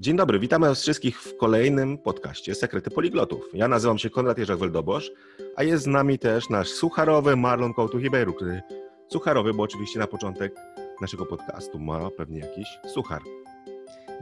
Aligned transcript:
Dzień 0.00 0.16
dobry, 0.16 0.38
witamy 0.38 0.68
Was 0.68 0.82
wszystkich 0.82 1.22
w 1.22 1.36
kolejnym 1.36 1.98
podcaście 1.98 2.54
Sekrety 2.54 2.90
Poliglotów. 2.90 3.48
Ja 3.54 3.68
nazywam 3.68 3.98
się 3.98 4.10
Konrad 4.10 4.38
Jerzak-Weldobosz, 4.38 5.10
a 5.56 5.62
jest 5.62 5.84
z 5.84 5.86
nami 5.86 6.18
też 6.18 6.48
nasz 6.48 6.68
sucharowy 6.68 7.36
Marlon 7.36 7.72
Kołtuch-Ibeiru, 7.72 8.34
który 8.34 8.62
sucharowy, 9.08 9.54
bo 9.54 9.62
oczywiście 9.62 9.98
na 9.98 10.06
początek 10.06 10.54
naszego 11.00 11.26
podcastu 11.26 11.78
ma 11.78 12.10
pewnie 12.10 12.38
jakiś 12.38 12.68
suchar. 12.94 13.20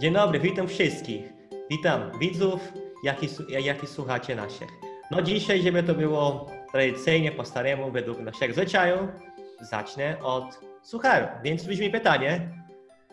Dzień 0.00 0.14
dobry, 0.14 0.40
witam 0.40 0.68
wszystkich. 0.68 1.32
Witam 1.70 2.18
widzów, 2.20 2.60
jak 3.04 3.22
i, 3.22 3.28
jak 3.48 3.82
i 3.82 3.86
słuchacie 3.86 4.36
naszych. 4.36 4.68
No 5.10 5.22
dzisiaj, 5.22 5.62
żeby 5.62 5.82
to 5.82 5.94
było 5.94 6.46
tradycyjnie, 6.72 7.32
po 7.32 7.44
staremu, 7.44 7.90
według 7.90 8.18
naszego 8.18 8.54
zwyczaju, 8.54 9.08
zacznę 9.60 10.16
od 10.22 10.60
sucharu. 10.82 11.26
Więc 11.44 11.64
brzmi 11.64 11.90
pytanie, 11.90 12.50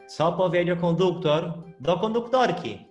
co 0.08 0.32
powiedział 0.32 0.78
konduktor 0.78 1.54
do 1.80 2.00
konduktorki? 2.00 2.86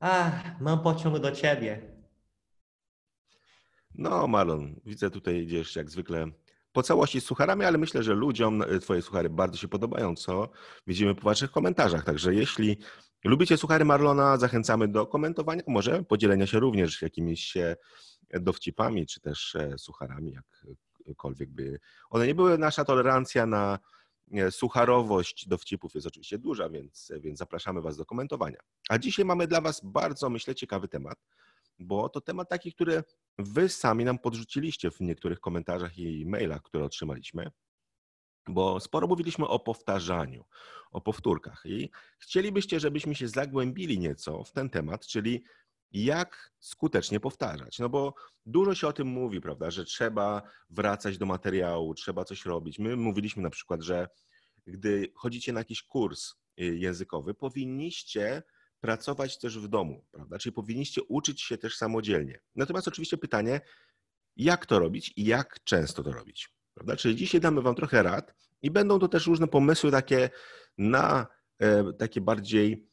Ach, 0.00 0.60
mam 0.60 0.82
pociąg 0.82 1.18
do 1.18 1.32
ciebie. 1.32 1.92
No, 3.94 4.26
Marlon, 4.28 4.80
widzę 4.84 5.10
tutaj 5.10 5.36
idziesz 5.36 5.76
jak 5.76 5.90
zwykle 5.90 6.26
po 6.72 6.82
całości 6.82 7.20
z 7.20 7.24
sucharami, 7.24 7.64
ale 7.64 7.78
myślę, 7.78 8.02
że 8.02 8.14
ludziom 8.14 8.62
e, 8.62 8.78
Twoje 8.78 9.02
suchary 9.02 9.30
bardzo 9.30 9.58
się 9.58 9.68
podobają, 9.68 10.16
co 10.16 10.48
widzimy 10.86 11.14
po 11.14 11.22
Waszych 11.22 11.50
komentarzach. 11.50 12.04
Także 12.04 12.34
jeśli 12.34 12.78
lubicie 13.24 13.56
suchary 13.56 13.84
Marlona, 13.84 14.36
zachęcamy 14.36 14.88
do 14.88 15.06
komentowania, 15.06 15.62
może 15.66 16.02
podzielenia 16.02 16.46
się 16.46 16.60
również 16.60 17.02
jakimiś 17.02 17.56
e, 17.56 17.76
dowcipami, 18.30 19.06
czy 19.06 19.20
też 19.20 19.54
e, 19.54 19.78
sucharami, 19.78 20.36
jakkolwiek 21.06 21.50
by 21.50 21.80
one 22.10 22.26
nie 22.26 22.34
były. 22.34 22.58
Nasza 22.58 22.84
tolerancja 22.84 23.46
na 23.46 23.78
sucharowość 24.50 25.48
dowcipów 25.48 25.94
jest 25.94 26.06
oczywiście 26.06 26.38
duża, 26.38 26.68
więc, 26.68 27.12
więc 27.20 27.38
zapraszamy 27.38 27.82
Was 27.82 27.96
do 27.96 28.04
komentowania. 28.04 28.58
A 28.88 28.98
dzisiaj 28.98 29.24
mamy 29.24 29.46
dla 29.46 29.60
Was 29.60 29.80
bardzo, 29.84 30.30
myślę, 30.30 30.54
ciekawy 30.54 30.88
temat, 30.88 31.18
bo 31.78 32.08
to 32.08 32.20
temat 32.20 32.48
taki, 32.48 32.72
który 32.72 33.04
Wy 33.38 33.68
sami 33.68 34.04
nam 34.04 34.18
podrzuciliście 34.18 34.90
w 34.90 35.00
niektórych 35.00 35.40
komentarzach 35.40 35.98
i 35.98 36.26
mailach, 36.26 36.62
które 36.62 36.84
otrzymaliśmy, 36.84 37.50
bo 38.48 38.80
sporo 38.80 39.06
mówiliśmy 39.06 39.48
o 39.48 39.58
powtarzaniu, 39.58 40.44
o 40.90 41.00
powtórkach 41.00 41.62
i 41.64 41.90
chcielibyście, 42.18 42.80
żebyśmy 42.80 43.14
się 43.14 43.28
zagłębili 43.28 43.98
nieco 43.98 44.44
w 44.44 44.52
ten 44.52 44.70
temat, 44.70 45.06
czyli 45.06 45.44
jak 45.92 46.52
skutecznie 46.58 47.20
powtarzać. 47.20 47.78
No 47.78 47.88
bo 47.88 48.14
dużo 48.46 48.74
się 48.74 48.88
o 48.88 48.92
tym 48.92 49.06
mówi, 49.08 49.40
prawda, 49.40 49.70
że 49.70 49.84
trzeba 49.84 50.42
wracać 50.70 51.18
do 51.18 51.26
materiału, 51.26 51.94
trzeba 51.94 52.24
coś 52.24 52.46
robić. 52.46 52.78
My 52.78 52.96
mówiliśmy 52.96 53.42
na 53.42 53.50
przykład, 53.50 53.82
że 53.82 54.08
gdy 54.66 55.12
chodzicie 55.14 55.52
na 55.52 55.60
jakiś 55.60 55.82
kurs 55.82 56.34
y, 56.60 56.76
językowy, 56.76 57.34
powinniście 57.34 58.42
pracować 58.80 59.38
też 59.38 59.58
w 59.58 59.68
domu, 59.68 60.04
prawda? 60.10 60.38
Czyli 60.38 60.52
powinniście 60.52 61.02
uczyć 61.02 61.42
się 61.42 61.58
też 61.58 61.76
samodzielnie. 61.76 62.40
Natomiast 62.54 62.88
oczywiście 62.88 63.18
pytanie, 63.18 63.60
jak 64.36 64.66
to 64.66 64.78
robić 64.78 65.12
i 65.16 65.24
jak 65.24 65.64
często 65.64 66.02
to 66.02 66.12
robić, 66.12 66.54
prawda? 66.74 66.96
Czyli 66.96 67.16
dzisiaj 67.16 67.40
damy 67.40 67.62
Wam 67.62 67.74
trochę 67.74 68.02
rad 68.02 68.34
i 68.62 68.70
będą 68.70 68.98
to 68.98 69.08
też 69.08 69.26
różne 69.26 69.48
pomysły 69.48 69.90
takie 69.90 70.30
na 70.78 71.26
e, 71.58 71.92
takie 71.92 72.20
bardziej 72.20 72.91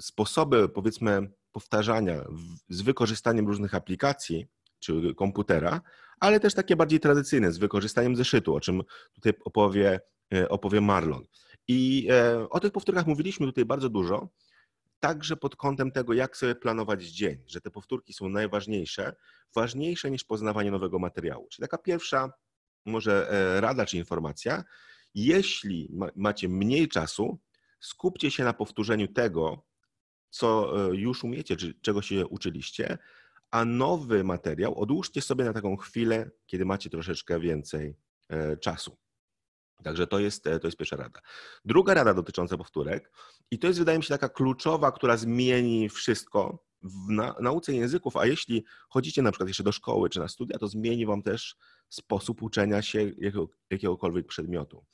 sposoby, 0.00 0.68
powiedzmy, 0.68 1.30
powtarzania 1.52 2.24
z 2.68 2.82
wykorzystaniem 2.82 3.46
różnych 3.46 3.74
aplikacji 3.74 4.46
czy 4.78 5.14
komputera, 5.14 5.80
ale 6.20 6.40
też 6.40 6.54
takie 6.54 6.76
bardziej 6.76 7.00
tradycyjne, 7.00 7.52
z 7.52 7.58
wykorzystaniem 7.58 8.16
zeszytu, 8.16 8.54
o 8.54 8.60
czym 8.60 8.82
tutaj 9.14 9.32
opowie, 9.44 10.00
e, 10.34 10.48
opowie 10.48 10.80
Marlon. 10.80 11.24
I 11.68 12.08
e, 12.10 12.48
o 12.48 12.60
tych 12.60 12.72
powtórkach 12.72 13.06
mówiliśmy 13.06 13.46
tutaj 13.46 13.64
bardzo 13.64 13.88
dużo, 13.88 14.28
także 15.00 15.36
pod 15.36 15.56
kątem 15.56 15.92
tego, 15.92 16.12
jak 16.12 16.36
sobie 16.36 16.54
planować 16.54 17.04
dzień, 17.04 17.44
że 17.46 17.60
te 17.60 17.70
powtórki 17.70 18.12
są 18.12 18.28
najważniejsze, 18.28 19.14
ważniejsze 19.54 20.10
niż 20.10 20.24
poznawanie 20.24 20.70
nowego 20.70 20.98
materiału. 20.98 21.48
Czyli 21.50 21.62
taka 21.62 21.78
pierwsza 21.78 22.32
może 22.86 23.30
e, 23.30 23.60
rada 23.60 23.86
czy 23.86 23.96
informacja, 23.96 24.64
jeśli 25.14 25.94
macie 26.16 26.48
mniej 26.48 26.88
czasu, 26.88 27.38
skupcie 27.82 28.30
się 28.30 28.44
na 28.44 28.52
powtórzeniu 28.52 29.08
tego, 29.08 29.66
co 30.30 30.72
e, 30.90 30.96
już 30.96 31.24
umiecie, 31.24 31.56
czy 31.56 31.74
czego 31.80 32.02
się 32.02 32.26
uczyliście, 32.26 32.98
a 33.50 33.64
nowy 33.64 34.24
materiał 34.24 34.80
odłóżcie 34.80 35.22
sobie 35.22 35.44
na 35.44 35.52
taką 35.52 35.76
chwilę, 35.76 36.30
kiedy 36.46 36.64
macie 36.64 36.90
troszeczkę 36.90 37.40
więcej 37.40 37.96
czasu. 38.60 38.96
Także 39.82 40.06
to 40.06 40.18
jest, 40.18 40.44
to 40.44 40.66
jest 40.68 40.76
pierwsza 40.76 40.96
rada. 40.96 41.20
Druga 41.64 41.94
rada 41.94 42.14
dotycząca 42.14 42.56
powtórek, 42.56 43.12
i 43.50 43.58
to 43.58 43.66
jest 43.66 43.78
wydaje 43.78 43.98
mi 43.98 44.04
się 44.04 44.08
taka 44.08 44.28
kluczowa, 44.28 44.92
która 44.92 45.16
zmieni 45.16 45.88
wszystko 45.88 46.64
w 46.82 47.10
na, 47.10 47.34
nauce 47.40 47.72
języków, 47.72 48.16
a 48.16 48.26
jeśli 48.26 48.64
chodzicie 48.88 49.22
na 49.22 49.32
przykład 49.32 49.48
jeszcze 49.48 49.62
do 49.62 49.72
szkoły 49.72 50.10
czy 50.10 50.20
na 50.20 50.28
studia, 50.28 50.58
to 50.58 50.68
zmieni 50.68 51.06
wam 51.06 51.22
też 51.22 51.56
sposób 51.88 52.42
uczenia 52.42 52.82
się 52.82 53.02
jakiego, 53.02 53.48
jakiegokolwiek 53.70 54.26
przedmiotu. 54.26 54.84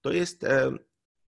To 0.00 0.12
jest 0.12 0.44
e, 0.44 0.72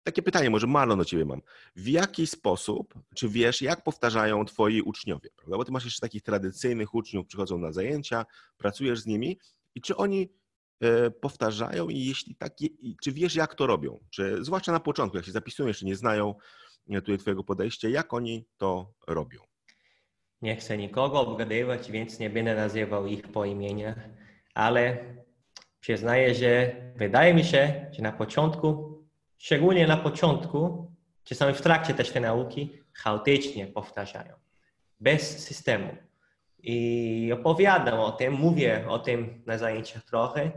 takie 0.04 0.22
pytanie, 0.22 0.50
może 0.50 0.68
Marlon 0.68 1.00
do 1.00 1.06
ciebie 1.06 1.26
mam. 1.26 1.42
W 1.76 1.88
jaki 1.88 2.28
sposób, 2.28 2.94
czy 3.16 3.30
wiesz, 3.30 3.62
jak 3.62 3.84
powtarzają 3.84 4.46
twoi 4.46 4.82
uczniowie? 4.82 5.30
Prawda? 5.36 5.58
Bo 5.58 5.66
ty 5.66 5.72
masz 5.72 5.86
jeszcze 5.86 6.02
takich 6.02 6.24
tradycyjnych 6.24 6.96
uczniów, 6.96 7.28
przychodzą 7.28 7.58
na 7.58 7.72
zajęcia, 7.72 8.26
pracujesz 8.58 9.00
z 9.00 9.06
nimi 9.06 9.40
i 9.76 9.82
czy 9.82 9.96
oni 9.96 10.30
E, 10.82 11.12
powtarzają 11.12 11.90
i 11.90 12.06
jeśli 12.06 12.36
tak, 12.36 12.54
czy 13.04 13.12
wiesz 13.12 13.36
jak 13.36 13.56
to 13.56 13.68
robią? 13.68 14.00
Czy 14.10 14.44
zwłaszcza 14.44 14.72
na 14.72 14.80
początku, 14.80 15.18
jak 15.18 15.26
się 15.26 15.32
zapisują, 15.32 15.68
jeszcze 15.68 15.86
nie 15.86 15.96
znają 15.96 16.36
e, 16.90 17.02
tutaj 17.02 17.18
twojego 17.18 17.44
podejścia, 17.44 17.90
jak 17.90 18.14
oni 18.14 18.46
to 18.58 18.94
robią? 19.08 19.40
Nie 20.42 20.56
chcę 20.56 20.78
nikogo 20.78 21.22
obgadywać, 21.22 21.92
więc 21.92 22.20
nie 22.20 22.30
będę 22.30 22.56
nazywał 22.56 23.08
ich 23.08 23.28
po 23.28 23.46
imieniach, 23.46 23.96
ale 24.54 24.98
przyznaję, 25.80 26.36
że 26.36 26.76
wydaje 26.96 27.34
mi 27.34 27.44
się, 27.44 27.92
że 27.92 28.02
na 28.02 28.12
początku, 28.12 28.99
szczególnie 29.40 29.88
na 29.88 29.98
początku, 29.98 30.92
czasami 31.24 31.54
w 31.54 31.62
trakcie 31.62 31.94
też 31.94 32.12
tej 32.12 32.22
nauki, 32.22 32.74
chaotycznie 32.94 33.68
powtarzają, 33.68 34.34
bez 35.00 35.46
systemu. 35.46 35.96
I 36.64 37.32
opowiadam 37.34 38.00
o 38.00 38.12
tym, 38.12 38.34
mówię 38.34 38.86
o 38.88 39.00
tym 39.00 39.44
na 39.46 39.58
zajęciach 39.58 40.04
trochę, 40.04 40.52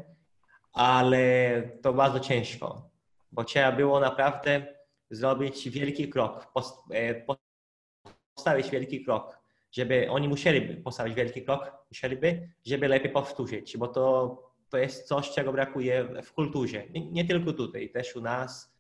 ale 0.73 1.63
to 1.83 1.93
bardzo 1.93 2.21
ciężko, 2.21 2.91
bo 3.33 3.45
trzeba 3.45 3.73
było 3.73 4.01
naprawdę 4.01 4.67
zrobić 5.11 5.71
wielki 5.71 6.09
krok, 6.09 6.53
e, 6.91 7.27
postawić 8.35 8.71
wielki 8.71 9.05
krok, 9.05 9.39
żeby 9.73 10.11
oni 10.11 10.29
musieliby 10.29 10.75
postawić 10.77 11.15
wielki 11.15 11.43
krok, 11.43 11.73
musieliby, 11.91 12.49
żeby 12.67 12.89
lepiej 12.89 13.13
powtórzyć, 13.13 13.77
bo 13.77 13.89
to, 13.89 14.37
to 14.69 14.79
jest 14.79 15.09
coś, 15.09 15.31
czego 15.31 15.53
brakuje 15.53 16.09
w 16.23 16.33
kulturze. 16.33 16.83
Nie, 16.91 17.11
nie 17.11 17.25
tylko 17.25 17.53
tutaj, 17.53 17.91
też 17.91 18.17
u 18.17 18.21
nas, 18.21 18.72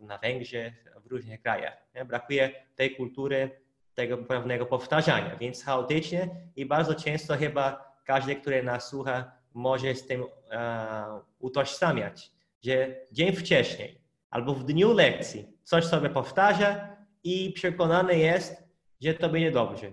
na 0.00 0.18
Węgrzech, 0.18 0.84
w 1.04 1.06
różnych 1.06 1.42
krajach. 1.42 1.86
Nie? 1.94 2.04
Brakuje 2.04 2.50
tej 2.76 2.96
kultury, 2.96 3.50
tego 3.94 4.18
pewnego 4.18 4.66
powtarzania, 4.66 5.36
więc 5.36 5.64
chaotycznie 5.64 6.28
i 6.56 6.66
bardzo 6.66 6.94
często 6.94 7.36
chyba 7.36 7.92
każdy, 8.04 8.36
który 8.36 8.62
nas 8.62 8.88
słucha, 8.88 9.32
może 9.54 9.94
z 9.94 10.06
tym 10.06 10.24
e, 10.50 11.20
utożsamiać, 11.38 12.32
że 12.64 12.96
dzień 13.12 13.32
wcześniej 13.32 14.00
albo 14.30 14.54
w 14.54 14.64
dniu 14.64 14.92
lekcji 14.92 15.46
coś 15.62 15.84
sobie 15.84 16.10
powtarza 16.10 16.96
i 17.24 17.52
przekonany 17.52 18.18
jest, 18.18 18.64
że 19.00 19.14
to 19.14 19.28
będzie 19.28 19.50
dobrze. 19.50 19.92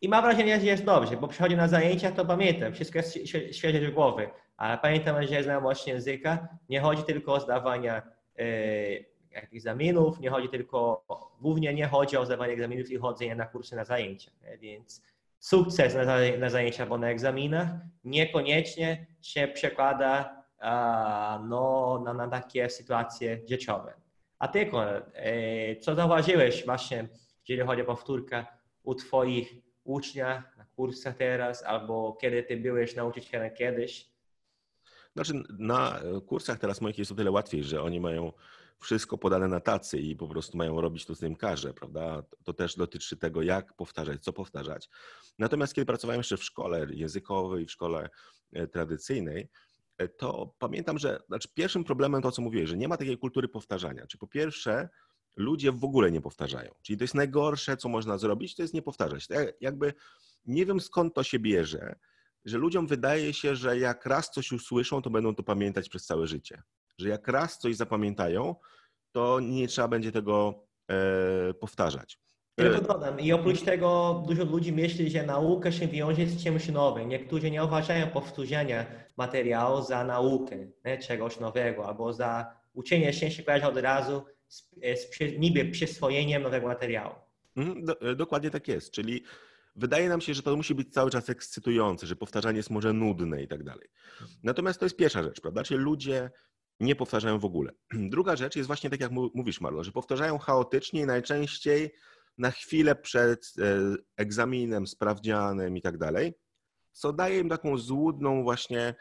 I 0.00 0.08
ma 0.08 0.22
wrażenie, 0.22 0.60
że 0.60 0.66
jest 0.66 0.84
dobrze, 0.84 1.16
bo 1.16 1.28
przychodzi 1.28 1.56
na 1.56 1.68
zajęcia, 1.68 2.12
to 2.12 2.24
pamiętam, 2.24 2.72
wszystko 2.72 2.98
jest 2.98 3.18
świeże 3.52 3.90
z 3.90 3.94
głowy, 3.94 4.30
ale 4.56 4.78
pamiętam, 4.78 5.26
że 5.26 5.42
znajomość 5.42 5.86
języka 5.86 6.48
nie 6.68 6.80
chodzi 6.80 7.02
tylko 7.02 7.32
o 7.32 7.40
zdawanie 7.40 7.92
e, 7.92 8.02
egzaminów, 9.30 10.20
nie 10.20 10.30
chodzi 10.30 10.48
tylko, 10.48 11.04
głównie 11.40 11.74
nie 11.74 11.86
chodzi 11.86 12.16
o 12.16 12.26
zdawanie 12.26 12.52
egzaminów 12.52 12.90
i 12.90 12.96
chodzenie 12.96 13.34
na 13.34 13.46
kursy 13.46 13.76
na 13.76 13.84
zajęcia, 13.84 14.30
więc 14.60 15.02
sukces 15.38 15.94
na, 16.38 16.50
zajęciach 16.50 16.80
albo 16.80 16.98
na 16.98 17.10
egzaminach 17.10 17.68
niekoniecznie 18.04 19.06
się 19.22 19.48
przekłada 19.48 20.44
no, 21.48 22.02
na, 22.04 22.14
na 22.14 22.28
takie 22.28 22.70
sytuacje 22.70 23.40
życiowe. 23.48 23.94
A 24.38 24.48
ty, 24.48 24.70
e, 25.14 25.76
co 25.76 25.94
zauważyłeś 25.94 26.64
właśnie, 26.64 27.08
jeżeli 27.48 27.68
chodzi 27.68 27.82
o 27.82 27.84
powtórkę 27.84 28.46
u 28.82 28.94
twoich 28.94 29.54
uczniach 29.84 30.56
na 30.56 30.64
kursach 30.64 31.16
teraz, 31.16 31.62
albo 31.62 32.12
kiedy 32.20 32.42
ty 32.42 32.56
byłeś 32.56 32.96
nauczycielem 32.96 33.54
kiedyś? 33.54 34.17
Znaczy, 35.18 35.42
na 35.58 36.00
kursach 36.26 36.58
teraz 36.58 36.80
moich 36.80 36.98
jest 36.98 37.12
o 37.12 37.14
tyle 37.14 37.30
łatwiej, 37.30 37.64
że 37.64 37.82
oni 37.82 38.00
mają 38.00 38.32
wszystko 38.80 39.18
podane 39.18 39.48
na 39.48 39.60
tacy 39.60 39.98
i 39.98 40.16
po 40.16 40.28
prostu 40.28 40.56
mają 40.56 40.80
robić 40.80 41.06
to, 41.06 41.16
co 41.16 41.26
im 41.26 41.36
każe, 41.36 41.74
prawda? 41.74 42.22
To 42.44 42.52
też 42.52 42.76
dotyczy 42.76 43.16
tego, 43.16 43.42
jak 43.42 43.72
powtarzać, 43.72 44.24
co 44.24 44.32
powtarzać. 44.32 44.88
Natomiast 45.38 45.74
kiedy 45.74 45.86
pracowałem 45.86 46.20
jeszcze 46.20 46.36
w 46.36 46.44
szkole 46.44 46.86
językowej, 46.90 47.66
w 47.66 47.70
szkole 47.70 48.10
e, 48.52 48.66
tradycyjnej, 48.66 49.48
e, 49.98 50.08
to 50.08 50.54
pamiętam, 50.58 50.98
że 50.98 51.22
znaczy 51.28 51.48
pierwszym 51.54 51.84
problemem 51.84 52.22
to, 52.22 52.32
co 52.32 52.42
mówiłeś, 52.42 52.68
że 52.68 52.76
nie 52.76 52.88
ma 52.88 52.96
takiej 52.96 53.18
kultury 53.18 53.48
powtarzania. 53.48 54.06
Czy 54.06 54.18
po 54.18 54.26
pierwsze, 54.26 54.88
ludzie 55.36 55.72
w 55.72 55.84
ogóle 55.84 56.10
nie 56.10 56.20
powtarzają. 56.20 56.74
Czyli 56.82 56.96
to 56.96 57.04
jest 57.04 57.14
najgorsze, 57.14 57.76
co 57.76 57.88
można 57.88 58.18
zrobić, 58.18 58.54
to 58.54 58.62
jest 58.62 58.74
nie 58.74 58.82
powtarzać. 58.82 59.28
Jakby 59.60 59.94
nie 60.46 60.66
wiem 60.66 60.80
skąd 60.80 61.14
to 61.14 61.22
się 61.22 61.38
bierze, 61.38 61.96
że 62.48 62.58
ludziom 62.58 62.86
wydaje 62.86 63.34
się, 63.34 63.56
że 63.56 63.78
jak 63.78 64.06
raz 64.06 64.30
coś 64.30 64.52
usłyszą, 64.52 65.02
to 65.02 65.10
będą 65.10 65.34
to 65.34 65.42
pamiętać 65.42 65.88
przez 65.88 66.06
całe 66.06 66.26
życie. 66.26 66.62
Że 66.98 67.08
jak 67.08 67.28
raz 67.28 67.58
coś 67.58 67.76
zapamiętają, 67.76 68.54
to 69.12 69.40
nie 69.40 69.68
trzeba 69.68 69.88
będzie 69.88 70.12
tego 70.12 70.64
e, 70.88 71.54
powtarzać. 71.54 72.18
Tylko 72.54 72.80
dodam, 72.80 73.20
i 73.20 73.32
oprócz 73.32 73.62
tego 73.62 74.22
dużo 74.28 74.44
ludzi 74.44 74.72
myśli, 74.72 75.10
że 75.10 75.22
nauka 75.22 75.72
się 75.72 75.88
wiąże 75.88 76.26
z 76.26 76.44
czymś 76.44 76.68
nowym. 76.68 77.08
Niektórzy 77.08 77.50
nie 77.50 77.64
uważają 77.64 78.06
powtórzenia 78.06 78.86
materiału 79.16 79.82
za 79.82 80.04
naukę, 80.04 80.56
nie? 80.84 80.98
czegoś 80.98 81.40
nowego, 81.40 81.86
albo 81.86 82.12
za 82.12 82.56
uczenie 82.74 83.12
się 83.12 83.30
się 83.30 83.42
kojarzy 83.42 83.66
od 83.66 83.76
razu 83.76 84.22
z, 84.48 84.70
z 84.82 85.38
niby 85.38 85.64
przyswojeniem 85.64 86.42
nowego 86.42 86.66
materiału. 86.66 87.14
Mhm, 87.56 87.84
do, 87.84 88.00
e, 88.00 88.14
dokładnie 88.14 88.50
tak 88.50 88.68
jest, 88.68 88.90
czyli 88.92 89.22
wydaje 89.78 90.08
nam 90.08 90.20
się, 90.20 90.34
że 90.34 90.42
to 90.42 90.56
musi 90.56 90.74
być 90.74 90.92
cały 90.92 91.10
czas 91.10 91.30
ekscytujące, 91.30 92.06
że 92.06 92.16
powtarzanie 92.16 92.56
jest 92.56 92.70
może 92.70 92.92
nudne 92.92 93.42
i 93.42 93.48
tak 93.48 93.64
dalej. 93.64 93.88
Natomiast 94.42 94.78
to 94.78 94.86
jest 94.86 94.96
pierwsza 94.96 95.22
rzecz, 95.22 95.40
prawda? 95.40 95.62
Czyli 95.62 95.80
ludzie 95.80 96.30
nie 96.80 96.96
powtarzają 96.96 97.38
w 97.38 97.44
ogóle. 97.44 97.72
Druga 98.14 98.36
rzecz 98.36 98.56
jest 98.56 98.66
właśnie 98.66 98.90
tak, 98.90 99.00
jak 99.00 99.12
mówisz, 99.12 99.60
Marlo, 99.60 99.84
że 99.84 99.92
powtarzają 99.92 100.38
chaotycznie 100.38 101.00
i 101.00 101.06
najczęściej 101.06 101.94
na 102.38 102.50
chwilę 102.50 102.96
przed 102.96 103.52
e, 103.58 103.94
egzaminem, 104.16 104.86
sprawdzianem 104.86 105.76
i 105.76 105.82
tak 105.82 105.98
dalej, 105.98 106.34
co 106.92 107.12
daje 107.12 107.38
im 107.38 107.48
taką 107.48 107.78
złudną 107.78 108.42
właśnie, 108.42 108.94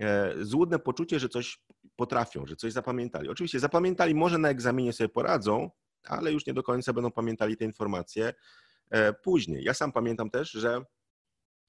e, 0.00 0.34
złudne 0.40 0.78
poczucie, 0.78 1.18
że 1.20 1.28
coś 1.28 1.60
potrafią, 1.96 2.46
że 2.46 2.56
coś 2.56 2.72
zapamiętali. 2.72 3.28
Oczywiście 3.28 3.60
zapamiętali, 3.60 4.14
może 4.14 4.38
na 4.38 4.48
egzaminie 4.48 4.92
sobie 4.92 5.08
poradzą, 5.08 5.70
ale 6.04 6.32
już 6.32 6.46
nie 6.46 6.54
do 6.54 6.62
końca 6.62 6.92
będą 6.92 7.10
pamiętali 7.10 7.56
te 7.56 7.64
informacje 7.64 8.34
później. 9.22 9.64
Ja 9.64 9.74
sam 9.74 9.92
pamiętam 9.92 10.30
też, 10.30 10.50
że 10.50 10.84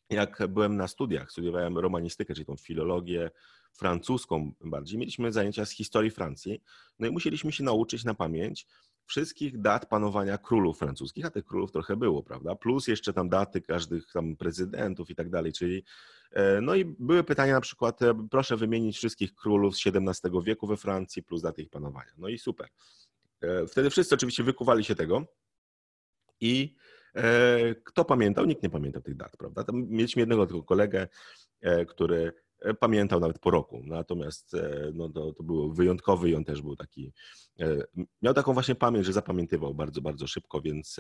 jak 0.09 0.47
byłem 0.47 0.77
na 0.77 0.87
studiach, 0.87 1.31
studiowałem 1.31 1.77
romanistykę, 1.77 2.33
czyli 2.33 2.45
tą 2.45 2.55
filologię 2.55 3.31
francuską 3.73 4.51
bardziej, 4.61 4.99
mieliśmy 4.99 5.31
zajęcia 5.31 5.65
z 5.65 5.71
historii 5.71 6.11
Francji, 6.11 6.61
no 6.99 7.07
i 7.07 7.11
musieliśmy 7.11 7.51
się 7.51 7.63
nauczyć 7.63 8.03
na 8.03 8.13
pamięć 8.13 8.67
wszystkich 9.05 9.61
dat 9.61 9.89
panowania 9.89 10.37
królów 10.37 10.79
francuskich, 10.79 11.25
a 11.25 11.29
tych 11.29 11.45
królów 11.45 11.71
trochę 11.71 11.95
było, 11.95 12.23
prawda? 12.23 12.55
Plus 12.55 12.87
jeszcze 12.87 13.13
tam 13.13 13.29
daty 13.29 13.61
każdych 13.61 14.11
tam 14.13 14.35
prezydentów 14.35 15.09
i 15.09 15.15
tak 15.15 15.29
dalej, 15.29 15.53
czyli 15.53 15.83
e, 16.31 16.61
no 16.61 16.75
i 16.75 16.85
były 16.85 17.23
pytania 17.23 17.53
na 17.53 17.61
przykład, 17.61 18.01
e, 18.01 18.27
proszę 18.31 18.57
wymienić 18.57 18.97
wszystkich 18.97 19.35
królów 19.35 19.77
z 19.77 19.87
XVII 19.87 20.31
wieku 20.43 20.67
we 20.67 20.77
Francji 20.77 21.23
plus 21.23 21.41
daty 21.41 21.61
ich 21.61 21.69
panowania. 21.69 22.11
No 22.17 22.27
i 22.27 22.37
super. 22.37 22.67
E, 23.41 23.67
wtedy 23.67 23.89
wszyscy 23.89 24.15
oczywiście 24.15 24.43
wykuwali 24.43 24.83
się 24.83 24.95
tego 24.95 25.25
i 26.41 26.75
kto 27.83 28.05
pamiętał? 28.05 28.45
Nikt 28.45 28.63
nie 28.63 28.69
pamiętał 28.69 29.01
tych 29.01 29.15
dat, 29.15 29.37
prawda? 29.37 29.63
Tam 29.63 29.87
mieliśmy 29.89 30.19
jednego 30.19 30.45
tylko 30.45 30.63
kolegę, 30.63 31.07
który 31.87 32.33
E, 32.61 32.73
pamiętał 32.73 33.19
nawet 33.19 33.39
po 33.39 33.51
roku. 33.51 33.81
Natomiast 33.85 34.53
e, 34.53 34.91
no, 34.93 35.09
to, 35.09 35.33
to 35.33 35.43
było 35.43 35.69
wyjątkowy 35.69 36.29
i 36.29 36.35
on 36.35 36.43
też 36.43 36.61
był 36.61 36.75
taki, 36.75 37.13
e, 37.59 37.65
miał 38.21 38.33
taką 38.33 38.53
właśnie 38.53 38.75
pamięć, 38.75 39.05
że 39.05 39.13
zapamiętywał 39.13 39.73
bardzo, 39.73 40.01
bardzo 40.01 40.27
szybko, 40.27 40.61
więc 40.61 40.97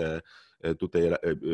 tutaj 0.79 1.11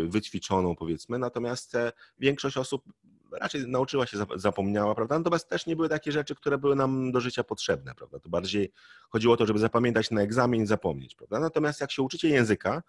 wyćwiczoną 0.07 0.75
powiedzmy. 0.75 1.19
Natomiast 1.19 1.77
większość 2.19 2.57
osób 2.57 2.83
raczej 3.31 3.67
nauczyła 3.67 4.05
się, 4.05 4.17
zapomniała, 4.35 4.95
prawda? 4.95 5.17
Natomiast 5.17 5.49
też 5.49 5.65
nie 5.65 5.75
były 5.75 5.89
takie 5.89 6.11
rzeczy, 6.11 6.35
które 6.35 6.57
były 6.57 6.75
nam 6.75 7.11
do 7.11 7.21
życia 7.21 7.43
potrzebne, 7.43 7.95
prawda? 7.95 8.19
To 8.19 8.29
bardziej 8.29 8.71
chodziło 9.09 9.33
o 9.33 9.37
to, 9.37 9.45
żeby 9.45 9.59
zapamiętać 9.59 10.11
na 10.11 10.21
egzamin 10.21 10.61
i 10.61 10.65
zapomnieć, 10.65 11.15
prawda? 11.15 11.39
Natomiast 11.39 11.81
jak 11.81 11.91
się 11.91 12.01
uczycie 12.01 12.29
języka, 12.29 12.83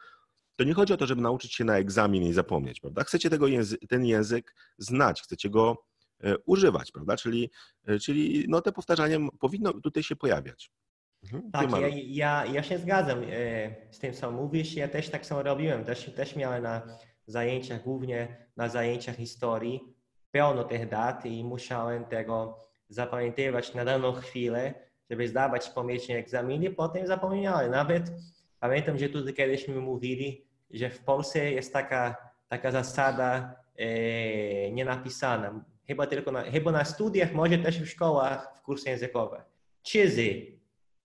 to 0.57 0.65
nie 0.65 0.75
chodzi 0.75 0.93
o 0.93 0.97
to, 0.97 1.07
żeby 1.07 1.23
nauczyć 1.23 1.55
się 1.55 1.65
na 1.65 1.79
egzamin 1.79 2.23
i 2.23 2.33
zapomnieć, 2.33 2.81
prawda? 2.81 3.05
Chcecie 3.05 3.31
tego 3.31 3.47
języ 3.47 3.79
ten 3.79 4.05
język 4.05 4.55
znać, 4.79 5.23
chcecie 5.23 5.51
go 5.51 5.87
E, 6.25 6.39
używać, 6.47 6.93
prawda? 6.93 7.17
Czyli, 7.17 7.51
e, 7.87 7.99
czyli 7.99 8.45
no 8.49 8.61
te 8.61 8.73
powtarzanie 8.73 9.19
powinno 9.41 9.73
tutaj 9.73 10.03
się 10.03 10.17
pojawiać. 10.17 10.71
Mhm. 11.25 11.51
Tak, 11.51 11.71
ja, 11.71 11.89
ja, 11.89 12.47
ja, 12.47 12.63
się 12.63 12.79
zgadzam 12.79 13.19
e, 13.19 13.25
z 13.91 13.99
tym, 13.99 14.13
co 14.13 14.31
mówisz. 14.31 14.75
Ja 14.75 14.89
też 14.89 15.09
tak 15.09 15.27
samo 15.27 15.43
robiłem. 15.43 15.85
Też, 15.85 16.11
też 16.15 16.37
miałem 16.37 16.63
na 16.63 16.83
zajęciach, 17.27 17.83
głównie 17.83 18.47
na 18.57 18.69
zajęciach 18.69 19.17
historii, 19.17 19.81
pełno 20.31 20.65
tych 20.65 20.89
dat 20.89 21.27
i 21.27 21.45
musiałem 21.45 22.05
tego 22.05 22.59
zapamiętywać 22.89 23.75
na 23.75 23.85
daną 23.85 24.13
chwilę, 24.13 24.75
żeby 25.11 25.29
zdawać 25.29 25.69
pomyślnie 25.69 26.19
egzaminy, 26.19 26.71
potem 26.71 27.07
zapomniałem. 27.07 27.71
Nawet 27.71 28.11
pamiętam, 28.61 28.99
że 28.99 29.09
tutaj 29.09 29.35
kiedyś 29.35 29.69
mi 29.69 29.75
mówili, 29.75 30.45
że 30.71 30.91
w 30.91 30.99
Polsce 30.99 31.53
jest 31.53 31.73
taka, 31.73 32.17
taka 32.49 32.71
zasada 32.71 33.57
e, 33.77 34.73
nienapisana 34.73 35.65
chyba 35.87 36.07
tylko 36.07 36.33
na, 36.33 36.43
chyba 36.43 36.73
na 36.73 36.85
studiach, 36.85 37.33
może 37.33 37.59
też 37.59 37.81
w 37.81 37.89
szkołach, 37.89 38.53
w 38.57 38.63
kursy 38.63 38.89
językowe. 38.89 39.45
Czyzy 39.83 40.47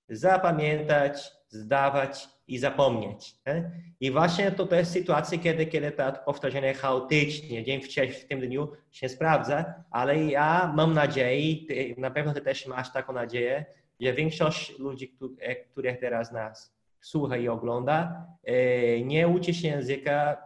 zapamiętać, 0.09 1.31
zdawać 1.49 2.27
i 2.47 2.57
zapomnieć. 2.57 3.35
Nie? 3.47 3.71
I 3.99 4.11
właśnie 4.11 4.51
to, 4.51 4.67
to 4.67 4.75
jest 4.75 4.91
sytuacja, 4.91 5.37
kiedy, 5.37 5.65
kiedy 5.65 5.91
to 5.91 6.13
powtarzanie 6.25 6.73
chaotycznie, 6.73 7.63
dzień 7.63 7.81
wcześniej 7.81 8.21
w 8.21 8.27
tym 8.27 8.39
dniu 8.39 8.71
się 8.91 9.09
sprawdza, 9.09 9.73
ale 9.91 10.25
ja 10.25 10.73
mam 10.75 10.93
nadzieję, 10.93 11.55
na 11.97 12.11
pewno 12.11 12.33
ty 12.33 12.41
też 12.41 12.67
masz 12.67 12.93
taką 12.93 13.13
nadzieję, 13.13 13.65
że 13.99 14.13
większość 14.13 14.79
ludzi, 14.79 15.17
e, 15.39 15.55
których 15.55 15.99
teraz 15.99 16.31
nas 16.31 16.80
słucha 17.01 17.37
i 17.37 17.47
ogląda, 17.47 18.25
e, 18.43 19.01
nie 19.01 19.27
uczy 19.27 19.53
się 19.53 19.67
języka 19.67 20.37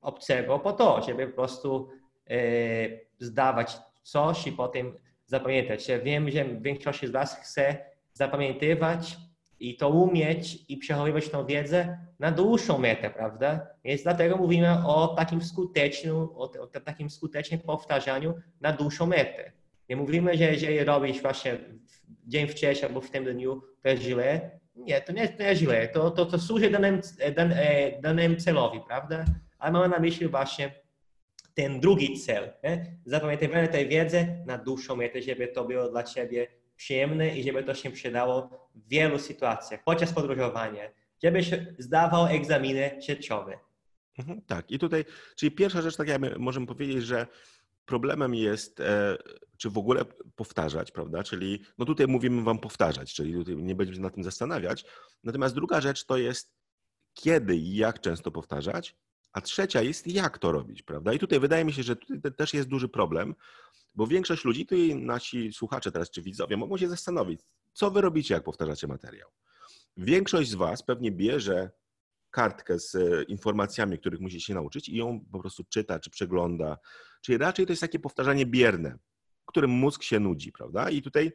obcego 0.00 0.58
po 0.58 0.72
to, 0.72 1.02
żeby 1.02 1.26
po 1.26 1.34
prostu 1.34 1.88
e, 2.30 2.36
zdawać 3.18 3.76
coś 4.02 4.46
i 4.46 4.52
potem 4.52 4.94
zapamiętać. 5.26 5.88
Ja 5.88 5.98
wiem, 5.98 6.30
że 6.30 6.44
większość 6.44 7.06
z 7.06 7.10
Was 7.10 7.40
chce 7.40 7.76
zapamiętywać 8.12 9.16
i 9.60 9.76
to 9.76 9.88
umieć 9.88 10.64
i 10.68 10.76
przechowywać 10.76 11.28
tą 11.28 11.46
wiedzę 11.46 11.98
na 12.18 12.30
dłuższą 12.30 12.78
metę, 12.78 13.10
prawda? 13.10 13.66
Więc 13.84 14.02
dlatego 14.02 14.36
mówimy 14.36 14.86
o 14.86 15.08
takim 15.08 15.42
skutecznym, 15.42 16.16
o, 16.16 16.50
o 16.60 16.66
takim 16.66 17.10
skutecznym 17.10 17.60
powtarzaniu 17.60 18.34
na 18.60 18.72
dłuższą 18.72 19.06
metę. 19.06 19.52
Nie 19.88 19.96
mówimy, 19.96 20.36
że 20.36 20.44
jeżeli 20.44 20.84
robisz 20.84 21.22
właśnie 21.22 21.58
dzień 22.26 22.46
wcześniej 22.46 22.88
albo 22.88 23.00
w 23.00 23.10
tym 23.10 23.24
dniu, 23.24 23.62
to 23.82 23.88
jest 23.88 24.02
źle. 24.02 24.50
Nie, 24.78 25.00
to 25.00 25.12
nie, 25.12 25.28
to 25.28 25.42
nie 25.42 25.48
jest 25.48 25.60
źle. 25.60 25.88
To, 25.88 26.10
to, 26.10 26.26
to 26.26 26.38
służy 26.38 26.70
danym, 26.70 27.00
dan, 27.36 27.52
e, 27.52 28.00
danym 28.00 28.36
celowi, 28.36 28.80
prawda? 28.88 29.24
Ale 29.58 29.72
mamy 29.72 29.88
na 29.88 29.98
myśli 29.98 30.28
właśnie 30.28 30.74
ten 31.54 31.80
drugi 31.80 32.20
cel, 32.20 32.52
nie? 32.64 32.98
zapamiętywanie 33.04 33.68
tej 33.68 33.88
wiedzy 33.88 34.42
na 34.46 34.58
dłuższą 34.58 34.96
metę, 34.96 35.22
żeby 35.22 35.48
to 35.48 35.64
było 35.64 35.88
dla 35.88 36.02
Ciebie 36.02 36.46
przyjemne 36.76 37.38
i 37.38 37.44
żeby 37.44 37.64
to 37.64 37.74
się 37.74 37.90
przydało 37.90 38.68
w 38.74 38.88
wielu 38.88 39.18
sytuacjach, 39.18 39.84
podczas 39.84 40.12
podróżowania, 40.12 40.90
żebyś 41.22 41.50
zdawał 41.78 42.26
egzaminy 42.26 42.90
sieciowe. 43.00 43.58
Mhm, 44.18 44.42
tak, 44.46 44.70
i 44.70 44.78
tutaj, 44.78 45.04
czyli 45.36 45.52
pierwsza 45.52 45.82
rzecz, 45.82 45.96
tak 45.96 46.08
jak 46.08 46.38
możemy 46.38 46.66
powiedzieć, 46.66 47.04
że 47.04 47.26
problemem 47.86 48.34
jest, 48.34 48.80
e, 48.80 49.16
czy 49.58 49.70
w 49.70 49.78
ogóle 49.78 50.04
powtarzać, 50.36 50.90
prawda? 50.90 51.22
Czyli, 51.22 51.64
no 51.78 51.84
tutaj 51.84 52.06
mówimy 52.06 52.42
Wam 52.42 52.58
powtarzać, 52.58 53.14
czyli 53.14 53.34
tutaj 53.34 53.56
nie 53.56 53.74
będziemy 53.74 53.96
się 53.96 54.02
na 54.02 54.10
tym 54.10 54.24
zastanawiać. 54.24 54.84
Natomiast 55.24 55.54
druga 55.54 55.80
rzecz 55.80 56.04
to 56.04 56.16
jest, 56.16 56.52
kiedy 57.14 57.56
i 57.56 57.76
jak 57.76 58.00
często 58.00 58.30
powtarzać, 58.30 58.96
a 59.32 59.40
trzecia 59.40 59.82
jest, 59.82 60.06
jak 60.06 60.38
to 60.38 60.52
robić, 60.52 60.82
prawda? 60.82 61.12
I 61.12 61.18
tutaj 61.18 61.40
wydaje 61.40 61.64
mi 61.64 61.72
się, 61.72 61.82
że 61.82 61.96
tutaj 61.96 62.32
też 62.32 62.54
jest 62.54 62.68
duży 62.68 62.88
problem, 62.88 63.34
bo 63.94 64.06
większość 64.06 64.44
ludzi, 64.44 64.66
tutaj 64.66 64.94
nasi 64.94 65.52
słuchacze 65.52 65.92
teraz 65.92 66.10
czy 66.10 66.22
widzowie 66.22 66.56
mogą 66.56 66.76
się 66.76 66.88
zastanowić, 66.88 67.40
co 67.72 67.90
wy 67.90 68.00
robicie, 68.00 68.34
jak 68.34 68.44
powtarzacie 68.44 68.86
materiał. 68.86 69.30
Większość 69.96 70.50
z 70.50 70.54
was 70.54 70.82
pewnie 70.82 71.12
bierze 71.12 71.70
kartkę 72.30 72.78
z 72.78 72.94
e, 72.94 73.22
informacjami, 73.22 73.98
których 73.98 74.20
musi 74.20 74.40
się 74.40 74.54
nauczyć 74.54 74.88
i 74.88 74.96
ją 74.96 75.20
po 75.32 75.40
prostu 75.40 75.64
czyta 75.64 76.00
czy 76.00 76.10
przegląda. 76.10 76.78
Czyli 77.22 77.38
raczej 77.38 77.66
to 77.66 77.72
jest 77.72 77.82
takie 77.82 77.98
powtarzanie 77.98 78.46
bierne, 78.46 78.98
którym 79.48 79.70
mózg 79.70 80.02
się 80.02 80.20
nudzi, 80.20 80.52
prawda? 80.52 80.90
I 80.90 81.02
tutaj 81.02 81.32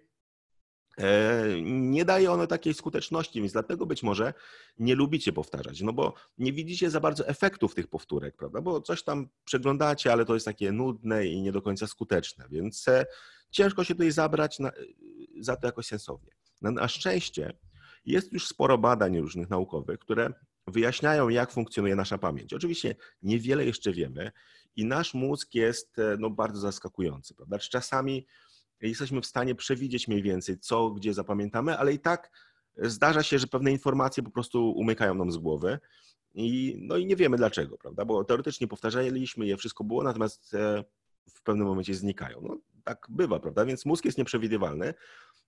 E, 0.97 1.43
nie 1.63 2.05
daje 2.05 2.31
ono 2.31 2.47
takiej 2.47 2.73
skuteczności, 2.73 3.41
więc 3.41 3.53
dlatego 3.53 3.85
być 3.85 4.03
może 4.03 4.33
nie 4.79 4.95
lubicie 4.95 5.33
powtarzać, 5.33 5.81
no 5.81 5.93
bo 5.93 6.13
nie 6.37 6.53
widzicie 6.53 6.89
za 6.89 6.99
bardzo 6.99 7.27
efektów 7.27 7.75
tych 7.75 7.87
powtórek, 7.87 8.37
prawda? 8.37 8.61
Bo 8.61 8.81
coś 8.81 9.03
tam 9.03 9.29
przeglądacie, 9.45 10.11
ale 10.11 10.25
to 10.25 10.33
jest 10.33 10.45
takie 10.45 10.71
nudne 10.71 11.27
i 11.27 11.41
nie 11.41 11.51
do 11.51 11.61
końca 11.61 11.87
skuteczne, 11.87 12.45
więc 12.49 12.87
e, 12.87 13.05
ciężko 13.51 13.83
się 13.83 13.95
tutaj 13.95 14.11
zabrać 14.11 14.59
na, 14.59 14.71
za 15.39 15.55
to 15.55 15.67
jakoś 15.67 15.85
sensownie. 15.85 16.31
Na 16.61 16.87
szczęście 16.87 17.57
jest 18.05 18.33
już 18.33 18.47
sporo 18.47 18.77
badań 18.77 19.19
różnych 19.19 19.49
naukowych, 19.49 19.99
które 19.99 20.33
wyjaśniają, 20.67 21.29
jak 21.29 21.51
funkcjonuje 21.51 21.95
nasza 21.95 22.17
pamięć. 22.17 22.53
Oczywiście 22.53 22.95
niewiele 23.23 23.65
jeszcze 23.65 23.91
wiemy 23.91 24.31
i 24.75 24.85
nasz 24.85 25.13
mózg 25.13 25.55
jest 25.55 25.99
e, 25.99 26.17
no, 26.19 26.29
bardzo 26.29 26.59
zaskakujący, 26.59 27.35
prawda? 27.35 27.59
Czasami 27.59 28.25
jesteśmy 28.81 29.21
w 29.21 29.25
stanie 29.25 29.55
przewidzieć 29.55 30.07
mniej 30.07 30.21
więcej, 30.21 30.59
co 30.59 30.89
gdzie 30.89 31.13
zapamiętamy, 31.13 31.77
ale 31.77 31.93
i 31.93 31.99
tak 31.99 32.31
zdarza 32.77 33.23
się, 33.23 33.39
że 33.39 33.47
pewne 33.47 33.71
informacje 33.71 34.23
po 34.23 34.31
prostu 34.31 34.71
umykają 34.71 35.15
nam 35.15 35.31
z 35.31 35.37
głowy 35.37 35.79
i, 36.33 36.77
no 36.81 36.97
i 36.97 37.05
nie 37.05 37.15
wiemy 37.15 37.37
dlaczego, 37.37 37.77
prawda? 37.77 38.05
Bo 38.05 38.23
teoretycznie 38.23 38.67
powtarzaliśmy 38.67 39.45
je, 39.45 39.57
wszystko 39.57 39.83
było, 39.83 40.03
natomiast 40.03 40.53
e, 40.53 40.83
w 41.29 41.43
pewnym 41.43 41.67
momencie 41.67 41.93
znikają. 41.93 42.41
No, 42.41 42.57
tak 42.83 43.07
bywa, 43.09 43.39
prawda? 43.39 43.65
Więc 43.65 43.85
mózg 43.85 44.05
jest 44.05 44.17
nieprzewidywalny, 44.17 44.93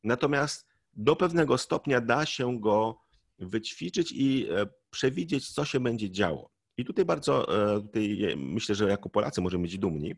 natomiast 0.03 0.67
do 0.93 1.15
pewnego 1.15 1.57
stopnia 1.57 2.01
da 2.01 2.25
się 2.25 2.59
go 2.59 3.04
wyćwiczyć 3.39 4.11
i 4.11 4.47
e, 4.49 4.67
przewidzieć, 4.89 5.51
co 5.53 5.65
się 5.65 5.79
będzie 5.79 6.11
działo. 6.11 6.49
I 6.77 6.85
tutaj 6.85 7.05
bardzo, 7.05 7.47
tutaj 7.81 8.35
myślę, 8.37 8.75
że 8.75 8.89
jako 8.89 9.09
Polacy 9.09 9.41
możemy 9.41 9.61
być 9.61 9.77
dumni, 9.77 10.15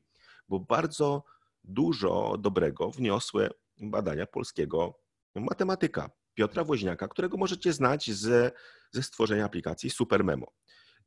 bo 0.50 0.60
bardzo 0.60 1.24
dużo 1.64 2.38
dobrego 2.40 2.92
wniosły 2.92 3.50
badania 3.82 4.26
polskiego 4.26 5.00
matematyka 5.36 6.10
Piotra 6.34 6.64
Woźniaka, 6.64 7.08
którego 7.08 7.38
możecie 7.38 7.74
znać 7.74 8.12
z, 8.12 8.56
ze 8.92 9.04
stworzenia 9.04 9.46
aplikacji 9.46 9.90
SuperMemo. 9.90 10.48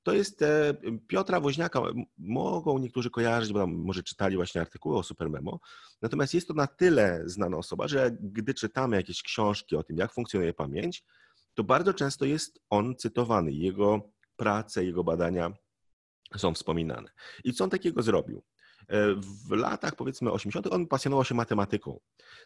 To 0.02 0.12
jest 0.12 0.42
e, 0.42 0.74
Piotra 1.06 1.40
Woźniaka, 1.40 1.82
mogą 2.18 2.78
niektórzy 2.78 3.10
kojarzyć, 3.10 3.52
bo 3.52 3.66
może 3.66 4.02
czytali 4.02 4.36
właśnie 4.36 4.60
artykuły 4.60 4.98
o 4.98 5.02
SuperMemo, 5.02 5.60
natomiast 6.02 6.34
jest 6.34 6.48
to 6.48 6.54
na 6.54 6.66
tyle 6.66 7.22
znana 7.24 7.56
osoba, 7.56 7.88
że 7.88 8.10
gdy 8.20 8.54
czytamy 8.54 8.96
jakieś 8.96 9.22
książki 9.22 9.76
o 9.76 9.82
tym, 9.82 9.96
jak 9.96 10.12
funkcjonuje 10.12 10.54
pamięć, 10.54 11.04
to 11.54 11.64
bardzo 11.64 11.94
często 11.94 12.24
jest 12.24 12.60
on 12.70 12.96
cytowany, 12.96 13.52
jego 13.52 14.10
prace, 14.36 14.84
jego 14.84 15.04
badania 15.04 15.52
są 16.36 16.54
wspominane. 16.54 17.10
I 17.44 17.52
co 17.52 17.64
on 17.64 17.70
takiego 17.70 18.02
zrobił? 18.02 18.42
E, 18.88 19.14
w 19.48 19.50
latach 19.50 19.96
powiedzmy 19.96 20.32
80. 20.32 20.66
on 20.66 20.86
pasjonował 20.86 21.24
się 21.24 21.34
matematyką. 21.34 22.00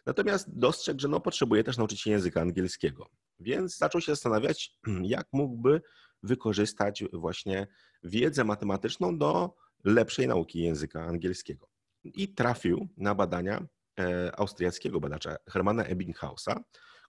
Natomiast 0.05 0.59
dostrzegł, 0.59 0.99
że 0.99 1.07
no, 1.07 1.19
potrzebuje 1.19 1.63
też 1.63 1.77
nauczyć 1.77 2.01
się 2.01 2.11
języka 2.11 2.41
angielskiego. 2.41 3.09
Więc 3.39 3.77
zaczął 3.77 4.01
się 4.01 4.11
zastanawiać, 4.11 4.77
jak 5.15 5.27
mógłby 5.33 5.81
wykorzystać 6.23 7.03
właśnie 7.13 7.67
wiedzę 8.03 8.43
matematyczną 8.43 9.17
do 9.17 9.55
lepszej 9.83 10.27
nauki 10.27 10.59
języka 10.59 11.03
angielskiego. 11.03 11.67
I 12.03 12.33
trafił 12.33 12.87
na 12.97 13.15
badania 13.15 13.67
e, 13.99 14.39
austriackiego 14.39 14.99
badacza 14.99 15.35
Hermana 15.49 15.83
Ebbinghausa, 15.83 16.63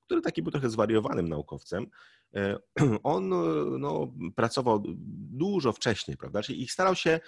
który 0.06 0.20
taki 0.20 0.42
był 0.42 0.52
trochę 0.52 0.70
zwariowanym 0.70 1.28
naukowcem. 1.28 1.86
E, 2.34 2.58
on 3.02 3.28
no, 3.80 4.12
pracował 4.34 4.82
dużo 5.30 5.72
wcześniej, 5.72 6.16
prawda? 6.16 6.42
Czyli 6.42 6.62
i 6.62 6.68
starał 6.68 6.94
się 6.94 7.20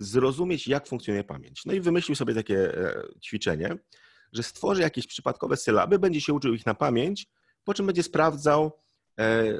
zrozumieć, 0.00 0.68
jak 0.68 0.86
funkcjonuje 0.86 1.24
pamięć. 1.24 1.64
No 1.64 1.72
i 1.72 1.80
wymyślił 1.80 2.16
sobie 2.16 2.34
takie 2.34 2.78
e, 2.78 3.02
ćwiczenie, 3.24 3.78
że 4.32 4.42
stworzy 4.42 4.82
jakieś 4.82 5.06
przypadkowe 5.06 5.56
sylaby, 5.56 5.98
będzie 5.98 6.20
się 6.20 6.32
uczył 6.32 6.54
ich 6.54 6.66
na 6.66 6.74
pamięć, 6.74 7.26
po 7.64 7.74
czym 7.74 7.86
będzie 7.86 8.02
sprawdzał, 8.02 8.72
e, 9.18 9.22
e, 9.22 9.58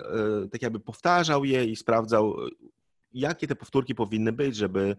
tak 0.52 0.62
jakby 0.62 0.80
powtarzał 0.80 1.44
je 1.44 1.64
i 1.64 1.76
sprawdzał, 1.76 2.36
jakie 3.12 3.46
te 3.46 3.56
powtórki 3.56 3.94
powinny 3.94 4.32
być, 4.32 4.56
żeby 4.56 4.96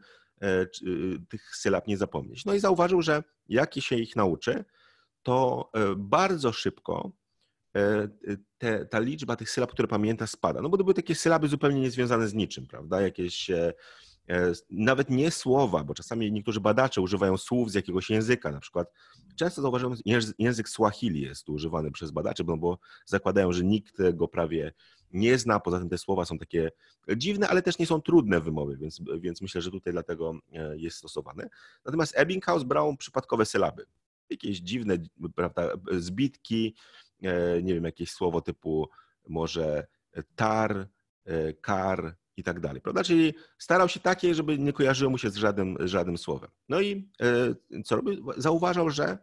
tych 1.29 1.55
sylab 1.55 1.87
nie 1.87 1.97
zapomnieć. 1.97 2.45
No 2.45 2.53
i 2.53 2.59
zauważył, 2.59 3.01
że 3.01 3.23
jak 3.49 3.75
się 3.75 3.95
ich 3.95 4.15
nauczy, 4.15 4.65
to 5.23 5.69
bardzo 5.97 6.51
szybko 6.51 7.11
te, 8.57 8.85
ta 8.85 8.99
liczba 8.99 9.35
tych 9.35 9.49
sylab, 9.49 9.71
które 9.71 9.87
pamięta, 9.87 10.27
spada. 10.27 10.61
No 10.61 10.69
bo 10.69 10.77
to 10.77 10.83
były 10.83 10.93
takie 10.93 11.15
sylaby 11.15 11.47
zupełnie 11.47 11.81
niezwiązane 11.81 12.27
z 12.27 12.33
niczym, 12.33 12.67
prawda? 12.67 13.01
Jakieś 13.01 13.51
E, 14.29 14.53
nawet 14.69 15.09
nie 15.09 15.31
słowa, 15.31 15.83
bo 15.83 15.93
czasami 15.93 16.31
niektórzy 16.31 16.61
badacze 16.61 17.01
używają 17.01 17.37
słów 17.37 17.71
z 17.71 17.73
jakiegoś 17.73 18.09
języka, 18.09 18.51
na 18.51 18.59
przykład 18.59 18.91
często 19.35 19.61
zauważam, 19.61 19.95
język 20.39 20.69
Swahili 20.69 21.21
jest 21.21 21.49
używany 21.49 21.91
przez 21.91 22.11
badaczy, 22.11 22.43
bo, 22.43 22.57
bo 22.57 22.79
zakładają, 23.05 23.53
że 23.53 23.63
nikt 23.63 24.11
go 24.13 24.27
prawie 24.27 24.73
nie 25.11 25.37
zna, 25.37 25.59
poza 25.59 25.79
tym 25.79 25.89
te 25.89 25.97
słowa 25.97 26.25
są 26.25 26.37
takie 26.37 26.71
dziwne, 27.17 27.47
ale 27.47 27.61
też 27.61 27.79
nie 27.79 27.85
są 27.85 28.01
trudne 28.01 28.39
w 28.39 28.43
wymowie, 28.43 28.77
więc, 28.77 29.01
więc 29.19 29.41
myślę, 29.41 29.61
że 29.61 29.71
tutaj 29.71 29.93
dlatego 29.93 30.33
e, 30.53 30.77
jest 30.77 30.97
stosowany. 30.97 31.49
Natomiast 31.85 32.13
Ebbinghaus 32.17 32.63
brał 32.63 32.97
przypadkowe 32.97 33.45
sylaby, 33.45 33.85
jakieś 34.29 34.59
dziwne 34.59 34.97
prawda, 35.35 35.69
zbitki, 35.91 36.75
e, 36.75 37.06
nie 37.63 37.73
wiem, 37.73 37.83
jakieś 37.83 38.11
słowo 38.11 38.41
typu 38.41 38.89
może 39.27 39.87
tar, 40.35 40.87
kar, 41.61 42.17
i 42.37 42.43
tak 42.43 42.59
dalej, 42.59 42.81
prawda? 42.81 43.03
Czyli 43.03 43.33
starał 43.57 43.89
się 43.89 43.99
takie, 43.99 44.35
żeby 44.35 44.59
nie 44.59 44.73
kojarzyło 44.73 45.11
mu 45.11 45.17
się 45.17 45.29
z 45.29 45.35
żadnym, 45.35 45.77
żadnym 45.79 46.17
słowem. 46.17 46.49
No 46.69 46.81
i 46.81 47.11
e, 47.75 47.83
co 47.83 47.95
robił? 47.95 48.31
Zauważał, 48.37 48.89
że 48.89 49.17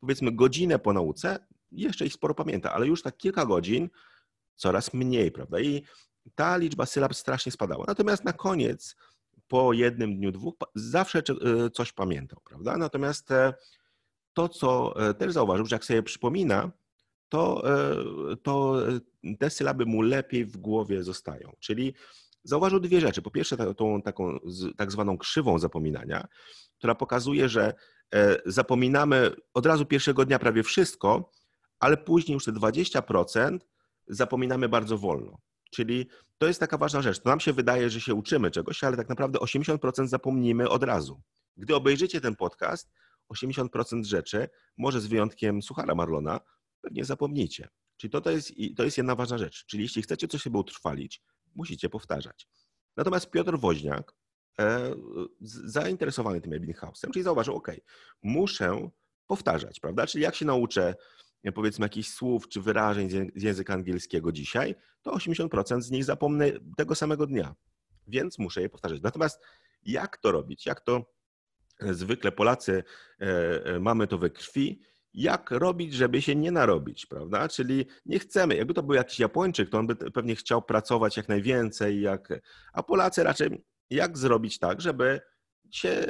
powiedzmy 0.00 0.32
godzinę 0.32 0.78
po 0.78 0.92
nauce 0.92 1.46
jeszcze 1.72 2.06
ich 2.06 2.12
sporo 2.12 2.34
pamięta, 2.34 2.72
ale 2.72 2.86
już 2.86 3.02
tak 3.02 3.16
kilka 3.16 3.46
godzin 3.46 3.90
coraz 4.56 4.94
mniej, 4.94 5.32
prawda? 5.32 5.60
I 5.60 5.82
ta 6.34 6.56
liczba 6.56 6.86
sylab 6.86 7.14
strasznie 7.14 7.52
spadała. 7.52 7.84
Natomiast 7.88 8.24
na 8.24 8.32
koniec, 8.32 8.96
po 9.48 9.72
jednym 9.72 10.16
dniu, 10.16 10.32
dwóch, 10.32 10.54
zawsze 10.74 11.18
e, 11.18 11.70
coś 11.70 11.92
pamiętał, 11.92 12.40
prawda? 12.44 12.78
Natomiast 12.78 13.30
e, 13.30 13.54
to, 14.32 14.48
co 14.48 14.94
też 15.18 15.32
zauważył, 15.32 15.66
że 15.66 15.76
jak 15.76 15.84
sobie 15.84 16.02
przypomina, 16.02 16.70
to, 17.32 17.62
to 18.42 18.76
te 19.38 19.50
sylaby 19.50 19.86
mu 19.86 20.02
lepiej 20.02 20.44
w 20.44 20.56
głowie 20.56 21.02
zostają. 21.02 21.52
Czyli 21.60 21.94
zauważył 22.44 22.80
dwie 22.80 23.00
rzeczy. 23.00 23.22
Po 23.22 23.30
pierwsze, 23.30 23.74
tą 23.74 24.02
taką 24.02 24.38
tak 24.76 24.92
zwaną 24.92 25.18
krzywą 25.18 25.58
zapominania, 25.58 26.28
która 26.78 26.94
pokazuje, 26.94 27.48
że 27.48 27.74
e, 28.14 28.38
zapominamy 28.46 29.30
od 29.54 29.66
razu 29.66 29.86
pierwszego 29.86 30.24
dnia 30.24 30.38
prawie 30.38 30.62
wszystko, 30.62 31.32
ale 31.80 31.96
później 31.96 32.34
już 32.34 32.44
te 32.44 32.52
20% 32.52 33.58
zapominamy 34.06 34.68
bardzo 34.68 34.98
wolno. 34.98 35.38
Czyli 35.70 36.08
to 36.38 36.46
jest 36.46 36.60
taka 36.60 36.78
ważna 36.78 37.02
rzecz. 37.02 37.20
To 37.20 37.30
nam 37.30 37.40
się 37.40 37.52
wydaje, 37.52 37.90
że 37.90 38.00
się 38.00 38.14
uczymy 38.14 38.50
czegoś, 38.50 38.84
ale 38.84 38.96
tak 38.96 39.08
naprawdę 39.08 39.38
80% 39.38 40.06
zapomnimy 40.06 40.68
od 40.68 40.82
razu. 40.82 41.22
Gdy 41.56 41.74
obejrzycie 41.74 42.20
ten 42.20 42.36
podcast, 42.36 42.92
80% 43.34 44.04
rzeczy, 44.04 44.48
może 44.78 45.00
z 45.00 45.06
wyjątkiem 45.06 45.62
Suchara 45.62 45.94
Marlona, 45.94 46.40
pewnie 46.82 47.04
zapomnicie. 47.04 47.68
Czyli 47.96 48.10
to, 48.10 48.20
to, 48.20 48.30
jest, 48.30 48.52
to 48.76 48.84
jest 48.84 48.96
jedna 48.96 49.14
ważna 49.14 49.38
rzecz. 49.38 49.66
Czyli 49.66 49.82
jeśli 49.82 50.02
chcecie 50.02 50.28
coś 50.28 50.42
sobie 50.42 50.58
utrwalić, 50.58 51.22
musicie 51.54 51.88
powtarzać. 51.88 52.48
Natomiast 52.96 53.30
Piotr 53.30 53.58
Woźniak, 53.58 54.12
e, 54.58 54.94
zainteresowany 55.64 56.40
tym 56.40 56.52
Ebbinghausem, 56.52 57.12
czyli 57.12 57.22
zauważył, 57.22 57.54
OK, 57.54 57.68
muszę 58.22 58.90
powtarzać, 59.26 59.80
prawda? 59.80 60.06
Czyli 60.06 60.24
jak 60.24 60.34
się 60.34 60.44
nauczę 60.44 60.94
e, 61.44 61.52
powiedzmy 61.52 61.84
jakichś 61.84 62.08
słów 62.08 62.48
czy 62.48 62.60
wyrażeń 62.60 63.10
z 63.34 63.42
języka 63.42 63.74
angielskiego 63.74 64.32
dzisiaj, 64.32 64.74
to 65.02 65.10
80% 65.10 65.80
z 65.80 65.90
nich 65.90 66.04
zapomnę 66.04 66.50
tego 66.76 66.94
samego 66.94 67.26
dnia, 67.26 67.54
więc 68.06 68.38
muszę 68.38 68.62
je 68.62 68.68
powtarzać. 68.68 69.02
Natomiast 69.02 69.40
jak 69.82 70.16
to 70.16 70.32
robić? 70.32 70.66
Jak 70.66 70.80
to 70.80 71.12
e, 71.80 71.94
zwykle 71.94 72.32
Polacy 72.32 72.84
mamy 73.80 74.06
to 74.06 74.18
we 74.18 74.30
krwi, 74.30 74.80
jak 75.14 75.50
robić, 75.50 75.94
żeby 75.94 76.22
się 76.22 76.36
nie 76.36 76.50
narobić, 76.50 77.06
prawda? 77.06 77.48
Czyli 77.48 77.86
nie 78.06 78.18
chcemy, 78.18 78.54
jakby 78.56 78.74
to 78.74 78.82
był 78.82 78.94
jakiś 78.94 79.20
Japończyk, 79.20 79.70
to 79.70 79.78
on 79.78 79.86
by 79.86 79.96
pewnie 79.96 80.36
chciał 80.36 80.62
pracować 80.62 81.16
jak 81.16 81.28
najwięcej, 81.28 82.00
jak... 82.00 82.28
a 82.72 82.82
Polacy 82.82 83.22
raczej 83.22 83.64
jak 83.90 84.18
zrobić 84.18 84.58
tak, 84.58 84.80
żeby 84.80 85.20
się 85.70 85.88
e, 85.88 86.06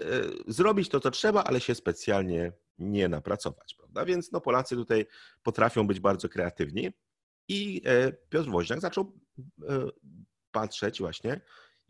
zrobić 0.47 0.89
to, 0.89 1.01
co 1.01 1.11
trzeba, 1.11 1.45
ale 1.45 1.61
się 1.61 1.75
specjalnie 1.75 2.53
nie 2.79 3.09
napracować, 3.09 3.75
prawda? 3.75 4.05
Więc 4.05 4.33
no, 4.33 4.41
Polacy 4.41 4.77
tutaj 4.77 5.07
potrafią 5.43 5.87
być 5.87 6.01
bardzo 6.01 6.29
kreatywni 6.29 6.91
i 7.49 7.83
e, 7.85 8.13
Piotr 8.13 8.51
Woźniak 8.51 8.81
zaczął 8.81 9.13
e, 9.69 9.89
patrzeć 10.53 11.01
właśnie, 11.01 11.41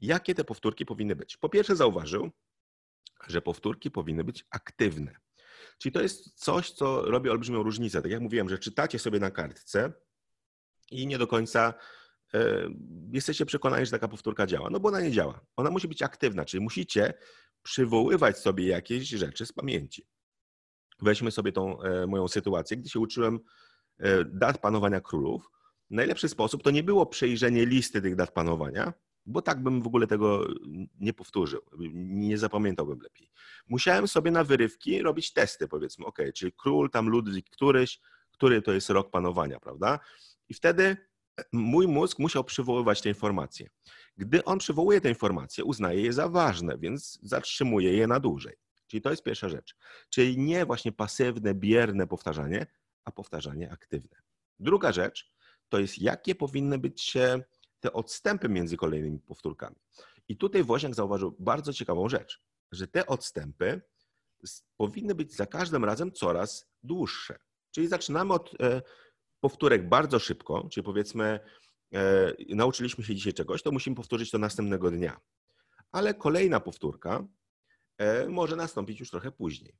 jakie 0.00 0.34
te 0.34 0.44
powtórki 0.44 0.86
powinny 0.86 1.16
być. 1.16 1.36
Po 1.36 1.48
pierwsze 1.48 1.76
zauważył, 1.76 2.30
że 3.26 3.42
powtórki 3.42 3.90
powinny 3.90 4.24
być 4.24 4.44
aktywne. 4.50 5.21
Czyli 5.82 5.92
to 5.92 6.02
jest 6.02 6.40
coś, 6.40 6.70
co 6.70 7.02
robi 7.02 7.30
olbrzymią 7.30 7.62
różnicę. 7.62 8.02
Tak 8.02 8.10
jak 8.10 8.20
mówiłem, 8.20 8.48
że 8.48 8.58
czytacie 8.58 8.98
sobie 8.98 9.20
na 9.20 9.30
kartce 9.30 9.92
i 10.90 11.06
nie 11.06 11.18
do 11.18 11.26
końca 11.26 11.74
e, 12.34 12.68
jesteście 13.12 13.46
przekonani, 13.46 13.86
że 13.86 13.90
taka 13.90 14.08
powtórka 14.08 14.46
działa. 14.46 14.70
No 14.70 14.80
bo 14.80 14.88
ona 14.88 15.00
nie 15.00 15.10
działa. 15.10 15.40
Ona 15.56 15.70
musi 15.70 15.88
być 15.88 16.02
aktywna, 16.02 16.44
czyli 16.44 16.62
musicie 16.62 17.14
przywoływać 17.62 18.38
sobie 18.38 18.66
jakieś 18.66 19.08
rzeczy 19.08 19.46
z 19.46 19.52
pamięci. 19.52 20.06
Weźmy 21.00 21.30
sobie 21.30 21.52
tą 21.52 21.82
e, 21.82 22.06
moją 22.06 22.28
sytuację, 22.28 22.76
gdy 22.76 22.88
się 22.88 23.00
uczyłem 23.00 23.40
e, 23.98 24.24
dat 24.24 24.58
panowania 24.58 25.00
królów. 25.00 25.50
Najlepszy 25.90 26.28
sposób 26.28 26.62
to 26.62 26.70
nie 26.70 26.82
było 26.82 27.06
przejrzenie 27.06 27.66
listy 27.66 28.02
tych 28.02 28.16
dat 28.16 28.30
panowania, 28.30 28.92
bo 29.26 29.42
tak 29.42 29.62
bym 29.62 29.82
w 29.82 29.86
ogóle 29.86 30.06
tego 30.06 30.46
nie 31.00 31.12
powtórzył, 31.12 31.60
nie 31.94 32.38
zapamiętałbym 32.38 33.00
lepiej. 33.00 33.30
Musiałem 33.68 34.08
sobie 34.08 34.30
na 34.30 34.44
wyrywki 34.44 35.02
robić 35.02 35.32
testy, 35.32 35.68
powiedzmy, 35.68 36.06
ok, 36.06 36.18
czyli 36.34 36.52
król, 36.52 36.90
tam 36.90 37.08
Ludwik 37.08 37.50
któryś, 37.50 38.00
który 38.30 38.62
to 38.62 38.72
jest 38.72 38.90
rok 38.90 39.10
panowania, 39.10 39.60
prawda? 39.60 39.98
I 40.48 40.54
wtedy 40.54 40.96
mój 41.52 41.88
mózg 41.88 42.18
musiał 42.18 42.44
przywoływać 42.44 43.02
te 43.02 43.08
informacje. 43.08 43.68
Gdy 44.16 44.44
on 44.44 44.58
przywołuje 44.58 45.00
te 45.00 45.08
informacje, 45.08 45.64
uznaje 45.64 46.02
je 46.02 46.12
za 46.12 46.28
ważne, 46.28 46.78
więc 46.78 47.18
zatrzymuje 47.22 47.96
je 47.96 48.06
na 48.06 48.20
dłużej. 48.20 48.56
Czyli 48.86 49.00
to 49.00 49.10
jest 49.10 49.22
pierwsza 49.22 49.48
rzecz. 49.48 49.76
Czyli 50.10 50.38
nie 50.38 50.66
właśnie 50.66 50.92
pasywne, 50.92 51.54
bierne 51.54 52.06
powtarzanie, 52.06 52.66
a 53.04 53.12
powtarzanie 53.12 53.70
aktywne. 53.72 54.16
Druga 54.58 54.92
rzecz 54.92 55.32
to 55.68 55.78
jest 55.78 55.98
jakie 55.98 56.34
powinny 56.34 56.78
być 56.78 57.16
e, 57.16 57.44
te 57.82 57.92
odstępy 57.92 58.48
między 58.48 58.76
kolejnymi 58.76 59.18
powtórkami. 59.18 59.76
I 60.28 60.36
tutaj 60.36 60.64
Woźniak 60.64 60.94
zauważył 60.94 61.36
bardzo 61.38 61.72
ciekawą 61.72 62.08
rzecz, 62.08 62.40
że 62.72 62.88
te 62.88 63.06
odstępy 63.06 63.82
powinny 64.76 65.14
być 65.14 65.36
za 65.36 65.46
każdym 65.46 65.84
razem 65.84 66.12
coraz 66.12 66.66
dłuższe. 66.82 67.38
Czyli 67.70 67.88
zaczynamy 67.88 68.34
od 68.34 68.54
e, 68.60 68.82
powtórek 69.40 69.88
bardzo 69.88 70.18
szybko, 70.18 70.68
czyli 70.70 70.84
powiedzmy, 70.84 71.40
e, 71.94 72.32
nauczyliśmy 72.48 73.04
się 73.04 73.14
dzisiaj 73.14 73.32
czegoś, 73.32 73.62
to 73.62 73.72
musimy 73.72 73.96
powtórzyć 73.96 74.30
to 74.30 74.38
następnego 74.38 74.90
dnia. 74.90 75.20
Ale 75.92 76.14
kolejna 76.14 76.60
powtórka 76.60 77.26
e, 77.98 78.28
może 78.28 78.56
nastąpić 78.56 79.00
już 79.00 79.10
trochę 79.10 79.32
później. 79.32 79.76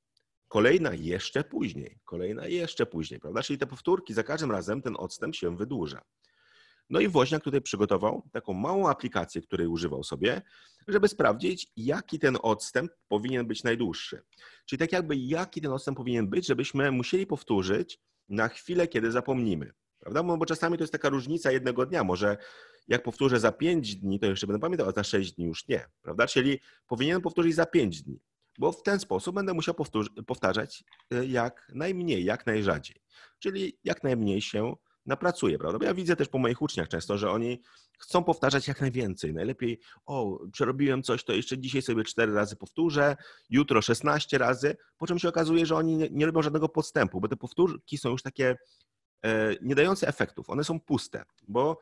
Kolejna 0.49 0.95
jeszcze 0.95 1.45
później, 1.45 1.99
kolejna 2.05 2.47
jeszcze 2.47 2.87
później, 2.87 3.21
prawda? 3.21 3.43
Czyli 3.43 3.59
te 3.59 3.67
powtórki 3.67 4.15
za 4.15 4.23
każdym 4.23 4.51
razem 4.51 4.83
ten 4.83 4.97
odstęp 4.99 5.35
się 5.37 5.57
wydłuża. 5.57 6.03
No 6.93 7.01
i 7.01 7.09
Woźniak 7.09 7.43
tutaj 7.43 7.61
przygotował 7.61 8.23
taką 8.33 8.53
małą 8.53 8.89
aplikację, 8.89 9.43
której 9.43 9.67
używał 9.67 10.05
sobie, 10.05 10.43
żeby 10.89 11.09
sprawdzić, 11.09 11.73
jaki 11.77 12.19
ten 12.19 12.39
odstęp 12.43 12.93
powinien 13.09 13.47
być 13.47 13.65
najdłuższy. 13.65 14.23
Czyli 14.67 14.79
tak 14.79 14.93
jakby 14.93 15.17
jaki 15.17 15.61
ten 15.61 15.73
odstęp 15.73 15.97
powinien 15.97 16.29
być, 16.29 16.47
żebyśmy 16.47 16.91
musieli 16.91 17.27
powtórzyć 17.27 18.01
na 18.29 18.49
chwilę, 18.49 18.89
kiedy 18.89 19.13
zapomnimy. 19.13 19.73
Prawda? 19.99 20.23
Bo 20.23 20.47
czasami 20.47 20.79
to 20.79 20.83
jest 20.83 20.93
taka 20.93 21.09
różnica 21.09 21.53
jednego 21.53 21.87
dnia. 21.87 22.05
Może 22.05 22.37
jak 22.89 23.03
powtórzę 23.03 23.41
za 23.41 23.53
5 23.53 23.97
dni, 23.97 24.21
to 24.21 24.27
jeszcze 24.27 24.47
będę 24.47 24.61
pamiętał, 24.61 24.89
a 24.89 24.93
za 24.93 25.05
6 25.05 25.33
dni 25.33 25.45
już 25.45 25.69
nie. 25.69 25.87
Prawda? 26.03 26.27
Czyli 26.27 26.61
powinienem 26.87 27.23
powtórzyć 27.23 27.55
za 27.55 27.67
5 27.67 28.03
dni, 28.03 28.21
bo 28.59 28.73
w 28.73 28.83
ten 28.83 29.01
sposób 29.01 29.35
będę 29.35 29.55
musiał 29.55 29.75
powtarzać 30.27 30.85
y, 31.15 31.27
jak 31.27 31.73
najmniej, 31.75 32.25
jak 32.25 32.47
najrzadziej. 32.47 32.97
Czyli 33.39 33.79
jak 33.85 34.05
najmniej 34.05 34.41
się 34.41 34.75
napracuje, 35.07 35.59
prawda? 35.59 35.79
Bo 35.79 35.85
ja 35.85 35.95
widzę 35.95 36.17
też 36.17 36.29
po 36.29 36.39
moich 36.39 36.63
uczniach 36.63 36.89
często, 36.89 37.19
że 37.19 37.31
oni 37.31 37.63
chcą 37.99 38.25
powtarzać 38.25 38.69
jak 38.69 38.81
najwięcej. 38.81 39.35
Najlepiej, 39.35 39.81
o, 40.07 40.39
przerobiłem 40.53 41.03
coś, 41.03 41.25
to 41.25 41.33
jeszcze 41.33 41.59
dzisiaj 41.59 41.83
sobie 41.83 42.05
cztery 42.05 42.35
razy 42.35 42.57
powtórzę, 42.57 43.17
jutro 43.51 43.83
16 43.83 44.39
razy, 44.39 44.77
po 44.99 45.07
czym 45.07 45.19
się 45.19 45.29
okazuje, 45.29 45.67
że 45.67 45.77
oni 45.77 45.97
nie, 46.11 46.27
robią 46.27 46.43
żadnego 46.43 46.69
postępu, 46.69 47.21
bo 47.21 47.29
te 47.29 47.37
powtórki 47.37 47.99
są 47.99 48.11
już 48.11 48.23
takie 48.23 48.57
e, 49.25 49.57
nie 49.63 49.75
dające 49.75 50.09
efektów, 50.09 50.51
one 50.51 50.65
są 50.65 50.81
puste, 50.81 51.25
bo 51.49 51.81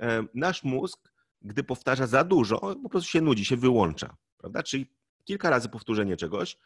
e, 0.00 0.24
nasz 0.34 0.64
mózg, 0.64 1.12
gdy 1.42 1.64
powtarza 1.64 2.06
za 2.06 2.24
dużo, 2.24 2.76
po 2.82 2.88
prostu 2.88 3.10
się 3.10 3.20
nudzi, 3.20 3.44
się 3.44 3.56
wyłącza, 3.56 4.16
prawda? 4.38 4.62
Czyli 4.62 4.86
kilka 5.24 5.50
razy 5.50 5.68
powtórzenie 5.68 6.16
czegoś 6.16 6.56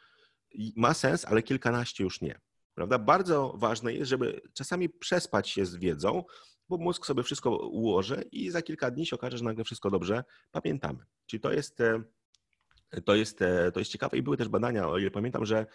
ma 0.77 0.95
sens, 0.95 1.25
ale 1.25 1.43
kilkanaście 1.43 2.05
już 2.05 2.21
nie. 2.21 2.41
Prawda? 2.75 2.99
Bardzo 2.99 3.55
ważne 3.57 3.95
jest, 3.95 4.09
żeby 4.09 4.41
czasami 4.55 4.89
przespać 4.89 5.49
się 5.49 5.67
z 5.67 5.77
wiedzą, 5.77 6.25
bo 6.69 6.77
mózg 6.77 7.07
sobie 7.07 7.23
wszystko 7.23 7.57
ułoży 7.57 8.25
i 8.33 8.51
za 8.51 8.63
kilka 8.63 8.91
dni 8.91 9.07
się 9.07 9.17
okaże, 9.17 9.39
że 9.39 9.45
nagle 9.45 9.65
wszystko 9.65 9.91
dobrze 9.91 10.25
pamiętamy. 10.51 11.05
Czyli 11.27 11.41
to 11.41 11.53
jest, 11.53 11.81
e, 11.81 12.03
to 13.05 13.15
jest, 13.15 13.43
e, 13.43 13.73
to 13.73 13.79
jest 13.79 13.93
ciekawe 13.93 14.17
i 14.17 14.23
były 14.23 14.37
też 14.37 14.49
badania, 14.49 14.89
o 14.89 14.99
ile 14.99 15.11
pamiętam, 15.11 15.47
że 15.47 15.67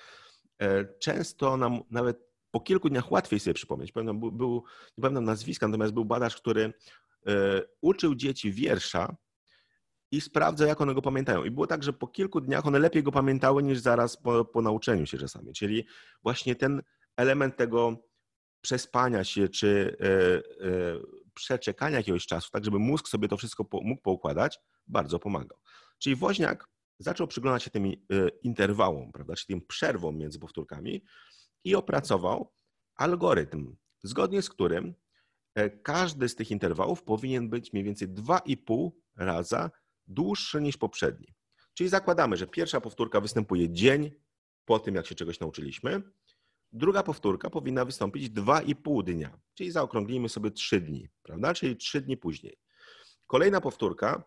e, 0.59 0.85
często 0.99 1.57
nam 1.57 1.81
nawet 1.91 2.19
po 2.51 2.59
kilku 2.59 2.89
dniach 2.89 3.11
łatwiej 3.11 3.39
sobie 3.39 3.53
przypomnieć. 3.53 3.91
Pamiętam, 3.91 4.19
był, 4.19 4.31
był 4.31 4.63
nie 4.97 5.01
pamiętam 5.01 5.23
nazwiska, 5.23 5.67
natomiast 5.67 5.93
był 5.93 6.05
badacz, 6.05 6.35
który 6.35 6.73
uczył 7.81 8.15
dzieci 8.15 8.51
wiersza 8.51 9.15
i 10.11 10.21
sprawdza, 10.21 10.67
jak 10.67 10.81
one 10.81 10.93
go 10.93 11.01
pamiętają. 11.01 11.43
I 11.43 11.51
było 11.51 11.67
tak, 11.67 11.83
że 11.83 11.93
po 11.93 12.07
kilku 12.07 12.41
dniach 12.41 12.65
one 12.67 12.79
lepiej 12.79 13.03
go 13.03 13.11
pamiętały 13.11 13.63
niż 13.63 13.79
zaraz 13.79 14.17
po, 14.17 14.45
po 14.45 14.61
nauczeniu 14.61 15.05
się 15.05 15.17
czasami. 15.17 15.53
Czyli 15.53 15.85
właśnie 16.23 16.55
ten 16.55 16.81
element 17.17 17.57
tego 17.57 17.97
przespania 18.61 19.23
się 19.23 19.49
czy 19.49 19.97
e, 19.99 20.05
e, 20.67 20.99
przeczekania 21.33 21.97
jakiegoś 21.97 22.25
czasu, 22.25 22.49
tak 22.51 22.65
żeby 22.65 22.79
mózg 22.79 23.07
sobie 23.07 23.27
to 23.27 23.37
wszystko 23.37 23.65
po, 23.65 23.81
mógł 23.81 24.01
poukładać, 24.01 24.59
bardzo 24.87 25.19
pomagał. 25.19 25.57
Czyli 25.99 26.15
woźniak 26.15 26.67
zaczął 26.99 27.27
przyglądać 27.27 27.63
się 27.63 27.69
tym 27.69 27.85
e, 27.85 27.91
interwałom, 28.43 29.11
prawda, 29.11 29.35
czyli 29.35 29.47
tym 29.47 29.67
przerwom 29.67 30.17
między 30.17 30.39
powtórkami 30.39 31.03
i 31.63 31.75
opracował 31.75 32.53
algorytm, 32.95 33.75
zgodnie 34.03 34.41
z 34.41 34.49
którym 34.49 34.93
każdy 35.83 36.29
z 36.29 36.35
tych 36.35 36.51
interwałów 36.51 37.03
powinien 37.03 37.49
być 37.49 37.73
mniej 37.73 37.83
więcej 37.83 38.09
2,5 38.09 38.91
raza 39.15 39.71
dłuższy 40.07 40.61
niż 40.61 40.77
poprzedni. 40.77 41.35
Czyli 41.73 41.89
zakładamy, 41.89 42.37
że 42.37 42.47
pierwsza 42.47 42.81
powtórka 42.81 43.21
występuje 43.21 43.69
dzień 43.69 44.11
po 44.65 44.79
tym, 44.79 44.95
jak 44.95 45.07
się 45.07 45.15
czegoś 45.15 45.39
nauczyliśmy. 45.39 46.01
Druga 46.71 47.03
powtórka 47.03 47.49
powinna 47.49 47.85
wystąpić 47.85 48.29
2,5 48.29 49.03
dnia, 49.03 49.39
czyli 49.53 49.71
zaokrąglimy 49.71 50.29
sobie 50.29 50.51
3 50.51 50.81
dni, 50.81 51.09
prawda? 51.23 51.53
Czyli 51.53 51.77
3 51.77 52.01
dni 52.01 52.17
później. 52.17 52.57
Kolejna 53.27 53.61
powtórka 53.61 54.23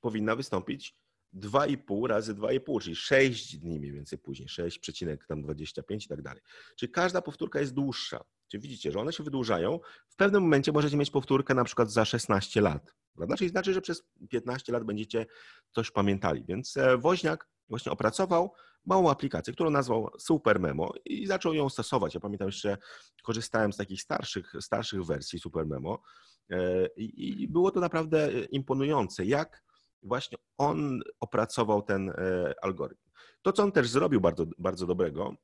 powinna 0.00 0.36
wystąpić 0.36 0.96
2,5 1.34 2.06
razy 2.06 2.34
2,5, 2.34 2.82
czyli 2.82 2.96
6 2.96 3.58
dni 3.58 3.78
mniej 3.78 3.92
więcej 3.92 4.18
później, 4.18 4.48
6,25 4.48 6.04
i 6.04 6.08
tak 6.08 6.22
dalej. 6.22 6.42
Czyli 6.76 6.92
każda 6.92 7.22
powtórka 7.22 7.60
jest 7.60 7.74
dłuższa. 7.74 8.24
Czyli 8.52 8.62
widzicie, 8.62 8.92
że 8.92 8.98
one 8.98 9.12
się 9.12 9.22
wydłużają. 9.22 9.80
W 10.08 10.16
pewnym 10.16 10.42
momencie 10.42 10.72
możecie 10.72 10.96
mieć 10.96 11.10
powtórkę 11.10 11.54
na 11.54 11.64
przykład 11.64 11.90
za 11.90 12.04
16 12.04 12.60
lat. 12.60 12.94
Prawda? 13.16 13.36
Czyli 13.36 13.50
znaczy, 13.50 13.74
że 13.74 13.80
przez 13.80 14.02
15 14.30 14.72
lat 14.72 14.84
będziecie 14.84 15.26
coś 15.74 15.90
pamiętali. 15.90 16.44
Więc 16.44 16.76
e, 16.76 16.98
Woźniak 16.98 17.48
właśnie 17.68 17.92
opracował 17.92 18.52
małą 18.84 19.10
aplikację, 19.10 19.52
którą 19.52 19.70
nazwał 19.70 20.10
Super 20.18 20.60
Memo 20.60 20.92
i 21.04 21.26
zaczął 21.26 21.54
ją 21.54 21.68
stosować. 21.68 22.14
Ja 22.14 22.20
pamiętam 22.20 22.48
jeszcze, 22.48 22.78
korzystałem 23.22 23.72
z 23.72 23.76
takich 23.76 24.02
starszych, 24.02 24.52
starszych 24.60 25.04
wersji 25.04 25.38
Super 25.38 25.66
Memo 25.66 26.02
e, 26.50 26.86
i 26.96 27.48
było 27.48 27.70
to 27.70 27.80
naprawdę 27.80 28.30
imponujące, 28.50 29.24
jak 29.24 29.62
właśnie 30.02 30.38
on 30.58 31.00
opracował 31.20 31.82
ten 31.82 32.10
e, 32.10 32.54
algorytm. 32.62 33.01
To, 33.42 33.52
co 33.52 33.62
on 33.62 33.72
też 33.72 33.88
zrobił 33.88 34.20
bardzo, 34.20 34.46
bardzo 34.58 34.86
dobrego, 34.86 35.34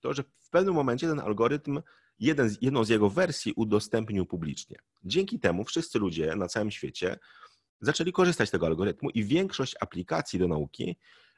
to, 0.00 0.14
że 0.14 0.22
w 0.22 0.50
pewnym 0.50 0.74
momencie 0.74 1.08
ten 1.08 1.20
algorytm 1.20 1.80
jeden, 2.18 2.56
jedną 2.60 2.84
z 2.84 2.88
jego 2.88 3.10
wersji 3.10 3.52
udostępnił 3.56 4.26
publicznie. 4.26 4.76
Dzięki 5.04 5.40
temu 5.40 5.64
wszyscy 5.64 5.98
ludzie 5.98 6.36
na 6.36 6.48
całym 6.48 6.70
świecie 6.70 7.18
zaczęli 7.80 8.12
korzystać 8.12 8.48
z 8.48 8.52
tego 8.52 8.66
algorytmu 8.66 9.10
i 9.10 9.24
większość 9.24 9.74
aplikacji 9.80 10.38
do 10.38 10.48
nauki, 10.48 10.96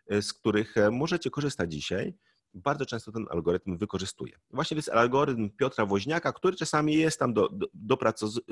e, 0.08 0.22
z 0.22 0.32
których 0.32 0.76
e, 0.76 0.90
możecie 0.90 1.30
korzystać 1.30 1.72
dzisiaj, 1.72 2.14
bardzo 2.54 2.86
często 2.86 3.12
ten 3.12 3.26
algorytm 3.30 3.78
wykorzystuje. 3.78 4.38
Właśnie 4.50 4.74
to 4.74 4.78
jest 4.78 4.88
algorytm 4.88 5.50
Piotra 5.50 5.86
Woźniaka, 5.86 6.32
który 6.32 6.56
czasami 6.56 6.94
jest 6.94 7.18
tam 7.18 7.34
do, 7.34 7.48
do, 7.48 7.98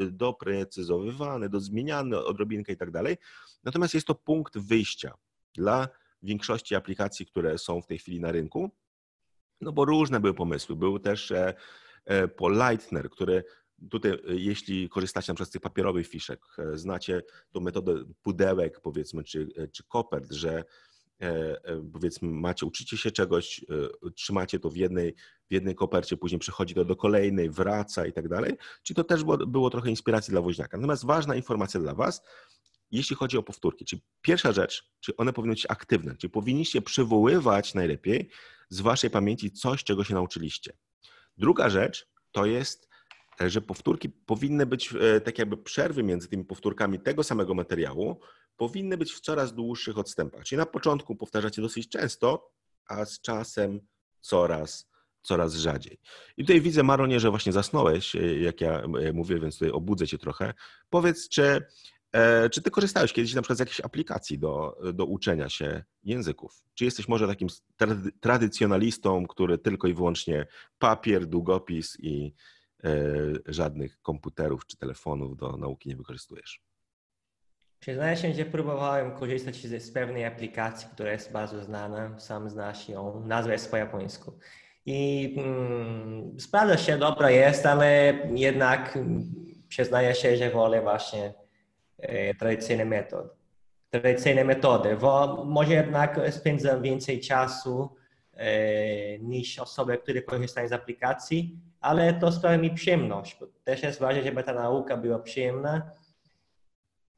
doprecyzowywany, 0.02 1.48
dozmieniany 1.48 2.24
odrobinkę 2.24 2.72
i 2.72 2.76
tak 2.76 2.90
dalej. 2.90 3.16
Natomiast 3.64 3.94
jest 3.94 4.06
to 4.06 4.14
punkt 4.14 4.58
wyjścia 4.58 5.14
dla 5.54 5.88
większości 6.26 6.74
aplikacji, 6.74 7.26
które 7.26 7.58
są 7.58 7.82
w 7.82 7.86
tej 7.86 7.98
chwili 7.98 8.20
na 8.20 8.32
rynku. 8.32 8.70
No 9.60 9.72
bo 9.72 9.84
różne 9.84 10.20
były 10.20 10.34
pomysły. 10.34 10.76
Był 10.76 10.98
też 10.98 11.30
e, 11.30 11.54
E, 12.06 12.28
Paul 12.28 12.56
Leitner, 12.56 13.10
który 13.10 13.44
tutaj, 13.90 14.10
e, 14.10 14.18
jeśli 14.26 14.88
korzystacie 14.88 15.34
na 15.38 15.44
z 15.44 15.50
tych 15.50 15.62
papierowych 15.62 16.08
fiszek, 16.08 16.40
znacie 16.74 17.22
tą 17.52 17.60
metodę 17.60 18.04
pudełek, 18.22 18.80
powiedzmy, 18.80 19.24
czy, 19.24 19.48
czy 19.72 19.84
kopert, 19.84 20.32
że 20.32 20.64
powiedzmy 21.92 22.28
macie, 22.28 22.66
uczycie 22.66 22.96
się 22.96 23.10
czegoś, 23.10 23.64
trzymacie 24.14 24.58
to 24.58 24.70
w 24.70 24.76
jednej, 24.76 25.14
w 25.50 25.52
jednej 25.52 25.74
kopercie, 25.74 26.16
później 26.16 26.38
przechodzi 26.38 26.74
to 26.74 26.84
do 26.84 26.96
kolejnej, 26.96 27.50
wraca 27.50 28.06
i 28.06 28.12
tak 28.12 28.28
dalej. 28.28 28.56
Czyli 28.82 28.96
to 28.96 29.04
też 29.04 29.24
było, 29.24 29.36
było 29.36 29.70
trochę 29.70 29.90
inspiracji 29.90 30.30
dla 30.30 30.40
woźniaka. 30.40 30.76
Natomiast 30.76 31.04
ważna 31.04 31.36
informacja 31.36 31.80
dla 31.80 31.94
Was, 31.94 32.22
jeśli 32.90 33.16
chodzi 33.16 33.38
o 33.38 33.42
powtórki, 33.42 33.84
czyli 33.84 34.02
pierwsza 34.22 34.52
rzecz, 34.52 34.90
czy 35.00 35.16
one 35.16 35.32
powinny 35.32 35.54
być 35.54 35.66
aktywne, 35.68 36.16
czyli 36.16 36.30
powinniście 36.30 36.82
przywoływać 36.82 37.74
najlepiej 37.74 38.30
z 38.68 38.80
Waszej 38.80 39.10
pamięci 39.10 39.50
coś, 39.50 39.84
czego 39.84 40.04
się 40.04 40.14
nauczyliście. 40.14 40.72
Druga 41.36 41.70
rzecz 41.70 42.08
to 42.32 42.46
jest, 42.46 42.88
e, 43.40 43.50
że 43.50 43.60
powtórki 43.60 44.08
powinny 44.08 44.66
być, 44.66 44.94
e, 45.00 45.20
tak 45.20 45.38
jakby 45.38 45.56
przerwy 45.56 46.02
między 46.02 46.28
tymi 46.28 46.44
powtórkami 46.44 47.00
tego 47.00 47.24
samego 47.24 47.54
materiału, 47.54 48.20
powinny 48.56 48.96
być 48.96 49.12
w 49.12 49.20
coraz 49.20 49.54
dłuższych 49.54 49.98
odstępach. 49.98 50.44
Czyli 50.44 50.58
na 50.58 50.66
początku 50.66 51.16
powtarzacie 51.16 51.62
dosyć 51.62 51.88
często, 51.88 52.50
a 52.88 53.04
z 53.04 53.20
czasem 53.20 53.80
coraz, 54.20 54.90
coraz 55.22 55.54
rzadziej. 55.54 56.00
I 56.36 56.44
tutaj 56.44 56.60
widzę, 56.60 56.82
Maronie, 56.82 57.20
że 57.20 57.30
właśnie 57.30 57.52
zasnąłeś, 57.52 58.16
e, 58.16 58.38
jak 58.38 58.60
ja 58.60 58.82
mówię, 59.12 59.40
więc 59.40 59.54
tutaj 59.54 59.70
obudzę 59.70 60.06
cię 60.06 60.18
trochę. 60.18 60.54
Powiedz, 60.90 61.28
czy 61.28 61.66
czy 62.52 62.62
ty 62.62 62.70
korzystałeś 62.70 63.12
kiedyś 63.12 63.34
na 63.34 63.42
przykład 63.42 63.56
z 63.56 63.60
jakiejś 63.60 63.80
aplikacji 63.80 64.38
do, 64.38 64.78
do 64.94 65.06
uczenia 65.06 65.48
się 65.48 65.84
języków? 66.04 66.62
Czy 66.74 66.84
jesteś 66.84 67.08
może 67.08 67.26
takim 67.26 67.48
trady, 67.76 68.12
tradycjonalistą, 68.20 69.26
który 69.26 69.58
tylko 69.58 69.88
i 69.88 69.94
wyłącznie 69.94 70.46
papier, 70.78 71.26
długopis 71.26 71.96
i 72.00 72.34
e, 72.84 72.90
żadnych 73.46 74.00
komputerów 74.00 74.66
czy 74.66 74.76
telefonów 74.76 75.36
do 75.36 75.56
nauki 75.56 75.88
nie 75.88 75.96
wykorzystujesz? 75.96 76.60
Przyznaję 77.78 78.16
się, 78.16 78.34
że 78.34 78.44
próbowałem 78.44 79.10
korzystać 79.10 79.56
z, 79.56 79.82
z 79.82 79.90
pewnej 79.90 80.24
aplikacji, 80.24 80.88
która 80.92 81.12
jest 81.12 81.32
bardzo 81.32 81.64
znana, 81.64 82.20
sam 82.20 82.50
znasz 82.50 82.88
ją, 82.88 83.26
nazwa 83.26 83.52
jest 83.52 83.70
po 83.70 83.76
japońsku. 83.76 84.38
I 84.86 85.34
mm, 85.38 86.40
sprawdza 86.40 86.76
się, 86.76 86.98
dobra 86.98 87.30
jest, 87.30 87.66
ale 87.66 88.18
jednak 88.34 88.98
przyznaję 89.68 90.14
się, 90.14 90.36
że 90.36 90.50
wolę 90.50 90.82
właśnie 90.82 91.34
tradycyjny 92.38 92.84
metod. 92.84 93.36
Tradycyjne 93.90 94.44
metody, 94.44 94.96
bo 94.96 95.44
może 95.44 95.72
jednak 95.72 96.20
spędzam 96.30 96.82
więcej 96.82 97.20
czasu 97.20 97.96
niż 99.20 99.58
osoby, 99.58 99.98
które 99.98 100.22
korzystają 100.22 100.68
z 100.68 100.72
aplikacji, 100.72 101.56
ale 101.80 102.14
to 102.14 102.32
sprawia 102.32 102.58
mi 102.58 102.70
przyjemność, 102.70 103.38
też 103.64 103.82
jest 103.82 104.00
ważne, 104.00 104.22
żeby 104.22 104.42
ta 104.42 104.52
nauka 104.52 104.96
była 104.96 105.18
przyjemna. 105.18 105.90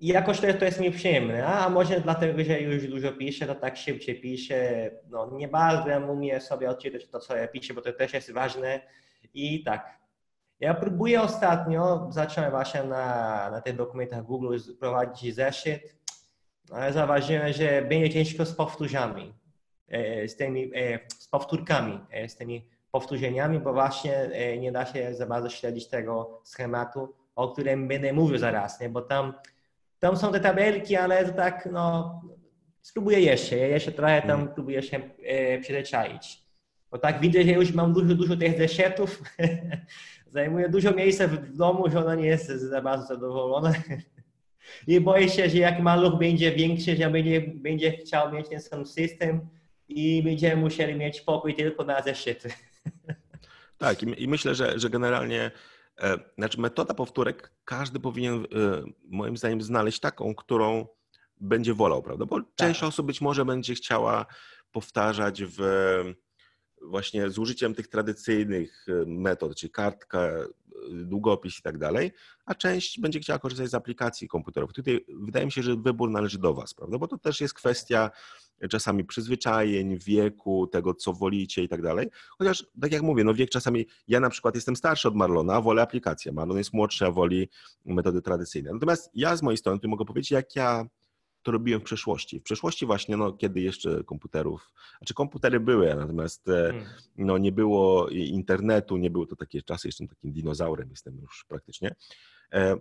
I 0.01 0.07
jakoś 0.07 0.41
to, 0.41 0.55
to 0.55 0.65
jest 0.65 0.81
mi 0.81 0.91
przyjemne, 0.91 1.47
a 1.47 1.69
może 1.69 2.01
dlatego, 2.01 2.45
że 2.45 2.61
już 2.61 2.87
dużo 2.87 3.13
piszę, 3.13 3.47
to 3.47 3.55
tak 3.55 3.77
szybciej 3.77 4.21
piszę. 4.21 4.91
No, 5.09 5.31
nie 5.33 5.49
bardzo 5.49 6.13
umiem 6.13 6.41
sobie 6.41 6.71
odczytać 6.71 7.09
to, 7.09 7.19
co 7.19 7.37
ja 7.37 7.49
piszę, 7.49 7.75
bo 7.75 7.83
to 7.83 7.93
też 7.93 8.13
jest 8.13 8.33
ważne. 8.33 8.81
I 9.35 9.63
tak, 9.65 9.98
ja 10.61 10.75
próbuję 10.75 11.23
ostatnio, 11.23 12.07
zacząłem 12.11 12.51
właśnie 12.51 12.83
na, 12.83 13.51
na 13.51 13.61
tych 13.61 13.77
dokumentach 13.77 14.25
Google 14.25 14.59
prowadzić 14.81 15.35
zeszyt, 15.35 15.97
ale 16.73 16.93
zauważyłem, 16.93 17.53
że 17.53 17.83
będzie 17.83 18.11
ciężko 18.11 18.47
z 18.47 18.53
powtórzami, 18.55 19.35
e, 19.89 20.29
z 20.29 20.37
tymi, 20.37 20.71
e, 20.75 20.99
z 21.19 21.29
powtórkami, 21.29 22.01
e, 22.11 22.29
z 22.29 22.37
tymi 22.37 22.69
powtórzeniami, 22.93 23.59
bo 23.61 23.73
właśnie 23.73 24.31
nie 24.61 24.73
da 24.73 24.87
się 24.87 25.15
za 25.15 25.27
bardzo 25.27 25.51
śledzić 25.51 25.89
tego 25.89 26.41
schematu, 26.45 27.15
o 27.35 27.49
którym 27.49 27.89
będę 27.89 28.13
mówił 28.13 28.39
zaraz, 28.39 28.81
nie? 28.81 28.89
bo 28.89 29.03
tam, 29.03 29.35
tam 29.99 30.17
są 30.17 30.33
te 30.33 30.41
tabelki, 30.41 30.97
ale 30.97 31.25
to 31.25 31.33
tak, 31.33 31.69
no, 31.73 32.21
spróbuję 32.83 33.21
jeszcze, 33.21 33.57
ja 33.57 33.67
jeszcze 33.67 33.93
trochę 33.93 34.23
tam 34.23 34.41
mm. 34.41 34.55
próbuję 34.55 34.83
się 34.83 35.01
e, 35.23 35.59
przyzwyczaić. 35.59 36.49
Bo 36.91 36.99
tak 36.99 37.21
widzę, 37.21 37.43
że 37.43 37.51
już 37.51 37.73
mam 37.73 37.93
dużo, 37.93 38.15
dużo 38.15 38.37
tych 38.37 38.59
zeszytów, 38.59 39.23
zajmuje 40.31 40.69
dużo 40.69 40.93
miejsca 40.93 41.29
w 41.29 41.57
domu, 41.57 41.91
że 41.91 41.99
ona 41.99 42.15
nie 42.15 42.27
jest 42.27 42.47
za 42.47 42.83
bardzo 42.83 43.07
zadowolona. 43.07 43.73
I 44.87 45.01
boję 45.01 45.29
się, 45.29 45.51
że 45.51 45.59
jak 45.59 45.81
maluch 45.81 46.19
będzie 46.19 46.53
większy, 46.53 46.97
że 46.97 47.11
będzie, 47.11 47.41
będzie 47.41 47.93
chciał 47.93 48.33
mieć 48.33 48.49
ten 48.49 48.61
sam 48.61 48.87
system 48.87 49.49
i 49.89 50.23
będziemy 50.23 50.57
musieli 50.57 50.95
mieć 50.95 51.21
pokój 51.21 51.55
tylko 51.55 51.85
na 51.85 52.03
zeszyty. 52.03 52.51
Tak, 53.79 54.03
i, 54.03 54.23
i 54.23 54.29
myślę, 54.29 54.55
że, 54.55 54.79
że 54.79 54.91
generalnie 54.91 55.51
e, 56.01 56.19
znaczy 56.39 56.61
metoda 56.61 56.95
powtórek 56.95 57.53
każdy 57.65 58.01
powinien 58.01 58.35
e, 58.35 58.47
moim 59.05 59.37
zdaniem 59.37 59.63
znaleźć 59.63 60.01
taką, 60.01 60.35
którą 60.35 60.87
będzie 61.41 61.75
wolał, 61.75 62.03
prawda? 62.03 62.27
Bo 62.27 62.37
tak. 62.37 62.47
część 62.55 62.83
osób 62.83 63.07
być 63.07 63.21
może 63.21 63.45
będzie 63.45 63.75
chciała 63.75 64.27
powtarzać 64.73 65.43
w 65.45 65.61
właśnie 66.83 67.31
z 67.31 67.39
użyciem 67.39 67.75
tych 67.75 67.89
tradycyjnych 67.89 68.87
e, 68.89 69.05
metod, 69.07 69.57
czyli 69.57 69.71
kartka, 69.71 70.31
długopis 70.91 71.59
i 71.59 71.63
tak 71.63 71.79
dalej, 71.79 72.13
a 72.47 72.55
część 72.55 73.01
będzie 73.01 73.21
chciała 73.21 73.39
korzystać 73.39 73.71
z 73.71 73.75
aplikacji 73.75 74.29
komputerowych. 74.29 74.75
Tutaj 74.75 75.05
wydaje 75.09 75.47
mi 75.47 75.53
się, 75.53 75.63
że 75.63 75.77
wybór 75.77 76.11
należy 76.11 76.39
do 76.39 76.55
Was, 76.55 76.75
prawda? 76.75 76.99
Bo 76.99 77.09
to 77.09 77.19
też 77.19 77.41
jest 77.41 77.55
kwestia 77.55 78.11
czasami 78.71 79.05
przyzwyczajeń, 79.05 79.99
wieku, 79.99 80.67
tego, 80.67 80.95
co 80.95 81.13
wolicie 81.13 81.63
i 81.63 81.69
tak 81.69 81.83
dalej. 81.83 82.09
Chociaż, 82.39 82.67
tak 82.81 82.93
jak 82.93 83.03
mówię, 83.03 83.25
no 83.25 83.35
wiek 83.35 83.51
czasami, 83.51 83.87
ja 84.09 84.21
na 84.21 84.31
przykład 84.31 84.55
jestem 84.55 84.77
starszy 84.77 85.09
od 85.09 85.15
Marlona, 85.15 85.55
a 85.55 85.61
wolę 85.61 85.83
aplikację. 85.83 86.33
Marlon 86.33 86.59
jest 86.59 86.73
młodszy, 86.73 87.07
a 87.07 87.11
woli 87.11 87.49
metody 87.85 88.23
tradycyjne. 88.23 88.73
Natomiast 88.73 89.11
ja 89.15 89.37
z 89.37 89.43
mojej 89.43 89.59
strony 89.59 89.81
mogę 89.85 90.05
powiedzieć, 90.05 90.31
jak 90.31 90.57
ja 90.57 90.87
to 91.43 91.53
robiłem 91.53 91.81
w 91.81 91.85
przeszłości. 91.85 92.41
W 92.41 92.43
przeszłości 92.43 92.87
właśnie, 92.87 93.17
no, 93.17 93.33
kiedy 93.33 93.61
jeszcze 93.61 94.05
komputerów, 94.05 94.73
znaczy 94.99 95.15
komputery 95.15 95.61
były, 95.61 95.95
natomiast 95.95 96.49
e, 96.49 96.53
hmm. 96.53 96.85
no, 97.17 97.39
nie 97.39 97.53
było 97.53 98.09
internetu, 98.09 98.97
nie 98.97 99.11
były 99.11 99.27
to 99.27 99.37
takie 99.37 99.63
czasy, 99.63 99.89
jestem 99.89 100.09
takim 100.09 100.33
dinozaurem, 100.33 100.91
jestem 100.91 101.19
już 101.19 101.45
praktycznie. 101.49 101.95
E, 102.53 102.77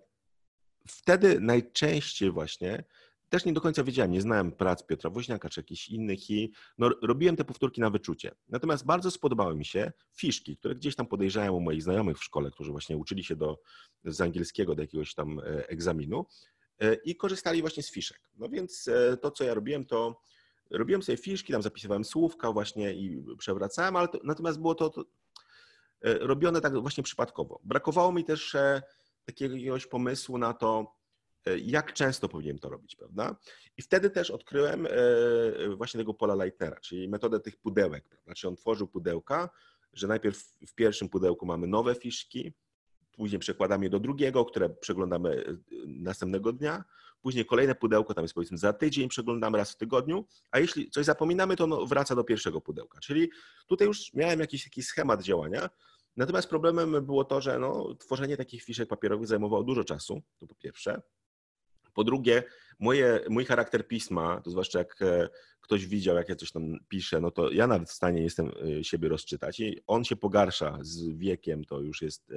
wtedy 0.88 1.39
najczęściej 1.39 2.32
właśnie 2.32 2.84
też 3.30 3.46
nie 3.46 3.54
do 3.54 3.62
końca 3.62 3.84
wiedziałem, 3.84 4.12
nie 4.12 4.22
znałem 4.22 4.52
prac 4.52 4.86
Piotra 4.86 5.10
Woźniaka 5.10 5.50
czy 5.50 5.60
jakichś 5.60 5.89
innych 5.89 6.30
i 6.30 6.52
no, 6.78 6.89
robiłem 7.02 7.36
te 7.36 7.43
powtórki 7.43 7.82
na 7.82 7.89
wyczucie. 7.89 8.32
Natomiast 8.50 8.86
bardzo 8.86 9.12
spodobały 9.12 9.56
mi 9.56 9.65
się 9.65 9.91
fiszki, 10.15 10.58
które 10.58 10.76
gdzieś 10.76 10.96
tam 10.96 11.08
podejrzewałem 11.08 11.54
u 11.54 11.60
moich 11.60 11.84
znajomych 11.84 12.17
w 12.17 12.24
szkole, 12.24 12.52
którzy 12.52 12.72
właśnie 12.72 12.98
uczyli 12.98 13.24
się 13.24 13.36
do, 13.36 13.60
z 14.04 14.22
angielskiego 14.22 14.76
do 14.76 14.82
jakiegoś 14.82 15.13
tam 15.13 15.39
e, 15.39 15.70
egzaminu 15.70 16.26
i 17.04 17.16
korzystali 17.16 17.62
właśnie 17.62 17.84
z 17.84 17.92
fiszek. 17.92 18.20
No 18.36 18.50
więc 18.50 18.88
e, 18.88 19.18
to, 19.18 19.32
co 19.32 19.44
ja 19.44 19.54
robiłem, 19.54 19.86
to 19.86 20.22
robiłem 20.72 21.04
sobie 21.04 21.18
fiszki, 21.18 21.54
tam 21.54 21.62
zapisywałem 21.62 22.06
słówka 22.06 22.52
właśnie 22.52 22.94
i 22.94 23.24
przewracałem, 23.38 23.96
ale 23.96 24.08
to, 24.08 24.20
natomiast 24.24 24.60
było 24.60 24.76
to, 24.76 24.90
to 24.90 25.04
robione 26.02 26.62
tak 26.62 26.82
właśnie 26.82 27.04
przypadkowo. 27.04 27.60
Brakowało 27.63 28.12
mi 28.12 28.24
też 28.24 28.56
jakiegoś 29.28 29.88
pomysłu 29.88 30.38
na 30.38 30.54
to, 30.54 30.98
E, 31.48 31.58
jak 31.58 31.94
często 31.94 32.30
powinienem 32.30 32.60
to 32.60 32.70
robić, 32.70 32.96
prawda? 32.96 33.36
I 33.78 33.82
wtedy 33.82 34.10
też 34.10 34.32
odkryłem 34.32 34.86
e, 34.86 34.90
właśnie 35.76 35.98
tego 35.98 36.13
Pola 36.13 36.36
Leitnera, 36.36 36.80
czyli 36.80 37.10
metodę 37.10 37.40
tych 37.40 37.58
pudełek? 37.58 38.18
Czyli 38.36 38.50
on 38.50 38.56
tworzył 38.56 38.88
pudełka, 38.88 39.50
że 39.94 40.08
najpierw 40.08 40.38
w 40.68 40.74
pierwszym 40.74 41.10
pudełku 41.10 41.46
mamy 41.46 41.68
nowe 41.68 41.96
fiszki, 41.96 42.54
później 43.17 43.39
przekładamy 43.39 43.86
je 43.86 43.89
do 43.89 43.99
drugiego, 43.99 44.45
które 44.45 44.69
przeglądamy 44.69 45.45
e, 45.45 45.56
następnego 45.88 46.53
dnia, 46.53 46.84
później 47.21 47.45
kolejne 47.45 47.75
pudełko, 47.75 48.13
tam 48.13 48.23
jest 48.23 48.34
powiedzmy 48.34 48.58
za 48.58 48.73
tydzień, 48.73 49.10
przeglądamy 49.10 49.58
raz 49.58 49.71
w 49.71 49.77
tygodniu, 49.77 50.25
a 50.51 50.60
jeśli 50.60 50.89
coś 50.89 51.06
zapominamy, 51.06 51.56
to 51.56 51.67
no 51.67 51.86
wraca 51.86 52.15
do 52.15 52.23
pierwszego 52.23 52.62
pudełka. 52.62 52.99
Czyli 52.99 53.30
tutaj 53.67 53.88
już 53.88 54.13
miałem 54.13 54.39
jakiś, 54.39 54.65
jakiś 54.65 54.86
schemat 54.86 55.23
działania, 55.23 55.69
natomiast 56.17 56.49
problemem 56.49 57.06
było 57.06 57.23
to, 57.23 57.41
że 57.41 57.60
no, 57.60 57.95
tworzenie 57.95 58.38
takich 58.38 58.63
fiszek 58.63 58.89
papierowych 58.89 59.27
zajmowało 59.27 59.63
dużo 59.63 59.84
czasu, 59.84 60.21
to 60.39 60.47
po 60.47 60.56
pierwsze, 60.56 61.01
po 61.93 62.03
drugie, 62.03 62.43
moje, 62.80 63.19
mój 63.30 63.45
charakter 63.45 63.88
pisma, 63.88 64.41
to 64.41 64.51
zwłaszcza 64.51 64.80
jak 64.80 65.01
e, 65.01 65.30
ktoś 65.62 65.86
widział, 65.86 66.15
jak 66.15 66.30
ja 66.30 66.36
coś 66.36 66.51
tam 66.51 66.77
piszę, 66.88 67.21
no 67.21 67.32
to 67.32 67.51
ja 67.51 67.67
nawet 67.67 67.89
w 67.89 67.93
stanie 67.93 68.21
jestem 68.21 68.51
e, 68.80 68.84
siebie 68.84 69.10
rozczytać 69.10 69.60
i 69.60 69.82
on 69.88 70.03
się 70.03 70.15
pogarsza 70.15 70.77
z 70.82 71.08
wiekiem, 71.10 71.65
to 71.65 71.82
już 71.82 72.01
jest 72.01 72.32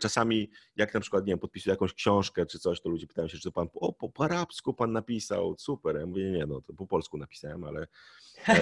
czasami, 0.00 0.50
jak 0.76 0.94
na 0.94 1.00
przykład, 1.00 1.26
nie 1.26 1.32
wiem, 1.32 1.38
podpisuję 1.38 1.72
jakąś 1.72 1.94
książkę 1.94 2.46
czy 2.46 2.58
coś, 2.58 2.80
to 2.80 2.88
ludzie 2.88 3.06
pytają 3.06 3.28
się, 3.28 3.36
czy 3.36 3.42
to 3.42 3.52
pan, 3.52 3.68
o, 3.74 3.92
po, 3.92 4.08
po 4.08 4.24
arabsku 4.24 4.74
pan 4.74 4.92
napisał, 4.92 5.54
super. 5.58 5.96
Ja 5.96 6.06
mówię, 6.06 6.30
nie, 6.30 6.46
no, 6.46 6.60
to 6.60 6.72
po 6.72 6.86
polsku 6.86 7.18
napisałem, 7.18 7.64
ale... 7.64 7.86
E, 8.48 8.52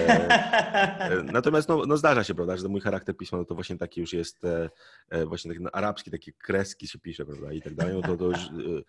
e, 0.99 1.23
natomiast, 1.33 1.69
no, 1.69 1.85
no, 1.85 1.97
zdarza 1.97 2.23
się, 2.23 2.35
prawda, 2.35 2.57
że 2.57 2.67
mój 2.67 2.81
charakter 2.81 3.17
pisma, 3.17 3.37
no 3.37 3.45
to 3.45 3.55
właśnie 3.55 3.77
taki 3.77 4.01
już 4.01 4.13
jest, 4.13 4.45
e, 4.45 4.69
e 5.09 5.25
właśnie 5.25 5.51
taki 5.51 5.63
no, 5.63 5.69
arabski, 5.73 6.11
takie 6.11 6.31
kreski 6.33 6.87
się 6.87 6.99
pisze, 6.99 7.25
prawda, 7.25 7.53
i 7.53 7.61
tak 7.61 7.75
dalej, 7.75 7.93
no 7.93 8.01
to, 8.01 8.17
to 8.17 8.25
już, 8.25 8.39
e, 8.39 8.83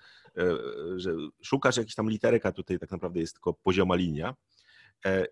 że 0.97 1.15
szukasz 1.43 1.77
jakichś 1.77 1.95
tam 1.95 2.11
literek, 2.11 2.47
a 2.47 2.53
tutaj 2.53 2.79
tak 2.79 2.91
naprawdę 2.91 3.21
jest 3.21 3.33
tylko 3.33 3.55
pozioma 3.55 3.95
linia. 3.95 4.35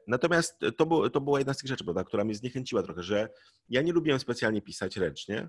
Natomiast 0.07 0.61
to, 0.77 0.87
było, 0.87 1.11
to 1.11 1.21
była 1.21 1.39
jedna 1.39 1.55
z 1.55 1.59
tych 1.59 1.69
rzeczy, 1.69 1.85
prawda, 1.85 2.05
która 2.05 2.25
mnie 2.25 2.35
zniechęciła 2.35 2.83
trochę, 2.83 3.03
że 3.03 3.29
ja 3.69 3.83
nie 3.83 3.93
lubiłem 3.93 4.19
specjalnie 4.21 4.63
pisać 4.63 4.97
ręcznie, 4.97 5.49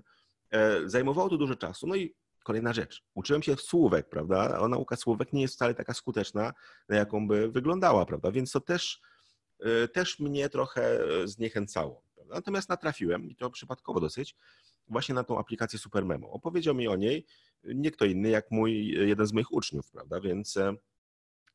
zajmowało 0.86 1.28
to 1.28 1.36
dużo 1.36 1.56
czasu. 1.56 1.86
No 1.86 1.94
i 1.94 2.14
kolejna 2.44 2.72
rzecz. 2.72 3.04
Uczyłem 3.14 3.42
się 3.42 3.56
słówek, 3.56 4.08
prawda? 4.08 4.58
A 4.62 4.68
nauka 4.68 4.96
słówek 4.96 5.32
nie 5.32 5.42
jest 5.42 5.54
wcale 5.54 5.74
taka 5.74 5.94
skuteczna, 5.94 6.52
na 6.88 6.96
jaką 6.96 7.28
by 7.28 7.50
wyglądała, 7.50 8.06
prawda? 8.06 8.32
Więc 8.32 8.52
to 8.52 8.60
też, 8.60 9.00
e, 9.60 9.88
też 9.88 10.18
mnie 10.18 10.48
trochę 10.48 11.00
e, 11.00 11.28
zniechęcało. 11.28 12.02
Prawda? 12.14 12.34
Natomiast 12.34 12.68
natrafiłem, 12.68 13.30
i 13.30 13.36
to 13.36 13.50
przypadkowo 13.50 14.00
dosyć, 14.00 14.36
właśnie 14.88 15.14
na 15.14 15.24
tą 15.24 15.38
aplikację 15.38 15.78
Supermemo. 15.78 16.30
Opowiedział 16.30 16.74
mi 16.74 16.88
o 16.88 16.96
niej 16.96 17.26
nie 17.64 17.90
kto 17.90 18.04
inny, 18.04 18.28
jak 18.28 18.50
mój, 18.50 18.88
jeden 18.88 19.26
z 19.26 19.32
moich 19.32 19.52
uczniów, 19.52 19.90
prawda? 19.90 20.20
Więc 20.20 20.58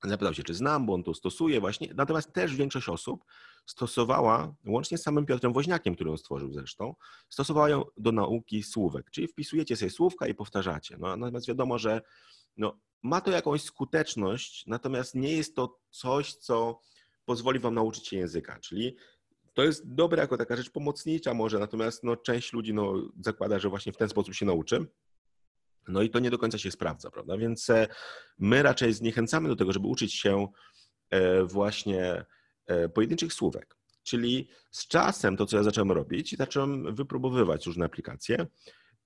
Zapytał 0.03 0.33
się, 0.33 0.43
czy 0.43 0.53
znam, 0.53 0.85
bo 0.85 0.93
on 0.93 1.03
to 1.03 1.13
stosuje 1.13 1.59
właśnie. 1.59 1.93
Natomiast 1.95 2.33
też 2.33 2.55
większość 2.55 2.89
osób 2.89 3.25
stosowała, 3.65 4.55
łącznie 4.65 4.97
z 4.97 5.03
samym 5.03 5.25
Piotrem 5.25 5.53
Woźniakiem, 5.53 5.95
który 5.95 6.09
ją 6.09 6.17
stworzył 6.17 6.53
zresztą, 6.53 6.95
stosowała 7.29 7.69
ją 7.69 7.83
do 7.97 8.11
nauki 8.11 8.63
słówek, 8.63 9.11
czyli 9.11 9.27
wpisujecie 9.27 9.75
sobie 9.75 9.91
słówka 9.91 10.27
i 10.27 10.33
powtarzacie. 10.33 10.97
No, 10.99 11.17
natomiast 11.17 11.47
wiadomo, 11.47 11.77
że 11.77 12.01
no, 12.57 12.79
ma 13.03 13.21
to 13.21 13.31
jakąś 13.31 13.61
skuteczność, 13.61 14.67
natomiast 14.67 15.15
nie 15.15 15.33
jest 15.33 15.55
to 15.55 15.79
coś, 15.89 16.33
co 16.33 16.79
pozwoli 17.25 17.59
wam 17.59 17.73
nauczyć 17.73 18.07
się 18.07 18.17
języka, 18.17 18.59
czyli 18.59 18.95
to 19.53 19.63
jest 19.63 19.93
dobre 19.93 20.21
jako 20.21 20.37
taka 20.37 20.55
rzecz 20.55 20.69
pomocnicza 20.69 21.33
może, 21.33 21.59
natomiast 21.59 22.03
no, 22.03 22.15
część 22.15 22.53
ludzi 22.53 22.73
no, 22.73 22.93
zakłada, 23.19 23.59
że 23.59 23.69
właśnie 23.69 23.93
w 23.93 23.97
ten 23.97 24.09
sposób 24.09 24.33
się 24.33 24.45
nauczy. 24.45 24.87
No 25.87 26.01
i 26.01 26.09
to 26.09 26.19
nie 26.19 26.31
do 26.31 26.37
końca 26.37 26.57
się 26.57 26.71
sprawdza, 26.71 27.11
prawda? 27.11 27.37
Więc 27.37 27.69
e, 27.69 27.87
my 28.39 28.63
raczej 28.63 28.93
zniechęcamy 28.93 29.49
do 29.49 29.55
tego, 29.55 29.73
żeby 29.73 29.87
uczyć 29.87 30.13
się 30.13 30.47
e, 31.09 31.43
właśnie 31.43 32.25
pojedynczych 32.93 33.33
słówek. 33.33 33.75
Czyli 34.03 34.49
z 34.71 34.87
czasem 34.87 35.37
to, 35.37 35.45
co 35.45 35.57
ja 35.57 35.63
zacząłem 35.63 35.91
robić, 35.91 36.37
zacząłem 36.37 36.95
wypróbowywać 36.95 37.65
różne 37.65 37.85
aplikacje. 37.85 38.47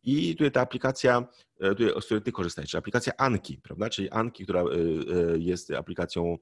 I 0.04 0.36
tutaj 0.36 0.52
ta 0.52 0.62
aplikacja, 0.62 1.28
tutaj, 1.60 2.02
z 2.02 2.06
której 2.06 2.24
ty 2.24 2.32
korzystajesz, 2.32 2.72
czyli 2.72 2.80
aplikacja 2.80 3.14
Anki, 3.18 3.58
prawda? 3.58 3.90
Czyli 3.90 4.10
Anki, 4.10 4.44
która 4.44 4.64
jest 5.38 5.72
aplikacją, 5.72 6.38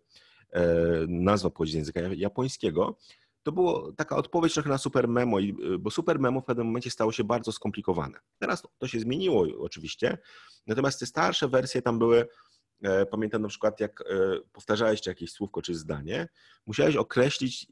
nazwa 1.08 1.50
pochodzi 1.50 1.72
z 1.72 1.76
języka 1.76 2.02
japońskiego. 2.02 2.98
to 3.44 3.52
było 3.52 3.92
taka 3.92 4.16
odpowiedź 4.16 4.54
trochę 4.54 4.70
na 4.70 4.78
Super 4.78 5.08
Memo, 5.08 5.38
bo 5.80 5.92
Super 5.92 6.20
Memo 6.20 6.42
w 6.42 6.46
pewnym 6.46 6.68
momencie 6.68 6.92
stało 6.92 7.12
się 7.12 7.24
bardzo 7.24 7.52
skomplikowane. 7.52 8.20
Teraz 8.40 8.64
to 8.78 8.88
się 8.88 9.00
zmieniło 9.00 9.48
oczywiście, 9.60 10.18
natomiast 10.68 11.00
te 11.00 11.06
starsze 11.06 11.48
wersje 11.48 11.82
tam 11.82 12.00
były, 12.00 12.18
e, 12.20 12.28
pamiętam 13.12 13.42
na 13.42 13.48
przykład 13.48 13.80
jak 13.80 14.02
e, 14.02 14.06
powtarzałeś 14.54 15.06
jakieś 15.06 15.32
słówko 15.32 15.62
czy 15.62 15.76
zdanie, 15.76 16.28
musiałeś 16.66 16.96
określić, 16.96 17.68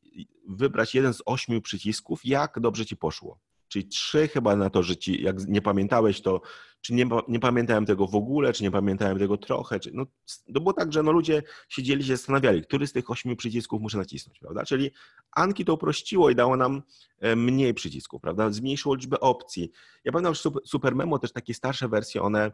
wybrać 0.47 0.95
jeden 0.95 1.13
z 1.13 1.21
ośmiu 1.25 1.61
przycisków, 1.61 2.25
jak 2.25 2.59
dobrze 2.59 2.85
ci 2.85 2.97
poszło. 2.97 3.39
Czyli 3.67 3.87
trzy 3.87 4.27
chyba 4.27 4.55
na 4.55 4.69
to, 4.69 4.83
że 4.83 4.97
ci, 4.97 5.23
jak 5.23 5.47
nie 5.47 5.61
pamiętałeś, 5.61 6.21
to 6.21 6.41
czy 6.83 6.93
nie, 6.93 7.05
nie 7.27 7.39
pamiętałem 7.39 7.85
tego 7.85 8.07
w 8.07 8.15
ogóle, 8.15 8.53
czy 8.53 8.63
nie 8.63 8.71
pamiętałem 8.71 9.19
tego 9.19 9.37
trochę. 9.37 9.79
Czy, 9.79 9.91
no, 9.93 10.05
to 10.53 10.61
było 10.61 10.73
tak, 10.73 10.93
że 10.93 11.03
no, 11.03 11.11
ludzie 11.11 11.43
siedzieli 11.69 12.03
się 12.03 12.17
zastanawiali, 12.17 12.61
który 12.61 12.87
z 12.87 12.93
tych 12.93 13.09
ośmiu 13.09 13.35
przycisków 13.35 13.81
muszę 13.81 13.97
nacisnąć, 13.97 14.39
prawda? 14.39 14.65
Czyli 14.65 14.91
Anki 15.31 15.65
to 15.65 15.73
uprościło 15.73 16.29
i 16.29 16.35
dało 16.35 16.57
nam 16.57 16.81
e, 17.19 17.35
mniej 17.35 17.73
przycisków, 17.73 18.21
prawda? 18.21 18.51
Zmniejszyło 18.51 18.95
liczbę 18.95 19.19
opcji. 19.19 19.71
Ja 20.03 20.11
pamiętam, 20.11 20.35
że 20.35 20.49
Super 20.65 20.95
Memo, 20.95 21.19
też 21.19 21.31
takie 21.31 21.53
starsze 21.53 21.87
wersje, 21.87 22.21
one 22.21 22.45
e, 22.45 22.51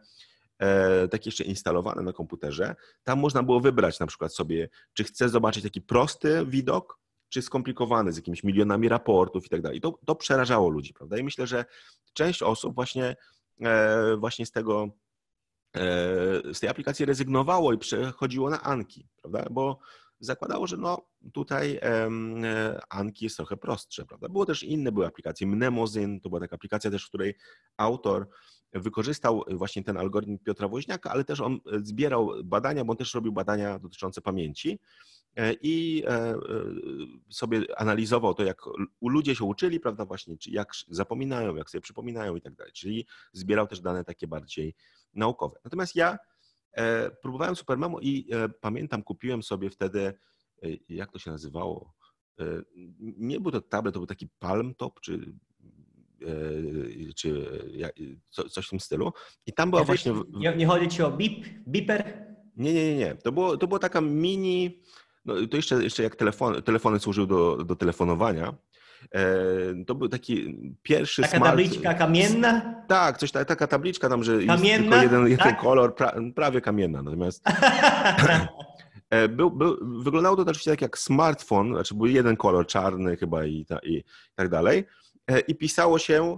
takie 1.11 1.29
jeszcze 1.29 1.43
instalowane 1.43 2.01
na 2.01 2.13
komputerze, 2.13 2.75
tam 3.03 3.19
można 3.19 3.43
było 3.43 3.59
wybrać 3.59 3.99
na 3.99 4.07
przykład 4.07 4.33
sobie, 4.33 4.69
czy 4.93 5.03
chcę 5.03 5.29
zobaczyć 5.29 5.63
taki 5.63 5.81
prosty 5.81 6.45
widok, 6.45 6.99
czy 7.29 7.41
skomplikowany 7.41 8.13
z 8.13 8.15
jakimiś 8.15 8.43
milionami 8.43 8.89
raportów 8.89 9.45
i 9.45 9.49
tak 9.49 9.61
dalej. 9.61 9.81
To, 9.81 9.99
to 10.05 10.15
przerażało 10.15 10.69
ludzi, 10.69 10.93
prawda? 10.93 11.17
I 11.17 11.23
myślę, 11.23 11.47
że 11.47 11.65
część 12.13 12.43
osób 12.43 12.75
właśnie, 12.75 13.15
e, 13.61 14.15
właśnie 14.17 14.45
z 14.45 14.51
tego, 14.51 14.89
e, 15.75 15.81
z 16.53 16.59
tej 16.59 16.69
aplikacji 16.69 17.05
rezygnowało 17.05 17.73
i 17.73 17.77
przechodziło 17.77 18.49
na 18.49 18.63
Anki, 18.63 19.07
prawda? 19.21 19.47
Bo 19.51 19.79
zakładało, 20.19 20.67
że 20.67 20.77
no 20.77 20.97
tutaj 21.34 21.79
Anki 22.89 23.25
jest 23.25 23.38
trochę 23.38 23.58
prostsze, 23.58 24.05
prawda? 24.05 24.29
Było 24.29 24.45
też 24.45 24.63
inne, 24.63 24.91
były 24.91 25.05
aplikacje, 25.05 25.47
Mnemozin, 25.47 26.21
to 26.21 26.29
była 26.29 26.41
taka 26.41 26.55
aplikacja 26.55 26.91
też, 26.91 27.05
w 27.05 27.08
której 27.08 27.36
autor 27.77 28.27
wykorzystał 28.73 29.43
właśnie 29.51 29.84
ten 29.84 29.97
algorytm 29.97 30.38
Piotra 30.38 30.67
Woźniaka, 30.67 31.12
ale 31.12 31.23
też 31.23 31.41
on 31.41 31.60
zbierał 31.82 32.32
badania, 32.43 32.86
bo 32.86 32.91
on 32.91 32.97
też 32.97 33.13
robił 33.13 33.32
badania 33.32 33.79
dotyczące 33.79 34.21
pamięci 34.21 34.79
E, 35.36 35.53
i 35.62 36.03
e, 36.08 36.10
e, 36.10 36.36
sobie 37.29 37.62
analizował 37.77 38.34
to, 38.34 38.43
jak 38.43 38.62
ludzie 39.01 39.36
się 39.36 39.45
uczyli, 39.45 39.79
prawda, 39.79 40.05
właśnie, 40.05 40.38
czy 40.38 40.51
jak 40.51 40.71
zapominają, 40.88 41.55
jak 41.55 41.69
sobie 41.69 41.82
przypominają 41.82 42.36
i 42.36 42.41
tak 42.41 42.55
dalej. 42.55 42.73
Czyli 42.73 43.08
zbierał 43.34 43.67
też 43.67 43.82
dane 43.82 44.03
takie 44.03 44.27
bardziej 44.27 44.75
naukowe. 45.13 45.60
Natomiast 45.63 45.95
ja 45.95 46.17
próbowałem 47.21 47.55
Supermemo 47.55 47.99
i 47.99 48.29
pamiętam, 48.62 49.03
kupiłem 49.03 49.43
sobie 49.43 49.69
wtedy, 49.69 50.13
jak 50.89 51.12
to 51.12 51.19
się 51.19 51.32
nazywało? 51.32 51.93
Nie 53.17 53.39
był 53.39 53.51
to 53.51 53.62
tablet, 53.62 53.93
to 53.93 53.99
był 53.99 54.08
taki 54.08 54.27
Palm 54.39 54.75
Top, 54.75 54.99
czy 55.01 55.34
czy 57.15 57.45
coś 58.49 58.67
w 58.67 58.69
tym 58.69 58.79
stylu. 58.79 59.12
I 59.45 59.53
tam 59.53 59.69
była 59.69 59.84
właśnie. 59.84 60.13
Nie, 60.29 60.55
nie 60.55 60.67
chodzi 60.67 60.88
ci 60.88 61.03
o 61.03 61.12
bip, 61.12 61.45
biper? 61.67 62.25
Nie, 62.55 62.73
nie, 62.73 62.86
nie, 62.91 62.97
nie. 62.97 63.15
To 63.15 63.32
było, 63.32 63.58
to 63.58 63.67
była 63.67 63.79
taka 63.79 64.01
mini 64.01 64.82
no, 65.25 65.47
to 65.47 65.55
jeszcze, 65.55 65.84
jeszcze 65.84 66.03
jak 66.03 66.15
telefon, 66.15 66.62
telefony 66.62 66.99
służyły 66.99 67.27
do, 67.27 67.55
do 67.55 67.75
telefonowania, 67.75 68.47
e, 68.47 68.53
to 69.88 69.95
był 69.95 70.09
taki 70.09 70.57
pierwszy 70.83 71.21
taka 71.21 71.38
smart... 71.38 71.51
tabliczka 71.51 71.93
kamienna? 71.93 72.83
Tak, 72.88 73.17
coś 73.17 73.31
ta, 73.31 73.45
taka 73.45 73.67
tabliczka 73.67 74.09
tam, 74.09 74.23
że 74.23 74.31
kamienna? 74.31 74.65
jest 74.65 74.81
tylko 74.83 74.95
jeden, 74.95 75.27
jeden 75.27 75.38
tak? 75.38 75.62
kolor, 75.62 75.95
pra, 75.95 76.13
prawie 76.35 76.62
kamienna. 76.62 77.01
Natomiast 77.01 77.43
e, 79.09 79.27
był, 79.27 79.51
był, 79.51 79.77
wyglądało 80.03 80.35
to 80.35 80.41
oczywiście 80.41 80.71
tak 80.71 80.81
jak 80.81 80.97
smartfon, 80.97 81.73
znaczy 81.73 81.95
był 81.95 82.05
jeden 82.05 82.38
kolor, 82.38 82.67
czarny 82.67 83.17
chyba 83.17 83.45
i, 83.45 83.65
ta, 83.65 83.79
i 83.83 84.03
tak 84.35 84.49
dalej. 84.49 84.85
E, 85.27 85.39
I 85.39 85.55
pisało 85.55 85.99
się 85.99 86.38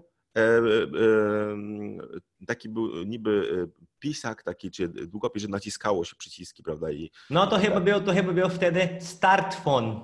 taki 2.47 2.69
był 2.69 3.03
niby 3.03 3.67
pisak 3.99 4.43
taki, 4.43 4.71
czy 4.71 4.87
długopis, 4.87 5.43
że 5.43 5.49
naciskało 5.49 6.05
się 6.05 6.15
przyciski, 6.15 6.63
prawda? 6.63 6.91
I, 6.91 7.11
no 7.29 7.47
to 7.47 7.57
chyba, 7.57 7.79
był, 7.79 8.01
to 8.01 8.13
chyba 8.13 8.33
był 8.33 8.49
wtedy 8.49 8.97
startfon. 8.99 9.99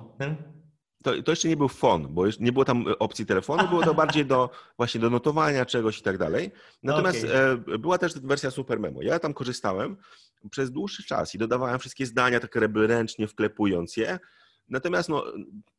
To, 1.02 1.22
to 1.22 1.32
jeszcze 1.32 1.48
nie 1.48 1.56
był 1.56 1.68
fon, 1.68 2.06
bo 2.10 2.24
nie 2.40 2.52
było 2.52 2.64
tam 2.64 2.84
opcji 2.98 3.26
telefonu, 3.26 3.68
było 3.68 3.82
to 3.82 3.94
bardziej 3.94 4.26
do 4.26 4.50
właśnie 4.76 5.00
do 5.00 5.10
notowania 5.10 5.66
czegoś 5.66 5.98
i 5.98 6.02
tak 6.02 6.18
dalej. 6.18 6.50
Natomiast 6.82 7.24
okay. 7.24 7.78
była 7.78 7.98
też 7.98 8.14
wersja 8.14 8.50
Super 8.50 8.80
Memo. 8.80 9.02
Ja 9.02 9.18
tam 9.18 9.34
korzystałem 9.34 9.96
przez 10.50 10.70
dłuższy 10.70 11.04
czas 11.04 11.34
i 11.34 11.38
dodawałem 11.38 11.78
wszystkie 11.78 12.06
zdania 12.06 12.40
tak 12.40 12.56
ręcznie 12.74 13.28
wklepując 13.28 13.96
je. 13.96 14.18
Natomiast 14.68 15.08
no, 15.08 15.24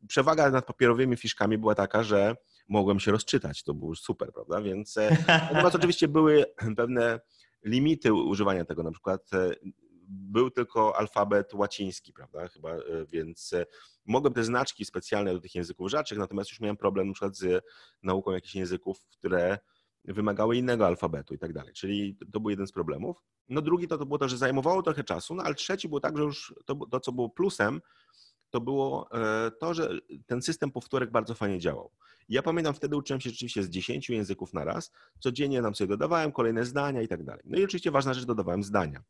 przewaga 0.07 0.49
nad 0.49 0.65
papierowymi 0.65 1.17
fiszkami 1.17 1.57
była 1.57 1.75
taka, 1.75 2.03
że 2.03 2.35
mogłem 2.69 2.99
się 2.99 3.11
rozczytać. 3.11 3.63
To 3.63 3.73
było 3.73 3.95
super, 3.95 4.33
prawda? 4.33 4.61
Więc 4.61 4.97
e, 4.97 5.17
natomiast 5.27 5.75
oczywiście 5.75 6.07
były 6.07 6.45
pewne 6.77 7.19
limity 7.65 8.13
używania 8.13 8.65
tego. 8.65 8.83
Na 8.83 8.91
przykład 8.91 9.33
e, 9.33 9.51
był 10.09 10.51
tylko 10.51 10.97
alfabet 10.97 11.53
łaciński, 11.53 12.13
prawda? 12.13 12.47
Chyba, 12.47 12.71
e, 12.71 13.05
więc 13.05 13.51
mogłem 14.05 14.33
te 14.33 14.43
znaczki 14.43 14.85
specjalne 14.85 15.33
do 15.33 15.39
tych 15.39 15.55
języków 15.55 15.89
rzadszych, 15.89 16.17
natomiast 16.17 16.49
już 16.49 16.59
miałem 16.59 16.77
problem 16.77 17.07
na 17.07 17.13
przykład 17.13 17.37
z 17.37 17.65
nauką 18.03 18.31
jakichś 18.31 18.55
języków, 18.55 19.05
które 19.05 19.59
wymagały 20.05 20.57
innego 20.57 20.87
alfabetu 20.87 21.33
i 21.33 21.37
tak 21.37 21.53
dalej. 21.53 21.73
Czyli 21.73 22.17
to 22.33 22.39
był 22.39 22.49
jeden 22.49 22.67
z 22.67 22.71
problemów. 22.71 23.17
No 23.49 23.61
drugi 23.61 23.87
to, 23.87 23.97
to 23.97 24.05
było 24.05 24.17
to, 24.17 24.29
że 24.29 24.37
zajmowało 24.37 24.83
trochę 24.83 25.03
czasu, 25.03 25.35
no 25.35 25.43
ale 25.43 25.55
trzeci 25.55 25.87
było 25.87 25.99
tak, 25.99 26.17
że 26.17 26.23
już 26.23 26.53
to, 26.65 26.75
to 26.75 26.99
co 26.99 27.11
było 27.11 27.29
plusem, 27.29 27.81
to 28.49 28.61
było 28.61 29.09
to, 29.59 29.73
że 29.73 29.89
ten 30.25 30.41
system 30.41 30.71
powtórek 30.71 31.11
bardzo 31.11 31.35
fajnie 31.35 31.59
działał. 31.59 31.91
Ja 32.29 32.41
pamiętam, 32.41 32.73
wtedy 32.73 32.95
uczyłem 32.95 33.21
się 33.21 33.29
rzeczywiście 33.29 33.63
z 33.63 33.69
10 33.69 34.09
języków 34.09 34.53
na 34.53 34.63
raz. 34.63 34.91
Codziennie 35.19 35.61
nam 35.61 35.75
sobie 35.75 35.87
dodawałem 35.87 36.31
kolejne 36.31 36.65
zdania 36.65 37.01
i 37.01 37.07
tak 37.07 37.23
dalej. 37.23 37.41
No 37.45 37.59
i 37.59 37.63
oczywiście 37.63 37.91
ważna 37.91 38.13
rzecz, 38.13 38.25
dodawałem 38.25 38.63
zdania 38.63 39.03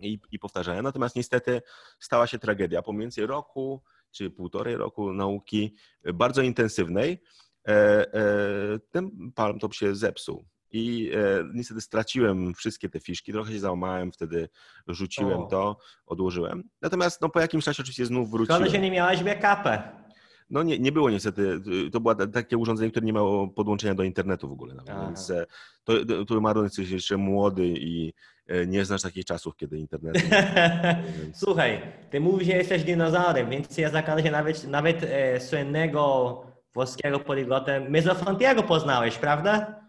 i, 0.00 0.18
i 0.30 0.38
powtarzałem. 0.38 0.84
Natomiast 0.84 1.16
niestety 1.16 1.62
stała 2.00 2.26
się 2.26 2.38
tragedia. 2.38 2.82
Pomiędzy 2.82 3.26
roku 3.26 3.82
czy 4.10 4.30
półtorej 4.30 4.76
roku 4.76 5.12
nauki 5.12 5.76
bardzo 6.14 6.42
intensywnej 6.42 7.22
e, 7.68 7.72
e, 8.14 8.78
ten 8.90 9.10
Palm 9.34 9.58
Top 9.58 9.74
się 9.74 9.94
zepsuł. 9.94 10.44
I 10.70 11.10
e, 11.14 11.44
niestety 11.54 11.80
straciłem 11.80 12.54
wszystkie 12.54 12.88
te 12.88 13.00
fiszki, 13.00 13.32
trochę 13.32 13.52
się 13.52 13.60
załamałem, 13.60 14.12
wtedy 14.12 14.48
rzuciłem 14.88 15.40
o. 15.40 15.46
to, 15.46 15.76
odłożyłem. 16.06 16.68
Natomiast 16.82 17.20
no, 17.20 17.28
po 17.28 17.40
jakimś 17.40 17.64
czasie 17.64 17.82
oczywiście 17.82 18.06
znów 18.06 18.30
wróciłem. 18.30 18.60
Szkoda, 18.60 18.76
że 18.76 18.82
nie 18.82 18.90
miałeś 18.90 19.22
backupę. 19.22 20.03
No 20.50 20.62
nie, 20.62 20.78
nie 20.78 20.92
było 20.92 21.10
niestety. 21.10 21.60
To 21.92 22.00
było 22.00 22.14
takie 22.14 22.58
urządzenie, 22.58 22.90
które 22.90 23.06
nie 23.06 23.12
miało 23.12 23.48
podłączenia 23.48 23.94
do 23.94 24.02
internetu 24.02 24.48
w 24.48 24.52
ogóle. 24.52 24.74
Nawet. 24.74 24.94
Więc 25.06 25.30
e, 25.30 25.46
to, 25.84 25.94
to 26.28 26.40
Maron 26.40 26.64
jesteś 26.64 26.90
jeszcze 26.90 27.16
młody 27.16 27.66
i 27.66 28.12
e, 28.46 28.66
nie 28.66 28.84
znasz 28.84 29.02
takich 29.02 29.24
czasów, 29.24 29.56
kiedy 29.56 29.78
internet. 29.78 30.16
więc... 31.22 31.38
Słuchaj, 31.38 31.82
ty 32.10 32.20
mówisz, 32.20 32.46
że 32.48 32.52
jesteś 32.52 32.84
dinozaurem, 32.84 33.50
więc 33.50 33.78
ja 33.78 33.90
zakładam, 33.90 34.24
że 34.24 34.30
nawet, 34.30 34.68
nawet 34.68 35.02
e, 35.02 35.40
słynnego 35.40 36.42
włoskiego 36.74 37.20
poliglotę 37.20 37.90
Mezofantiego 37.90 38.62
poznałeś, 38.62 39.18
prawda? 39.18 39.80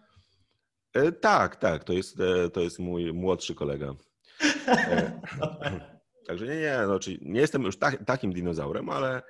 E, 0.94 1.12
tak, 1.12 1.56
tak. 1.56 1.84
To 1.84 1.94
jest, 1.94 2.20
e, 2.20 2.50
to 2.50 2.62
jest 2.62 2.80
mój 2.80 3.14
młodszy 3.14 3.56
kolega. 3.56 3.94
Także 6.28 6.48
nie, 6.48 6.56
nie, 6.56 6.78
no, 6.88 7.00
czyli 7.00 7.20
nie 7.22 7.40
jestem 7.40 7.64
już 7.64 7.78
tak, 7.78 8.06
takim 8.06 8.34
dinozaurem, 8.34 8.90
ale, 8.90 9.22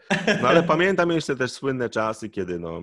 no, 0.41 0.47
ale 0.47 0.63
pamiętam 0.63 1.12
jeszcze 1.12 1.36
też 1.36 1.51
słynne 1.51 1.89
czasy, 1.89 2.29
kiedy 2.29 2.60
no, 2.60 2.81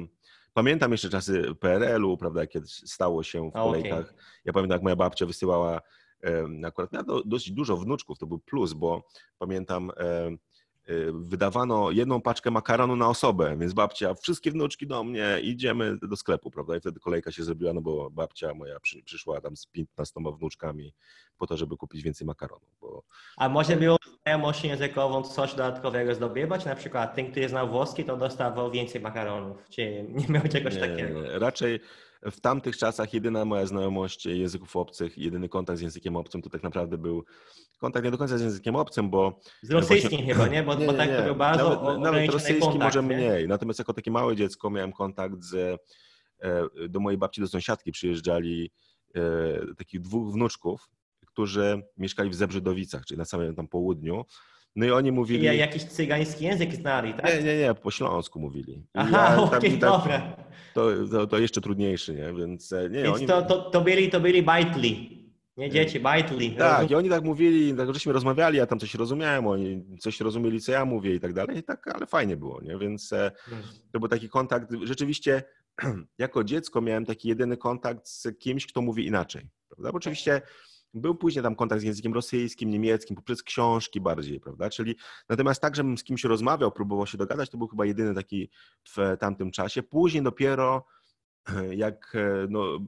pamiętam 0.55 0.93
jeszcze 0.93 1.09
czasy 1.09 1.55
PRL-u, 1.61 2.17
prawda, 2.17 2.47
kiedy 2.47 2.67
stało 2.67 3.23
się 3.23 3.51
w 3.51 3.53
kolejkach. 3.53 4.05
Okay. 4.05 4.15
Ja 4.45 4.53
pamiętam, 4.53 4.77
jak 4.77 4.83
moja 4.83 4.97
babcia 4.97 5.27
wysyłała, 5.27 5.81
akurat 6.65 6.93
miała 6.93 7.05
dość 7.25 7.51
dużo 7.51 7.77
wnuczków, 7.77 8.19
to 8.19 8.27
był 8.27 8.39
plus, 8.39 8.73
bo 8.73 9.03
pamiętam, 9.39 9.91
Y, 9.91 10.39
wydawano 11.13 11.91
jedną 11.91 12.21
paczkę 12.21 12.51
makaronu 12.51 12.97
na 12.97 13.09
osobę, 13.09 13.57
więc 13.59 13.73
babcia, 13.73 14.15
wszystkie 14.15 14.51
wnuczki 14.51 14.87
do 14.87 15.05
mnie, 15.05 15.39
idziemy 15.43 15.99
do 16.03 16.17
sklepu, 16.17 16.51
prawda? 16.51 16.77
I 16.77 16.81
wtedy 16.81 17.01
kolejka 17.01 17.33
się 17.33 17.45
zrobiła, 17.45 17.73
no 17.73 17.81
bo 17.81 18.11
babcia 18.11 18.55
moja 18.55 18.81
przy, 18.81 19.03
przyszła 19.03 19.41
tam 19.41 19.57
z 19.57 19.67
15 19.67 20.21
wnuczkami 20.39 20.95
po 21.39 21.47
to, 21.47 21.57
żeby 21.57 21.77
kupić 21.77 22.03
więcej 22.03 22.27
makaronu. 22.27 22.67
Bo... 22.81 23.03
A 23.37 23.49
może 23.49 23.77
było 23.77 23.97
znajomość 24.23 24.65
językową 24.65 25.23
coś 25.23 25.51
dodatkowego 25.51 26.15
zdobywać? 26.15 26.65
Na 26.65 26.75
przykład 26.75 27.15
ten, 27.15 27.31
który 27.31 27.49
znał 27.49 27.69
włoski, 27.69 28.05
to 28.05 28.17
dostawał 28.17 28.71
więcej 28.71 29.01
makaronów, 29.01 29.69
czy 29.71 30.07
nie 30.09 30.29
miał 30.29 30.43
czegoś 30.49 30.75
nie, 30.75 30.81
takiego? 30.81 31.39
Raczej 31.39 31.81
w 32.23 32.41
tamtych 32.41 32.77
czasach 32.77 33.15
jedyna 33.15 33.45
moja 33.45 33.67
znajomość 33.67 34.27
języków 34.27 34.77
obcych, 34.77 35.19
jedyny 35.19 35.49
kontakt 35.49 35.79
z 35.79 35.83
językiem 35.83 36.17
obcym 36.17 36.43
to 36.43 36.51
tak 36.51 36.63
naprawdę 36.63 36.99
był 36.99 37.25
kontakt 37.79 38.05
nie 38.05 38.11
do 38.11 38.19
końca 38.19 38.39
z 38.39 38.43
językiem 38.43 38.77
obcym, 38.77 39.11
bo... 39.11 39.41
Z 39.63 39.71
rosyjskim 39.71 40.11
właśnie... 40.11 40.35
chyba, 40.35 40.49
nie? 40.49 40.63
Bo, 40.63 40.75
nie, 40.75 40.87
bo 40.87 40.93
tak 40.93 41.11
nie. 41.11 41.17
to 41.17 41.23
był 41.23 41.35
bardzo 41.37 41.83
Nawet, 41.83 42.01
nawet 42.01 42.31
rosyjski 42.31 42.61
kontakt, 42.61 42.85
może 42.85 43.03
nie? 43.03 43.17
mniej. 43.17 43.49
Natomiast 43.49 43.79
jako 43.79 43.95
takie 43.95 44.11
małe 44.11 44.37
dziecko 44.37 44.71
miałem 44.71 44.93
kontakt 44.93 45.43
z... 45.43 45.81
E, 46.43 46.89
do 46.89 47.01
mojej 47.01 47.19
babci, 47.19 47.41
do 47.41 47.49
sąsiadki 47.49 47.93
przyjeżdżali 47.93 48.71
e, 49.15 49.21
takich 49.79 50.01
dwóch 50.01 50.33
wnuczków, 50.33 50.89
którzy 51.27 51.83
mieszkali 51.97 52.31
w 52.31 52.35
Zebrzydowicach, 52.35 53.05
czyli 53.05 53.19
na 53.19 53.25
samym 53.25 53.55
tam 53.55 53.69
południu 53.69 54.25
No 54.77 54.87
i 54.87 54.91
oni 54.91 55.13
mówili... 55.13 55.45
Ja, 55.45 55.53
jakiś 55.53 55.85
cygański 55.85 56.45
język 56.45 56.75
znali, 56.75 57.15
tak? 57.15 57.25
Nie, 57.27 57.43
nie, 57.43 57.59
nie, 57.59 57.75
po 57.75 57.91
śląsku 57.91 58.41
mówili. 58.41 58.87
Aha, 58.95 59.29
ja 59.37 59.43
okej, 59.43 59.51
tam 59.51 59.71
widać- 59.71 59.91
dobra. 59.91 60.37
To, 60.75 60.89
to, 61.11 61.27
to 61.27 61.39
jeszcze 61.39 61.61
trudniejszy, 61.61 62.15
nie? 62.15 62.33
Więc 62.35 62.73
e, 62.73 62.91
nie, 62.91 63.03
Więc 63.03 63.17
oni... 63.17 63.27
to, 63.27 63.43
to, 63.43 63.71
to 63.71 63.81
byli, 63.81 64.11
to 64.11 64.21
byli 64.21 64.43
bajtli. 64.43 65.23
Nie 65.57 65.71
dzieci, 65.71 66.01
bajtli. 66.01 66.51
Tak, 66.57 66.91
i 66.91 66.95
oni 66.95 67.09
tak 67.09 67.25
mówili, 67.25 67.75
tak 67.75 67.95
żeśmy 67.95 68.13
rozmawiali, 68.13 68.59
ja 68.59 68.67
tam 68.67 68.79
coś 68.79 68.95
rozumiałem, 68.95 69.47
oni 69.47 69.85
coś 70.01 70.21
rozumieli, 70.21 70.61
co 70.61 70.73
ja 70.73 70.85
mówię 70.85 71.15
i 71.15 71.21
tak 71.21 71.33
dalej, 71.33 71.59
i 71.59 71.63
tak, 71.63 71.95
ale 71.95 72.07
fajnie 72.07 72.37
było, 72.37 72.61
nie? 72.63 72.79
Więc 72.79 73.13
e, 73.13 73.31
to 73.93 74.01
był 74.01 74.09
taki 74.09 74.29
kontakt. 74.29 74.73
Rzeczywiście, 74.83 75.43
jako 76.19 76.45
dziecko 76.45 76.81
miałem 76.81 77.07
taki 77.07 77.29
jedyny 77.29 77.57
kontakt 77.57 78.09
z 78.09 78.29
kimś, 78.39 78.67
kto 78.67 78.83
mówi 78.83 79.07
inaczej, 79.07 79.49
prawda? 79.69 79.93
Bo 79.93 79.97
oczywiście 79.97 80.43
był 80.95 81.15
później 81.15 81.43
tam 81.43 81.57
kontakt 81.57 81.81
z 81.81 81.85
językiem 81.85 82.15
rosyjskim, 82.15 82.71
niemieckim, 82.71 83.17
poprzez 83.17 83.43
książki 83.43 84.01
bardziej, 84.01 84.41
prawda? 84.41 84.71
Czyli 84.71 84.97
natomiast 85.29 85.61
tak, 85.63 85.77
żebym 85.77 85.99
z 85.99 86.05
kimś 86.05 86.25
rozmawiał, 86.25 86.73
próbował 86.73 87.07
się 87.07 87.19
dogadać, 87.19 87.51
to 87.51 87.59
był 87.59 87.69
chyba 87.69 87.87
jedyny 87.87 88.15
taki 88.15 88.51
w 88.89 89.17
tamtym 89.21 89.51
czasie. 89.51 89.83
Później 89.83 90.23
dopiero 90.23 90.87
jak 91.77 92.15
e, 92.15 92.47
no, 92.51 92.79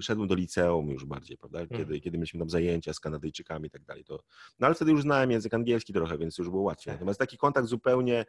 szedłem 0.00 0.28
do 0.28 0.34
liceum 0.34 0.88
już 0.88 1.04
bardziej, 1.04 1.36
prawda? 1.36 1.60
Kiedy, 1.60 1.82
Mhm. 1.82 2.00
kiedy 2.00 2.18
mieliśmy 2.18 2.40
tam 2.40 2.50
zajęcia 2.50 2.92
z 2.92 3.00
Kanadyjczykami 3.00 3.66
i 3.66 3.70
tak 3.70 3.84
dalej. 3.84 4.04
To, 4.04 4.22
no 4.58 4.66
ale 4.66 4.74
wtedy 4.74 4.90
już 4.90 5.02
znałem 5.02 5.30
język 5.30 5.54
angielski 5.54 5.92
trochę, 5.92 6.18
więc 6.18 6.38
już 6.38 6.50
było 6.50 6.62
łatwiej. 6.62 6.92
Tak. 6.92 7.00
Natomiast 7.00 7.20
taki 7.20 7.36
kontakt 7.38 7.68
zupełnie, 7.68 8.26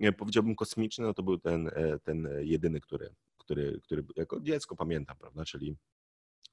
e, 0.00 0.12
powiedziałbym, 0.12 0.56
kosmiczny, 0.56 1.06
no 1.06 1.14
to 1.14 1.22
był 1.22 1.38
ten, 1.38 1.68
e, 1.68 1.98
ten 1.98 2.28
jedyny, 2.40 2.80
który, 2.80 3.14
który, 3.38 3.80
który 3.82 4.04
jako 4.16 4.40
dziecko 4.40 4.76
pamiętam, 4.76 5.16
prawda? 5.16 5.44
Czyli 5.44 5.76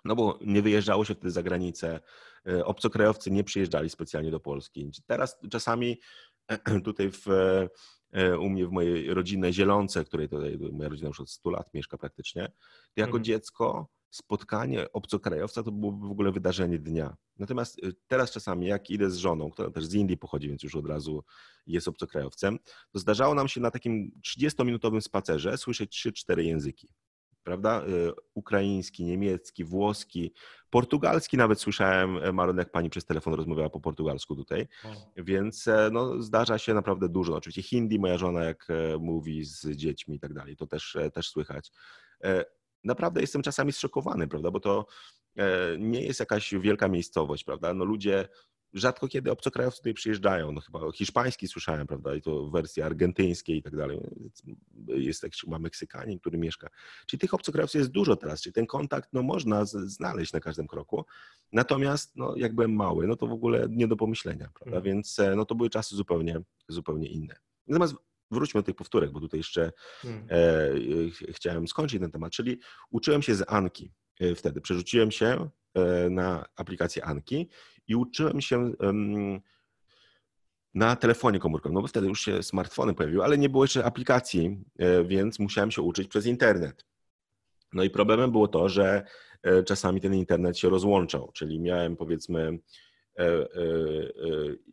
no 0.06 0.16
bo 0.16 0.40
nie 0.42 0.62
wyjeżdżało 0.62 1.06
się 1.06 1.16
wtedy 1.16 1.32
za 1.32 1.44
granicę, 1.44 2.00
e, 2.48 2.66
obcokrajowcy 2.66 3.32
nie 3.32 3.44
przyjeżdżali 3.44 3.90
specjalnie 3.90 4.32
do 4.32 4.40
Polski. 4.40 4.92
Teraz 5.08 5.38
czasami 5.52 6.00
tutaj 6.86 7.12
w, 7.12 7.28
e, 8.12 8.40
u 8.40 8.50
mnie 8.50 8.68
w 8.68 8.72
mojej 8.72 9.14
rodzinnej 9.14 9.54
Zielonce, 9.54 10.06
której 10.06 10.30
tutaj 10.30 10.58
moja 10.72 10.90
rodzina 10.90 11.08
już 11.08 11.20
od 11.20 11.30
100 11.30 11.50
lat 11.50 11.74
mieszka 11.74 11.98
praktycznie, 11.98 12.48
to 12.94 13.02
jako 13.02 13.10
Mhm. 13.10 13.24
dziecko 13.24 13.88
spotkanie 14.10 14.92
obcokrajowca 14.92 15.64
to 15.64 15.72
byłoby 15.72 16.08
w 16.08 16.12
ogóle 16.12 16.32
wydarzenie 16.32 16.80
dnia. 16.80 17.16
Natomiast 17.40 17.84
e, 17.84 17.92
teraz 18.08 18.32
czasami 18.32 18.68
jak 18.68 18.90
idę 18.90 19.10
z 19.12 19.18
żoną, 19.18 19.52
która 19.52 19.72
też 19.72 19.86
z 19.86 19.94
Indii 19.94 20.18
pochodzi, 20.18 20.48
więc 20.50 20.64
już 20.64 20.76
od 20.76 20.88
razu 20.88 21.24
jest 21.68 21.88
obcokrajowcem, 21.88 22.60
to 22.92 23.00
zdarzało 23.00 23.36
nam 23.36 23.48
się 23.48 23.62
na 23.62 23.72
takim 23.72 24.12
30-minutowym 24.28 25.02
spacerze 25.02 25.58
słyszeć 25.58 26.08
3-4 26.08 26.40
języki 26.40 26.90
prawda? 27.50 27.84
Y, 27.88 28.12
Ukraiński, 28.34 29.06
niemiecki, 29.06 29.64
włoski, 29.64 30.34
portugalski 30.70 31.38
nawet 31.38 31.60
słyszałem, 31.60 32.18
e, 32.18 32.32
Maron, 32.32 32.58
jak 32.58 32.72
pani 32.72 32.90
przez 32.90 33.06
telefon 33.06 33.34
rozmawiała 33.34 33.70
po 33.70 33.80
portugalsku 33.80 34.36
tutaj, 34.36 34.68
więc 35.18 35.68
e, 35.68 35.90
no, 35.92 36.22
zdarza 36.22 36.58
się 36.58 36.74
naprawdę 36.74 37.10
dużo. 37.10 37.36
Oczywiście 37.36 37.62
hindi, 37.62 38.00
moja 38.00 38.18
żona 38.18 38.44
jak 38.44 38.68
e, 38.70 38.98
mówi 38.98 39.46
z 39.46 39.68
dziećmi 39.70 40.16
i 40.16 40.20
tak 40.20 40.34
dalej, 40.34 40.56
to 40.56 40.68
też, 40.68 40.98
też 41.14 41.30
słychać. 41.30 41.72
Naprawdę 42.84 43.22
jestem 43.22 43.42
czasami 43.42 43.72
zszokowany, 43.72 44.28
prawda, 44.28 44.52
bo 44.52 44.60
to 44.60 44.86
nie 45.80 46.02
jest 46.02 46.20
jakaś 46.20 46.54
wielka 46.54 46.88
miejscowość, 46.88 47.44
prawda, 47.44 47.74
no 47.74 47.86
ludzie 47.86 48.28
rzadko 48.74 49.08
kiedy 49.08 49.32
obcokrajowcy 49.32 49.78
tutaj 49.80 49.94
przyjeżdżają, 49.94 50.52
no 50.52 50.62
chyba 50.62 50.92
hiszpański 50.92 51.48
słyszałem, 51.48 51.88
prawda, 51.88 52.16
i 52.16 52.22
to 52.22 52.46
w 52.46 52.52
wersji 52.52 52.82
argentyńskiej 52.82 53.58
i 53.58 53.62
tak 53.64 53.76
dalej. 53.76 54.00
Jest 54.88 55.24
jakiś 55.24 55.42
chyba 55.42 55.60
Meksykanin, 55.60 56.20
który 56.20 56.38
mieszka. 56.38 56.70
Czyli 57.08 57.20
tych 57.22 57.34
obcokrajowców 57.34 57.80
jest 57.80 57.92
dużo 57.92 58.16
teraz, 58.16 58.42
czyli 58.42 58.54
ten 58.54 58.66
kontakt 58.66 59.10
no, 59.14 59.24
można 59.24 59.66
znaleźć 59.66 60.34
na 60.34 60.40
każdym 60.40 60.68
kroku. 60.68 61.06
Natomiast 61.52 62.16
no, 62.16 62.34
jak 62.38 62.56
byłem 62.56 62.74
mały, 62.74 63.08
no 63.08 63.16
to 63.16 63.28
w 63.28 63.32
ogóle 63.32 63.68
nie 63.70 63.88
do 63.88 63.96
pomyślenia, 63.96 64.50
prawda, 64.54 64.78
Mhm. 64.78 64.84
więc 64.84 65.20
e, 65.20 65.36
no, 65.36 65.46
to 65.46 65.56
były 65.56 65.70
czasy 65.70 65.96
zupełnie, 65.96 66.42
zupełnie 66.68 67.08
inne. 67.08 67.36
Natomiast 67.68 67.96
wróćmy 68.32 68.60
do 68.62 68.66
tych 68.66 68.76
powtórek, 68.76 69.12
bo 69.12 69.20
tutaj 69.20 69.40
jeszcze 69.40 69.72
Hmm. 70.02 70.28
e, 70.30 70.36
e, 70.36 71.10
ch- 71.12 71.36
chciałem 71.36 71.68
skończyć 71.68 72.02
ten 72.02 72.12
temat, 72.12 72.32
czyli 72.32 72.60
uczyłem 72.92 73.22
się 73.22 73.36
z 73.36 73.44
Anki 73.52 73.92
e, 74.20 74.36
wtedy. 74.36 74.62
Przerzuciłem 74.62 75.12
się 75.12 75.50
na 76.10 76.46
aplikację 76.56 77.06
Anki 77.06 77.50
i 77.88 77.96
uczyłem 77.96 78.42
się 78.42 78.72
na 80.74 80.96
telefonie 80.96 81.40
komórkowym, 81.40 81.74
no 81.74 81.82
bo 81.82 81.88
wtedy 81.88 82.08
już 82.08 82.22
się 82.22 82.44
smartfony 82.44 82.94
pojawiły, 82.94 83.24
ale 83.24 83.38
nie 83.38 83.50
było 83.50 83.64
jeszcze 83.64 83.86
aplikacji, 83.86 84.64
e, 84.80 85.04
więc 85.04 85.40
musiałem 85.40 85.72
się 85.72 85.82
uczyć 85.82 86.08
przez 86.08 86.26
internet. 86.26 86.86
No 87.74 87.84
i 87.84 87.90
problemem 87.90 88.32
było 88.32 88.48
to, 88.48 88.70
że 88.70 89.04
e, 89.44 89.64
czasami 89.64 90.02
ten 90.02 90.14
internet 90.14 90.58
się 90.58 90.70
rozłączał, 90.70 91.32
czyli 91.34 91.60
miałem 91.60 91.96
powiedzmy, 91.96 92.60
e, 93.20 93.24
e, 93.24 93.36
e, 93.36 93.48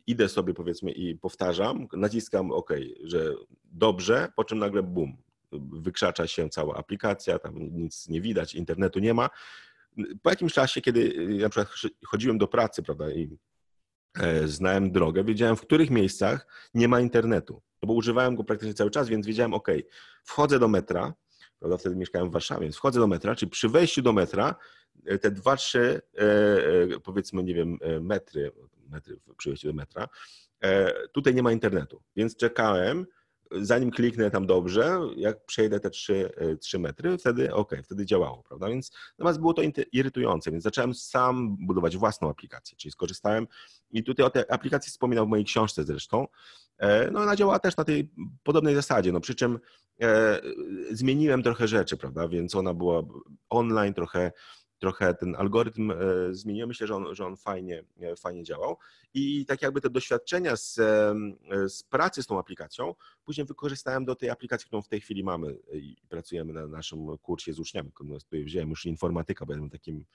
idę 0.07 0.29
sobie 0.29 0.53
powiedzmy 0.53 0.91
i 0.91 1.15
powtarzam, 1.15 1.87
naciskam 1.93 2.51
OK, 2.51 2.69
że 3.03 3.33
dobrze, 3.63 4.31
po 4.35 4.43
czym 4.43 4.59
nagle 4.59 4.83
bum, 4.83 5.17
wykrzacza 5.71 6.27
się 6.27 6.49
cała 6.49 6.75
aplikacja, 6.75 7.39
tam 7.39 7.53
nic 7.57 8.09
nie 8.09 8.21
widać, 8.21 8.55
internetu 8.55 8.99
nie 8.99 9.13
ma. 9.13 9.29
Po 10.21 10.29
jakimś 10.29 10.53
czasie, 10.53 10.81
kiedy 10.81 10.99
y, 10.99 11.37
na 11.41 11.49
przykład 11.49 11.75
chodziłem 12.05 12.37
do 12.37 12.47
pracy, 12.47 12.83
prawda, 12.83 13.11
i 13.11 13.37
e, 14.19 14.47
znałem 14.47 14.91
drogę, 14.91 15.23
wiedziałem 15.23 15.55
w 15.55 15.61
których 15.61 15.89
miejscach 15.89 16.47
nie 16.73 16.87
ma 16.87 16.99
internetu, 16.99 17.61
no 17.81 17.87
bo 17.87 17.93
używałem 17.93 18.35
go 18.35 18.43
praktycznie 18.43 18.73
cały 18.73 18.91
czas, 18.91 19.09
więc 19.09 19.27
wiedziałem, 19.27 19.53
OK, 19.53 19.67
wchodzę 20.23 20.59
do 20.59 20.67
metra, 20.67 21.13
prawda, 21.59 21.77
wtedy 21.77 21.95
mieszkałem 21.95 22.29
w 22.29 22.31
Warszawie, 22.31 22.61
więc 22.61 22.75
wchodzę 22.75 22.99
do 22.99 23.07
metra, 23.07 23.35
czyli 23.35 23.49
przy 23.49 23.69
wejściu 23.69 24.01
do 24.01 24.13
metra 24.13 24.55
e, 25.05 25.17
te 25.17 25.31
dwa, 25.31 25.55
trzy, 25.55 26.01
e, 26.17 26.99
powiedzmy, 26.99 27.43
nie 27.43 27.53
wiem, 27.53 27.77
metry, 28.01 28.51
metry 28.89 29.17
przy 29.37 29.49
wejściu 29.49 29.67
do 29.67 29.73
metra, 29.73 30.07
tutaj 31.11 31.35
nie 31.35 31.43
ma 31.43 31.51
internetu, 31.51 32.03
więc 32.15 32.35
czekałem, 32.35 33.05
zanim 33.51 33.91
kliknę 33.91 34.31
tam 34.31 34.45
dobrze, 34.45 34.99
jak 35.15 35.45
przejdę 35.45 35.79
te 35.79 35.89
3, 35.89 36.29
3 36.59 36.79
metry, 36.79 37.17
wtedy 37.17 37.53
ok, 37.53 37.71
wtedy 37.83 38.05
działało, 38.05 38.43
prawda? 38.43 38.67
Więc 38.67 38.91
natomiast 39.17 39.39
było 39.39 39.53
to 39.53 39.61
irytujące, 39.91 40.51
więc 40.51 40.63
zacząłem 40.63 40.93
sam 40.93 41.57
budować 41.59 41.97
własną 41.97 42.29
aplikację, 42.29 42.77
czyli 42.77 42.91
skorzystałem 42.91 43.47
i 43.91 44.03
tutaj 44.03 44.25
o 44.25 44.29
tej 44.29 44.43
aplikacji 44.49 44.89
wspominał 44.91 45.25
w 45.25 45.29
mojej 45.29 45.45
książce 45.45 45.83
zresztą. 45.83 46.27
E, 46.77 47.11
No 47.11 47.19
ona 47.19 47.35
działała 47.35 47.59
też 47.59 47.77
na 47.77 47.83
tej 47.83 48.11
podobnej 48.43 48.75
zasadzie, 48.75 49.11
no 49.11 49.19
przy 49.19 49.35
czym 49.35 49.59
e, 50.01 50.41
zmieniłem 50.91 51.43
trochę 51.43 51.67
rzeczy, 51.67 51.97
prawda? 51.97 52.27
Więc 52.27 52.55
ona 52.55 52.73
była 52.73 53.03
online, 53.49 53.93
trochę, 53.93 54.31
trochę 54.79 55.13
ten 55.13 55.35
algorytm 55.35 55.91
e, 55.91 55.95
zmieniłem. 56.31 56.67
Myślę, 56.67 56.87
że 56.87 56.95
on, 56.95 57.15
że 57.15 57.25
on 57.25 57.37
fajnie, 57.37 57.83
e, 58.01 58.15
fajnie 58.15 58.43
działał. 58.43 58.77
I 59.13 59.45
tak 59.45 59.61
jakby 59.61 59.81
te 59.81 59.89
doświadczenia 59.89 60.55
z, 60.55 60.79
e, 60.79 61.69
z 61.69 61.83
pracy 61.83 62.23
z 62.23 62.27
tą 62.27 62.39
aplikacją 62.39 62.95
później 63.25 63.47
wykorzystałem 63.47 64.05
do 64.05 64.15
tej 64.15 64.29
aplikacji, 64.29 64.67
którą 64.67 64.81
w 64.81 64.87
tej 64.87 65.01
chwili 65.01 65.23
mamy 65.23 65.57
i 65.73 65.95
pracujemy 66.09 66.53
na 66.53 66.67
naszym 66.67 67.17
kursie 67.17 67.53
z 67.53 67.59
uczniami. 67.59 67.91
Wziąłem 68.31 68.69
już 68.69 68.85
informatyka, 68.85 69.45
bo 69.45 69.53
jestem 69.53 69.69
takim 69.69 70.05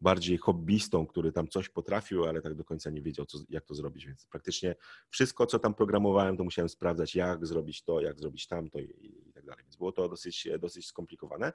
bardziej 0.00 0.38
hobbystą, 0.38 1.06
który 1.06 1.32
tam 1.32 1.48
coś 1.48 1.68
potrafił, 1.68 2.24
ale 2.24 2.42
tak 2.42 2.54
do 2.54 2.64
końca 2.64 2.90
nie 2.90 3.02
wiedział, 3.02 3.26
co, 3.26 3.38
jak 3.48 3.64
to 3.64 3.74
zrobić, 3.74 4.06
więc 4.06 4.26
praktycznie 4.26 4.74
wszystko, 5.08 5.46
co 5.46 5.58
tam 5.58 5.74
programowałem, 5.74 6.36
to 6.36 6.44
musiałem 6.44 6.68
sprawdzać, 6.68 7.14
jak 7.14 7.46
zrobić 7.46 7.82
to, 7.82 8.00
jak 8.00 8.18
zrobić 8.18 8.46
tamto 8.46 8.78
i, 8.78 9.24
i 9.28 9.32
tak 9.32 9.44
dalej, 9.44 9.64
więc 9.64 9.76
było 9.76 9.92
to 9.92 10.08
dosyć, 10.08 10.48
dosyć 10.58 10.86
skomplikowane. 10.86 11.52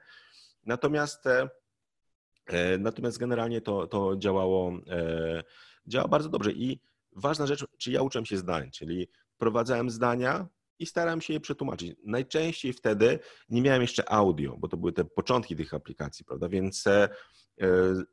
Natomiast, 0.66 1.24
natomiast 2.78 3.18
generalnie 3.18 3.60
to, 3.60 3.86
to 3.86 4.16
działało, 4.16 4.72
e, 4.90 5.42
działa 5.86 6.08
bardzo 6.08 6.28
dobrze. 6.28 6.52
I 6.52 6.80
ważna 7.12 7.46
rzecz, 7.46 7.64
czy 7.78 7.92
ja 7.92 8.02
uczyłem 8.02 8.26
się 8.26 8.36
zdań, 8.36 8.70
czyli 8.70 9.08
wprowadzałem 9.34 9.90
zdania 9.90 10.48
i 10.78 10.86
starałem 10.86 11.20
się 11.20 11.32
je 11.32 11.40
przetłumaczyć. 11.40 11.96
Najczęściej 12.04 12.72
wtedy 12.72 13.18
nie 13.48 13.62
miałem 13.62 13.82
jeszcze 13.82 14.10
audio, 14.12 14.56
bo 14.58 14.68
to 14.68 14.76
były 14.76 14.92
te 14.92 15.04
początki 15.04 15.56
tych 15.56 15.74
aplikacji, 15.74 16.24
prawda, 16.24 16.48
więc 16.48 16.86
e, 16.86 17.08
e, 17.60 17.68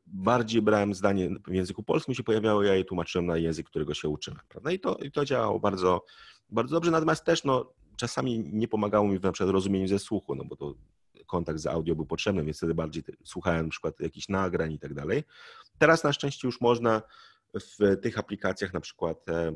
bardziej 0.06 0.62
brałem 0.62 0.94
zdanie 0.94 1.30
w 1.46 1.54
języku 1.54 1.82
polskim, 1.82 2.14
się 2.14 2.22
pojawiało, 2.22 2.62
ja 2.62 2.74
je 2.74 2.84
tłumaczyłem 2.84 3.26
na 3.26 3.36
język, 3.36 3.66
którego 3.66 3.94
się 3.94 4.08
uczyłem, 4.08 4.40
prawda, 4.48 4.72
i 4.72 4.80
to, 4.80 4.94
i 4.94 5.10
to 5.10 5.24
działało 5.24 5.60
bardzo, 5.60 6.04
bardzo 6.50 6.76
dobrze, 6.76 6.90
natomiast 6.90 7.24
też 7.24 7.44
no, 7.44 7.72
czasami 7.96 8.38
nie 8.52 8.68
pomagało 8.68 9.08
mi 9.08 9.18
w 9.18 9.22
na 9.22 9.32
przykład 9.32 9.52
rozumieniu 9.52 9.88
ze 9.88 9.98
słuchu, 9.98 10.34
no 10.34 10.44
bo 10.44 10.56
to 10.56 10.74
kontakt 11.26 11.58
z 11.58 11.66
audio 11.66 11.94
był 11.94 12.06
potrzebny, 12.06 12.44
więc 12.44 12.56
wtedy 12.56 12.74
bardziej 12.74 13.02
słuchałem 13.24 13.66
na 13.66 13.70
przykład 13.70 14.00
jakichś 14.00 14.28
nagrań 14.28 14.72
i 14.72 14.78
tak 14.78 14.94
dalej. 14.94 15.24
Teraz 15.78 16.04
na 16.04 16.12
szczęście 16.12 16.48
już 16.48 16.60
można 16.60 17.02
w 17.54 17.96
tych 18.02 18.18
aplikacjach 18.18 18.72
na 18.72 18.80
przykład 18.80 19.28
e, 19.28 19.54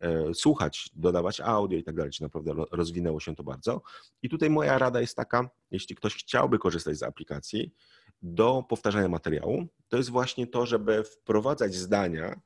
e, 0.00 0.34
słuchać, 0.34 0.90
dodawać 0.96 1.40
audio 1.40 1.78
i 1.78 1.84
tak 1.84 1.94
dalej, 1.94 2.12
czy 2.12 2.22
naprawdę 2.22 2.52
ro- 2.52 2.66
rozwinęło 2.72 3.20
się 3.20 3.36
to 3.36 3.42
bardzo. 3.42 3.82
I 4.22 4.28
tutaj 4.28 4.50
moja 4.50 4.78
rada 4.78 5.00
jest 5.00 5.16
taka, 5.16 5.50
jeśli 5.70 5.96
ktoś 5.96 6.14
chciałby 6.14 6.58
korzystać 6.58 6.98
z 6.98 7.02
aplikacji 7.02 7.74
do 8.22 8.64
powtarzania 8.68 9.08
materiału, 9.08 9.66
to 9.88 9.96
jest 9.96 10.10
właśnie 10.10 10.46
to, 10.46 10.66
żeby 10.66 11.04
wprowadzać 11.04 11.74
zdania 11.74 12.40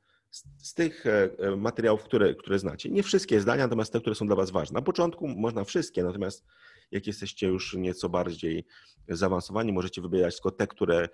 z, 0.57 0.73
tych 0.73 1.05
e, 1.05 1.55
materiałów, 1.57 2.03
które, 2.03 2.35
które 2.35 2.59
znacie. 2.59 2.89
Nie 2.89 3.03
wszystkie 3.03 3.41
zdania, 3.41 3.63
natomiast 3.63 3.93
te, 3.93 3.99
które 3.99 4.15
są 4.15 4.27
dla 4.27 4.35
Was 4.35 4.51
ważne. 4.51 4.73
Na 4.73 4.81
początku 4.81 5.27
można 5.27 5.63
wszystkie, 5.63 6.03
natomiast 6.03 6.45
jak 6.93 7.07
jesteście 7.07 7.47
już 7.47 7.73
nieco 7.73 8.09
bardziej 8.09 8.65
zaawansowani, 9.09 9.73
możecie 9.73 10.01
wybierać 10.01 10.35
tylko 10.35 10.51
te, 10.51 10.67
które 10.67 11.09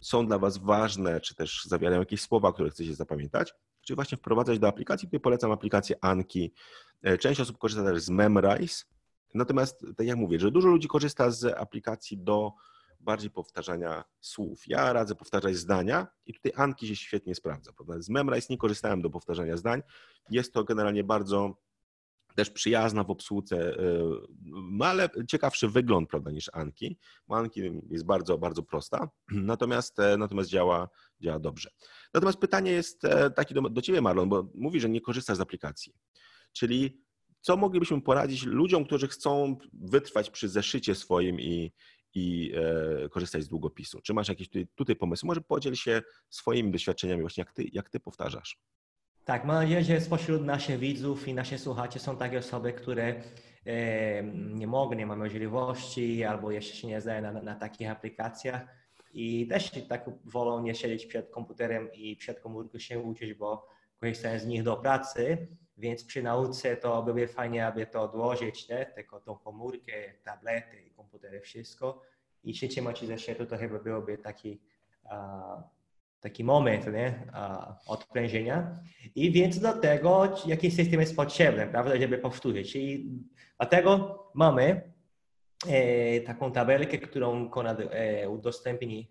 są 0.00 0.26
dla 0.26 0.38
Was 0.38 0.58
ważne, 0.58 1.20
czy 1.20 1.34
też 1.34 1.64
zawierają 1.64 2.00
jakieś 2.00 2.20
słowa, 2.20 2.52
które 2.52 2.70
chcecie 2.70 2.94
zapamiętać. 2.94 3.54
czyli 3.82 3.94
właśnie 3.94 4.18
wprowadzać 4.18 4.58
do 4.58 4.68
aplikacji. 4.68 5.08
Tutaj 5.08 5.20
polecam 5.20 5.52
aplikację 5.52 5.96
Anki. 6.00 6.52
E, 7.02 7.18
część 7.18 7.40
osób 7.40 7.58
korzysta 7.58 7.84
też 7.84 8.02
z 8.02 8.10
Memrise. 8.10 8.84
Natomiast, 9.34 9.86
tak 9.96 10.06
jak 10.06 10.16
mówię, 10.16 10.40
że 10.40 10.50
dużo 10.50 10.68
ludzi 10.68 10.88
korzysta 10.88 11.30
z 11.30 11.44
aplikacji 11.58 12.18
do 12.18 12.52
bardziej 13.00 13.30
powtarzania 13.30 14.04
słów. 14.20 14.68
Ja 14.68 14.92
radzę 14.92 15.14
powtarzać 15.14 15.56
zdania 15.56 16.06
i 16.26 16.34
tutaj 16.34 16.52
Anki 16.56 16.88
się 16.88 16.96
świetnie 16.96 17.34
sprawdza. 17.34 17.72
Prawda? 17.72 18.02
Z 18.02 18.08
Memrise 18.08 18.46
nie 18.50 18.58
korzystałem 18.58 19.02
do 19.02 19.10
powtarzania 19.10 19.56
zdań. 19.56 19.82
Jest 20.30 20.52
to 20.52 20.64
generalnie 20.64 21.04
bardzo 21.04 21.56
też 22.34 22.50
przyjazna 22.50 23.04
w 23.04 23.10
obsłudze, 23.10 23.76
ma 24.52 24.86
ale 24.86 25.08
ciekawszy 25.28 25.68
wygląd 25.68 26.08
prawda, 26.08 26.30
niż 26.30 26.50
Anki. 26.52 26.98
Anki 27.28 27.60
jest 27.90 28.06
bardzo, 28.06 28.38
bardzo 28.38 28.62
prosta, 28.62 29.08
natomiast, 29.28 29.98
e, 29.98 30.16
natomiast 30.16 30.50
działa, 30.50 30.88
działa 31.20 31.38
dobrze. 31.38 31.70
Natomiast 32.14 32.38
pytanie 32.38 32.70
jest 32.70 33.04
e, 33.04 33.30
takie 33.30 33.54
do, 33.54 33.60
do 33.60 33.82
Ciebie, 33.82 34.00
Marlon, 34.00 34.28
bo 34.28 34.48
mówi, 34.54 34.80
że 34.80 34.88
nie 34.88 35.00
korzystasz 35.00 35.36
z 35.36 35.40
aplikacji. 35.40 35.92
Czyli 36.52 37.04
co 37.40 37.56
moglibyśmy 37.56 38.02
poradzić 38.02 38.42
ludziom, 38.42 38.84
którzy 38.84 39.08
chcą 39.08 39.56
wytrwać 39.72 40.30
przy 40.30 40.48
zeszycie 40.48 40.94
swoim 40.94 41.40
i, 41.40 41.72
i 42.14 42.52
e, 42.56 43.08
korzystać 43.08 43.42
z 43.42 43.48
długopisu? 43.48 44.00
Czy 44.00 44.14
masz 44.14 44.28
jakieś 44.28 44.48
tutaj, 44.48 44.66
tutaj 44.74 44.96
pomysły? 44.96 45.26
Może 45.26 45.40
podziel 45.40 45.74
się 45.74 46.02
swoimi 46.30 46.70
doświadczeniami, 46.72 47.20
właśnie 47.20 47.40
jak 47.40 47.52
ty, 47.52 47.64
jak 47.72 47.90
ty 47.90 48.00
powtarzasz. 48.00 48.58
Tak, 49.24 49.44
mam 49.44 49.56
nadzieję, 49.56 49.84
że 49.84 50.00
spośród 50.00 50.42
naszych 50.44 50.78
widzów 50.78 51.28
i 51.28 51.34
naszych 51.34 51.60
słuchaczy 51.60 51.98
są 51.98 52.16
takie 52.16 52.38
osoby, 52.38 52.72
które 52.72 53.14
e, 53.66 54.22
nie 54.54 54.66
mogą, 54.66 54.94
nie 54.94 55.06
mają 55.06 55.18
możliwości 55.18 56.24
albo 56.24 56.50
jeszcze 56.50 56.76
się 56.76 56.88
nie 56.88 57.00
znają 57.00 57.22
na, 57.22 57.32
na 57.32 57.54
takich 57.54 57.90
aplikacjach 57.90 58.66
i 59.12 59.46
też 59.46 59.70
tak 59.88 60.10
wolą 60.24 60.62
nie 60.62 60.74
siedzieć 60.74 61.06
przed 61.06 61.30
komputerem 61.30 61.92
i 61.92 62.16
przed 62.16 62.40
komórką 62.40 62.78
się 62.78 63.00
uczyć, 63.00 63.34
bo 63.34 63.68
korzystają 64.00 64.38
z 64.38 64.46
nich 64.46 64.62
do 64.62 64.76
pracy, 64.76 65.48
więc 65.78 66.04
przy 66.04 66.22
nauce 66.22 66.76
to 66.76 67.02
byłoby 67.02 67.28
fajnie, 67.28 67.66
aby 67.66 67.86
to 67.86 68.02
odłożyć, 68.02 68.68
nie? 68.68 68.86
tylko 68.86 69.20
tą 69.20 69.36
komórkę, 69.36 69.92
tablety, 70.24 70.90
komputery, 70.96 71.40
wszystko 71.40 72.02
i 72.42 72.54
się 72.54 72.68
trzymać 72.68 73.04
ze 73.04 73.18
światu, 73.18 73.46
to 73.46 73.56
chyba 73.56 73.78
byłoby 73.78 74.18
taki 74.18 74.60
taki 76.24 76.44
moment 76.44 76.86
nie? 76.86 77.26
odprężenia. 77.86 78.78
I 79.14 79.32
więc 79.32 79.60
do 79.60 79.72
tego 79.72 80.34
jakiś 80.46 80.74
system 80.74 81.00
jest 81.00 81.16
potrzebny, 81.16 81.66
prawda, 81.66 81.96
żeby 81.96 82.18
powtórzyć. 82.18 82.76
I 82.76 83.10
dlatego 83.58 84.18
mamy 84.34 84.92
e, 85.68 86.20
taką 86.20 86.52
tabelkę, 86.52 86.98
którą 86.98 87.48
Konrad 87.48 87.78
e, 87.80 88.28
udostępni 88.28 89.10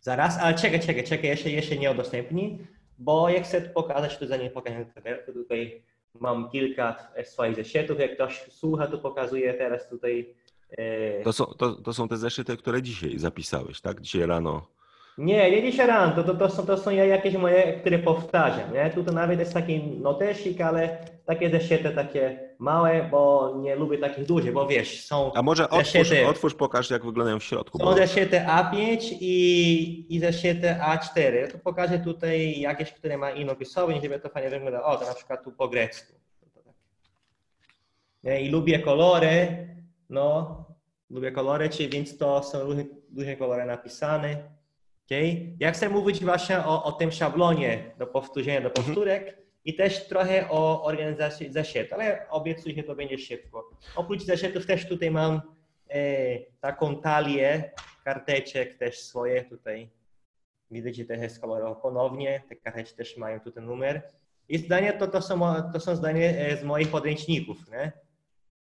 zaraz, 0.00 0.38
ale 0.38 0.54
czekaj, 0.54 0.80
czekaj, 0.80 1.04
czekaj, 1.04 1.30
jeszcze, 1.30 1.50
jeszcze 1.50 1.76
nie 1.76 1.90
udostępni, 1.90 2.58
bo 2.98 3.28
ja 3.28 3.42
chcę 3.42 3.60
pokazać, 3.60 4.18
tu 4.18 4.26
zanim 4.26 4.50
pokażę 4.50 4.86
tabelkę, 4.94 5.32
tutaj 5.32 5.82
mam 6.14 6.50
kilka 6.50 7.12
swoich 7.24 7.56
zeszytów, 7.56 8.00
jak 8.00 8.14
ktoś 8.14 8.40
słucha, 8.50 8.86
to 8.86 8.98
pokazuję 8.98 9.54
teraz 9.54 9.88
tutaj. 9.88 10.34
E... 10.78 11.22
To, 11.22 11.32
są, 11.32 11.44
to, 11.44 11.72
to 11.74 11.92
są 11.92 12.08
te 12.08 12.16
zeszyty, 12.16 12.56
które 12.56 12.82
dzisiaj 12.82 13.18
zapisałeś, 13.18 13.80
tak? 13.80 14.00
Dzisiaj 14.00 14.26
rano 14.26 14.79
nie, 15.20 15.50
nie 15.50 15.62
dzisiaj 15.62 15.86
rano, 15.86 16.12
to, 16.14 16.24
to, 16.24 16.34
to, 16.34 16.50
są, 16.50 16.66
to 16.66 16.76
są 16.76 16.90
jakieś 16.90 17.34
moje, 17.34 17.72
które 17.80 17.98
powtarzam, 17.98 18.72
nie? 18.74 18.90
Tutaj 18.90 19.14
nawet 19.14 19.40
jest 19.40 19.54
taki 19.54 19.80
notesik, 19.82 20.60
ale 20.60 20.98
takie 21.26 21.50
zeszyty 21.50 21.90
takie 21.90 22.50
małe, 22.58 23.08
bo 23.10 23.54
nie 23.62 23.76
lubię 23.76 23.98
takich 23.98 24.26
dużych, 24.26 24.52
bo 24.52 24.66
wiesz, 24.66 25.04
są 25.04 25.32
A 25.34 25.42
może 25.42 25.70
otwórz, 25.70 26.12
otwórz 26.28 26.54
pokaż, 26.54 26.90
jak 26.90 27.04
wyglądają 27.04 27.38
w 27.38 27.44
środku. 27.44 27.78
Są 27.78 27.84
bo... 27.84 27.94
zeszyty 27.94 28.36
A5 28.38 29.16
i, 29.20 30.16
i 30.16 30.20
zeszyty 30.20 30.66
A4. 30.66 31.34
Ja 31.34 31.48
tu 31.48 31.58
pokażę 31.58 31.98
tutaj 31.98 32.60
jakieś, 32.60 32.92
które 32.92 33.18
ma 33.18 33.30
inną 33.30 33.54
pisownię, 33.54 34.00
żeby 34.02 34.20
to 34.20 34.28
fajnie 34.28 34.50
wyglądało. 34.50 34.86
O, 34.86 34.96
to 34.96 35.06
na 35.06 35.14
przykład 35.14 35.44
tu 35.44 35.52
po 35.52 35.68
grecku. 35.68 36.12
Nie? 38.24 38.42
I 38.42 38.48
lubię 38.48 38.78
kolory, 38.78 39.66
no, 40.10 40.64
lubię 41.10 41.32
kolory, 41.32 41.68
czyli 41.68 41.88
więc 41.88 42.18
to 42.18 42.42
są 42.42 42.64
różne, 42.64 42.84
różne 43.16 43.36
kolory 43.36 43.64
napisane. 43.64 44.59
Okay? 45.10 45.56
Ja 45.60 45.72
chcę 45.72 45.88
mówić 45.88 46.24
właśnie 46.24 46.58
o, 46.58 46.84
o 46.84 46.92
tym 46.92 47.12
szablonie 47.12 47.94
do 47.98 48.06
powtórzenia, 48.06 48.60
do 48.60 48.68
mhm. 48.68 48.86
powtórek 48.86 49.22
mhm. 49.22 49.46
i 49.64 49.74
też 49.74 50.08
trochę 50.08 50.50
o 50.50 50.84
organizacji 50.84 51.52
zeszytu, 51.52 51.94
ale 51.94 52.28
obiecuję, 52.28 52.74
że 52.76 52.82
to 52.82 52.94
będzie 52.94 53.18
szybko. 53.18 53.70
Oprócz 53.96 54.22
zeszytów 54.22 54.66
też 54.66 54.88
tutaj 54.88 55.10
mam 55.10 55.40
e, 55.88 56.38
taką 56.60 56.96
talię 56.96 57.72
karteczek 58.04 58.78
też 58.78 59.00
swoje 59.00 59.44
tutaj. 59.44 59.90
Widzicie, 60.70 61.04
też 61.04 61.20
jest 61.20 61.40
kolorowo 61.40 61.80
ponownie. 61.80 62.42
Te 62.48 62.56
karteczki 62.56 62.96
też 62.96 63.16
mają 63.16 63.40
tutaj 63.40 63.64
numer. 63.64 64.02
I 64.48 64.58
zdania 64.58 64.92
to, 64.92 65.06
to, 65.06 65.22
są, 65.22 65.62
to 65.72 65.80
są 65.80 65.96
zdania 65.96 66.26
e, 66.26 66.56
z 66.56 66.64
moich 66.64 66.88
podręczników, 66.88 67.70
nie? 67.70 67.92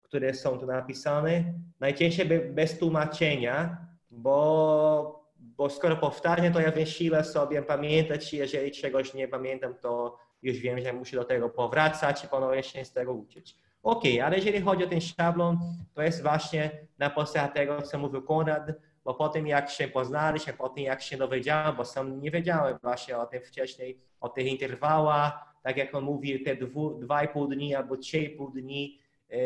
które 0.02 0.34
są 0.34 0.58
tu 0.58 0.66
napisane. 0.66 1.54
Najczęściej 1.80 2.26
bez 2.50 2.78
tłumaczenia, 2.78 3.86
bo 4.10 5.15
bo 5.56 5.70
skoro 5.70 5.96
powtarzam, 5.96 6.52
to 6.52 6.60
ja 6.60 6.70
wysilę 6.70 7.24
sobie 7.24 7.62
pamiętać, 7.62 8.32
jeżeli 8.32 8.70
czegoś 8.70 9.14
nie 9.14 9.28
pamiętam, 9.28 9.74
to 9.74 10.18
już 10.42 10.58
wiem, 10.58 10.80
że 10.80 10.92
muszę 10.92 11.16
do 11.16 11.24
tego 11.24 11.48
powracać 11.48 12.24
i 12.24 12.28
ponownie 12.28 12.62
się 12.62 12.84
z 12.84 12.92
tego 12.92 13.12
uczyć. 13.12 13.56
Ok, 13.82 14.02
ale 14.24 14.36
jeżeli 14.36 14.60
chodzi 14.60 14.84
o 14.84 14.86
ten 14.86 15.00
szablon, 15.00 15.58
to 15.94 16.02
jest 16.02 16.22
właśnie 16.22 16.70
na 16.98 17.10
podstawie 17.10 17.54
tego, 17.54 17.82
co 17.82 17.98
mówił 17.98 18.22
Konrad, 18.22 18.72
bo 19.04 19.14
po 19.14 19.28
tym 19.28 19.46
jak 19.46 19.70
się 19.70 19.88
poznaliśmy, 19.88 20.52
po 20.52 20.68
tym 20.68 20.84
jak 20.84 21.02
się 21.02 21.16
dowiedziałem, 21.16 21.76
bo 21.76 21.84
sam 21.84 22.20
nie 22.20 22.30
wiedziałem 22.30 22.78
właśnie 22.82 23.18
o 23.18 23.26
tym 23.26 23.42
wcześniej, 23.42 24.00
o 24.20 24.28
tych 24.28 24.46
interwałach, 24.46 25.32
tak 25.62 25.76
jak 25.76 25.94
on 25.94 26.04
mówi, 26.04 26.42
te 26.42 26.56
dwu, 26.56 26.98
dwa 26.98 27.24
i 27.24 27.28
pół 27.28 27.46
dni 27.46 27.74
albo 27.74 27.96
trzy 27.96 28.18
i 28.18 28.30
pół 28.30 28.50
dni, 28.50 28.98
e, 29.28 29.38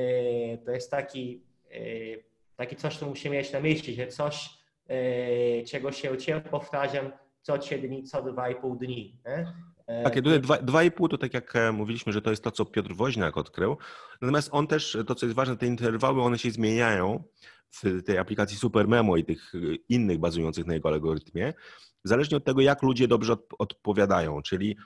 to 0.59 0.71
jest 0.71 0.91
taki, 0.91 1.43
e, 1.71 1.79
taki 2.57 2.77
coś, 2.77 2.97
co 2.97 3.07
musimy 3.07 3.37
mieć 3.37 3.53
na 3.53 3.61
myśli, 3.61 3.95
że 3.95 4.07
coś 4.07 4.60
czego 5.67 5.93
się 5.93 6.13
uczyłem, 6.13 6.41
powtarzam 6.43 7.13
co 7.43 7.59
trzy 7.59 7.79
dni, 7.79 8.05
co 8.05 8.23
dwa 8.23 8.51
i 8.51 8.55
pół 8.55 8.77
dni. 8.77 9.19
Nie? 9.27 9.55
E, 9.87 10.03
tak, 10.03 10.15
tutaj 10.15 10.41
dwa, 10.41 10.59
dwa 10.59 10.83
i 10.83 10.91
pół 10.91 11.09
to 11.09 11.19
tak 11.19 11.35
jak 11.35 11.57
e, 11.57 11.73
mówiliśmy, 11.73 12.13
że 12.13 12.23
to 12.23 12.31
jest 12.31 12.45
to, 12.45 12.51
co 12.51 12.65
Piotr 12.65 12.95
Woźniak 12.95 13.37
odkrył. 13.37 13.77
Natomiast 14.23 14.49
on 14.53 14.67
też, 14.67 14.99
to 15.07 15.15
co 15.15 15.27
jest 15.27 15.37
ważne, 15.37 15.57
te 15.57 15.67
interwały, 15.67 16.23
one 16.23 16.39
się 16.39 16.51
zmieniają 16.51 17.25
w 17.71 18.03
tej 18.03 18.19
aplikacji 18.19 18.57
SuperMemo 18.57 19.17
i 19.17 19.25
tych 19.25 19.53
innych 19.89 20.19
bazujących 20.19 20.67
na 20.67 20.75
jego 20.75 20.89
algorytmie, 20.89 21.55
zależnie 22.05 22.37
od 22.37 22.45
tego, 22.45 22.61
jak 22.61 22.83
ludzie 22.83 23.09
dobrze 23.09 23.37
odpowiadają. 23.59 24.43
Czyli 24.43 24.77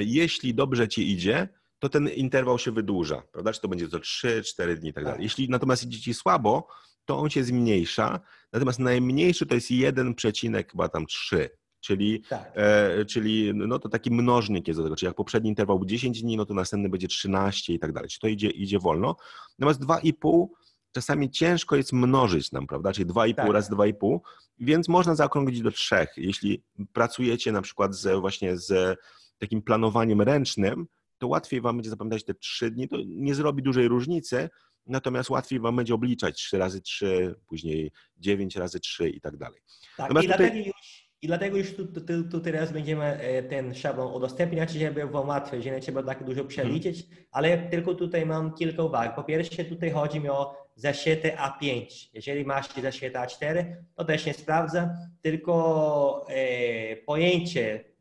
jeśli 0.00 0.54
dobrze 0.54 0.88
ci 0.88 1.12
idzie, 1.12 1.48
to 1.78 1.88
ten 1.88 2.08
interwał 2.08 2.58
się 2.58 2.72
wydłuża, 2.72 3.22
prawda? 3.32 3.52
Czy 3.52 3.60
to 3.60 3.68
będzie 3.68 3.88
to 3.88 3.98
3-4 3.98 4.76
dni 4.76 4.90
i 4.90 4.92
tak 4.92 5.04
dalej. 5.04 5.16
Tak. 5.16 5.22
Jeśli 5.22 5.48
natomiast 5.48 5.84
idzie 5.84 6.00
ci 6.00 6.14
słabo, 6.14 6.68
to 7.04 7.18
on 7.18 7.30
się 7.30 7.44
zmniejsza, 7.44 8.20
natomiast 8.52 8.78
najmniejszy 8.78 9.46
to 9.46 9.54
jest 9.54 9.70
1,3, 9.70 11.48
czyli, 11.80 12.22
tak. 12.28 12.52
e, 12.54 13.04
czyli 13.04 13.54
no 13.54 13.78
to 13.78 13.88
taki 13.88 14.10
mnożnik 14.10 14.68
jest 14.68 14.80
do 14.80 14.84
tego, 14.84 14.96
czyli 14.96 15.06
jak 15.06 15.16
poprzedni 15.16 15.48
interwał 15.50 15.78
był 15.78 15.88
10 15.88 16.22
dni, 16.22 16.36
no 16.36 16.46
to 16.46 16.54
następny 16.54 16.88
będzie 16.88 17.08
13 17.08 17.74
i 17.74 17.78
tak 17.78 17.92
dalej, 17.92 18.10
czyli 18.10 18.20
to 18.20 18.28
idzie, 18.28 18.50
idzie 18.50 18.78
wolno. 18.78 19.16
Natomiast 19.58 19.80
2,5 19.80 20.46
czasami 20.92 21.30
ciężko 21.30 21.76
jest 21.76 21.92
mnożyć 21.92 22.52
nam, 22.52 22.66
prawda, 22.66 22.92
czyli 22.92 23.06
2,5 23.06 23.34
tak. 23.34 23.52
razy 23.52 23.70
2,5, 23.70 24.18
więc 24.58 24.88
można 24.88 25.14
zaokrąglić 25.14 25.62
do 25.62 25.70
3. 25.70 26.06
Jeśli 26.16 26.62
pracujecie 26.92 27.52
na 27.52 27.62
przykład 27.62 27.94
z, 27.94 28.20
właśnie 28.20 28.56
z 28.56 28.98
takim 29.38 29.62
planowaniem 29.62 30.22
ręcznym, 30.22 30.86
to 31.18 31.28
łatwiej 31.28 31.60
Wam 31.60 31.76
będzie 31.76 31.90
zapamiętać 31.90 32.24
te 32.24 32.34
3 32.34 32.70
dni, 32.70 32.88
to 32.88 32.96
nie 33.06 33.34
zrobi 33.34 33.62
dużej 33.62 33.88
różnicy, 33.88 34.48
natomiast 34.86 35.30
łatwiej 35.30 35.60
Wam 35.60 35.76
będzie 35.76 35.94
obliczać 35.94 36.36
3 36.36 36.58
razy 36.58 36.80
3, 36.80 37.34
później 37.46 37.92
9 38.16 38.56
razy 38.56 38.80
3 38.80 39.08
i 39.08 39.20
tak 39.20 39.36
dalej. 39.36 39.60
Tak, 39.96 40.10
i, 40.10 40.14
tutaj... 40.14 40.26
dlatego 40.26 40.56
już, 40.56 41.04
i 41.22 41.26
dlatego 41.26 41.56
już 41.56 41.74
tu, 41.74 41.86
tu, 41.86 42.24
tu, 42.30 42.40
teraz 42.40 42.72
będziemy 42.72 43.04
e, 43.04 43.42
ten 43.42 43.74
szablon 43.74 44.14
udostępniać, 44.14 44.70
żeby 44.70 45.06
Wam 45.06 45.28
łatwiej, 45.28 45.62
że 45.62 45.70
nie 45.70 45.80
trzeba 45.80 46.02
tak 46.02 46.24
dużo 46.24 46.44
przeliczyć, 46.44 47.06
hmm. 47.06 47.24
ale 47.30 47.58
tylko 47.58 47.94
tutaj 47.94 48.26
mam 48.26 48.54
kilka 48.54 48.82
uwag. 48.82 49.14
Po 49.14 49.24
pierwsze 49.24 49.64
tutaj 49.64 49.90
chodzi 49.90 50.20
mi 50.20 50.28
o 50.28 50.54
zeszyty 50.76 51.30
A5. 51.30 51.86
Jeżeli 52.14 52.44
masz 52.44 52.74
zeszyty 52.82 53.18
A4, 53.18 53.64
to 53.94 54.04
też 54.04 54.26
nie 54.26 54.34
sprawdza, 54.34 54.94
tylko 55.22 56.26
e, 56.28 56.96
pojęcie 56.96 57.93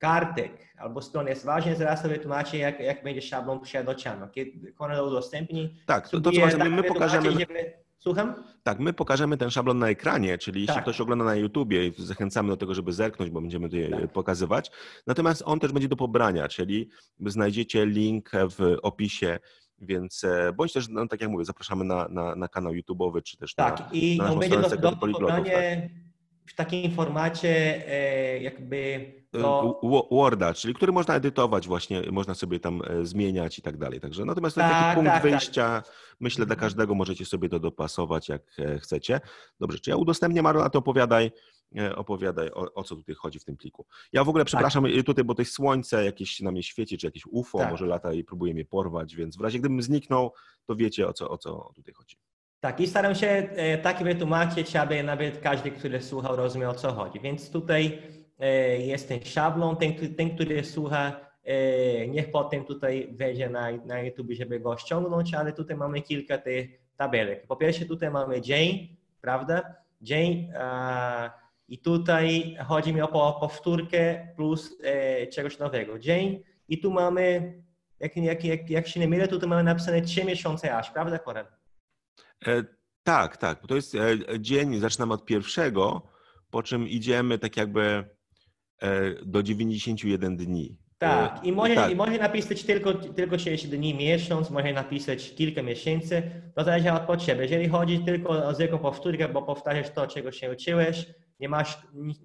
kartek 0.00 0.74
albo 0.78 1.02
stron 1.02 1.26
jest 1.26 1.44
ważne, 1.44 1.76
zaraz 1.76 2.02
sobie 2.02 2.18
tłumaczę, 2.18 2.56
jak, 2.56 2.80
jak 2.80 3.04
będzie 3.04 3.22
szablon 3.22 3.60
przesiadociano. 3.60 4.28
Kiedy 4.28 4.72
Konrad 4.72 5.00
udostępni. 5.00 5.76
Tak, 5.86 6.08
to, 6.08 6.20
to 6.20 6.32
co 6.32 6.40
ważne, 6.40 6.64
my, 6.64 6.70
my 6.70 6.82
pokażemy. 6.82 7.32
Żeby... 7.32 7.72
Słucham? 7.98 8.44
Tak, 8.62 8.78
my 8.78 8.92
pokażemy 8.92 9.36
ten 9.36 9.50
szablon 9.50 9.78
na 9.78 9.88
ekranie, 9.88 10.38
czyli 10.38 10.60
jeśli 10.60 10.74
tak. 10.74 10.82
ktoś 10.84 11.00
ogląda 11.00 11.24
na 11.24 11.34
YouTubie, 11.34 11.90
zachęcamy 11.98 12.48
do 12.48 12.56
tego, 12.56 12.74
żeby 12.74 12.92
zerknąć, 12.92 13.30
bo 13.30 13.40
będziemy 13.40 13.68
tutaj 13.68 13.90
tak. 13.90 14.12
pokazywać. 14.12 14.70
Natomiast 15.06 15.42
on 15.46 15.60
też 15.60 15.72
będzie 15.72 15.88
do 15.88 15.96
pobrania, 15.96 16.48
czyli 16.48 16.88
znajdziecie 17.26 17.86
link 17.86 18.30
w 18.56 18.76
opisie 18.82 19.38
więc 19.82 20.24
e, 20.24 20.52
bądź 20.52 20.72
też, 20.72 20.88
no, 20.88 21.06
tak 21.06 21.20
jak 21.20 21.30
mówię, 21.30 21.44
zapraszamy 21.44 21.84
na, 21.84 22.08
na, 22.08 22.36
na 22.36 22.48
kanał 22.48 22.72
YouTube'owy, 22.72 23.22
czy 23.22 23.36
też 23.36 23.54
tak, 23.54 23.80
na, 23.80 23.86
i 23.92 24.18
na 24.18 24.32
on 24.32 24.38
będzie 24.38 24.60
do, 24.60 24.76
do, 24.76 24.96
pobrania, 24.96 25.52
w 26.50 26.54
takim 26.54 26.92
formacie 26.92 27.86
e, 27.88 28.42
jakby 28.42 29.12
no, 29.32 29.80
Worda, 30.10 30.54
czyli 30.54 30.74
który 30.74 30.92
można 30.92 31.14
edytować 31.14 31.66
właśnie, 31.68 32.02
można 32.12 32.34
sobie 32.34 32.60
tam 32.60 32.82
e, 32.86 33.06
zmieniać 33.06 33.58
i 33.58 33.62
tak 33.62 33.76
dalej. 33.76 34.00
Także 34.00 34.24
natomiast 34.24 34.54
to 34.56 34.60
jest 34.60 34.72
Tak, 34.72 34.82
taki 34.82 34.94
punkt 34.94 35.10
tak, 35.10 35.22
tak. 35.22 35.30
wyjścia. 35.32 35.82
Myślę, 36.20 36.46
dla 36.46 36.54
Mhm. 36.54 36.66
każdego 36.68 36.94
możecie 36.94 37.24
sobie 37.24 37.48
to 37.48 37.58
dopasować, 37.58 38.28
jak 38.28 38.42
e, 38.58 38.78
chcecie. 38.78 39.20
Dobrze, 39.60 39.78
czy 39.78 39.90
ja 39.90 39.96
udostępnię 39.96 40.42
Marola, 40.42 40.70
to 40.70 40.78
opowiadaj, 40.78 41.30
e, 41.78 41.96
opowiadaj 41.96 42.50
o, 42.50 42.74
o 42.74 42.84
co 42.84 42.96
tutaj 42.96 43.14
chodzi 43.14 43.38
w 43.38 43.44
tym 43.44 43.56
pliku. 43.56 43.86
Ja 44.12 44.24
w 44.24 44.28
ogóle 44.28 44.44
przepraszam 44.44 44.86
e, 44.86 45.02
tutaj, 45.02 45.24
bo 45.24 45.34
to 45.34 45.42
jest 45.42 45.52
słońce 45.52 46.04
jakieś 46.04 46.40
na 46.40 46.50
mnie 46.50 46.62
świeci, 46.62 46.98
czy 46.98 47.06
jakieś 47.06 47.26
UFO, 47.26 47.58
Tak. 47.58 47.70
może 47.70 47.86
lata 47.86 48.12
i 48.12 48.24
próbuje 48.24 48.54
mnie 48.54 48.64
porwać, 48.64 49.16
więc 49.16 49.36
w 49.36 49.40
razie 49.40 49.58
gdybym 49.58 49.82
zniknął, 49.82 50.32
to 50.66 50.76
wiecie 50.76 51.08
o 51.08 51.12
co, 51.12 51.30
o 51.30 51.38
co 51.38 51.72
tutaj 51.76 51.94
chodzi. 51.94 52.16
Tak, 52.60 52.80
i 52.80 52.86
staram 52.86 53.14
się 53.14 53.26
e, 53.26 53.78
tak 53.78 54.02
wytłumaczyć, 54.02 54.76
aby 54.76 55.02
nawet 55.02 55.38
każdy, 55.38 55.70
który 55.70 56.00
słuchał, 56.00 56.36
rozumiał 56.36 56.70
o 56.70 56.74
co 56.74 56.92
chodzi. 56.92 57.20
Więc 57.20 57.50
tutaj 57.50 58.02
e, 58.38 58.78
jest 58.78 59.08
ten 59.08 59.24
szablon, 59.24 59.76
ten, 59.76 60.14
ten 60.16 60.34
który 60.34 60.64
słucha, 60.64 61.20
e, 61.44 62.06
niech 62.06 62.30
potem 62.30 62.64
tutaj 62.64 63.08
wejdzie 63.12 63.50
na, 63.50 63.70
na 63.70 64.00
YouTube, 64.00 64.32
żeby 64.32 64.60
go 64.60 64.76
ściągnąć, 64.76 65.34
ale 65.34 65.52
tutaj 65.52 65.76
mamy 65.76 66.02
kilka 66.02 66.38
tych 66.38 66.70
tabelek. 66.96 67.46
Po 67.46 67.56
pierwsze 67.56 67.84
tutaj 67.84 68.10
mamy 68.10 68.40
dzień, 68.40 68.96
prawda? 69.20 69.74
Dzień 70.02 70.52
a, 70.58 71.30
i 71.68 71.78
tutaj 71.78 72.56
chodzi 72.66 72.94
mi 72.94 73.00
o 73.00 73.08
po- 73.08 73.36
powtórkę 73.40 74.28
plus 74.36 74.78
e, 74.82 75.26
czegoś 75.26 75.58
nowego. 75.58 75.98
Dzień 75.98 76.42
i 76.68 76.80
tu 76.80 76.90
mamy, 76.90 77.54
jak, 78.00 78.16
jak, 78.16 78.44
jak, 78.44 78.70
jak 78.70 78.88
się 78.88 79.00
nie 79.00 79.08
mylę, 79.08 79.28
tutaj 79.28 79.48
mamy 79.48 79.64
napisane 79.64 80.02
3 80.02 80.24
miesiące 80.24 80.76
aż, 80.76 80.90
prawda 80.90 81.18
Konrad? 81.18 81.59
E, 82.46 82.64
tak, 83.02 83.36
tak. 83.36 83.66
To 83.66 83.74
jest 83.74 83.94
e, 83.94 84.18
dzień, 84.40 84.78
zaczynamy 84.78 85.14
od 85.14 85.24
pierwszego, 85.24 86.02
po 86.50 86.62
czym 86.62 86.88
idziemy 86.88 87.38
tak 87.38 87.56
jakby 87.56 88.04
e, 88.82 89.14
do 89.24 89.42
91 89.42 90.36
dni. 90.36 90.78
Tak, 90.98 91.44
E, 91.44 91.46
i 91.48 91.52
może, 91.52 91.74
tak. 91.74 91.92
i 91.92 91.96
może 91.96 92.18
napisać 92.18 92.62
tylko, 92.62 92.94
tylko 92.94 93.38
60 93.38 93.74
dni, 93.74 93.94
miesiąc, 93.94 94.50
może 94.50 94.72
napisać 94.72 95.34
kilka 95.34 95.62
miesięcy, 95.62 96.22
to 96.54 96.64
zależy 96.64 96.92
od 96.92 97.02
potrzeby. 97.02 97.42
Jeżeli 97.42 97.68
chodzi 97.68 98.04
tylko 98.04 98.28
o 98.28 98.54
zwykłą 98.54 98.78
powtórkę, 98.78 99.28
bo 99.28 99.42
powtarzasz 99.42 99.90
to, 99.90 100.06
czego 100.06 100.32
się 100.32 100.52
uczyłeś, 100.52 101.06
nie 101.40 101.48
masz 101.48 101.78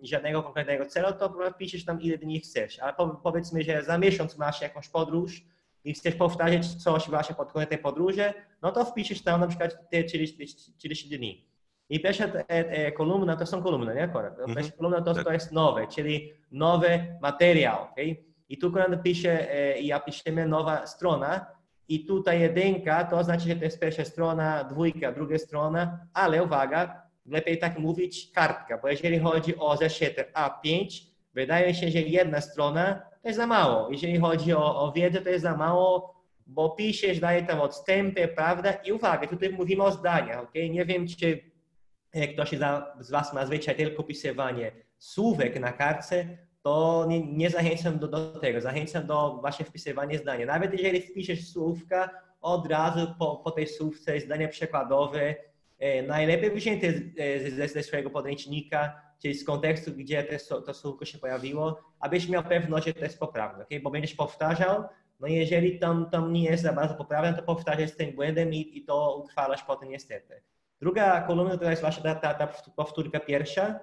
żadnego 0.03 0.43
konkretnego 0.43 0.85
celu, 0.85 1.07
to 1.19 1.51
piszesz 1.59 1.85
tam 1.85 2.01
ile 2.01 2.17
dni 2.17 2.39
chcesz. 2.39 2.79
Ale 2.79 2.93
po, 2.93 3.09
powiedzmy, 3.09 3.63
że 3.63 3.83
za 3.83 3.97
miesiąc 3.97 4.37
masz 4.37 4.61
jakąś 4.61 4.89
podróż 4.89 5.41
i 5.85 5.93
chcesz 5.93 6.15
powtarzać 6.15 6.67
coś 6.75 7.09
właśnie 7.09 7.35
pod 7.35 7.51
koniec 7.51 7.69
tej 7.69 7.77
podróży, 7.77 8.33
no 8.61 8.71
to 8.71 8.85
wpiszesz 8.85 9.23
tam 9.23 9.39
na 9.39 9.47
przykład 9.47 9.89
te 9.89 10.03
30, 10.03 10.73
30 10.77 11.17
dni. 11.17 11.47
I 11.89 11.99
pierwsza 11.99 12.25
e, 12.25 12.43
e, 12.49 12.91
kolumna 12.91 13.35
to 13.35 13.45
są 13.45 13.63
kolumny, 13.63 13.95
nie? 13.95 14.07
Konrad? 14.07 14.39
Mhm. 14.39 14.55
Pierwsza 14.55 14.71
kolumna 14.77 15.01
to, 15.01 15.13
Tak. 15.13 15.23
to 15.23 15.33
jest 15.33 15.51
nowe, 15.51 15.87
czyli 15.87 16.33
nowy 16.51 17.17
materiał, 17.21 17.83
okej? 17.83 18.25
I 18.49 18.57
tu 18.57 18.71
Konrad 18.71 19.03
pisze, 19.03 19.53
e, 19.53 19.81
ja 19.81 19.99
piszemy 19.99 20.47
nowa 20.47 20.87
strona 20.87 21.45
i 21.87 22.05
tutaj 22.05 22.41
jedynka 22.41 23.03
to 23.03 23.23
znaczy, 23.23 23.47
że 23.49 23.55
to 23.55 23.63
jest 23.63 23.79
pierwsza 23.79 24.05
strona, 24.05 24.63
dwójka, 24.63 25.11
druga 25.11 25.37
strona, 25.37 25.99
ale 26.13 26.43
uwaga, 26.43 27.01
lepiej 27.25 27.59
tak 27.59 27.79
mówić 27.79 28.31
kartka, 28.31 28.77
bo 28.77 28.87
jeżeli 28.87 29.19
chodzi 29.19 29.57
o 29.57 29.77
zeszyty 29.77 30.25
A5, 30.33 30.87
wydaje 31.33 31.73
się, 31.73 31.91
że 31.91 31.99
jedna 31.99 32.41
strona 32.41 33.01
to 33.25 33.29
jest 33.29 33.37
za 33.37 33.47
mało. 33.47 33.91
Jeżeli 33.91 34.17
chodzi 34.17 34.53
o, 34.53 34.81
o 34.81 34.91
wiedzę, 34.91 35.21
to 35.21 35.29
jest 35.29 35.43
za 35.43 35.57
mało, 35.57 36.15
bo 36.47 36.69
piszesz, 36.69 37.19
daje 37.19 37.43
tam 37.43 37.61
odstępy, 37.61 38.27
prawda? 38.27 38.71
I 38.71 38.91
uwaga, 38.91 39.27
tutaj 39.27 39.49
mówimy 39.49 39.83
o 39.83 39.91
zdaniach, 39.91 40.39
ok? 40.39 40.53
Nie 40.69 40.85
wiem, 40.85 41.07
czy 41.07 41.39
e, 42.11 42.27
ktoś 42.27 42.49
z 42.99 43.11
Was 43.11 43.33
ma 43.33 43.45
zwyczaj 43.45 43.75
tylko 43.75 44.03
pisywanie 44.03 44.71
słówek 44.97 45.59
na 45.59 45.71
kartce, 45.71 46.25
to 46.61 47.05
nie, 47.09 47.27
nie 47.33 47.49
zachęcam 47.49 47.99
do, 47.99 48.07
do 48.07 48.39
tego. 48.39 48.61
Zachęcam 48.61 49.07
do 49.07 49.37
właśnie 49.41 49.65
wpisywania 49.65 50.17
zdania. 50.17 50.45
Nawet 50.45 50.73
jeżeli 50.73 51.01
wpiszesz 51.01 51.47
słówka, 51.47 52.09
od 52.41 52.67
razu 52.67 53.07
po, 53.19 53.35
po 53.35 53.51
tej 53.51 53.67
słówce 53.67 54.13
jest 54.15 54.25
zdanie 54.25 54.47
przekładowe, 54.47 55.35
e, 55.79 56.01
najlepiej 56.01 56.51
wzięte 56.51 56.87
e, 57.17 57.51
ze, 57.51 57.67
ze 57.67 57.83
swojego 57.83 58.09
podręcznika, 58.09 59.04
czyli 59.21 59.33
z 59.33 59.45
kontekstu, 59.45 59.91
gdzie 59.91 60.23
te, 60.23 60.37
to 60.65 60.73
słówko 60.73 61.05
się 61.05 61.17
pojawiło, 61.17 61.81
abyś 61.99 62.29
miał 62.29 62.43
pewność, 62.43 62.87
że 62.87 62.93
to 62.93 63.03
jest 63.03 63.19
poprawne, 63.19 63.63
okay? 63.63 63.79
bo 63.79 63.91
będziesz 63.91 64.15
powtarzał, 64.15 64.83
no 65.19 65.27
jeżeli 65.27 65.79
tam, 65.79 66.09
tam 66.09 66.33
nie 66.33 66.43
jest 66.43 66.63
za 66.63 66.73
bardzo 66.73 66.95
poprawne, 66.95 67.33
to 67.33 67.43
powtarzasz 67.43 67.89
z 67.89 67.95
tym 67.95 68.15
błędem 68.15 68.53
i, 68.53 68.77
i 68.77 68.85
to 68.85 69.17
utrwalasz 69.23 69.63
potem 69.63 69.89
niestety. 69.89 70.41
Druga 70.81 71.21
kolumna 71.21 71.57
to 71.57 71.69
jest 71.69 71.81
właśnie 71.81 72.03
ta, 72.03 72.15
ta, 72.15 72.33
ta 72.33 72.47
powtórka 72.75 73.19
pierwsza 73.19 73.79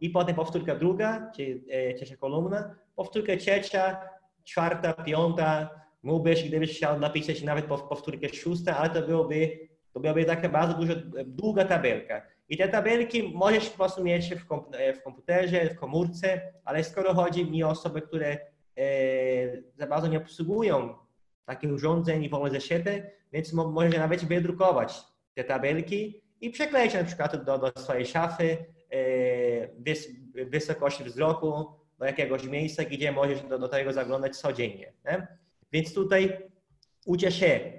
i 0.00 0.10
potem 0.10 0.34
powtórka 0.36 0.74
druga, 0.74 1.30
czyli 1.36 1.64
e, 1.70 1.94
trzecia 1.94 2.16
kolumna, 2.16 2.74
powtórka 2.96 3.36
trzecia, 3.36 4.08
czwarta, 4.44 4.92
piąta, 4.92 5.70
mógłbyś, 6.02 6.48
gdybyś 6.48 6.76
chciał 6.76 7.00
napisać 7.00 7.42
nawet 7.42 7.66
pow- 7.66 7.88
powtórkę 7.88 8.28
szósta, 8.28 8.76
ale 8.76 8.90
to 8.90 9.02
byłoby, 9.02 9.68
to 9.92 10.00
byłaby 10.00 10.24
taka 10.24 10.48
bardzo 10.48 10.74
dużo, 10.74 10.92
e, 10.92 11.24
długa 11.26 11.64
tabelka. 11.64 12.22
I 12.48 12.56
te 12.56 12.68
tabelki 12.68 13.32
możesz 13.34 13.70
po 13.70 13.76
prostu 13.76 14.04
mieć 14.04 14.34
w, 14.34 14.46
e, 14.72 14.92
w 14.92 15.02
komputerze, 15.02 15.70
w 15.70 15.78
komórce, 15.78 16.52
ale 16.64 16.84
skoro 16.84 17.14
chodzi 17.14 17.50
mi 17.50 17.64
o 17.64 17.68
osoby, 17.68 18.02
które 18.02 18.38
e, 18.78 18.86
za 19.74 19.86
bardzo 19.86 20.08
nie 20.08 20.18
obsługują 20.18 20.94
takich 21.44 21.72
urządzeń 21.72 22.24
i 22.24 22.28
wolne 22.28 22.50
zeszyty, 22.50 23.10
więc 23.32 23.52
mo- 23.52 23.70
możesz 23.70 23.96
nawet 23.96 24.24
wydrukować 24.24 25.02
te 25.34 25.44
tabelki 25.44 26.22
i 26.40 26.50
przekleić 26.50 26.94
na 26.94 27.04
przykład 27.04 27.44
do, 27.44 27.58
do 27.58 27.72
swojej 27.76 28.06
szafy 28.06 28.56
e, 28.90 28.96
wys, 29.78 30.08
wysokości 30.34 31.04
wzroku 31.04 31.64
do 31.98 32.04
jakiegoś 32.04 32.44
miejsca, 32.44 32.84
gdzie 32.84 33.12
możesz 33.12 33.42
do, 33.42 33.58
do 33.58 33.68
tego 33.68 33.92
zaglądać 33.92 34.36
codziennie. 34.36 34.92
Nie? 35.04 35.26
Więc 35.72 35.94
tutaj 35.94 36.38
uczę 37.06 37.32
się 37.32 37.72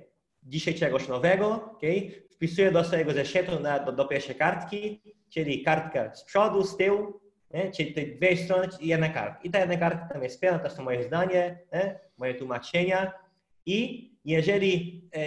dzisiaj 0.44 0.74
czegoś 0.74 1.08
nowego, 1.08 1.72
okay? 1.72 2.12
Wpisuję 2.44 2.72
do 2.72 2.84
swojego 2.84 3.14
zeszytu 3.14 3.60
na, 3.60 3.80
do, 3.80 3.92
do 3.92 4.06
pierwszej 4.06 4.36
kartki, 4.36 5.02
czyli 5.30 5.64
kartka 5.64 6.16
z 6.16 6.24
przodu, 6.24 6.64
z 6.64 6.78
tyłu, 6.78 7.20
nie? 7.52 7.72
czyli 7.72 7.94
te 7.94 8.02
dwie 8.02 8.38
strony 8.38 8.68
i 8.80 8.88
jedna 8.88 9.10
kartka. 9.10 9.40
I 9.44 9.50
ta 9.50 9.60
jedna 9.60 9.78
kartka 9.78 10.10
tam 10.14 10.24
jest 10.24 10.42
pełna, 10.42 10.60
to 10.60 10.70
są 10.70 10.84
moje 10.84 11.04
zdanie, 11.04 11.60
nie? 11.74 12.00
moje 12.18 12.36
tłumaczenia 12.36 13.12
i 13.66 14.12
jeżeli 14.26 15.02
e, 15.16 15.20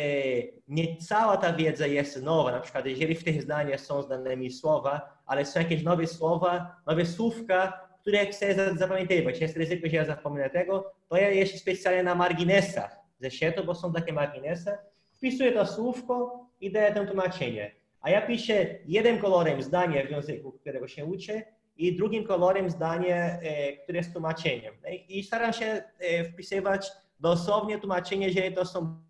nie 0.68 0.96
cała 0.96 1.36
ta 1.36 1.52
wiedza 1.52 1.86
jest 1.86 2.22
nowa, 2.22 2.50
na 2.52 2.60
przykład 2.60 2.86
jeżeli 2.86 3.14
w 3.14 3.24
tych 3.24 3.42
zdaniach 3.42 3.80
są 3.80 4.02
znane 4.02 4.50
słowa, 4.50 5.18
ale 5.26 5.44
są 5.44 5.60
jakieś 5.60 5.82
nowe 5.82 6.06
słowa, 6.06 6.76
nowe 6.86 7.06
słówka, 7.06 7.88
które 8.00 8.26
chcę 8.26 8.54
za- 8.54 8.74
zapamiętywać, 8.74 9.40
jest 9.40 9.56
ryzyko, 9.56 9.88
że 9.88 9.96
ja 9.96 10.04
zapomnę 10.04 10.50
tego, 10.50 10.92
to 11.08 11.16
ja 11.16 11.30
jeszcze 11.30 11.58
specjalnie 11.58 12.02
na 12.02 12.14
marginesach 12.14 12.96
zeszytu, 13.20 13.64
bo 13.64 13.74
są 13.74 13.92
takie 13.92 14.12
marginesy, 14.12 14.78
wpisuję 15.12 15.52
to 15.52 15.66
słówko 15.66 16.45
i 16.61 16.72
daję 16.72 16.94
tam 16.94 17.07
tłumaczenie. 17.07 17.74
A 18.00 18.11
ja 18.11 18.26
piszę 18.26 18.78
jednym 18.84 19.18
kolorem 19.18 19.62
zdanie 19.62 20.07
w 20.07 20.11
języku, 20.11 20.52
którego 20.52 20.88
się 20.88 21.04
uczę 21.04 21.42
i 21.76 21.96
drugim 21.96 22.24
kolorem 22.24 22.70
zdanie, 22.70 23.16
e, 23.42 23.76
które 23.76 23.98
jest 23.98 24.12
tłumaczeniem. 24.12 24.74
I 25.09 25.22
staram 25.22 25.52
się 25.52 25.66
e, 25.98 26.24
wpisywać 26.24 26.90
dosłownie 27.20 27.78
tłumaczenie, 27.78 28.30
że 28.30 28.50
to 28.50 28.64
są 28.64 29.04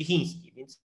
chiński, 0.00 0.52
więc 0.52 0.82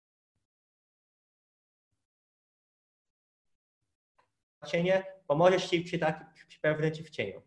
tłumaczenie 4.59 5.03
pomoże 5.27 5.61
Ci 5.61 5.81
przy, 5.81 5.99
tak, 5.99 6.33
przy 6.47 6.59
pewnym 6.59 6.91
ćwiczeniu. 6.91 7.41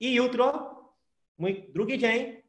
I 0.00 0.14
jutro, 0.14 0.74
mój 1.38 1.72
drugi 1.72 1.98
dzień, 1.98 2.42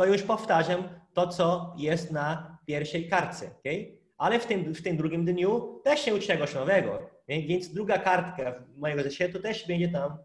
to 0.00 0.06
już 0.06 0.22
powtarzam 0.22 0.88
to, 1.12 1.26
co 1.26 1.74
jest 1.76 2.10
na 2.10 2.58
pierwszej 2.66 3.08
kartce, 3.08 3.50
okay? 3.60 3.98
ale 4.18 4.40
w 4.40 4.46
tym, 4.46 4.74
w 4.74 4.82
tym 4.82 4.96
drugim 4.96 5.24
dniu 5.24 5.80
też 5.84 6.00
się 6.00 6.14
uczy 6.14 6.26
czegoś 6.26 6.54
nowego, 6.54 6.98
więc 7.28 7.68
druga 7.68 7.98
kartka 7.98 8.54
mojego 8.76 9.02
zeszytu 9.02 9.40
też 9.40 9.66
będzie 9.66 9.88
tam 9.88 10.18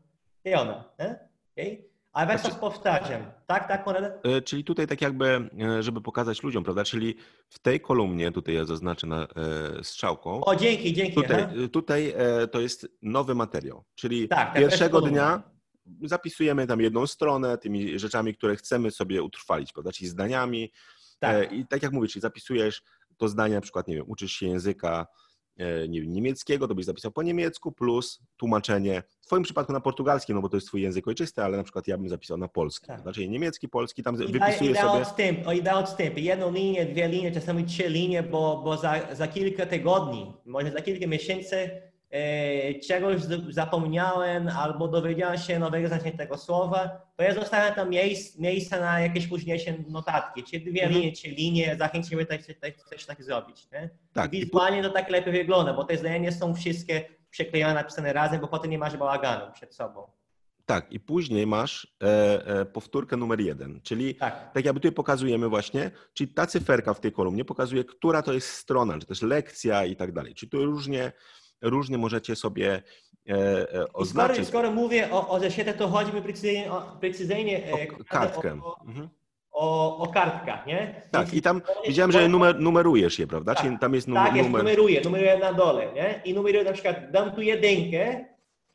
pełna. 0.44 0.90
nie? 1.00 1.20
Okay? 1.52 1.84
Ale 2.14 2.28
cały 2.28 2.40
czas 2.40 2.60
powtarzam. 2.60 3.32
Tak, 3.48 3.68
tak, 3.68 3.84
Konrad? 3.84 4.26
E, 4.26 4.42
Czyli 4.42 4.64
tutaj 4.64 4.88
tak 4.88 5.02
jakby, 5.02 5.50
e, 5.80 5.84
żeby 5.84 6.02
pokazać 6.02 6.44
ludziom, 6.44 6.64
prawda? 6.64 6.84
Czyli 6.84 7.16
w 7.50 7.60
tej 7.60 7.80
kolumnie, 7.80 8.32
tutaj 8.32 8.56
ja 8.56 8.66
zaznaczę 8.66 9.08
na, 9.08 9.24
e, 9.24 9.28
strzałką, 9.84 10.44
O, 10.44 10.56
dzięki, 10.56 10.94
dzięki. 10.94 11.14
tutaj, 11.14 11.48
tutaj 11.72 12.14
to 12.52 12.62
jest 12.62 12.88
nowy 13.02 13.36
materiał. 13.36 13.84
Czyli 13.96 14.28
Tak, 14.28 14.40
tak, 14.40 14.58
pierwszego 14.58 15.02
dnia 15.02 15.55
zapisujemy 16.04 16.68
tam 16.68 16.82
jedną 16.82 17.08
stronę 17.08 17.58
tymi 17.58 18.00
rzeczami, 18.00 18.34
które 18.36 18.56
chcemy 18.56 18.92
sobie 18.92 19.24
utrwalić, 19.24 19.74
prawda? 19.74 19.92
Czyli 19.92 20.10
zdaniami. 20.10 20.72
Tak. 21.20 21.36
E, 21.36 21.56
I 21.56 21.68
tak 21.68 21.84
jak 21.84 21.92
mówisz, 21.92 22.12
czyli 22.12 22.22
zapisujesz 22.22 22.82
to 23.18 23.28
zdanie, 23.28 23.56
na 23.56 23.62
przykład, 23.62 23.88
nie 23.88 23.96
wiem, 23.96 24.06
uczysz 24.08 24.32
się 24.32 24.48
języka 24.48 25.08
e, 25.58 25.88
nie 25.88 26.02
wiem, 26.02 26.14
niemieckiego, 26.14 26.68
to 26.68 26.76
byś 26.76 26.86
zapisał 26.86 27.12
po 27.12 27.24
niemiecku, 27.24 27.72
plus 27.72 28.20
tłumaczenie, 28.38 29.04
w 29.22 29.26
twoim 29.26 29.44
przypadku 29.44 29.74
na 29.74 29.80
portugalski, 29.80 30.34
no 30.34 30.42
bo 30.42 30.50
to 30.50 30.58
jest 30.58 30.68
twój 30.68 30.82
język 30.82 31.08
ojczysty, 31.08 31.44
ale 31.44 31.58
na 31.58 31.64
przykład 31.64 31.88
ja 31.88 31.98
bym 31.98 32.10
zapisał 32.10 32.38
na 32.38 32.48
polski, 32.48 32.88
Tak. 32.88 33.02
znaczy 33.02 33.28
niemiecki, 33.28 33.70
polski, 33.70 34.04
tam 34.04 34.16
I 34.16 34.18
da, 34.18 34.26
wypisuję 34.26 34.72
i 34.72 34.74
da 34.74 34.82
sobie... 34.82 35.02
odstęp, 35.02 35.40
i 35.54 35.64
da 35.64 35.80
odstępy. 35.80 36.22
Jedną 36.22 36.52
linię, 36.52 36.86
dwie 36.86 37.08
linie, 37.08 37.32
czasami 37.32 37.66
trzy 37.66 37.90
linie, 37.90 38.24
bo, 38.24 38.62
bo 38.64 38.78
za, 38.78 39.16
za 39.16 39.28
kilka 39.28 39.66
tygodni, 39.66 40.34
może 40.46 40.72
za 40.72 40.82
kilka 40.82 41.08
miesięcy 41.08 41.82
czegoś 42.88 43.22
z- 43.22 43.54
zapomniałem 43.54 44.48
albo 44.48 44.88
dowiedziałem 44.88 45.38
się 45.38 45.60
nowego 45.60 45.88
znaczenia 45.88 46.18
tego 46.18 46.38
słowa, 46.38 46.90
to 47.18 47.24
ja 47.24 47.34
zostawiam 47.34 47.74
tam 47.76 47.90
miejsc, 47.90 48.38
miejsca 48.40 48.80
na 48.80 49.00
jakieś 49.00 49.28
późniejsze 49.28 49.74
notatki, 49.90 50.44
czy 50.44 50.60
dwie 50.60 50.84
Mhm. 50.84 50.92
linie, 51.02 51.12
czy 51.16 51.28
linie, 51.28 51.76
zachęcimy 51.80 52.26
tak, 52.26 52.42
tak, 52.62 52.74
też 52.90 53.06
tak 53.06 53.24
zrobić. 53.24 53.68
Nie? 53.72 53.90
Tak, 54.14 54.32
Wizualnie 54.32 54.84
to 54.84 54.90
tak 54.90 55.10
lepiej 55.10 55.34
wygląda, 55.34 55.74
bo 55.74 55.84
te 55.84 55.98
zdania 55.98 56.18
nie 56.18 56.32
są 56.32 56.54
wszystkie 56.56 57.06
przyklejone, 57.30 57.74
napisane 57.74 58.14
razem, 58.14 58.42
bo 58.42 58.48
potem 58.48 58.72
nie 58.72 58.78
masz 58.78 58.98
bałaganu 58.98 59.52
przed 59.54 59.76
sobą. 59.76 60.08
Tak, 60.66 60.92
i 60.92 61.00
później 61.00 61.48
masz 61.48 61.96
e, 62.04 62.48
e, 62.62 62.66
powtórkę 62.66 63.18
numer 63.18 63.40
jeden, 63.42 63.82
czyli 63.84 64.16
Tak. 64.16 64.52
tak 64.54 64.66
jakby 64.66 64.80
tutaj 64.80 64.92
pokazujemy 64.92 65.50
właśnie, 65.50 65.92
czyli 66.14 66.34
ta 66.34 66.48
cyferka 66.48 66.94
w 66.94 67.00
tej 67.00 67.12
kolumnie 67.12 67.46
pokazuje, 67.46 67.84
która 67.84 68.22
to 68.22 68.34
jest 68.34 68.48
strona, 68.50 69.00
czy 69.00 69.06
też 69.06 69.22
lekcja 69.22 69.86
i 69.86 69.96
tak 69.96 70.12
dalej. 70.12 70.34
Czyli 70.36 70.50
tu 70.50 70.66
różnie, 70.66 71.12
różnie 71.70 71.98
możecie 71.98 72.36
sobie 72.36 72.72
e, 73.30 73.34
e, 73.34 73.64
I 73.64 73.68
skoro, 73.70 73.90
oznaczyć 73.94 74.48
skoro 74.48 74.72
mówię 74.72 75.12
o, 75.12 75.28
o 75.30 75.40
to 75.78 75.88
chodzi 75.88 76.14
mi 76.14 76.22
precyzyjnie 76.22 76.72
o, 76.72 76.82
precyzyjnie, 77.00 77.68
e, 77.68 77.74
o 77.74 78.04
kartkę. 78.10 78.60
o, 78.64 78.76
Mhm. 78.88 79.10
o, 79.52 79.98
o 79.98 80.08
kartkach, 80.08 80.66
nie? 80.66 81.02
Tak, 81.12 81.22
Więc 81.22 81.34
i 81.34 81.42
tam 81.42 81.62
widziałem, 81.88 82.12
że 82.12 82.28
numer, 82.28 82.60
numerujesz 82.60 83.20
je, 83.20 83.28
prawda? 83.28 83.56
Tak, 83.56 83.64
Czyli 83.64 83.80
tam 83.80 83.94
jest 83.94 84.08
numer. 84.08 84.26
Tak, 84.26 84.36
jest, 84.36 84.50
numer... 84.50 84.64
numeruję, 84.64 85.02
numeruję 85.02 85.38
na 85.38 85.54
dole, 85.54 85.94
nie? 85.94 86.22
I 86.26 86.34
numeruję 86.34 86.64
na 86.64 86.72
przykład, 86.74 87.12
dam 87.12 87.32
tu 87.32 87.42
jedynkę 87.42 88.26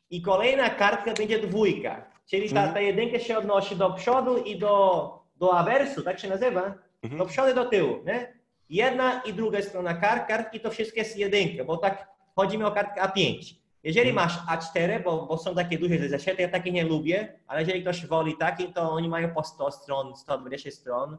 i 0.09 0.21
kolejna 0.21 0.69
kartka 0.69 1.13
będzie 1.13 1.39
dwójka. 1.39 2.11
Czyli 2.29 2.49
ta, 2.49 2.55
Mhm. 2.59 2.73
ta 2.73 2.79
jedynka 2.81 3.19
się 3.19 3.37
odnosi 3.37 3.75
do 3.75 3.89
przodu 3.93 4.37
i 4.37 4.59
do, 4.59 5.09
do 5.35 5.57
awersu, 5.57 6.01
tak 6.01 6.19
się 6.19 6.29
nazywa? 6.29 6.73
Mhm. 7.03 7.17
Do 7.19 7.25
przodu 7.25 7.51
i 7.51 7.55
do 7.55 7.65
tyłu, 7.65 7.97
nie? 8.05 8.33
Jedna 8.69 9.21
i 9.21 9.33
druga 9.33 9.61
strona 9.61 9.93
kart, 9.93 10.27
kartki 10.27 10.59
to 10.59 10.69
wszystko 10.71 10.99
jest 10.99 11.17
jedynka, 11.17 11.63
bo 11.63 11.77
tak 11.77 12.07
chodzi 12.35 12.57
mi 12.57 12.63
o 12.63 12.71
kartkę 12.71 13.01
A5. 13.01 13.55
Jeżeli 13.83 14.09
Mhm. 14.09 14.15
masz 14.27 14.37
A4, 14.59 15.03
bo, 15.03 15.25
bo 15.25 15.37
są 15.37 15.55
takie 15.55 15.77
duże 15.77 16.09
zeszyty, 16.09 16.41
ja 16.41 16.47
takie 16.49 16.71
nie 16.71 16.83
lubię, 16.83 17.33
ale 17.47 17.59
jeżeli 17.61 17.81
ktoś 17.81 18.05
woli 18.05 18.37
taki, 18.37 18.73
to 18.73 18.91
oni 18.91 19.09
mają 19.09 19.33
po 19.33 19.43
100 19.43 19.71
stron, 19.71 20.15
120 20.15 20.71
stron, 20.71 21.17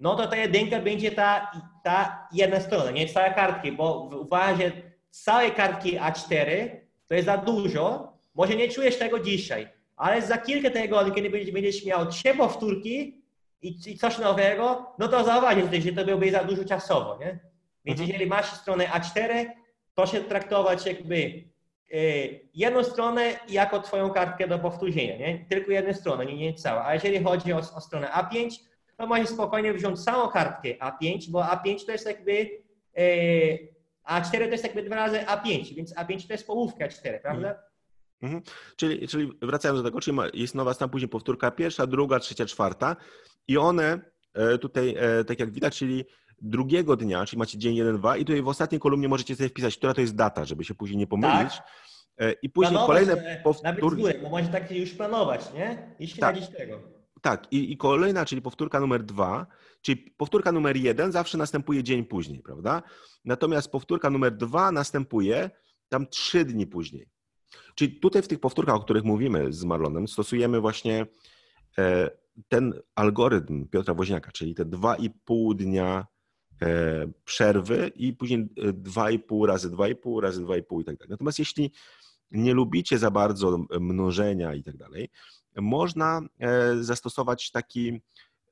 no 0.00 0.14
to 0.16 0.26
ta 0.26 0.36
jedynka 0.36 0.80
będzie 0.80 1.10
ta, 1.12 1.50
ta 1.84 2.28
jedna 2.32 2.60
strona, 2.60 2.90
nie 2.90 3.08
cała 3.08 3.30
kartki, 3.30 3.72
bo 3.72 4.08
uważam, 4.20 4.58
że 4.60 4.72
całej 5.10 5.52
kartki 5.52 5.98
A4 5.98 6.68
to 7.08 7.14
jest 7.14 7.26
za 7.26 7.36
dużo. 7.36 8.12
Może 8.34 8.56
nie 8.56 8.68
czujesz 8.68 8.98
tego 8.98 9.18
dzisiaj, 9.20 9.68
ale 9.96 10.22
za 10.22 10.38
kilka 10.38 10.70
tygodni, 10.70 11.12
kiedy 11.14 11.30
będziesz, 11.52 11.84
miał 11.86 12.06
trzy 12.06 12.34
powtórki 12.34 13.22
i, 13.62 13.76
i 13.86 13.98
coś 13.98 14.18
nowego, 14.18 14.92
no 14.98 15.08
to 15.08 15.24
zauważysz, 15.24 15.84
że 15.84 15.92
to 15.92 16.04
byłby 16.04 16.30
za 16.30 16.44
dużo 16.44 16.64
czasowo, 16.64 17.18
nie? 17.20 17.38
Więc 17.84 18.00
Mhm. 18.00 18.08
jeżeli 18.08 18.26
masz 18.26 18.46
stronę 18.52 18.84
A4, 18.86 19.46
proszę 19.94 20.20
traktować 20.20 20.86
jakby 20.86 21.44
e, 21.92 21.96
jedną 22.54 22.84
stronę 22.84 23.40
jako 23.48 23.80
twoją 23.80 24.10
kartkę 24.10 24.48
do 24.48 24.58
powtórzenia, 24.58 25.16
nie? 25.16 25.46
Tylko 25.50 25.72
jedną 25.72 25.94
stronę, 25.94 26.26
nie, 26.26 26.36
nie 26.36 26.54
cała. 26.54 26.86
A 26.86 26.94
jeżeli 26.94 27.24
chodzi 27.24 27.52
o, 27.52 27.58
o 27.58 27.80
stronę 27.80 28.08
A5, 28.08 28.50
to 28.96 29.06
możesz 29.06 29.28
spokojnie 29.28 29.74
wziąć 29.74 30.04
całą 30.04 30.28
kartkę 30.28 30.68
A5, 30.68 31.30
bo 31.30 31.40
A5 31.42 31.86
to 31.86 31.92
jest 31.92 32.06
jakby 32.06 32.50
e, 32.96 33.04
A4 34.08 34.30
to 34.30 34.38
jest 34.38 34.64
jakby 34.64 34.82
dwa 34.82 34.96
razy 34.96 35.18
A5, 35.18 35.74
więc 35.74 35.94
A5 35.94 36.26
to 36.26 36.34
jest 36.34 36.46
połówka 36.46 36.88
4, 36.88 37.20
prawda? 37.20 37.54
Czyli, 38.76 39.08
czyli 39.08 39.32
wracając 39.42 39.80
do 39.80 39.84
tego, 39.84 40.00
czyli 40.00 40.18
jest 40.34 40.54
nowa 40.54 40.74
strona, 40.74 40.92
później 40.92 41.08
powtórka 41.08 41.50
pierwsza, 41.50 41.86
druga, 41.86 42.18
trzecia, 42.18 42.46
czwarta 42.46 42.96
i 43.48 43.58
one 43.58 44.00
e, 44.34 44.58
tutaj, 44.58 44.96
tak 45.26 45.40
jak 45.40 45.50
widać, 45.50 45.78
czyli 45.78 46.04
drugiego 46.42 46.96
dnia, 46.96 47.26
czyli 47.26 47.38
macie 47.38 47.58
dzień 47.58 47.76
1, 47.76 47.96
2 47.96 48.16
i 48.16 48.24
tutaj 48.24 48.42
w 48.42 48.48
ostatniej 48.48 48.80
kolumnie 48.80 49.08
możecie 49.08 49.36
sobie 49.36 49.48
wpisać, 49.48 49.76
która 49.76 49.94
to 49.94 50.00
jest 50.00 50.16
data, 50.16 50.44
żeby 50.44 50.64
się 50.64 50.74
później 50.74 50.98
nie 50.98 51.06
pomylić. 51.06 51.52
E, 52.18 52.32
I 52.32 52.50
później 52.50 52.72
Planować, 52.72 52.86
kolejne 52.86 53.12
e, 53.12 53.16
Nawet 53.26 53.40
z 53.40 53.80
powtórki. 53.80 54.18
bo 54.22 54.30
może 54.30 54.48
tak 54.48 54.70
już 54.70 54.90
planować, 54.90 55.52
nie? 55.54 55.94
I 55.98 56.08
śledzić 56.08 56.48
tego. 56.48 56.80
Tak, 57.22 57.52
i, 57.52 57.72
i 57.72 57.76
kolejna, 57.76 58.24
czyli 58.24 58.42
powtórka 58.42 58.80
numer 58.80 59.02
dwa, 59.02 59.46
czyli 59.82 59.96
powtórka 59.96 60.52
numer 60.52 60.76
jeden 60.76 61.12
zawsze 61.12 61.38
następuje 61.38 61.82
dzień 61.82 62.04
później, 62.04 62.42
prawda? 62.42 62.82
Natomiast 63.24 63.70
powtórka 63.70 64.10
numer 64.10 64.36
dwa 64.36 64.72
następuje 64.72 65.50
tam 65.88 66.06
trzy 66.06 66.44
dni 66.44 66.66
później. 66.66 67.08
Czyli 67.74 68.00
tutaj 68.00 68.22
w 68.22 68.28
tych 68.28 68.40
powtórkach, 68.40 68.74
o 68.74 68.80
których 68.80 69.04
mówimy 69.04 69.52
z 69.52 69.64
Marlonem, 69.64 70.08
stosujemy 70.08 70.60
właśnie 70.60 71.06
e, 71.78 72.10
ten 72.48 72.74
algorytm 72.94 73.68
Piotra 73.68 73.94
Woźniaka, 73.94 74.32
czyli 74.32 74.54
te 74.54 74.64
dwa 74.64 74.96
i 74.96 75.10
pół 75.10 75.54
dnia 75.54 76.06
przerwy 77.24 77.92
i 77.94 78.12
później 78.12 78.40
e, 78.40 78.72
dwa 78.72 79.10
i 79.10 79.18
pół 79.18 79.46
razy 79.46 79.70
dwa 79.70 79.88
i 79.88 79.96
pół 79.96 80.20
razy 80.20 80.40
dwa 80.40 80.56
i 80.56 80.62
pół 80.62 80.80
i 80.80 80.84
tak 80.84 80.96
dalej. 80.96 81.10
Natomiast 81.10 81.38
jeśli 81.38 81.72
nie 82.30 82.54
lubicie 82.54 82.98
za 82.98 83.10
bardzo 83.10 83.64
mnożenia 83.80 84.54
i 84.54 84.62
tak 84.62 84.76
dalej, 84.76 85.10
można 85.56 86.20
e, 86.38 86.76
zastosować 86.82 87.50
taki 87.50 88.00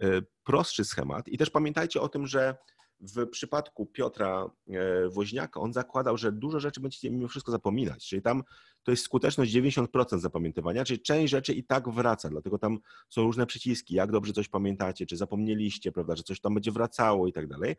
e, 0.00 0.22
prostszy 0.44 0.84
schemat. 0.84 1.28
I 1.28 1.38
też 1.38 1.50
pamiętajcie 1.50 2.00
o 2.00 2.08
tym, 2.08 2.26
że 2.26 2.56
w 3.00 3.28
przypadku 3.28 3.86
Piotra 3.86 4.50
e, 4.68 5.08
Woźniaka 5.08 5.60
on 5.60 5.72
zakładał, 5.72 6.16
że 6.16 6.32
dużo 6.32 6.60
rzeczy 6.60 6.80
będziecie 6.80 7.10
mimo 7.10 7.28
wszystko 7.28 7.52
zapominać. 7.52 8.06
Czyli 8.08 8.22
tam 8.22 8.42
to 8.82 8.90
jest 8.90 9.04
skuteczność 9.04 9.52
90% 9.52 10.18
zapamiętywania, 10.18 10.84
czyli 10.84 11.00
część 11.00 11.30
rzeczy 11.30 11.52
i 11.52 11.64
tak 11.64 11.88
wraca. 11.88 12.28
Dlatego 12.28 12.58
tam 12.58 12.78
są 13.08 13.22
różne 13.22 13.46
przyciski, 13.46 13.94
jak 13.94 14.12
dobrze 14.12 14.32
coś 14.32 14.48
pamiętacie, 14.48 15.06
czy 15.06 15.16
zapomnieliście, 15.16 15.92
prawda, 15.92 16.16
że 16.16 16.22
coś 16.22 16.40
tam 16.40 16.54
będzie 16.54 16.72
wracało 16.72 17.26
i 17.26 17.32
tak 17.32 17.46
dalej. 17.46 17.76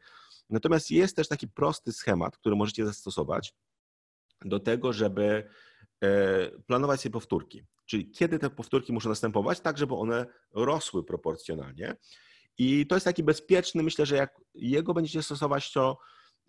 Natomiast 0.50 0.92
jest 0.92 1.16
też 1.16 1.28
taki 1.28 1.48
prosty 1.48 1.92
schemat, 1.94 2.38
który 2.38 2.56
możecie 2.56 2.86
zastosować 2.86 3.54
do 4.46 4.60
tego, 4.60 4.94
żeby 4.94 5.50
e, 6.04 6.52
planować 6.52 7.02
sobie 7.02 7.14
powtórki. 7.14 7.64
Czyli 7.86 8.12
kiedy 8.12 8.40
te 8.40 8.50
powtórki 8.50 8.94
muszą 8.94 9.10
następować, 9.10 9.60
tak 9.60 9.78
żeby 9.78 9.96
one 9.96 10.26
rosły 10.54 11.04
proporcjonalnie. 11.04 11.96
I 12.58 12.88
to 12.88 12.96
jest 12.96 13.06
taki 13.06 13.24
bezpieczny, 13.24 13.84
myślę, 13.84 14.06
że 14.06 14.16
jak 14.16 14.36
jego 14.54 14.94
będziecie 14.94 15.24
stosować, 15.24 15.72
to 15.72 15.98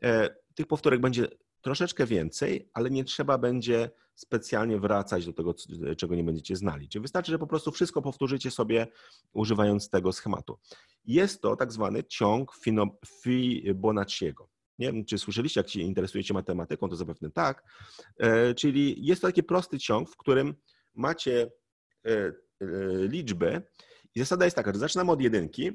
e, 0.02 0.34
tych 0.54 0.66
powtórek 0.66 1.00
będzie 1.00 1.28
troszeczkę 1.60 2.06
więcej, 2.06 2.70
ale 2.74 2.90
nie 2.90 3.04
trzeba 3.04 3.38
będzie 3.38 3.90
specjalnie 4.14 4.78
wracać 4.78 5.26
do 5.26 5.32
tego, 5.32 5.54
c- 5.54 5.96
czego 5.96 6.14
nie 6.14 6.24
będziecie 6.24 6.56
znali. 6.56 6.88
Czyli 6.88 7.02
wystarczy, 7.02 7.30
że 7.32 7.38
po 7.38 7.46
prostu 7.46 7.72
wszystko 7.72 8.02
powtórzycie 8.02 8.50
sobie 8.50 8.86
używając 9.32 9.90
tego 9.90 10.12
schematu. 10.12 10.58
Jest 11.04 11.42
to 11.42 11.56
tak 11.56 11.72
zwany 11.72 12.04
ciąg 12.04 12.52
Fibonacciego. 13.22 14.48
Nie 14.78 14.92
wiem, 14.92 15.04
czy 15.04 15.18
słyszeliście, 15.18 15.60
jak 15.60 15.68
się 15.68 15.80
interesujecie 15.80 16.34
matematyką, 16.34 16.88
to 16.88 16.96
zapewne 16.96 17.30
tak. 17.30 17.64
E, 18.18 18.54
Czyli 18.54 19.06
jest 19.06 19.22
to 19.22 19.28
taki 19.28 19.42
prosty 19.42 19.78
ciąg, 19.78 20.10
w 20.10 20.16
którym 20.16 20.54
macie 20.94 21.50
e, 22.06 22.10
e, 22.10 22.32
liczby 23.08 23.62
i 24.14 24.20
zasada 24.20 24.44
jest 24.44 24.56
taka, 24.56 24.72
że 24.72 24.78
zaczynamy 24.78 25.12
od 25.12 25.20
jedynki 25.20 25.70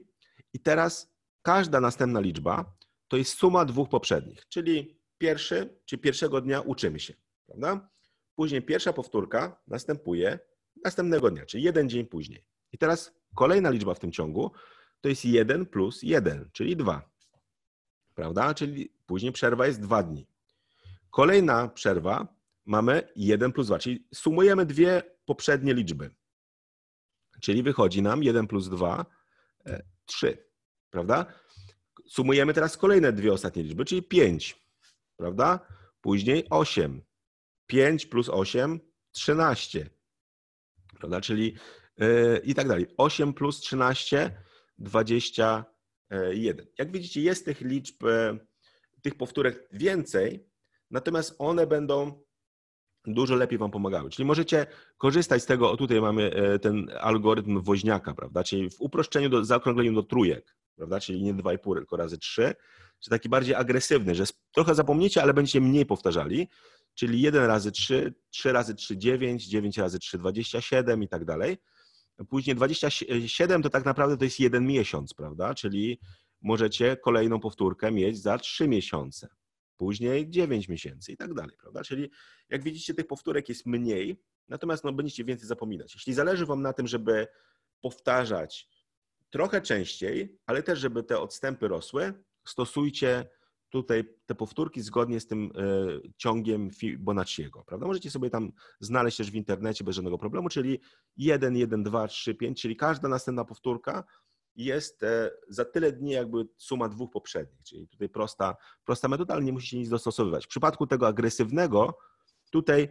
i 0.57 0.59
teraz 0.59 1.13
każda 1.41 1.79
następna 1.81 2.19
liczba 2.19 2.77
to 3.07 3.17
jest 3.17 3.37
suma 3.37 3.65
dwóch 3.65 3.89
poprzednich, 3.89 4.47
czyli 4.49 4.99
pierwszy, 5.17 5.79
czy 5.85 5.97
pierwszego 5.97 6.41
dnia 6.41 6.61
uczymy 6.61 6.99
się, 6.99 7.13
prawda? 7.45 7.89
Później 8.35 8.61
pierwsza 8.61 8.93
powtórka 8.93 9.61
następuje 9.67 10.39
następnego 10.83 11.31
dnia, 11.31 11.45
czyli 11.45 11.63
jeden 11.63 11.89
dzień 11.89 12.05
później. 12.05 12.45
I 12.71 12.77
teraz 12.77 13.13
kolejna 13.35 13.69
liczba 13.69 13.93
w 13.93 13.99
tym 13.99 14.11
ciągu 14.11 14.51
to 15.01 15.09
jest 15.09 15.25
1 15.25 15.65
plus 15.65 16.03
1, 16.03 16.49
czyli 16.53 16.77
2. 16.77 17.09
Prawda? 18.15 18.53
Czyli 18.53 18.93
później 19.05 19.31
przerwa 19.31 19.67
jest 19.67 19.81
2 19.81 20.03
dni. 20.03 20.27
Kolejna 21.09 21.67
przerwa 21.67 22.27
mamy 22.65 23.09
1 23.15 23.51
plus 23.51 23.67
2, 23.67 23.79
czyli 23.79 24.07
sumujemy 24.13 24.65
dwie 24.65 25.03
poprzednie 25.25 25.73
liczby. 25.73 26.15
Czyli 27.41 27.63
wychodzi 27.63 28.01
nam 28.01 28.23
1 28.23 28.47
plus 28.47 28.69
2, 28.69 29.05
3. 30.05 30.46
Prawda? 30.97 31.25
Sumujemy 32.07 32.53
teraz 32.53 32.77
kolejne 32.77 33.13
dwie 33.13 33.33
ostatnie 33.33 33.63
liczby, 33.63 33.85
czyli 33.85 34.03
5. 34.03 34.61
Prawda? 35.17 35.59
Później 36.01 36.45
8. 36.49 37.01
5 37.67 38.05
plus 38.05 38.29
8, 38.29 38.79
13. 39.11 39.89
Prawda? 40.99 41.21
Czyli 41.21 41.55
yy, 41.97 42.41
i 42.43 42.55
tak 42.55 42.67
dalej. 42.67 42.85
8 42.97 43.33
plus 43.33 43.59
13, 43.59 44.43
21. 44.77 46.67
Jak 46.77 46.91
widzicie, 46.91 47.21
jest 47.21 47.45
tych 47.45 47.61
liczb, 47.61 48.05
e, 48.05 48.37
tych 49.01 49.15
powtórek 49.15 49.67
więcej, 49.71 50.49
natomiast 50.91 51.35
one 51.39 51.67
będą 51.67 52.23
dużo 53.05 53.35
lepiej 53.35 53.57
Wam 53.57 53.71
pomagały. 53.71 54.09
Czyli 54.09 54.25
możecie 54.25 54.67
korzystać 54.97 55.43
z 55.43 55.45
tego, 55.45 55.71
o 55.71 55.77
tutaj 55.77 56.01
mamy 56.01 56.33
e, 56.33 56.59
ten 56.59 56.91
algorytm 56.99 57.61
woźniaka, 57.61 58.13
prawda? 58.13 58.43
Czyli 58.43 58.69
w 58.69 58.81
uproszczeniu, 58.81 59.29
do, 59.29 59.45
zaokrągleniu 59.45 59.93
do 59.93 60.03
trójek, 60.03 60.57
prawda? 60.77 60.99
Czyli 60.99 61.23
nie 61.23 61.33
2,5, 61.33 61.75
tylko 61.75 61.97
razy 61.97 62.17
3. 62.17 62.55
że 63.01 63.09
taki 63.09 63.29
bardziej 63.29 63.55
agresywny, 63.55 64.15
że 64.15 64.23
trochę 64.51 64.75
zapomnicie, 64.75 65.21
ale 65.21 65.33
będziecie 65.33 65.61
mniej 65.61 65.85
powtarzali, 65.85 66.47
czyli 66.93 67.21
1 67.21 67.45
razy 67.45 67.71
3, 67.71 68.13
3 68.29 68.51
razy 68.51 68.75
3, 68.75 68.97
9, 68.97 69.47
9 69.47 69.77
razy 69.77 69.99
3, 69.99 70.17
27 70.17 71.03
i 71.03 71.07
tak 71.07 71.25
dalej. 71.25 71.57
Później 72.29 72.55
27 72.55 73.63
to 73.63 73.69
tak 73.69 73.85
naprawdę 73.85 74.17
to 74.17 74.23
jest 74.23 74.39
jeden 74.39 74.67
miesiąc, 74.67 75.13
prawda? 75.13 75.53
Czyli 75.53 75.99
możecie 76.41 76.97
kolejną 76.97 77.39
powtórkę 77.39 77.91
mieć 77.91 78.21
za 78.21 78.37
3 78.37 78.67
miesiące, 78.67 79.27
później 79.77 80.29
9 80.29 80.69
miesięcy 80.69 81.11
i 81.11 81.17
tak 81.17 81.33
dalej, 81.33 81.57
prawda? 81.61 81.83
Czyli 81.83 82.09
jak 82.49 82.63
widzicie, 82.63 82.93
tych 82.93 83.07
powtórek 83.07 83.49
jest 83.49 83.65
mniej, 83.65 84.21
natomiast 84.47 84.83
no, 84.83 84.93
będziecie 84.93 85.23
więcej 85.23 85.47
zapominać. 85.47 85.93
Jeśli 85.93 86.13
zależy 86.13 86.45
Wam 86.45 86.61
na 86.61 86.73
tym, 86.73 86.87
żeby 86.87 87.27
powtarzać 87.81 88.69
trochę 89.29 89.61
częściej, 89.61 90.37
ale 90.45 90.63
też, 90.63 90.79
żeby 90.79 91.03
te 91.03 91.19
odstępy 91.19 91.67
rosły, 91.67 92.13
stosujcie 92.47 93.29
tutaj 93.69 94.03
te 94.25 94.35
powtórki 94.35 94.81
zgodnie 94.81 95.19
z 95.19 95.27
tym 95.27 95.51
e, 95.55 96.09
ciągiem 96.17 96.71
Fibonacciego, 96.71 97.63
prawda? 97.63 97.87
Możecie 97.87 98.11
sobie 98.11 98.29
tam 98.29 98.51
znaleźć 98.79 99.17
też 99.17 99.31
w 99.31 99.35
internecie 99.35 99.83
bez 99.83 99.95
żadnego 99.95 100.17
problemu, 100.17 100.49
czyli 100.49 100.79
1, 101.17 101.55
1, 101.55 101.83
2, 101.83 102.07
3, 102.07 102.35
5, 102.35 102.61
czyli 102.61 102.75
każda 102.75 103.07
następna 103.07 103.45
powtórka 103.45 104.03
jest 104.55 105.03
e, 105.03 105.31
za 105.49 105.65
tyle 105.65 105.91
dni 105.91 106.11
jakby 106.11 106.47
suma 106.57 106.89
dwóch 106.89 107.11
poprzednich, 107.11 107.63
czyli 107.63 107.87
tutaj 107.87 108.09
prosta, 108.09 108.55
prosta 108.85 109.07
metoda, 109.07 109.33
ale 109.33 109.43
nie 109.43 109.53
musicie 109.53 109.77
nic 109.77 109.89
dostosowywać. 109.89 110.45
W 110.45 110.49
przypadku 110.49 110.87
tego 110.87 111.07
agresywnego 111.07 111.97
tutaj 112.51 112.89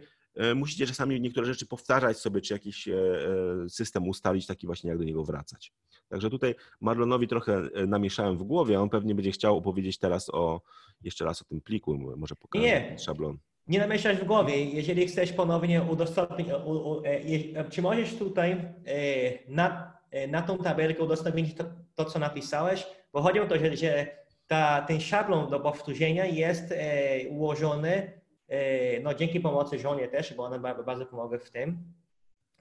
musicie 0.55 0.87
czasami 0.87 1.21
niektóre 1.21 1.47
rzeczy 1.47 1.65
powtarzać 1.65 2.17
sobie, 2.17 2.41
czy 2.41 2.53
jakiś 2.53 2.89
system 3.69 4.07
ustalić 4.07 4.47
taki 4.47 4.67
właśnie, 4.67 4.89
jak 4.89 4.99
do 4.99 5.03
niego 5.03 5.23
wracać. 5.23 5.73
Także 6.09 6.29
tutaj 6.29 6.55
Marlonowi 6.81 7.27
trochę 7.27 7.61
e, 7.73 7.85
namieszałem 7.85 8.37
w 8.37 8.43
głowie, 8.43 8.81
on 8.81 8.89
pewnie 8.89 9.15
będzie 9.15 9.31
chciał 9.31 9.57
opowiedzieć 9.57 9.97
teraz 9.97 10.29
o, 10.29 10.61
jeszcze 11.01 11.25
raz 11.25 11.41
o 11.41 11.45
tym 11.45 11.61
pliku, 11.61 11.97
może 12.17 12.35
pokażę 12.35 12.65
nie. 12.65 12.99
szablon. 12.99 13.37
Nie 13.67 13.79
namieszać 13.79 14.17
w 14.17 14.23
głowie. 14.23 14.65
Jeżeli 14.65 15.07
chcesz 15.07 15.33
ponownie 15.33 15.81
udostępnić, 15.81 16.47
e, 17.03 17.69
czy 17.69 17.81
możesz 17.81 18.15
tutaj 18.15 18.73
na, 19.47 19.93
na 20.27 20.41
tą 20.41 20.57
tabelkę 20.57 21.03
udostępnić 21.03 21.53
to, 21.55 21.63
to, 21.95 22.05
co 22.05 22.19
napisałeś? 22.19 22.87
Bo 23.13 23.21
chodzi 23.21 23.39
o 23.39 23.47
to, 23.47 23.59
że, 23.59 23.77
że 23.77 24.07
ta, 24.47 24.81
ten 24.81 24.99
szablon 24.99 25.49
do 25.49 25.59
powtórzenia 25.59 26.25
jest 26.25 26.73
ułożony 27.29 28.16
no, 29.03 29.13
dzięki 29.13 29.39
pomocy 29.39 29.79
żonie 29.79 30.07
też, 30.07 30.33
bo 30.33 30.43
ona 30.43 30.59
bardzo 30.83 31.05
pomogła 31.05 31.37
w 31.37 31.49
tym 31.49 31.93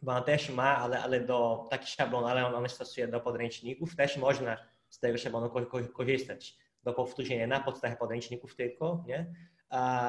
bo 0.03 0.13
on 0.13 0.23
też 0.23 0.51
ma, 0.51 0.77
ale, 0.77 1.03
ale 1.03 1.21
do 1.21 1.67
taki 1.71 1.87
szablon, 1.87 2.25
ale 2.25 2.47
on, 2.47 2.55
on 2.55 2.69
stosuje 2.69 3.09
do 3.09 3.21
podręczników, 3.21 3.97
też 3.97 4.17
można 4.17 4.57
z 4.89 4.99
tego 5.01 5.19
szablonu 5.19 5.51
korzystać 5.93 6.57
do 6.85 6.93
powtórzenia 6.93 7.47
na 7.47 7.61
podstawie 7.61 7.97
podręczników 7.97 8.57
tylko, 8.57 9.05
nie? 9.07 9.27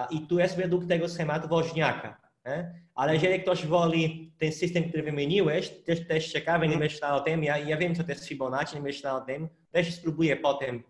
I 0.10 0.28
tu 0.28 0.40
jest 0.40 0.58
według 0.58 0.86
tego 0.86 1.10
schematu 1.10 1.48
woźniaka. 1.48 2.22
Nie? 2.46 2.74
Ale 2.96 3.14
jeżeli 3.14 3.42
ktoś 3.42 3.66
woli 3.66 4.34
ten 4.40 4.52
system, 4.52 4.84
który 4.84 5.04
wymieniłeś, 5.04 5.70
też, 5.70 6.08
też 6.08 6.32
ciekawy, 6.32 6.68
nie 6.68 6.74
mhm. 6.74 6.92
myślał 6.92 7.18
o 7.18 7.20
tym, 7.20 7.44
ja, 7.44 7.58
ja 7.58 7.78
wiem, 7.78 7.96
co 7.96 8.04
to 8.04 8.12
jest 8.12 8.28
Fibonacci, 8.28 8.76
nie 8.76 8.82
myślał 8.82 9.18
o 9.18 9.22
tym, 9.22 9.50
też 9.72 9.96
spróbuję 9.96 10.36
potem 10.36 10.84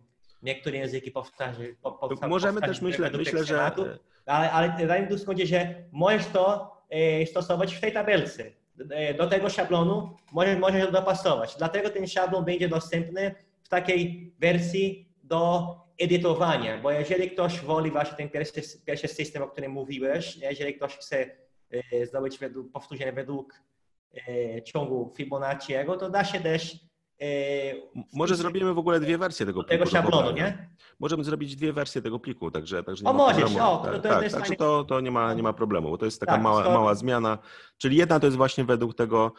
niektóre 0.48 0.78
języki 0.78 1.12
powtarzać. 1.12 1.68
Po, 1.82 1.92
po, 1.92 2.28
Możemy 2.28 2.62
też 2.62 2.82
myśleć, 2.82 3.14
myślę, 3.18 3.44
że... 3.44 3.72
Ale, 4.26 4.52
ale 4.52 4.88
daj 4.88 5.02
mi 5.02 5.08
tu 5.08 5.18
skończyć, 5.18 5.50
że 5.50 5.76
możesz 5.92 6.28
to 6.28 6.72
e, 6.90 7.26
stosować 7.26 7.76
w 7.76 7.82
tej 7.82 7.94
tabelce. 7.94 8.44
E, 8.90 9.14
do 9.14 9.28
tego 9.28 9.50
szablonu 9.50 10.16
możesz, 10.32 10.60
możesz 10.60 10.92
dopasować. 10.92 11.56
Dlatego 11.58 11.90
ten 11.90 12.08
szablon 12.08 12.46
będzie 12.46 12.70
dostępny 12.70 13.36
w 13.64 13.70
takiej 13.70 14.34
wersji 14.40 15.10
do 15.24 15.76
edytowania, 16.00 16.78
bo 16.78 16.92
jeżeli 16.92 17.32
ktoś 17.32 17.60
woli 17.60 17.92
właśnie 17.92 18.18
ten 18.18 18.30
pierwszy, 18.30 18.62
pierwszy 18.86 19.08
system, 19.08 19.44
o 19.44 19.48
którym 19.48 19.72
mówiłeś, 19.72 20.38
jeżeli 20.38 20.74
ktoś 20.74 20.98
chce 20.98 21.26
e, 21.72 22.06
zdobyć 22.06 22.38
według, 22.40 22.72
powtórzenie 22.72 23.14
według 23.14 23.54
ciągu 24.64 25.14
Fibonacciego, 25.18 25.98
to 25.98 26.10
da 26.10 26.24
się 26.24 26.40
też 26.40 26.87
może 28.14 28.36
zrobimy 28.36 28.74
w 28.74 28.78
ogóle 28.78 29.00
dwie 29.00 29.18
wersje 29.18 29.46
tego 29.46 29.64
pliku. 29.64 29.84
Tego 29.84 29.92
szablonu, 29.92 30.32
nie? 30.32 30.70
Możemy 31.00 31.24
zrobić 31.24 31.56
dwie 31.56 31.74
wersje 31.74 32.02
tego 32.02 32.20
pliku, 32.20 32.52
także, 32.52 32.84
także 32.84 33.04
nie 33.04 33.10
o, 33.10 33.14
ma 33.14 33.20
możesz, 33.20 33.56
o, 33.56 33.78
to, 33.86 33.92
to, 33.92 34.00
tak, 34.00 34.24
jest 34.24 34.36
także 34.36 34.56
to, 34.56 34.84
to 34.84 35.02
nie, 35.02 35.12
ma, 35.12 35.34
nie 35.34 35.44
ma 35.44 35.54
problemu, 35.54 35.90
bo 35.90 35.98
to 35.98 36.06
jest 36.06 36.20
taka 36.20 36.32
tak, 36.32 36.42
mała, 36.42 36.64
mała 36.64 36.96
zmiana. 36.96 37.38
Czyli 37.78 37.98
jedna 37.98 38.20
to 38.20 38.28
jest 38.28 38.38
właśnie 38.38 38.64
według 38.64 38.96
tego 38.96 39.34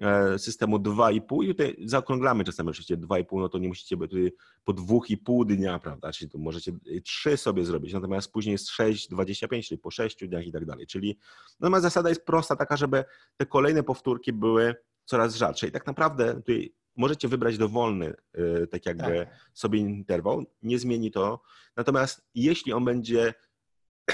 e, 0.00 0.38
systemu 0.38 0.76
2,5 0.78 1.44
i 1.44 1.48
tutaj 1.48 1.76
zaokrąglamy 1.84 2.44
czasami 2.44 2.70
oczywiście 2.70 2.96
2,5, 2.96 3.24
no 3.40 3.48
to 3.48 3.58
nie 3.58 3.68
musicie 3.68 3.96
być 3.96 4.10
tutaj 4.10 4.32
po 4.64 4.72
2,5 4.72 5.46
dnia, 5.46 5.78
prawda, 5.78 6.12
czyli 6.12 6.30
tu 6.30 6.38
możecie 6.38 6.72
3 7.04 7.36
sobie 7.36 7.64
zrobić, 7.64 7.92
natomiast 7.92 8.32
później 8.32 8.52
jest 8.52 8.70
6,25, 8.70 9.68
czyli 9.68 9.78
po 9.78 9.90
6 9.90 10.28
dniach 10.28 10.46
i 10.46 10.52
tak 10.52 10.64
dalej, 10.64 10.86
czyli 10.86 11.18
natomiast 11.60 11.82
zasada 11.82 12.08
jest 12.08 12.24
prosta, 12.24 12.56
taka, 12.56 12.76
żeby 12.76 13.04
te 13.36 13.46
kolejne 13.46 13.82
powtórki 13.82 14.32
były 14.32 14.74
coraz 15.04 15.34
rzadsze 15.34 15.66
i 15.66 15.70
tak 15.70 15.86
naprawdę 15.86 16.34
tutaj 16.34 16.74
możecie 16.96 17.28
wybrać 17.28 17.58
dowolny, 17.58 18.14
y, 18.62 18.66
tak 18.66 18.86
jakby 18.86 19.02
tak. 19.02 19.50
sobie 19.54 19.78
interwał, 19.78 20.44
nie 20.62 20.78
zmieni 20.78 21.10
to. 21.10 21.40
Natomiast 21.76 22.26
jeśli 22.34 22.72
on 22.72 22.84
będzie, 22.84 23.34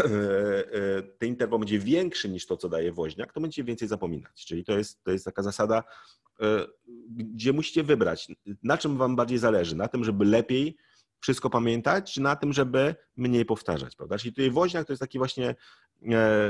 y, 0.01 0.05
y, 0.05 1.17
ten 1.19 1.29
interwał 1.29 1.59
będzie 1.59 1.79
większy 1.79 2.29
niż 2.29 2.47
to, 2.47 2.57
co 2.57 2.69
daje 2.69 2.93
woźniak, 2.93 3.33
to 3.33 3.41
będziecie 3.41 3.65
więcej 3.65 3.89
zapominać. 3.89 4.47
Czyli 4.47 4.65
to 4.65 4.79
jest, 4.79 5.05
to 5.05 5.11
jest 5.11 5.25
taka 5.25 5.43
zasada, 5.43 5.85
gdzie 7.09 7.53
musicie 7.53 7.83
wybrać, 7.83 8.29
na 8.63 8.79
czym 8.79 8.97
wam 8.97 9.17
bardziej 9.17 9.39
zależy. 9.39 9.77
Na 9.77 9.89
tym, 9.89 10.05
żeby 10.05 10.25
lepiej 10.25 10.77
wszystko 11.21 11.51
pamiętać, 11.51 12.13
czy 12.13 12.21
na 12.21 12.37
tym, 12.37 12.53
żeby 12.53 12.95
mniej 13.17 13.45
powtarzać, 13.45 13.97
prawda? 13.97 14.19
Czyli 14.19 14.33
tutaj 14.33 14.51
woźniak 14.51 14.87
to 14.87 14.93
jest 14.93 15.01
taki 15.01 15.19
właśnie, 15.19 15.55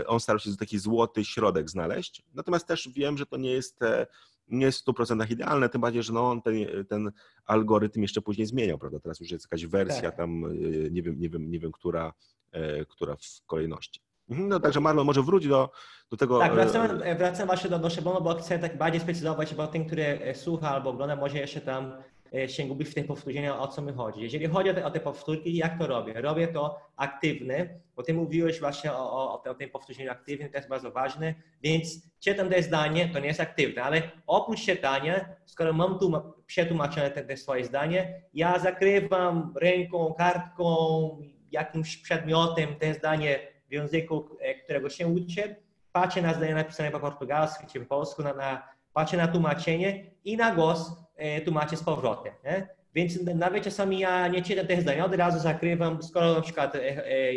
on 0.07 0.21
starał 0.21 0.39
się 0.39 0.57
taki 0.57 0.79
złoty 0.79 1.25
środek 1.25 1.71
znaleźć, 1.71 2.23
natomiast 2.35 2.67
też 2.67 2.89
wiem, 2.89 3.19
że 3.19 3.27
to 3.27 3.37
nie 3.37 3.51
jest 3.51 3.83
e, 3.83 4.07
nie 4.51 4.67
jest 4.67 4.81
w 4.81 4.85
100% 4.85 5.31
idealne, 5.31 5.69
tym 5.69 5.81
bardziej, 5.81 6.03
że 6.03 6.13
no, 6.13 6.41
ten, 6.45 6.55
ten 6.89 7.13
algorytm 7.47 8.03
jeszcze 8.03 8.23
później 8.23 8.47
zmieniał, 8.47 8.79
prawda? 8.79 9.01
Teraz 9.01 9.21
już 9.21 9.31
jest 9.31 9.45
jakaś 9.45 9.67
wersja 9.67 10.03
tak. 10.03 10.17
tam, 10.17 10.45
y, 10.45 10.89
nie 10.93 11.03
wiem, 11.03 11.21
nie 11.21 11.29
wiem, 11.29 11.51
nie 11.51 11.59
wiem 11.59 11.73
która, 11.73 12.13
e, 12.53 12.85
która 12.85 13.17
w 13.17 13.47
kolejności. 13.47 14.01
Mhm, 14.31 14.49
no 14.49 14.61
także 14.61 14.81
Marlon 14.81 15.07
może 15.07 15.23
wróć 15.23 15.49
do, 15.49 15.71
do 16.11 16.17
tego. 16.17 16.39
Tak, 16.39 16.55
wracam, 16.55 17.03
e, 17.03 17.15
wracam 17.15 17.47
właśnie 17.47 17.71
do, 17.71 17.79
do 17.79 17.91
Szablonu, 17.91 18.21
bo 18.21 18.35
chcę 18.35 18.59
tak 18.59 18.79
bardziej 18.79 19.01
sprecyzować, 19.01 19.55
bo 19.55 19.67
ten, 19.67 19.85
który 19.85 20.03
e, 20.05 20.35
słucha 20.35 20.71
albo 20.71 20.91
ogląda, 20.91 21.17
może 21.17 21.39
jeszcze 21.39 21.61
tam 21.61 21.93
E, 22.35 22.49
się 22.49 22.65
gubi 22.65 22.85
w 22.85 22.95
tych 22.95 23.07
powtórzeniach, 23.07 23.61
o 23.61 23.69
co 23.69 23.83
mi 23.83 23.93
chodzi. 23.93 24.21
Jeżeli 24.21 24.47
chodzi 24.47 24.71
o 24.71 24.75
te, 24.75 24.85
o 24.85 24.91
te 24.91 25.01
powtórki, 25.01 25.57
jak 25.57 25.79
to 25.79 25.87
robię? 25.87 26.13
Robię 26.13 26.49
to 26.49 26.81
aktywny, 26.97 27.81
bo 27.97 28.03
ty 28.03 28.15
mówiłeś 28.15 28.61
właśnie 28.61 28.93
o, 28.93 29.13
o, 29.13 29.43
o 29.43 29.55
tym 29.55 29.71
powtórzeniu 29.71 30.11
aktywnym, 30.11 30.51
to 30.51 30.57
jest 30.57 30.69
bardzo 30.69 30.91
ważne, 30.91 31.35
więc 31.63 32.11
czytam 32.21 32.51
to 32.51 32.63
zdanie, 32.63 33.09
to 33.09 33.19
nie 33.19 33.27
jest 33.27 33.41
aktywne, 33.41 33.83
ale 33.83 34.03
oprócz 34.27 34.65
czytania, 34.65 35.29
skoro 35.47 35.73
mam 35.73 35.99
tu 35.99 36.13
przetłumaczone 36.47 37.11
te, 37.11 37.25
te 37.25 37.37
swoje 37.37 37.65
zdanie, 37.65 38.23
ja 38.35 38.59
zakrywam 38.59 39.55
ręką, 39.61 40.15
kartką, 40.19 41.19
jakimś 41.53 41.97
przedmiotem 41.97 42.77
te 42.77 42.95
zdanie 42.95 43.39
w 43.69 43.73
języku, 43.73 44.29
e, 44.41 44.55
którego 44.55 44.91
się 44.91 45.07
uczę, 45.07 45.57
patrzę 45.93 46.23
na 46.23 46.35
zdanie 46.35 46.55
napisane 46.55 46.91
po 46.91 47.01
portugalsku 47.01 47.67
czy 47.73 47.81
po 47.81 47.87
polsku, 47.87 48.23
na, 48.23 48.35
na, 48.35 48.69
patrzę 48.93 49.17
na 49.17 49.29
tłumaczenie 49.29 50.05
i 50.25 50.37
na 50.37 50.55
głos 50.55 50.93
E, 51.21 51.41
tłumaczę 51.41 51.77
z 51.77 51.83
powrotem. 51.83 52.33
Nie? 52.45 52.69
Więc 52.95 53.25
nawet 53.35 53.65
czasami 53.65 53.99
ja 53.99 54.29
nie 54.29 54.43
czytam 54.43 54.67
tych 54.67 54.83
zdań, 54.83 55.01
od 55.01 55.15
razu 55.15 55.39
zakrywam, 55.39 56.03
skoro 56.03 56.35
na 56.35 56.41
przykład 56.41 56.75
e, 56.75 57.07
e, 57.07 57.33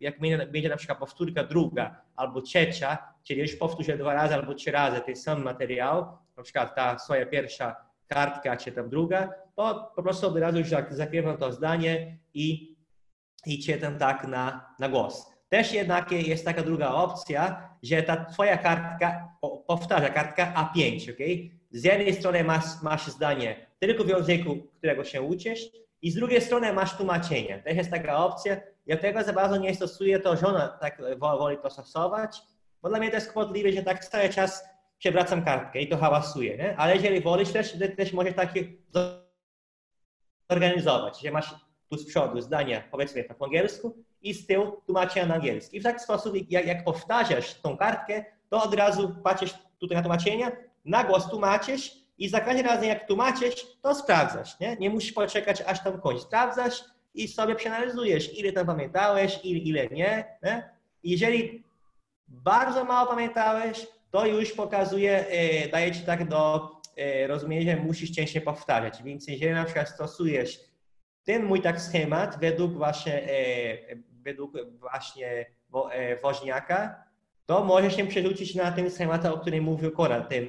jak 0.00 0.20
będzie 0.50 0.68
na 0.68 0.76
przykład 0.76 0.98
powtórka 0.98 1.44
druga 1.44 2.00
albo 2.16 2.42
trzecia, 2.42 2.98
czyli 3.22 3.40
już 3.40 3.56
powtórzę 3.56 3.98
dwa 3.98 4.14
razy 4.14 4.34
albo 4.34 4.54
trzy 4.54 4.70
razy 4.70 5.00
ten 5.00 5.16
sam 5.16 5.42
materiał, 5.42 6.18
na 6.36 6.42
przykład 6.42 6.74
ta 6.74 6.98
swoja 6.98 7.26
pierwsza 7.26 7.76
kartka 8.06 8.56
czy 8.56 8.72
tam 8.72 8.88
druga, 8.88 9.32
to 9.56 9.92
po 9.96 10.02
prostu 10.02 10.26
od 10.26 10.36
razu 10.36 10.58
już 10.58 10.68
zakrywam 10.90 11.36
to 11.36 11.52
zdanie 11.52 12.18
i, 12.34 12.76
i 13.46 13.62
czytam 13.62 13.98
tak 13.98 14.28
na, 14.28 14.74
na 14.78 14.88
głos. 14.88 15.32
Też 15.48 15.72
jednak 15.72 16.12
jest 16.12 16.44
taka 16.44 16.62
druga 16.62 16.88
opcja, 16.88 17.70
że 17.82 18.02
ta 18.02 18.24
twoja 18.24 18.58
kartka 18.58 19.28
powtarza, 19.66 20.10
kartka 20.10 20.72
A5, 20.74 21.10
ok? 21.10 21.52
Z 21.70 21.84
jednej 21.84 22.14
strony 22.14 22.44
masz, 22.44 22.82
masz 22.82 23.06
zdanie 23.06 23.66
tylko 23.78 24.04
w 24.04 24.08
języku, 24.08 24.56
którego 24.78 25.04
się 25.04 25.22
uczysz, 25.22 25.60
i 26.02 26.10
z 26.10 26.14
drugiej 26.14 26.40
strony 26.40 26.72
masz 26.72 26.96
tłumaczenie. 26.96 27.62
Też 27.64 27.76
jest 27.76 27.90
taka 27.90 28.24
opcja. 28.24 28.56
Ja 28.86 28.96
tego 28.96 29.22
za 29.24 29.32
bardzo 29.32 29.56
nie 29.56 29.74
stosuję, 29.74 30.20
to 30.20 30.36
żona 30.36 30.68
tak 30.68 31.02
woli 31.18 31.58
to 31.62 31.70
stosować, 31.70 32.42
bo 32.82 32.88
dla 32.88 32.98
mnie 32.98 33.10
to 33.10 33.14
jest 33.14 33.32
kłopotliwe, 33.32 33.72
że 33.72 33.82
tak 33.82 34.04
cały 34.04 34.28
czas 34.28 34.64
przewracam 34.98 35.44
kartkę 35.44 35.80
i 35.80 35.88
to 35.88 35.96
hałasuje, 35.96 36.56
nie? 36.56 36.76
Ale 36.76 36.94
jeżeli 36.94 37.20
wolisz 37.20 37.52
też, 37.52 37.76
też 37.96 38.12
możesz 38.12 38.34
takie 38.34 38.64
zorganizować, 40.48 41.20
że 41.20 41.30
masz 41.30 41.54
tu 41.90 41.98
z 41.98 42.06
przodu 42.06 42.40
zdania, 42.40 42.84
powiedzmy 42.90 43.24
po 43.24 43.44
angielsku 43.44 43.96
i 44.22 44.34
z 44.34 44.46
tyłu 44.46 44.82
tłumaczenia 44.86 45.26
na 45.26 45.34
angielski. 45.34 45.76
I 45.76 45.80
w 45.80 45.82
taki 45.82 46.00
sposób, 46.00 46.34
jak, 46.50 46.66
jak 46.66 46.84
powtarzasz 46.84 47.54
tą 47.54 47.76
kartkę, 47.76 48.24
to 48.50 48.62
od 48.62 48.74
razu 48.74 49.16
patrzysz 49.24 49.54
tutaj 49.78 49.96
na 49.96 50.02
tłumaczenie 50.02 50.52
na 50.88 51.04
głos 51.04 51.30
tłumaczysz 51.30 51.92
i 52.18 52.28
za 52.28 52.40
każdym 52.40 52.66
razem 52.66 52.88
jak 52.88 53.06
tłumaczysz, 53.06 53.66
to 53.82 53.94
sprawdzasz, 53.94 54.60
nie? 54.60 54.76
Nie 54.76 54.90
musisz 54.90 55.12
poczekać 55.12 55.60
aż 55.66 55.84
tam 55.84 56.00
kończy. 56.00 56.22
Sprawdzasz 56.22 56.84
i 57.14 57.28
sobie 57.28 57.54
przeanalizujesz, 57.54 58.38
ile 58.38 58.52
tam 58.52 58.66
pamiętałeś, 58.66 59.40
ile, 59.44 59.58
ile 59.58 59.86
nie. 59.86 60.38
nie? 60.42 60.70
Jeżeli 61.04 61.64
bardzo 62.28 62.84
mało 62.84 63.06
pamiętałeś, 63.06 63.86
to 64.10 64.26
już 64.26 64.52
pokazuje, 64.52 65.28
e, 65.28 65.68
daje 65.68 65.92
ci 65.92 66.00
tak 66.00 66.28
do 66.28 66.70
e, 66.96 67.26
rozumienia, 67.26 67.76
że 67.76 67.82
musisz 67.82 68.12
częściej 68.12 68.42
powtarzać. 68.42 69.02
Więc 69.02 69.28
jeżeli 69.28 69.52
na 69.52 69.64
przykład 69.64 69.88
stosujesz 69.88 70.60
ten 71.24 71.44
mój 71.44 71.62
tak 71.62 71.80
schemat 71.80 72.40
według 72.40 72.72
właśnie, 72.72 73.22
e, 73.22 73.96
według 74.12 74.52
właśnie 74.80 75.46
wo, 75.68 75.90
woźniaka, 76.22 77.07
to 77.48 77.64
możesz 77.64 77.96
się 77.96 78.06
przerzucić 78.06 78.54
na 78.54 78.72
ten 78.72 78.90
schemat, 78.90 79.26
o 79.26 79.38
którym 79.38 79.64
mówił 79.64 79.90
Konrad, 79.90 80.28
ten 80.28 80.48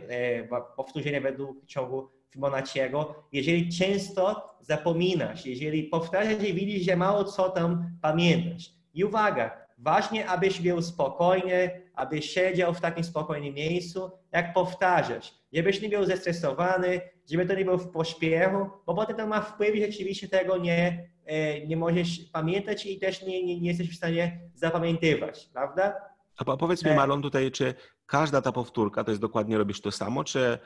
powtórzenie 0.76 1.22
według 1.22 1.66
ciągu 1.66 2.10
Fibonacciego. 2.30 3.16
Jeżeli 3.32 3.70
często 3.70 4.50
zapominasz, 4.62 5.46
jeżeli 5.46 5.84
powtarzasz 5.84 6.44
i 6.44 6.54
widzisz, 6.54 6.84
że 6.84 6.96
mało 6.96 7.24
co 7.24 7.50
tam 7.50 7.98
pamiętasz. 8.02 8.74
I 8.94 9.04
uwaga, 9.04 9.66
ważne, 9.78 10.26
abyś 10.26 10.62
był 10.62 10.82
spokojny, 10.82 11.82
abyś 11.96 12.30
siedział 12.30 12.74
w 12.74 12.82
takim 12.82 13.04
spokojnym 13.04 13.54
miejscu, 13.54 14.12
jak 14.32 14.54
powtarzasz. 14.54 15.34
Żebyś 15.54 15.82
nie 15.82 15.90
był 15.90 16.06
zestresowany, 16.06 17.02
żeby 17.32 17.46
to 17.46 17.56
nie 17.56 17.66
był 17.66 17.78
w 17.78 17.92
pośpiechu, 17.92 18.70
bo 18.86 18.96
potem 18.96 19.18
to 19.18 19.28
ma 19.28 19.42
wpływ 19.42 19.76
i 19.76 19.82
rzeczywiście 19.82 20.28
tego 20.28 20.58
nie, 20.58 21.10
e, 21.26 21.68
nie 21.68 21.78
możesz 21.78 22.20
pamiętać 22.20 22.86
i 22.86 23.00
też 23.00 23.26
nie, 23.26 23.44
nie, 23.44 23.60
nie 23.60 23.68
jesteś 23.68 23.90
w 23.90 23.98
stanie 23.98 24.40
zapamiętywać, 24.56 25.50
prawda? 25.54 26.09
A 26.46 26.58
powiedz 26.58 26.84
mi, 26.86 26.92
E. 26.92 26.96
Marlon, 26.96 27.22
tutaj, 27.22 27.52
czy 27.52 27.74
każda 28.06 28.42
ta 28.42 28.52
powtórka 28.52 29.04
to 29.04 29.12
jest 29.12 29.22
dokładnie 29.22 29.58
robisz 29.58 29.82
to 29.82 29.92
samo, 29.92 30.24
czy, 30.24 30.58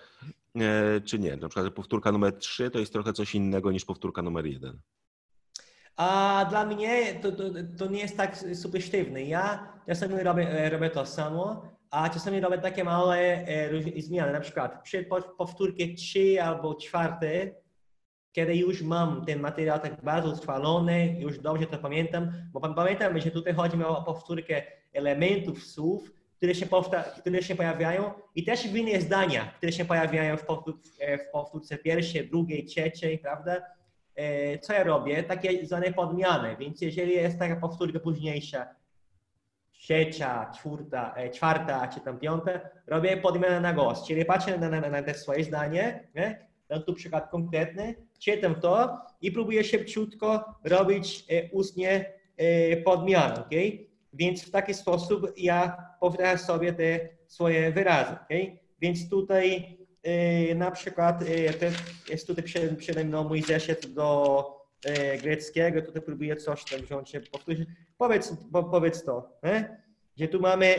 e, 0.56 1.02
czy 1.02 1.20
nie? 1.20 1.38
Na 1.38 1.50
przykład 1.50 1.74
powtórka 1.74 2.12
numer 2.12 2.34
3 2.38 2.72
to 2.72 2.80
jest 2.80 2.94
trochę 2.94 3.14
coś 3.14 3.36
innego 3.36 3.72
niż 3.72 3.86
powtórka 3.86 4.22
numer 4.22 4.46
1. 4.46 4.80
A 5.98 6.46
dla 6.50 6.66
mnie 6.66 7.14
to, 7.22 7.32
to, 7.32 7.44
to 7.78 7.86
nie 7.88 8.00
jest 8.00 8.18
tak 8.18 8.38
super 8.54 8.82
sztywne. 8.84 9.24
Ja 9.24 9.74
czasami 9.88 10.24
robię, 10.24 10.50
e, 10.52 10.70
robię 10.70 10.90
to 10.90 11.06
samo, 11.06 11.64
a 11.92 12.10
czasami 12.10 12.40
robię 12.40 12.58
takie 12.58 12.84
małe 12.84 13.46
zmiany. 13.98 14.32
Na 14.34 14.40
przykład 14.40 14.84
przy 14.84 15.04
po- 15.04 15.22
powtórce 15.22 15.84
3 15.98 16.42
albo 16.44 16.76
4, 16.76 17.56
kiedy 18.32 18.56
już 18.56 18.82
mam 18.82 19.26
ten 19.26 19.40
materiał 19.40 19.80
tak 19.80 20.04
bardzo 20.04 20.30
utrwalony, 20.30 21.16
już 21.20 21.40
dobrze 21.40 21.66
to 21.68 21.78
pamiętam, 21.78 22.32
bo 22.52 22.60
pam- 22.60 22.76
pamiętam, 22.76 23.20
że 23.20 23.32
tutaj 23.32 23.54
chodzi 23.54 23.84
o 23.84 24.04
powtórkę 24.04 24.64
elementów 24.94 25.64
słów, 25.64 26.12
które 26.38 26.56
się, 26.56 26.66
powta- 26.66 27.04
które 27.04 27.44
się 27.44 27.56
pojawiają 27.56 28.12
i 28.36 28.44
też 28.44 28.68
w 28.68 28.76
innych 28.76 29.02
zdaniach, 29.02 29.58
które 29.58 29.72
się 29.72 29.86
pojawiają 29.86 30.38
w, 30.38 30.46
powtór- 30.46 30.80
e, 31.00 31.18
w 31.18 31.30
powtórce 31.32 31.78
pierwszej, 31.78 32.30
drugiej, 32.30 32.66
trzeciej, 32.66 33.20
prawda? 33.20 33.62
E, 34.16 34.60
co 34.60 34.74
ja 34.74 34.84
robię? 34.84 35.24
Takie 35.24 35.66
zwane 35.66 35.94
podmiany, 35.94 36.56
więc 36.60 36.82
jeżeli 36.82 37.12
jest 37.14 37.40
taka 37.40 37.56
powtórka 37.56 38.00
późniejsza, 38.00 38.68
trzecia, 39.72 40.52
czwarta, 40.56 41.14
e, 41.16 41.30
czwarta 41.30 41.88
czy 41.88 42.00
tam 42.00 42.20
piąta, 42.20 42.52
robię 42.88 43.18
podmianę 43.18 43.62
na 43.62 43.74
głos, 43.74 44.08
czyli 44.08 44.26
patrzę 44.26 44.58
na, 44.58 44.70
na, 44.70 44.90
na 44.90 45.04
te 45.04 45.14
swoje 45.14 45.44
zdanie, 45.44 46.08
nie? 46.16 46.48
dam 46.70 46.84
tu 46.84 46.94
przykład 46.94 47.30
konkretny, 47.32 47.96
czytam 48.20 48.56
to 48.56 48.98
i 49.22 49.32
próbuję 49.32 49.64
szybciutko 49.64 50.56
robić 50.64 51.26
ustnie 51.52 52.14
podmianę, 52.86 53.46
okay? 53.46 53.93
Więc 54.14 54.44
w 54.44 54.52
taki 54.52 54.74
sposób 54.74 55.34
ja 55.38 55.78
powtarzam 56.00 56.38
sobie 56.38 56.74
te 56.74 57.00
swoje 57.28 57.72
wyrazy, 57.72 58.12
okay? 58.12 58.58
Więc 58.82 59.10
tutaj 59.10 59.78
e, 60.04 60.56
na 60.56 60.72
przykład 60.72 61.22
e, 61.22 61.54
te, 61.54 61.72
jest 62.10 62.28
tutaj 62.28 62.44
przed, 62.44 62.78
przede 62.78 63.04
mną 63.04 63.24
mój 63.24 63.42
zeszyt 63.42 63.94
do 63.94 64.46
e, 64.86 65.18
greckiego, 65.18 65.82
tutaj 65.82 66.02
próbuję 66.02 66.36
coś 66.36 66.66
tam 66.66 66.82
wziąć, 66.82 67.14
powtórzyć. 67.32 67.70
Powiedz, 67.98 68.34
po, 68.52 68.64
powiedz 68.64 69.04
to, 69.04 69.30
że 70.18 70.28
tu 70.28 70.40
mamy 70.40 70.76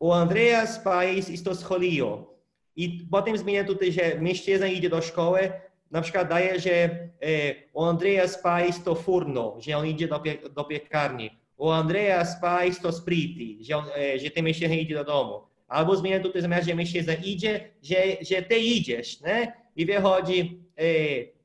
o 0.00 0.16
Andreas 0.16 0.78
Pais 0.78 1.30
i 1.30 1.44
to 1.44 1.54
scholio. 1.54 2.34
I 2.76 3.08
potem 3.10 3.38
zmienia 3.38 3.64
tutaj, 3.64 3.92
że 3.92 4.20
mężczyzna 4.20 4.66
idzie 4.66 4.88
do 4.88 5.02
szkoły, 5.02 5.52
na 5.90 6.02
przykład 6.02 6.28
daje, 6.28 6.60
że 6.60 6.98
o 7.74 7.88
Andreas 7.88 8.42
Pais 8.42 8.84
to 8.84 8.94
furno, 8.94 9.56
że 9.60 9.76
on 9.76 9.86
idzie 9.86 10.08
do, 10.08 10.20
pie, 10.20 10.38
do 10.54 10.64
piekarni. 10.64 11.37
O 11.58 11.74
Andreas 11.74 12.40
Pais 12.40 12.80
to 12.80 12.92
spriti, 12.92 13.58
że, 13.64 13.76
on, 13.76 13.84
e, 13.96 14.18
że 14.18 14.30
ten 14.30 14.44
mężczyzna 14.44 14.74
idzie 14.74 14.94
do 14.94 15.04
domu. 15.04 15.40
Albo 15.68 15.96
zmienia 15.96 16.20
tutaj 16.20 16.42
zamiast, 16.42 16.68
że 16.68 16.74
mężczyzna 16.74 17.14
idzie, 17.14 17.70
że, 17.82 17.96
że 18.20 18.42
ty 18.42 18.58
idziesz, 18.58 19.20
nie? 19.20 19.52
I 19.76 19.86
wychodzi 19.86 20.60
e, 20.76 20.84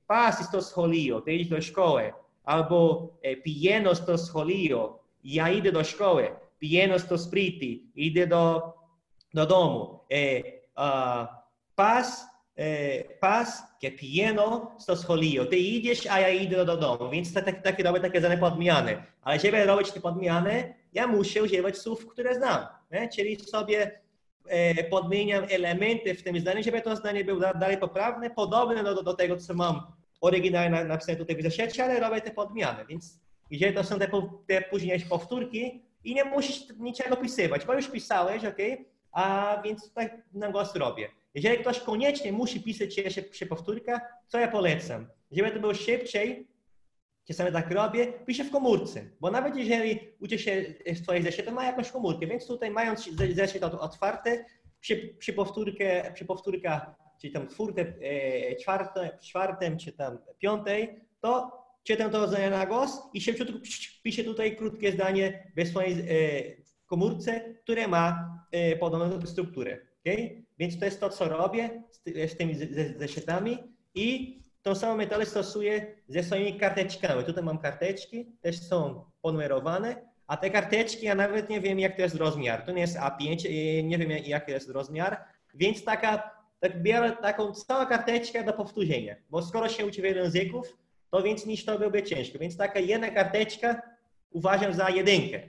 pas 0.08 0.52
to 0.52 0.62
scholio, 0.62 1.22
ty 1.22 1.34
idziesz 1.34 1.50
do 1.50 1.62
szkoły. 1.62 2.14
Albo 2.44 3.10
e, 3.22 3.36
pienos 3.36 4.06
to 4.06 4.18
scholio, 4.18 5.00
ja 5.24 5.50
idę 5.50 5.72
do 5.72 5.84
szkoły. 5.84 6.30
Pienos 6.60 7.08
to 7.08 7.18
spriti, 7.18 7.84
idę 7.96 8.28
do, 8.28 8.74
do 9.34 9.46
domu. 9.46 10.00
E, 10.12 10.42
a, 10.76 11.28
pas, 11.76 12.22
e, 12.22 12.33
pas 13.20 13.64
che 13.82 13.92
pieno 13.92 14.76
sto 14.80 14.96
scholio. 14.96 15.46
Ty 15.46 15.58
idziesz, 15.58 16.08
a 16.08 16.20
ja 16.20 16.30
idę 16.30 16.66
do 16.66 16.78
domu. 16.78 17.10
Więc 17.10 17.34
tak, 17.34 17.62
tak, 17.62 17.80
robię 17.80 18.00
takie 18.00 18.20
zwane 18.20 18.38
podmiany. 18.38 19.04
Ale 19.22 19.40
żeby 19.40 19.66
robić 19.66 19.92
te 19.92 20.02
podmiany, 20.02 20.74
ja 20.94 21.08
muszę 21.08 21.44
używać 21.44 21.78
słów, 21.78 22.08
które 22.08 22.36
znam. 22.36 22.66
Nie? 22.92 23.10
Czyli 23.10 23.40
sobie 23.40 24.02
e, 24.48 24.84
podmieniam 24.84 25.44
elementy 25.50 26.16
w 26.16 26.24
tym 26.24 26.40
zdaniu, 26.40 26.64
żeby 26.64 26.82
to 26.82 26.96
zdanie 26.96 27.26
było 27.26 27.40
da- 27.40 27.54
dalej 27.54 27.78
poprawne, 27.78 28.30
podobne 28.30 28.84
do, 28.84 29.04
do, 29.04 29.14
tego, 29.14 29.38
co 29.38 29.54
mam 29.54 29.82
oryginalnie 30.22 30.84
napisane 30.84 31.18
tutaj 31.18 31.36
w 31.36 31.44
zeszycie, 31.44 31.84
ale 31.84 32.00
robię 32.00 32.22
te 32.22 32.32
podmiany. 32.32 32.86
Więc 32.86 33.20
jeżeli 33.52 33.76
to 33.76 33.84
są 33.84 34.00
te, 34.00 34.08
te 34.48 34.62
późniejsze 34.62 35.06
powtórki 35.06 35.82
i 36.04 36.16
nie 36.16 36.24
musisz 36.24 36.64
niczego 36.80 37.16
pisywać, 37.16 37.66
bo 37.66 37.74
już 37.74 37.88
pisałeś, 37.88 38.46
ok? 38.46 38.58
A 39.12 39.58
więc 39.64 39.94
tak 39.94 40.18
na 40.34 40.52
głos 40.52 40.76
robię. 40.76 41.10
Jeżeli 41.36 41.58
ktoś 41.58 41.80
koniecznie 41.80 42.32
musi 42.32 42.62
pisać 42.64 42.98
jeszcze 42.98 43.22
przy 43.22 43.46
powtórkach, 43.46 44.02
co 44.28 44.40
ja 44.40 44.48
polecam? 44.48 45.08
Żeby 45.32 45.52
to 45.52 45.60
było 45.60 45.74
szybciej, 45.74 46.48
czasami 47.28 47.52
tak 47.52 47.72
robię, 47.72 48.14
piszę 48.26 48.44
w 48.44 48.52
komórce, 48.52 49.06
bo 49.20 49.32
nawet 49.32 49.56
jeżeli 49.56 50.00
uczy 50.20 50.40
się 50.40 50.74
w 50.96 51.02
twojej 51.02 51.24
zeszycie, 51.24 51.44
to 51.44 51.52
ma 51.52 51.66
jakąś 51.66 51.92
komórkę, 51.92 52.28
więc 52.28 52.48
tutaj 52.48 52.72
mając 52.72 53.10
ze- 53.18 53.34
zeszyt 53.34 53.64
ot- 53.64 53.74
otwarty, 53.80 54.46
przy, 54.80 55.16
przy, 55.20 55.34
powtórkę, 55.34 56.12
przy 56.14 56.26
powtórkach, 56.26 56.86
czy 57.22 57.30
tam 57.32 57.48
czwórte, 57.48 57.82
e, 58.02 58.56
czwarte, 58.56 59.18
czwartym, 59.24 59.78
czy 59.78 59.92
tam 59.92 60.18
piątej, 60.40 61.00
to 61.22 61.52
czytam 61.84 62.12
to 62.12 62.28
zdanie 62.28 62.50
na 62.50 62.66
głos 62.66 62.98
i 63.14 63.22
szybciutko 63.22 63.54
piszę 64.04 64.24
tutaj 64.24 64.56
krótkie 64.56 64.92
zdanie 64.92 65.52
we 65.56 65.66
swojej 65.66 65.94
e, 65.94 66.06
komórce, 66.86 67.54
które 67.64 67.88
ma 67.88 68.30
e, 68.52 68.76
podobną 68.76 69.26
strukturę. 69.26 69.78
Okay? 70.02 70.43
Więc 70.60 70.80
to 70.80 70.86
jest 70.86 71.00
to, 71.00 71.10
co 71.10 71.26
robię 71.30 71.84
z, 71.92 72.02
ty- 72.02 72.28
z 72.30 72.38
tymi 72.38 72.56
ze- 72.56 72.66
ze- 72.68 72.94
zeszytami 73.00 73.58
i 73.96 74.40
tą 74.62 74.76
samą 74.76 74.98
metodę 74.98 75.26
stosuję 75.26 75.96
ze 76.08 76.24
swoimi 76.24 76.60
karteczkami. 76.60 77.24
Tutaj 77.24 77.44
mam 77.44 77.58
karteczki, 77.58 78.26
też 78.42 78.60
są 78.60 79.06
ponumerowane, 79.22 79.96
a 80.28 80.38
te 80.38 80.50
karteczki 80.50 81.06
ja 81.06 81.16
nawet 81.16 81.50
nie 81.50 81.62
wiem, 81.62 81.80
jak 81.80 81.96
to 81.96 82.02
jest 82.02 82.16
rozmiar. 82.16 82.62
To 82.66 82.72
nie 82.72 82.82
jest 82.82 82.98
A5, 82.98 83.46
e, 83.80 83.84
nie 83.84 83.98
wiem, 83.98 84.10
jak 84.12 84.48
jest 84.50 84.70
rozmiar, 84.70 85.24
więc 85.54 85.84
taka, 85.84 86.32
tak 86.60 86.82
biorę 86.84 87.12
taką 87.12 87.52
całą 87.54 87.86
karteczkę 87.86 88.44
do 88.44 88.54
powtórzenia, 88.54 89.16
bo 89.30 89.42
skoro 89.42 89.70
się 89.70 89.86
uczy 89.86 90.02
języków, 90.02 90.78
to 91.12 91.22
więc 91.24 91.46
niż 91.46 91.66
to 91.66 91.80
byłby 91.80 92.04
ciężko. 92.04 92.40
Więc 92.40 92.58
taka 92.58 92.80
jedna 92.80 93.10
karteczka 93.12 93.82
uważam 94.32 94.74
za 94.74 94.90
jedynkę. 94.90 95.40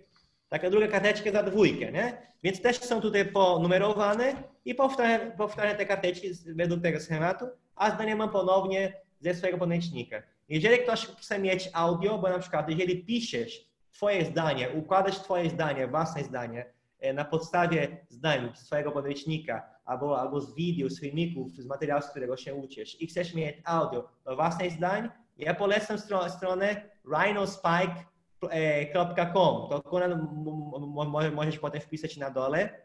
Taka 0.49 0.71
druga 0.71 0.89
karteczka 0.89 1.33
za 1.33 1.43
dwójkę, 1.43 1.93
nie? 1.93 2.35
Więc 2.43 2.63
też 2.63 2.79
są 2.79 3.01
tutaj 3.01 3.25
ponumerowane 3.25 4.35
i 4.65 4.75
powtarzam, 4.75 5.33
powtarzam 5.33 5.77
te 5.77 5.87
karteczki 5.87 6.29
według 6.47 6.83
tego 6.83 7.01
schematu, 7.01 7.45
a 7.77 7.91
zdanie 7.91 8.17
mam 8.17 8.31
ponownie 8.31 9.01
ze 9.21 9.35
swojego 9.35 9.59
podręcznika. 9.59 10.23
Jeżeli 10.49 10.79
ktoś 10.79 11.07
chce 11.07 11.39
mieć 11.39 11.71
audio, 11.73 12.19
bo 12.19 12.29
na 12.29 12.39
przykład 12.39 12.69
jeżeli 12.69 13.05
piszesz 13.05 13.71
twoje 13.93 14.25
zdanie, 14.25 14.71
układasz 14.71 15.19
twoje 15.19 15.51
zdanie, 15.51 15.89
własne 15.89 16.25
zdanie 16.25 16.67
e, 17.01 17.13
na 17.13 17.25
podstawie 17.25 18.07
zdań 18.09 18.53
z 18.55 18.65
twojego 18.65 18.93
podręcznika 18.93 19.75
albo, 19.85 20.21
albo 20.21 20.41
z 20.41 20.55
wideo, 20.55 20.91
z 20.91 21.01
filmików, 21.01 21.53
z 21.53 21.67
materiału, 21.67 22.03
z 22.03 22.11
którego 22.11 22.37
się 22.37 22.55
uczysz 22.55 23.03
i 23.03 23.07
chcesz 23.07 23.35
mieć 23.35 23.57
audio 23.65 24.09
do 24.25 24.37
własnych 24.37 24.73
zdań, 24.73 25.09
ja 25.37 25.55
polecam 25.55 25.99
stro, 25.99 26.31
stronę 26.31 26.89
rhinospike.com. 27.15 28.14
To 29.71 29.83
Konrad 29.83 30.13
m- 30.13 30.29
m- 30.97 31.17
m- 31.17 31.35
możesz 31.35 31.59
potem 31.59 31.81
wpisać 31.81 32.17
na 32.17 32.31
dole. 32.31 32.83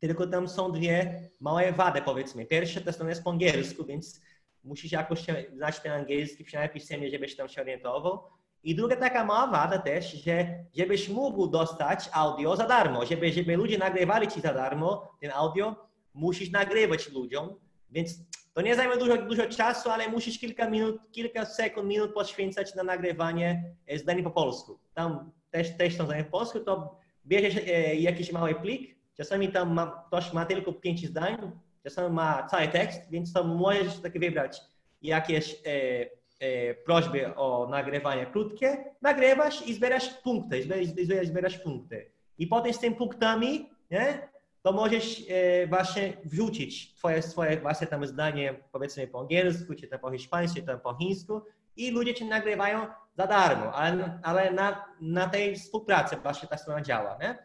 Tylko 0.00 0.26
tam 0.26 0.48
są 0.48 0.72
dwie 0.72 1.20
małe 1.40 1.72
wady, 1.72 2.02
powiedzmy. 2.02 2.46
Pierwsza 2.46 2.80
to 2.80 2.92
strona 2.92 3.10
jest 3.10 3.24
po 3.24 3.30
angielsku, 3.30 3.84
więc 3.84 4.20
musisz 4.64 4.92
jakoś 4.92 5.26
znać 5.52 5.80
ten 5.80 5.92
angielski, 5.92 6.44
przynajmniej 6.44 6.74
pisemnie, 6.74 7.10
żebyś 7.10 7.36
tam 7.36 7.48
się 7.48 7.60
orientował. 7.60 8.22
I 8.62 8.74
druga 8.74 8.96
taka 8.96 9.24
mała 9.24 9.46
wada 9.46 9.78
też, 9.78 10.12
że 10.24 10.64
żebyś 10.76 11.08
mógł 11.08 11.46
dostać 11.46 12.08
audio 12.12 12.56
za 12.56 12.66
darmo, 12.66 13.06
żeby, 13.06 13.32
żeby 13.32 13.56
ludzie 13.56 13.78
nagrywali 13.78 14.28
ci 14.28 14.40
za 14.40 14.54
darmo 14.54 15.08
ten 15.20 15.30
audio, 15.34 15.76
musisz 16.14 16.50
nagrywać 16.50 17.08
ludziom, 17.12 17.54
więc 17.90 18.14
to 18.54 18.62
nie 18.62 18.76
zajmie 18.76 18.96
dużo, 18.96 19.16
dużo 19.16 19.46
czasu, 19.46 19.90
ale 19.90 20.08
musisz 20.08 20.38
kilka 20.38 20.70
minut, 20.70 21.00
kilka 21.12 21.44
sekund, 21.44 21.88
minut 21.88 22.14
poświęcać 22.14 22.74
na 22.74 22.82
nagrywanie 22.82 23.64
e, 23.86 23.98
zdań 23.98 24.22
po 24.22 24.30
polsku. 24.30 24.78
Tam 24.94 25.30
też, 25.50 25.76
też 25.76 25.96
są 25.96 26.04
zdania 26.04 26.24
po 26.24 26.30
polsku, 26.30 26.60
to 26.60 26.98
bierzesz 27.26 27.56
e, 27.56 27.94
jakiś 27.94 28.32
mały 28.32 28.54
plik, 28.54 28.96
czasami 29.16 29.48
tam 29.48 29.74
ma, 29.74 30.04
ktoś 30.06 30.32
ma 30.32 30.46
tylko 30.46 30.72
pięć 30.72 31.06
zdań, 31.06 31.52
czasami 31.82 32.14
ma 32.14 32.46
cały 32.50 32.68
tekst, 32.68 33.00
więc 33.10 33.32
to 33.32 33.44
możesz 33.44 34.00
tak 34.00 34.18
wybrać 34.18 34.60
jakieś 35.02 35.52
e, 35.52 36.06
e, 36.40 36.74
prośby 36.74 37.36
o 37.36 37.68
nagrywanie 37.70 38.26
krótkie, 38.26 38.84
nagrywasz 39.02 39.66
i 39.66 39.74
zbierasz 39.74 40.14
punkty, 40.14 40.62
zbierasz, 40.62 41.26
zbierasz 41.26 41.58
punkty. 41.58 42.10
I 42.38 42.46
potem 42.46 42.72
z 42.72 42.78
tymi 42.78 42.96
punktami, 42.96 43.70
nie, 43.90 44.28
to 44.64 44.72
możesz 44.72 45.22
e, 45.28 45.66
właśnie 45.66 46.12
wrzucić 46.24 46.94
twoje, 46.94 47.22
swoje 47.22 47.60
własne 47.60 47.86
tam 47.86 48.06
zdanie, 48.06 48.54
powiedzmy 48.72 49.06
po 49.06 49.20
angielsku, 49.20 49.74
czy 49.74 49.88
tam 49.88 49.98
po 49.98 50.10
hiszpańsku, 50.10 50.60
czy 50.60 50.66
tam 50.66 50.80
po 50.80 50.94
chińsku 50.94 51.42
i 51.76 51.90
ludzie 51.90 52.14
cię 52.14 52.24
nagrywają 52.24 52.86
za 53.18 53.26
darmo, 53.26 53.72
ale, 53.72 54.20
ale 54.22 54.52
na, 54.52 54.84
na 55.00 55.28
tej 55.28 55.56
współpracy 55.56 56.16
właśnie 56.16 56.48
ta 56.48 56.56
strona 56.56 56.80
działa, 56.82 57.18
nie? 57.22 57.38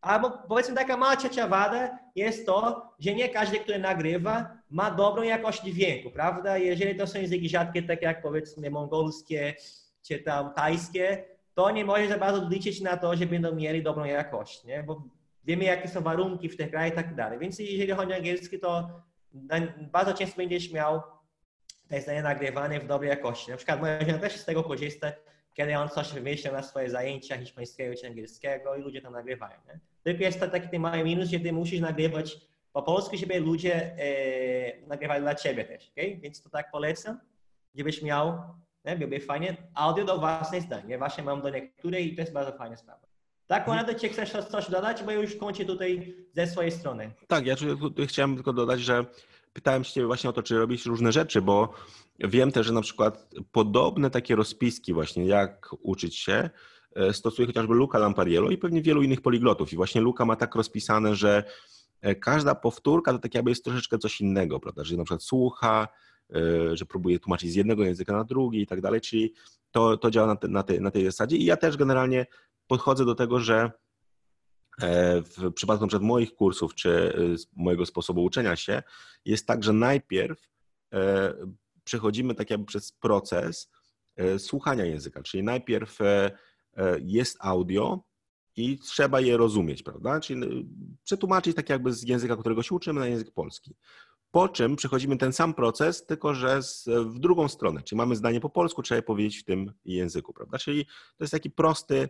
Albo 0.00 0.30
powiedzmy 0.48 0.74
taka 0.74 0.96
mała 0.96 1.16
trzecia 1.16 1.48
wada 1.48 1.98
jest 2.14 2.46
to, 2.46 2.90
że 2.98 3.14
nie 3.14 3.28
każdy, 3.28 3.58
który 3.58 3.78
nagrywa, 3.78 4.52
ma 4.70 4.90
dobrą 4.90 5.22
jakość 5.22 5.62
dźwięku, 5.62 6.10
prawda? 6.10 6.58
Jeżeli 6.58 6.98
to 6.98 7.06
są 7.06 7.18
języki 7.18 7.48
rzadkie, 7.48 7.82
takie 7.82 8.06
jak 8.06 8.22
powiedzmy 8.22 8.70
mongolskie 8.70 9.54
czy 10.02 10.18
tam 10.18 10.54
tajskie, 10.54 11.24
to 11.54 11.70
nie 11.70 11.84
może 11.84 12.08
za 12.08 12.18
bardzo 12.18 12.48
liczyć 12.48 12.80
na 12.80 12.96
to, 12.96 13.16
że 13.16 13.26
będą 13.26 13.54
mieli 13.54 13.82
dobrą 13.82 14.04
jakość, 14.04 14.64
nie? 14.64 14.82
Bo 14.82 15.02
wiemy, 15.44 15.64
jakie 15.64 15.88
są 15.88 16.00
warunki 16.00 16.48
w 16.48 16.56
tych 16.56 16.70
krajach 16.70 16.92
i 16.92 16.96
tak 16.96 17.14
dalej. 17.14 17.38
Więc 17.38 17.58
jeżeli 17.58 17.92
chodzi 17.92 18.12
o 18.12 18.16
angielski, 18.16 18.58
to 18.58 19.02
bardzo 19.92 20.14
często 20.14 20.36
będziesz 20.36 20.72
miał 20.72 21.02
te 21.88 22.00
zdania 22.00 22.22
nagrywane 22.22 22.80
w 22.80 22.86
dobrej 22.86 23.10
jakości. 23.10 23.50
Na 23.50 23.56
przykład 23.56 23.80
moja 23.80 24.00
żona 24.00 24.18
też 24.18 24.36
z 24.36 24.44
tego 24.44 24.64
korzysta, 24.64 25.12
kiedy 25.54 25.78
on 25.78 25.88
coś 25.88 26.12
wymyśla 26.12 26.52
na 26.52 26.62
swoje 26.62 26.90
zajęcia 26.90 27.38
hiszpańskiego 27.38 27.94
czy 28.00 28.06
angielskiego 28.06 28.76
i 28.76 28.80
ludzie 28.80 29.02
to 29.02 29.10
nagrywają. 29.10 29.60
Nie? 29.66 29.80
Tylko 30.02 30.22
jest 30.22 30.40
to 30.40 30.48
taki 30.48 30.78
mały 30.78 31.04
minus, 31.04 31.28
że 31.28 31.40
ty 31.40 31.52
musisz 31.52 31.80
nagrywać 31.80 32.36
po 32.72 32.82
polsku, 32.82 33.16
żeby 33.16 33.40
ludzie 33.40 33.74
e, 33.74 34.86
nagrywali 34.86 35.22
dla 35.22 35.34
ciebie 35.34 35.64
też. 35.64 35.90
Okay? 35.90 36.16
Więc 36.22 36.42
to 36.42 36.50
tak 36.50 36.70
polecam, 36.70 37.20
żebyś 37.74 38.02
miał, 38.02 38.42
nie? 38.84 38.96
byłby 38.96 39.20
fajnie, 39.20 39.56
audio 39.74 40.04
do 40.04 40.18
własnej 40.18 40.60
zdań. 40.60 40.88
Ja 40.88 40.98
właśnie 40.98 41.24
mam 41.24 41.42
do 41.42 41.50
niektórej 41.50 42.12
i 42.12 42.16
to 42.16 42.22
jest 42.22 42.32
bardzo 42.32 42.52
fajna 42.58 42.76
sprawa. 42.76 43.07
Tak, 43.48 43.64
Konrado, 43.64 43.94
czy 43.94 44.08
chcesz 44.08 44.30
coś 44.50 44.70
dodać, 44.70 45.02
bo 45.02 45.12
już 45.12 45.36
kończę 45.36 45.64
tutaj 45.64 46.14
ze 46.32 46.46
swojej 46.46 46.72
strony. 46.72 47.10
Tak, 47.26 47.46
ja 47.46 47.54
chciałem 48.06 48.34
tylko 48.34 48.52
dodać, 48.52 48.80
że 48.80 49.04
pytałem 49.52 49.84
się 49.84 50.06
właśnie 50.06 50.30
o 50.30 50.32
to, 50.32 50.42
czy 50.42 50.58
robisz 50.58 50.86
różne 50.86 51.12
rzeczy, 51.12 51.42
bo 51.42 51.74
wiem 52.18 52.52
też, 52.52 52.66
że 52.66 52.72
na 52.72 52.80
przykład 52.80 53.30
podobne 53.52 54.10
takie 54.10 54.36
rozpiski 54.36 54.92
właśnie, 54.92 55.26
jak 55.26 55.70
uczyć 55.82 56.16
się, 56.16 56.50
e, 56.96 57.12
stosuje 57.12 57.46
chociażby 57.46 57.74
Luca 57.74 57.98
Lampariello 57.98 58.50
i 58.50 58.58
pewnie 58.58 58.82
wielu 58.82 59.02
innych 59.02 59.20
poliglotów. 59.20 59.72
I 59.72 59.76
właśnie 59.76 60.00
Luca 60.00 60.24
ma 60.24 60.36
tak 60.36 60.54
rozpisane, 60.54 61.14
że 61.14 61.44
e, 62.00 62.14
każda 62.14 62.54
powtórka 62.54 63.12
to 63.12 63.18
tak 63.18 63.34
jakby 63.34 63.50
jest 63.50 63.64
troszeczkę 63.64 63.98
coś 63.98 64.20
innego, 64.20 64.60
prawda? 64.60 64.84
Że 64.84 64.96
na 64.96 65.04
przykład 65.04 65.22
słucha, 65.22 65.88
e, 66.34 66.76
że 66.76 66.86
próbuje 66.86 67.18
tłumaczyć 67.18 67.50
z 67.50 67.54
jednego 67.54 67.84
języka 67.84 68.12
na 68.12 68.24
drugi 68.24 68.60
i 68.60 68.66
tak 68.66 68.80
dalej, 68.80 69.00
czyli 69.00 69.34
to, 69.70 69.96
to 69.96 70.10
działa 70.10 70.26
na, 70.26 70.36
te, 70.36 70.48
na, 70.48 70.64
na 70.80 70.90
tej 70.90 71.04
zasadzie. 71.04 71.36
I 71.36 71.44
ja 71.44 71.56
też 71.56 71.76
generalnie 71.76 72.26
podchodzę 72.68 73.04
do 73.04 73.14
tego, 73.14 73.40
że 73.40 73.72
e, 74.82 75.22
w 75.22 75.52
przypadku 75.52 75.86
moich 76.00 76.34
kursów 76.34 76.74
czy 76.74 77.14
e, 77.14 77.36
mojego 77.56 77.86
sposobu 77.86 78.24
uczenia 78.24 78.56
się 78.56 78.82
jest 79.24 79.46
tak, 79.46 79.64
że 79.64 79.72
najpierw 79.72 80.48
e, 80.92 81.34
przechodzimy 81.84 82.34
tak 82.34 82.50
jakby 82.50 82.66
przez 82.66 82.92
proces 82.92 83.70
słuchania 84.38 84.84
języka, 84.84 85.22
czyli 85.22 85.42
najpierw 85.42 85.98
jest 87.00 87.36
audio 87.40 88.04
i 88.56 88.78
trzeba 88.78 89.20
je 89.20 89.36
rozumieć, 89.36 89.82
prawda? 89.82 90.20
Czyli 90.20 90.68
przetłumaczyć 91.04 91.56
tak 91.56 91.68
jakby 91.68 91.92
z 91.92 92.02
języka, 92.02 92.36
którego 92.36 92.62
się 92.62 92.74
uczymy 92.74 93.00
na 93.00 93.06
język 93.06 93.30
polski. 93.30 93.74
Po 94.30 94.48
czym 94.48 94.76
przechodzimy 94.76 95.16
ten 95.16 95.32
sam 95.32 95.54
proces, 95.54 96.06
tylko 96.06 96.34
że 96.34 96.60
w 96.86 97.18
drugą 97.18 97.48
stronę, 97.48 97.82
czyli 97.82 97.96
mamy 97.96 98.16
zdanie 98.16 98.40
po 98.40 98.50
polsku, 98.50 98.82
trzeba 98.82 98.96
je 98.96 99.02
powiedzieć 99.02 99.38
w 99.38 99.44
tym 99.44 99.72
języku, 99.84 100.32
prawda? 100.32 100.58
Czyli 100.58 100.84
to 100.86 101.24
jest 101.24 101.32
taki 101.32 101.50
prosty, 101.50 102.08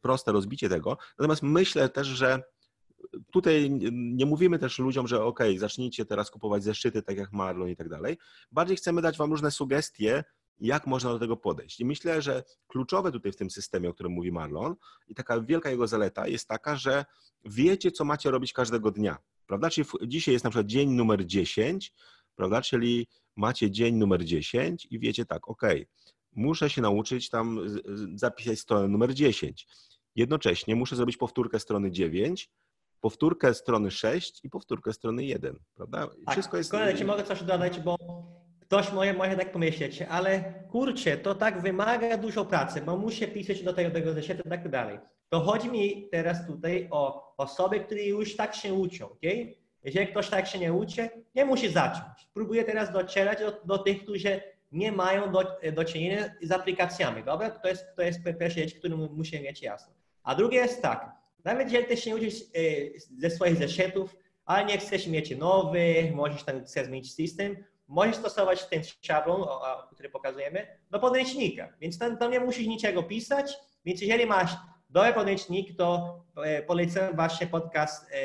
proste 0.00 0.32
rozbicie 0.32 0.68
tego. 0.68 0.98
Natomiast 1.18 1.42
myślę 1.42 1.88
też, 1.88 2.06
że 2.06 2.42
tutaj 3.32 3.70
nie 3.92 4.26
mówimy 4.26 4.58
też 4.58 4.78
ludziom, 4.78 5.08
że 5.08 5.24
ok, 5.24 5.40
zacznijcie 5.56 6.04
teraz 6.04 6.30
kupować 6.30 6.64
zeszyty, 6.64 7.02
tak 7.02 7.16
jak 7.16 7.32
Marlon 7.32 7.68
i 7.68 7.76
tak 7.76 7.88
dalej. 7.88 8.18
Bardziej 8.52 8.76
chcemy 8.76 9.02
dać 9.02 9.18
wam 9.18 9.30
różne 9.30 9.50
sugestie, 9.50 10.24
jak 10.60 10.86
można 10.86 11.10
do 11.10 11.18
tego 11.18 11.36
podejść. 11.36 11.80
I 11.80 11.84
myślę, 11.84 12.22
że 12.22 12.44
kluczowe 12.66 13.12
tutaj 13.12 13.32
w 13.32 13.36
tym 13.36 13.50
systemie, 13.50 13.88
o 13.90 13.94
którym 13.94 14.12
mówi 14.12 14.32
Marlon, 14.32 14.74
i 15.08 15.14
taka 15.14 15.40
wielka 15.40 15.70
jego 15.70 15.86
zaleta 15.86 16.28
jest 16.28 16.48
taka, 16.48 16.76
że 16.76 17.04
wiecie, 17.44 17.90
co 17.90 18.04
macie 18.04 18.30
robić 18.30 18.52
każdego 18.52 18.90
dnia. 18.90 19.16
Prawda? 19.46 19.70
Czyli 19.70 19.86
dzisiaj 20.06 20.32
jest 20.32 20.44
na 20.44 20.50
przykład 20.50 20.66
dzień 20.66 20.90
numer 20.90 21.26
10, 21.26 21.92
prawda? 22.36 22.62
Czyli 22.62 23.06
macie 23.36 23.70
dzień 23.70 23.94
numer 23.94 24.24
10 24.24 24.86
i 24.90 24.98
wiecie 24.98 25.26
tak, 25.26 25.48
ok, 25.48 25.62
muszę 26.36 26.70
się 26.70 26.82
nauczyć 26.82 27.30
tam 27.30 27.60
zapisać 28.14 28.58
stronę 28.58 28.88
numer 28.88 29.14
10. 29.14 29.66
Jednocześnie 30.16 30.76
muszę 30.76 30.96
zrobić 30.96 31.16
powtórkę 31.16 31.60
strony 31.60 31.90
9, 31.90 32.50
powtórkę 33.00 33.54
strony 33.54 33.90
6 33.90 34.44
i 34.44 34.50
powtórkę 34.50 34.92
strony 34.92 35.24
1, 35.24 35.58
prawda? 35.74 36.06
Tak, 36.06 36.32
Wszystko 36.32 36.56
jest... 36.56 36.70
Kolego, 36.70 36.98
ci 36.98 37.04
mogę 37.04 37.22
coś 37.22 37.42
dodać, 37.42 37.80
bo 37.80 37.96
ktoś 38.60 38.92
może, 38.92 39.14
może 39.14 39.36
tak 39.36 39.52
pomyśleć, 39.52 40.02
ale 40.02 40.54
kurczę, 40.70 41.16
to 41.16 41.34
tak 41.34 41.62
wymaga 41.62 42.16
dużo 42.16 42.44
pracy, 42.44 42.80
bo 42.80 42.96
muszę 42.96 43.28
pisać 43.28 43.62
do 43.62 43.72
tego, 43.72 43.90
tego 43.90 44.12
zeszytu 44.12 44.42
i 44.46 44.50
tak 44.50 44.70
dalej. 44.70 44.98
To 45.28 45.40
chodzi 45.40 45.68
mi 45.68 46.08
teraz 46.10 46.46
tutaj 46.46 46.88
o 46.90 47.34
osoby, 47.36 47.80
które 47.80 48.04
już 48.04 48.36
tak 48.36 48.54
się 48.54 48.74
uczą, 48.74 49.10
okay? 49.10 49.54
Jeżeli 49.82 50.06
ktoś 50.06 50.28
tak 50.28 50.46
się 50.46 50.58
nie 50.58 50.72
uczy, 50.72 51.08
nie 51.34 51.44
musi 51.44 51.68
zacząć. 51.68 52.28
Próbuję 52.34 52.64
teraz 52.64 52.92
docierać 52.92 53.38
do, 53.38 53.60
do 53.64 53.78
tych, 53.78 54.02
którzy 54.02 54.42
nie 54.72 54.92
mają 54.92 55.32
do, 55.32 55.56
do 55.72 55.84
czynienia 55.84 56.34
z 56.42 56.52
aplikacjami, 56.52 57.24
dobra? 57.24 57.50
To 57.50 57.68
jest, 57.68 57.84
to 57.96 58.02
jest 58.02 58.22
pierwsza 58.24 58.60
rzecz, 58.60 58.74
którą 58.74 58.96
musimy 58.96 59.42
mieć 59.42 59.62
jasno. 59.62 59.94
A 60.22 60.34
drugie 60.34 60.58
jest 60.58 60.82
tak, 60.82 61.10
nawet 61.44 61.72
jeżeli 61.72 61.88
ty 61.88 61.96
się 61.96 62.16
uczysz 62.16 62.42
e, 62.42 62.44
ze 63.18 63.30
swoich 63.30 63.56
zeszytów, 63.56 64.16
ale 64.44 64.64
nie 64.64 64.78
chcesz 64.78 65.06
mieć 65.06 65.36
nowy, 65.36 66.12
możesz 66.14 66.42
tam 66.42 66.64
chcesz 66.64 66.86
zmienić 66.86 67.14
system, 67.14 67.64
możesz 67.88 68.16
stosować 68.16 68.64
ten 68.64 68.82
szablon, 69.00 69.46
który 69.92 70.10
pokazujemy, 70.10 70.66
do 70.90 70.98
podręcznika. 70.98 71.72
Więc 71.80 71.98
tam, 71.98 72.18
tam 72.18 72.30
nie 72.30 72.40
musisz 72.40 72.66
niczego 72.66 73.02
pisać, 73.02 73.56
więc 73.84 74.00
jeżeli 74.00 74.26
masz 74.26 74.50
dobry 74.90 75.12
podręcznik, 75.12 75.76
to 75.76 76.20
e, 76.36 76.62
polecam 76.62 77.16
właśnie 77.16 77.46
podcast, 77.46 78.10
e, 78.12 78.18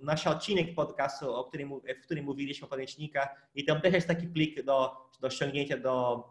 nasz 0.00 0.26
odcinek 0.26 0.74
podcastu, 0.74 1.34
o 1.34 1.44
którym, 1.44 1.80
w 2.00 2.04
którym 2.04 2.24
mówiliśmy 2.24 2.66
o 2.66 2.70
podręcznikach 2.70 3.28
i 3.54 3.64
tam 3.64 3.80
też 3.80 3.94
jest 3.94 4.08
taki 4.08 4.28
plik 4.28 4.62
do, 4.62 4.96
do 5.20 5.30
ściągnięcia, 5.30 5.76
do 5.76 6.24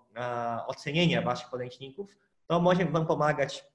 ocenienia 0.67 1.21
waszych 1.21 1.49
podręczników. 1.49 2.15
To 2.47 2.59
może 2.59 2.85
wam 2.85 3.07
pomagać 3.07 3.65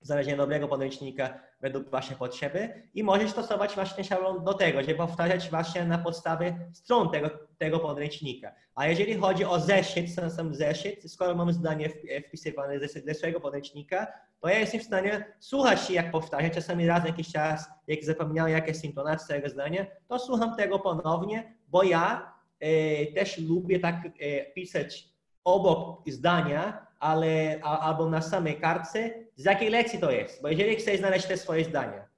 znalezienie 0.00 0.36
dobrego 0.36 0.68
podręcznika 0.68 1.40
według 1.60 1.88
Waszej 1.88 2.16
potrzeby 2.16 2.88
i 2.94 3.04
możesz 3.04 3.30
stosować 3.30 3.74
właśnie 3.74 4.04
szablon 4.04 4.44
do 4.44 4.54
tego, 4.54 4.82
żeby 4.82 4.94
powtarzać 4.94 5.50
właśnie 5.50 5.84
na 5.84 5.98
podstawie 5.98 6.70
stron 6.72 7.10
tego, 7.10 7.30
tego 7.58 7.78
podręcznika. 7.78 8.54
A 8.74 8.86
jeżeli 8.86 9.14
chodzi 9.14 9.44
o 9.44 9.60
zeszyt, 9.60 10.14
sam, 10.14 10.30
sam 10.30 10.54
zeszyt, 10.54 11.12
skoro 11.12 11.34
mamy 11.34 11.52
zdanie 11.52 11.90
wpisywane 12.28 12.80
ze, 12.80 13.00
ze 13.00 13.14
swojego 13.14 13.40
podręcznika, 13.40 14.06
to 14.40 14.48
ja 14.48 14.58
jestem 14.58 14.80
w 14.80 14.84
stanie 14.84 15.24
słuchać 15.40 15.86
się, 15.86 15.94
jak 15.94 16.10
powtarzać. 16.10 16.52
Czasami 16.52 16.86
raz 16.86 17.04
jakiś 17.04 17.32
czas, 17.32 17.68
jak 17.86 18.04
zapomniałem, 18.04 18.52
jaka 18.52 18.66
jest 18.66 18.84
intonacja 18.84 19.36
tego 19.36 19.48
zdania, 19.48 19.86
to 20.08 20.18
słucham 20.18 20.56
tego 20.56 20.78
ponownie, 20.78 21.54
bo 21.68 21.82
ja 21.82 22.32
e, 22.60 23.06
też 23.06 23.38
lubię 23.38 23.80
tak 23.80 24.06
e, 24.06 24.44
pisać 24.52 25.08
obok 25.44 26.02
zdania, 26.10 26.86
ale 27.00 27.60
a, 27.62 27.78
albo 27.78 28.08
na 28.08 28.22
samej 28.22 28.60
kartce, 28.60 29.10
z 29.40 29.44
jakiej 29.44 29.70
lekcji 29.70 29.98
to 29.98 30.10
jest. 30.10 30.42
Bo 30.42 30.48
jeżeli 30.48 30.76
chcesz 30.76 30.98
znaleźć 30.98 31.26
te 31.26 31.36
swoje 31.36 31.64
zdania 31.64 32.08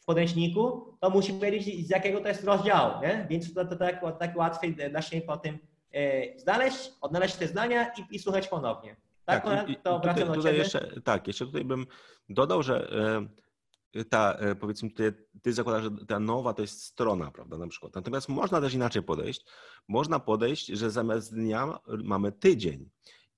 w 0.00 0.04
podręczniku, 0.04 0.96
to 1.00 1.10
musi 1.10 1.32
powiedzieć, 1.32 1.86
z 1.86 1.90
jakiego 1.90 2.20
to 2.20 2.28
jest 2.28 2.44
rozdziału, 2.44 3.02
nie? 3.02 3.26
Więc 3.30 3.54
to, 3.54 3.64
to 3.64 3.76
tak, 3.76 4.00
tak 4.18 4.36
łatwiej 4.36 4.76
da 4.92 5.02
się 5.02 5.20
potem 5.20 5.58
e, 5.92 6.38
znaleźć, 6.38 6.90
odnaleźć 7.00 7.36
te 7.36 7.48
zdania 7.48 7.92
i, 7.98 8.16
i 8.16 8.18
słuchać 8.18 8.48
ponownie. 8.48 8.96
Tak, 9.24 9.44
tak 9.44 9.68
i, 9.68 9.76
to 9.76 9.98
wracam 9.98 10.22
tutaj, 10.22 10.36
tutaj 10.36 10.56
jeszcze, 10.56 11.00
Tak, 11.04 11.26
jeszcze 11.26 11.46
tutaj 11.46 11.64
bym 11.64 11.86
dodał, 12.28 12.62
że 12.62 12.90
e, 13.94 14.04
ta, 14.04 14.34
e, 14.34 14.54
powiedzmy 14.54 14.90
tutaj, 14.90 15.12
ty 15.42 15.52
zakładasz, 15.52 15.82
że 15.82 15.90
ta 16.08 16.20
nowa 16.20 16.54
to 16.54 16.62
jest 16.62 16.84
strona, 16.84 17.30
prawda, 17.30 17.58
na 17.58 17.68
przykład. 17.68 17.94
Natomiast 17.94 18.28
można 18.28 18.60
też 18.60 18.74
inaczej 18.74 19.02
podejść. 19.02 19.44
Można 19.88 20.18
podejść, 20.18 20.66
że 20.66 20.90
zamiast 20.90 21.34
dnia 21.34 21.78
mamy 21.86 22.32
tydzień. 22.32 22.90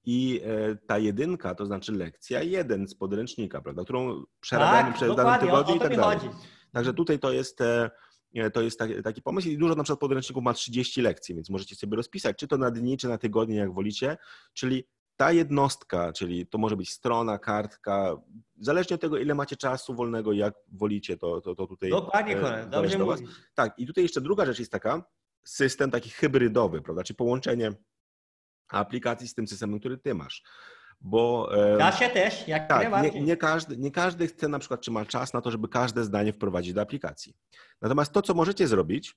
I 0.06 0.40
e, 0.44 0.76
ta 0.76 0.98
jedynka 0.98 1.54
to 1.54 1.66
znaczy 1.66 1.92
lekcja 1.92 2.42
jeden 2.42 2.88
z 2.88 2.94
podręcznika, 2.94 3.60
prawda, 3.60 3.84
którą 3.84 4.24
przerabiamy 4.40 4.88
tak, 4.88 4.94
przez 4.94 5.16
dany 5.16 5.46
tygodniu 5.46 5.76
i 5.76 5.78
tak 5.78 5.96
dalej. 5.96 6.18
Chodzi. 6.18 6.30
Także 6.72 6.94
tutaj 6.94 7.18
to 7.18 7.32
jest, 7.32 7.58
to 8.52 8.62
jest 8.62 8.78
taki, 8.78 9.02
taki 9.02 9.22
pomysł 9.22 9.48
i 9.48 9.58
dużo 9.58 9.74
na 9.74 9.82
przykład 9.82 10.00
podręczników 10.00 10.44
ma 10.44 10.54
30 10.54 11.02
lekcji, 11.02 11.34
więc 11.34 11.50
możecie 11.50 11.76
sobie 11.76 11.96
rozpisać, 11.96 12.36
czy 12.36 12.48
to 12.48 12.58
na 12.58 12.70
dni, 12.70 12.96
czy 12.96 13.08
na 13.08 13.18
tygodnie, 13.18 13.56
jak 13.56 13.74
wolicie, 13.74 14.16
czyli 14.52 14.84
ta 15.16 15.32
jednostka, 15.32 16.12
czyli 16.12 16.46
to 16.46 16.58
może 16.58 16.76
być 16.76 16.90
strona, 16.90 17.38
kartka, 17.38 18.16
zależnie 18.60 18.94
od 18.94 19.00
tego, 19.00 19.18
ile 19.18 19.34
macie 19.34 19.56
czasu 19.56 19.94
wolnego, 19.94 20.32
jak 20.32 20.54
wolicie, 20.72 21.16
to, 21.16 21.40
to, 21.40 21.54
to 21.54 21.66
tutaj. 21.66 21.90
Dokładnie, 21.90 22.36
dobrze 22.70 22.98
do 22.98 23.04
mówisz. 23.06 23.28
Tak, 23.54 23.78
i 23.78 23.86
tutaj 23.86 24.04
jeszcze 24.04 24.20
druga 24.20 24.46
rzecz 24.46 24.58
jest 24.58 24.72
taka, 24.72 25.04
system 25.44 25.90
taki 25.90 26.10
hybrydowy, 26.10 26.82
prawda, 26.82 27.02
czyli 27.02 27.16
połączenie 27.16 27.72
aplikacji 28.74 29.28
z 29.28 29.34
tym 29.34 29.48
systemem, 29.48 29.80
który 29.80 29.98
ty 29.98 30.14
masz. 30.14 30.42
Bo, 31.00 31.50
Da 31.78 31.92
się 31.92 32.08
też, 32.08 32.48
jak 32.48 32.68
tak, 32.68 32.82
nie, 32.82 32.90
najbardziej. 32.90 33.22
nie, 33.22 33.36
każdy, 33.36 33.76
nie 33.76 33.90
każdy 33.90 34.26
chce 34.26 34.48
na 34.48 34.58
przykład, 34.58 34.80
czy 34.80 34.90
ma 34.90 35.04
czas 35.06 35.32
na 35.32 35.40
to, 35.40 35.50
żeby 35.50 35.68
każde 35.68 36.04
zdanie 36.04 36.32
wprowadzić 36.32 36.72
do 36.72 36.80
aplikacji. 36.80 37.36
Natomiast 37.82 38.12
to, 38.12 38.22
co 38.22 38.34
możecie 38.34 38.68
zrobić, 38.68 39.16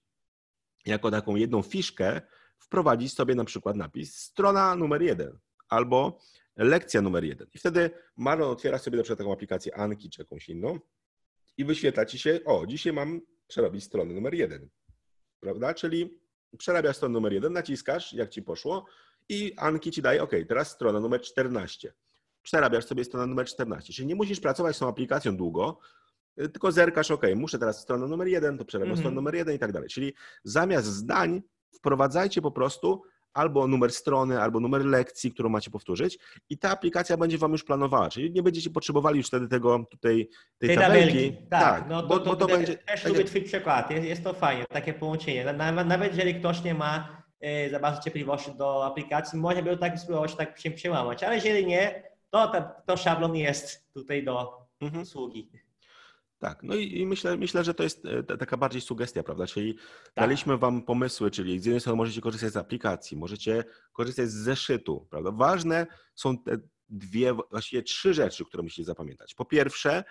jako 0.85 1.11
taką 1.11 1.35
jedną 1.35 1.61
fiszkę, 1.61 2.21
wprowadzić 2.59 3.13
sobie 3.13 3.35
na 3.35 3.45
przykład 3.45 3.75
napis 3.75 4.15
strona 4.19 4.75
numer 4.75 5.01
jeden 5.01 5.37
albo 5.69 6.19
lekcja 6.55 7.01
numer 7.01 7.23
jeden. 7.23 7.47
I 7.53 7.57
wtedy 7.57 7.91
Marlon 8.15 8.49
otwiera 8.49 8.77
sobie 8.77 8.97
na 8.97 9.03
przykład 9.03 9.17
taką 9.19 9.33
aplikację 9.33 9.77
Anki 9.77 10.09
czy 10.09 10.21
jakąś 10.21 10.49
inną 10.49 10.79
i 11.57 11.65
wyświetla 11.65 12.05
ci 12.05 12.19
się, 12.19 12.39
o, 12.45 12.65
dzisiaj 12.65 12.93
mam 12.93 13.21
przerobić 13.47 13.83
stronę 13.83 14.13
numer 14.13 14.33
jeden. 14.33 14.69
Prawda? 15.39 15.73
Czyli 15.73 16.19
przerabiasz 16.57 16.95
stronę 16.95 17.13
numer 17.13 17.33
jeden, 17.33 17.53
naciskasz, 17.53 18.13
jak 18.13 18.29
ci 18.29 18.41
poszło 18.41 18.85
i 19.29 19.53
Anki 19.57 19.91
ci 19.91 20.01
daje, 20.01 20.23
ok, 20.23 20.31
teraz 20.47 20.71
strona 20.71 20.99
numer 20.99 21.21
14. 21.21 21.93
Przerabiasz 22.41 22.85
sobie 22.85 23.03
stronę 23.03 23.27
numer 23.27 23.45
14. 23.45 23.93
Czyli 23.93 24.07
nie 24.07 24.15
musisz 24.15 24.39
pracować 24.39 24.75
z 24.75 24.79
tą 24.79 24.87
aplikacją 24.89 25.37
długo, 25.37 25.79
tylko 26.35 26.71
zerkasz, 26.71 27.11
ok, 27.11 27.23
muszę 27.35 27.59
teraz 27.59 27.81
stronę 27.81 28.07
numer 28.07 28.27
jeden, 28.27 28.57
to 28.57 28.65
przerabiam 28.65 28.89
Mhm. 28.91 28.97
stronę 28.99 29.15
numer 29.15 29.35
jeden 29.35 29.55
i 29.55 29.59
tak 29.59 29.71
dalej. 29.71 29.89
Czyli 29.89 30.13
zamiast 30.43 30.87
zdań 30.87 31.41
wprowadzajcie 31.75 32.41
po 32.41 32.51
prostu 32.51 33.03
albo 33.33 33.67
numer 33.67 33.91
strony, 33.91 34.41
albo 34.41 34.59
numer 34.59 34.85
lekcji, 34.85 35.31
którą 35.31 35.49
macie 35.49 35.71
powtórzyć 35.71 36.19
i 36.49 36.57
ta 36.57 36.69
aplikacja 36.69 37.17
będzie 37.17 37.37
wam 37.37 37.51
już 37.51 37.63
planowała, 37.63 38.09
czyli 38.09 38.31
nie 38.31 38.43
będziecie 38.43 38.69
potrzebowali 38.69 39.17
już 39.17 39.27
wtedy 39.27 39.47
tego 39.47 39.85
tutaj, 39.91 40.29
tej 40.57 40.67
Tej 40.69 40.77
tabelki. 40.77 41.13
tabelki. 41.31 41.47
Tak, 41.49 41.85
no 41.89 42.01
to, 42.01 42.07
bo, 42.07 42.19
to, 42.19 42.25
bo 42.25 42.35
to 42.35 42.45
to 42.47 42.57
będzie... 42.57 42.77
też 42.77 43.01
tak 43.01 43.05
lubię 43.09 43.19
jak- 43.19 43.29
twój 43.29 43.41
przykład, 43.41 43.91
jest, 43.91 44.07
jest 44.07 44.23
to 44.23 44.33
fajnie, 44.33 44.65
takie 44.69 44.93
połączenie. 44.93 45.45
Na- 45.45 45.53
Nawet, 45.53 45.87
nawet 45.87 46.11
jeżeli 46.17 46.35
ktoś 46.39 46.63
nie 46.63 46.73
ma 46.73 47.23
za 47.71 47.79
bardzo 47.79 48.01
cierpliwości 48.01 48.51
do 48.57 48.85
aplikacji, 48.85 49.39
może 49.39 49.63
by 49.63 49.77
tak 49.77 49.99
spróbować 49.99 50.35
tak 50.35 50.59
się 50.59 50.71
przełamać, 50.71 51.23
ale 51.23 51.35
jeżeli 51.35 51.65
nie, 51.65 52.03
to, 52.29 52.47
to, 52.47 52.63
to 52.85 52.97
szablon 52.97 53.35
jest 53.35 53.93
tutaj 53.93 54.23
do 54.23 54.67
Mhm. 54.81 55.03
usługi. 55.03 55.49
Tak, 56.39 56.63
no 56.63 56.75
i, 56.75 56.97
i 56.99 57.05
myślę, 57.05 57.37
myślę, 57.37 57.63
że 57.63 57.73
to 57.73 57.83
jest 57.83 58.05
e, 58.05 58.23
ta- 58.23 58.37
taka 58.37 58.57
bardziej 58.57 58.81
sugestia, 58.81 59.23
prawda? 59.23 59.47
Czyli 59.47 59.73
Tak. 59.75 59.83
daliśmy 60.15 60.57
Wam 60.57 60.81
pomysły, 60.81 61.31
czyli 61.31 61.59
z 61.59 61.65
jednej 61.65 61.79
strony 61.81 61.97
możecie 61.97 62.21
korzystać 62.21 62.53
z 62.53 62.57
aplikacji, 62.57 63.17
możecie 63.17 63.63
korzystać 63.93 64.29
z 64.29 64.33
zeszytu, 64.33 65.07
prawda? 65.09 65.31
Ważne 65.31 65.87
są 66.15 66.37
te 66.37 66.57
dwie, 66.89 67.33
właściwie 67.33 67.83
trzy 67.83 68.13
rzeczy, 68.13 68.45
które 68.45 68.63
musicie 68.63 68.83
zapamiętać. 68.83 69.33
Po 69.35 69.45
pierwsze, 69.45 70.03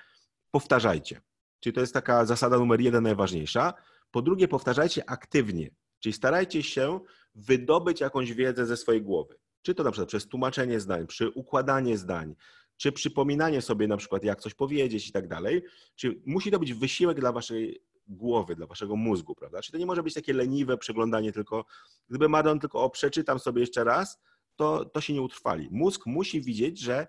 powtarzajcie, 0.51 1.21
czyli 1.61 1.73
to 1.75 1.81
jest 1.81 1.95
taka 1.95 2.25
zasada 2.25 2.59
numer 2.59 2.81
jeden, 2.81 3.03
najważniejsza. 3.05 3.75
Po 4.11 4.23
drugie, 4.23 4.49
powtarzajcie 4.49 5.11
aktywnie, 5.11 5.71
czyli 6.07 6.15
starajcie 6.15 6.63
się 6.63 7.01
wydobyć 7.35 8.01
jakąś 8.01 8.33
wiedzę 8.33 8.67
ze 8.67 8.77
swojej 8.77 9.03
głowy. 9.03 9.39
Czy 9.63 9.75
to 9.75 9.83
na 9.83 9.91
przykład 9.91 10.09
przez 10.09 10.29
tłumaczenie 10.29 10.81
zdań, 10.81 11.07
przy 11.07 11.31
układanie 11.31 11.99
zdań, 11.99 12.35
czy 12.77 12.93
przypominanie 12.93 13.63
sobie 13.63 13.89
na 13.89 13.97
przykład, 13.97 14.25
jak 14.25 14.41
coś 14.41 14.55
powiedzieć 14.55 15.09
i 15.09 15.13
tak 15.13 15.29
dalej. 15.29 15.63
Czyli 15.95 16.23
musi 16.27 16.51
to 16.51 16.59
być 16.59 16.75
wysiłek 16.75 17.21
dla 17.21 17.33
waszej 17.33 17.83
głowy, 18.07 18.57
dla 18.57 18.67
waszego 18.67 18.97
mózgu, 18.97 19.35
prawda? 19.35 19.63
Czyli 19.63 19.73
to 19.73 19.79
nie 19.79 19.87
może 19.87 20.03
być 20.03 20.15
takie 20.15 20.33
leniwe 20.33 20.79
przeglądanie 20.79 21.33
tylko, 21.33 21.65
gdyby 22.09 22.29
Madon 22.29 22.61
tylko 22.61 22.83
o 22.83 22.91
przeczytam 22.91 23.39
sobie 23.39 23.61
jeszcze 23.61 23.85
raz, 23.85 24.19
to, 24.57 24.85
to 24.85 25.01
się 25.01 25.13
nie 25.13 25.23
utrwali. 25.23 25.69
Mózg 25.71 26.07
musi 26.07 26.41
widzieć, 26.41 26.81
że 26.81 27.07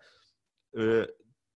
y, 0.77 1.07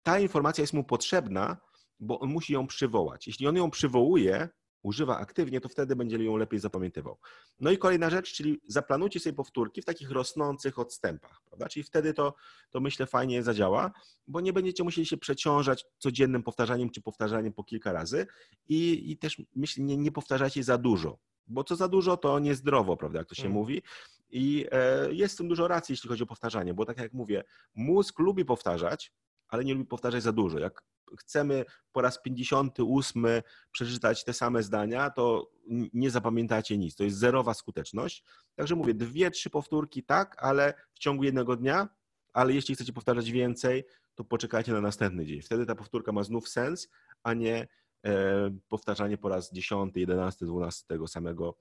ta 0.03 0.19
informacja 0.19 0.63
jest 0.63 0.75
mu 0.75 0.85
potrzebna, 0.85 1.57
bo 2.01 2.21
on 2.21 2.29
musi 2.29 2.53
ją 2.53 2.67
przywołać. 2.67 3.27
Jeśli 3.27 3.47
on 3.47 3.57
ją 3.57 3.71
przywołuje, 3.71 4.49
używa 4.83 5.19
aktywnie, 5.19 5.61
to 5.61 5.69
wtedy 5.69 5.97
będzie 5.97 6.25
ją 6.25 6.37
lepiej 6.37 6.61
zapamiętywał. 6.61 7.19
No 7.61 7.71
i 7.71 7.79
kolejna 7.79 8.11
rzecz, 8.11 8.33
czyli 8.33 8.61
zaplanujcie 8.67 9.21
sobie 9.21 9.33
powtórki 9.33 9.83
w 9.83 9.85
takich 9.85 10.11
rosnących 10.11 10.79
odstępach, 10.79 11.41
prawda? 11.45 11.69
Czyli 11.69 11.85
wtedy 11.85 12.15
to, 12.15 12.35
to 12.71 12.81
myślę 12.81 13.07
fajnie 13.07 13.43
zadziała, 13.43 13.93
bo 14.27 14.41
nie 14.41 14.53
będziecie 14.53 14.85
musieli 14.85 15.07
się 15.07 15.17
przeciążać 15.17 15.85
codziennym 15.99 16.43
powtarzaniem 16.43 16.91
czy 16.91 17.03
powtarzaniem 17.03 17.53
po 17.53 17.65
kilka 17.65 17.93
razy 17.93 18.27
i, 18.69 19.11
i 19.11 19.17
też 19.17 19.43
myślę, 19.57 19.85
nie, 19.85 19.97
nie 19.97 20.13
powtarzajcie 20.13 20.63
za 20.65 20.79
dużo, 20.79 21.19
bo 21.47 21.65
co 21.65 21.77
za 21.77 21.89
dużo, 21.89 22.17
to 22.17 22.39
niezdrowo, 22.39 22.97
prawda, 22.97 23.19
jak 23.19 23.29
to 23.29 23.35
się 23.35 23.43
Mm. 23.43 23.53
mówi. 23.53 23.83
I 24.31 24.67
e, 24.73 25.13
jest 25.13 25.35
w 25.35 25.39
tym 25.39 25.49
dużo 25.49 25.69
racji, 25.69 25.93
jeśli 25.93 26.09
chodzi 26.09 26.23
o 26.23 26.27
powtarzanie, 26.27 26.75
bo 26.75 26.85
tak 26.85 26.99
jak 26.99 27.13
mówię, 27.13 27.45
mózg 27.75 28.19
lubi 28.19 28.45
powtarzać, 28.45 29.13
ale 29.49 29.65
nie 29.65 29.75
lubi 29.75 29.87
powtarzać 29.87 30.23
za 30.23 30.33
dużo. 30.33 30.59
Jak 30.59 30.83
chcemy 31.19 31.65
po 31.93 32.01
raz 32.01 32.23
58 32.23 33.27
przeczytać 33.73 34.25
te 34.25 34.33
same 34.33 34.63
zdania, 34.63 35.11
to 35.11 35.51
nie 35.93 36.11
zapamiętacie 36.11 36.79
nic. 36.79 36.97
To 36.97 37.05
jest 37.05 37.17
zerowa 37.17 37.55
skuteczność. 37.55 38.25
Także 38.55 38.77
mówię, 38.77 38.95
dwie, 38.95 39.31
trzy 39.31 39.51
powtórki 39.51 40.03
tak, 40.03 40.37
ale 40.39 40.75
w 40.95 40.99
ciągu 40.99 41.25
jednego 41.25 41.57
dnia, 41.57 41.89
ale 42.33 42.53
jeśli 42.53 42.75
chcecie 42.75 42.93
powtarzać 42.93 43.31
więcej, 43.31 43.85
to 44.15 44.25
poczekajcie 44.25 44.73
na 44.73 44.81
następny 44.81 45.27
dzień. 45.27 45.43
Wtedy 45.43 45.67
ta 45.67 45.75
powtórka 45.75 46.13
ma 46.13 46.23
znów 46.23 46.49
sens, 46.49 46.89
a 47.23 47.35
nie 47.35 47.69
e, 48.07 48.51
powtarzanie 48.69 49.19
po 49.19 49.29
raz 49.29 49.53
10, 49.53 49.97
11, 49.97 50.47
12 50.47 50.87
tego 50.87 51.09
samego 51.09 51.57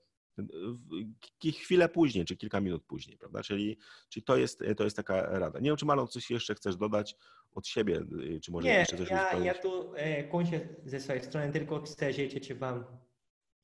chwilę 1.52 1.88
później, 1.88 2.24
czy 2.24 2.36
kilka 2.36 2.60
minut 2.60 2.84
później, 2.84 3.18
prawda? 3.18 3.42
Czyli, 3.42 3.78
czyli 4.08 4.24
to, 4.24 4.36
jest, 4.36 4.62
to 4.76 4.84
jest 4.84 4.96
taka 4.96 5.38
rada. 5.38 5.58
Nie 5.58 5.70
wiem, 5.70 5.76
czy 5.76 5.86
Malon 5.86 6.08
coś 6.08 6.30
jeszcze 6.30 6.54
chcesz 6.54 6.76
dodać 6.76 7.16
od 7.54 7.66
siebie, 7.66 8.00
y, 8.36 8.40
czy 8.40 8.52
może 8.52 8.68
Nie, 8.68 8.74
jeszcze 8.74 8.96
coś 8.96 9.10
ja, 9.10 9.32
ja 9.32 9.54
tu 9.54 9.94
e, 9.94 10.24
kończę 10.24 10.60
ze 10.84 11.00
swojej 11.00 11.22
strony, 11.22 11.52
tylko 11.52 11.80
chcę 11.80 12.12
życzyć 12.12 12.54
Wam, 12.54 12.84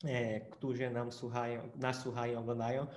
e, 0.05 0.39
którzy 0.39 0.89
nam 0.89 1.11
słuchają, 1.11 1.71
nas 1.75 2.01
słuchają, 2.03 2.39
oglądają, 2.39 2.87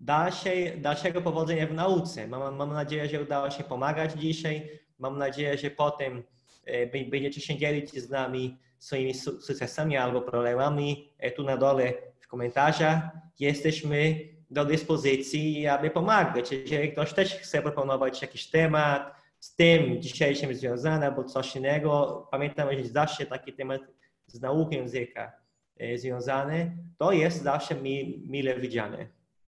dalszej, 0.00 0.80
dalszego 0.80 1.22
powodzenia 1.22 1.66
w 1.66 1.74
nauce. 1.74 2.28
Mam, 2.28 2.56
mam 2.56 2.72
nadzieję, 2.72 3.08
że 3.08 3.22
udało 3.22 3.50
się 3.50 3.64
pomagać 3.64 4.12
dzisiaj. 4.12 4.80
Mam 4.98 5.18
nadzieję, 5.18 5.58
że 5.58 5.70
potem 5.70 6.22
e, 6.64 6.86
będziecie 6.86 7.40
się 7.40 7.58
dzielić 7.58 7.90
z 7.90 8.10
nami 8.10 8.58
swoimi 8.78 9.14
su- 9.14 9.40
sukcesami 9.40 9.96
albo 9.96 10.20
problemami 10.20 11.12
tu 11.36 11.42
na 11.44 11.56
dole 11.56 11.92
w 12.28 12.30
komentarzach. 12.30 13.02
Jesteśmy 13.40 14.18
do 14.50 14.64
dyspozycji, 14.64 15.66
aby 15.66 15.90
pomagać. 15.90 16.52
Jeżeli 16.52 16.92
ktoś 16.92 17.12
też 17.12 17.34
chce 17.34 17.62
proponować 17.62 18.22
jakiś 18.22 18.46
temat 18.50 19.14
z 19.40 19.54
tym 19.56 20.02
dzisiejszym 20.02 20.54
związany 20.54 21.06
albo 21.06 21.24
coś 21.24 21.56
innego, 21.56 22.28
pamiętam, 22.30 22.68
że 22.72 22.84
zawsze 22.84 23.26
taki 23.26 23.52
temat 23.52 23.80
z 24.26 24.40
nauką 24.40 24.70
języka 24.70 25.32
e, 25.78 25.98
związany, 25.98 26.76
to 26.98 27.12
jest 27.12 27.42
zawsze 27.42 27.74
mi, 27.74 28.22
mile 28.26 28.60
widziane. 28.60 29.06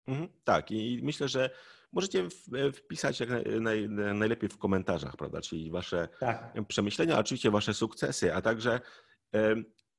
Mhm, 0.07 0.27
tak, 0.43 0.71
i 0.71 0.99
myślę, 1.03 1.27
że 1.27 1.49
możecie 1.93 2.23
w- 2.29 2.71
wpisać 2.73 3.19
jak 3.19 3.29
naj, 3.29 3.43
naj, 3.61 3.89
najlepiej 4.13 4.49
w 4.49 4.57
komentarzach, 4.57 5.17
prawda? 5.17 5.41
Czyli 5.41 5.71
wasze 5.71 6.07
Tak. 6.19 6.53
przemyślenia, 6.67 7.19
oczywiście 7.19 7.51
wasze 7.51 7.73
sukcesy, 7.73 8.33
a 8.33 8.41
także 8.41 8.79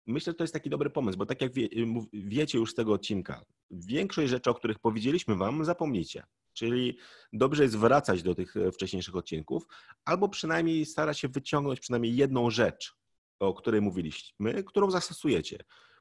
myślę, 0.06 0.30
że 0.30 0.34
to 0.34 0.44
jest 0.44 0.54
taki 0.54 0.70
dobry 0.70 0.90
pomysł, 0.90 1.18
bo 1.18 1.26
tak 1.26 1.40
jak 1.40 1.52
wie, 1.52 1.68
wiecie 2.12 2.58
już 2.58 2.70
z 2.70 2.74
tego 2.74 2.92
odcinka, 2.92 3.44
większość 3.70 4.30
rzeczy, 4.30 4.50
o 4.50 4.54
których 4.54 4.78
powiedzieliśmy 4.78 5.36
wam, 5.36 5.64
zapomnijcie. 5.64 6.22
Czyli 6.52 6.98
dobrze 7.32 7.62
jest 7.62 7.78
wracać 7.78 8.22
do 8.22 8.34
tych 8.34 8.56
e, 8.56 8.72
wcześniejszych 8.72 9.16
odcinków, 9.16 9.66
albo 10.04 10.28
przynajmniej 10.28 10.86
starać 10.86 11.18
się 11.18 11.28
wyciągnąć 11.28 11.80
przynajmniej 11.80 12.16
jedną 12.16 12.50
rzecz, 12.50 12.94
o 13.40 13.54
której 13.54 13.80
mówiliśmy, 13.80 14.64
którą 14.64 14.90
zastosujecie. 14.90 15.58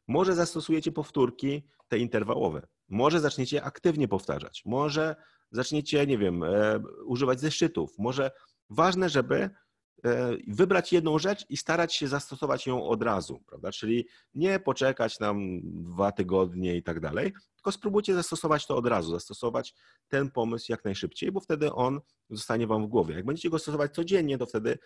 Może 0.07 0.35
zastosujecie 0.35 0.91
powtórki 0.91 1.67
te 1.87 1.97
interwałowe, 1.97 2.67
może 2.89 3.19
zaczniecie 3.19 3.63
aktywnie 3.63 4.07
powtarzać, 4.07 4.61
może 4.65 5.15
zaczniecie, 5.51 6.07
nie 6.07 6.17
wiem, 6.17 6.43
e, 6.43 6.79
używać 7.05 7.39
zeszytów, 7.39 7.95
może 7.97 8.31
ważne, 8.69 9.09
żeby 9.09 9.49
wybrać 10.47 10.93
jedną 10.93 11.19
rzecz 11.19 11.45
i 11.49 11.57
starać 11.57 11.95
się 11.95 12.07
zastosować 12.07 12.67
ją 12.67 12.87
od 12.87 13.03
razu, 13.03 13.39
prawda? 13.47 13.71
Czyli 13.71 14.07
nie 14.33 14.59
poczekać 14.59 15.19
nam 15.19 15.59
dwa 15.63 16.11
tygodnie 16.11 16.77
i 16.77 16.83
tak 16.83 16.99
dalej, 16.99 17.33
tylko 17.55 17.71
spróbujcie 17.71 18.13
zastosować 18.13 18.67
to 18.67 18.75
od 18.75 18.87
razu, 18.87 19.11
zastosować 19.11 19.75
ten 20.07 20.31
pomysł 20.31 20.65
jak 20.69 20.85
najszybciej, 20.85 21.31
bo 21.31 21.39
wtedy 21.39 21.73
on 21.73 22.01
zostanie 22.29 22.67
wam 22.67 22.85
w 22.85 22.87
głowie. 22.87 23.15
Jak 23.15 23.25
będziecie 23.25 23.49
go 23.49 23.59
stosować 23.59 23.93
codziennie, 23.93 24.37
to 24.37 24.45
wtedy 24.45 24.77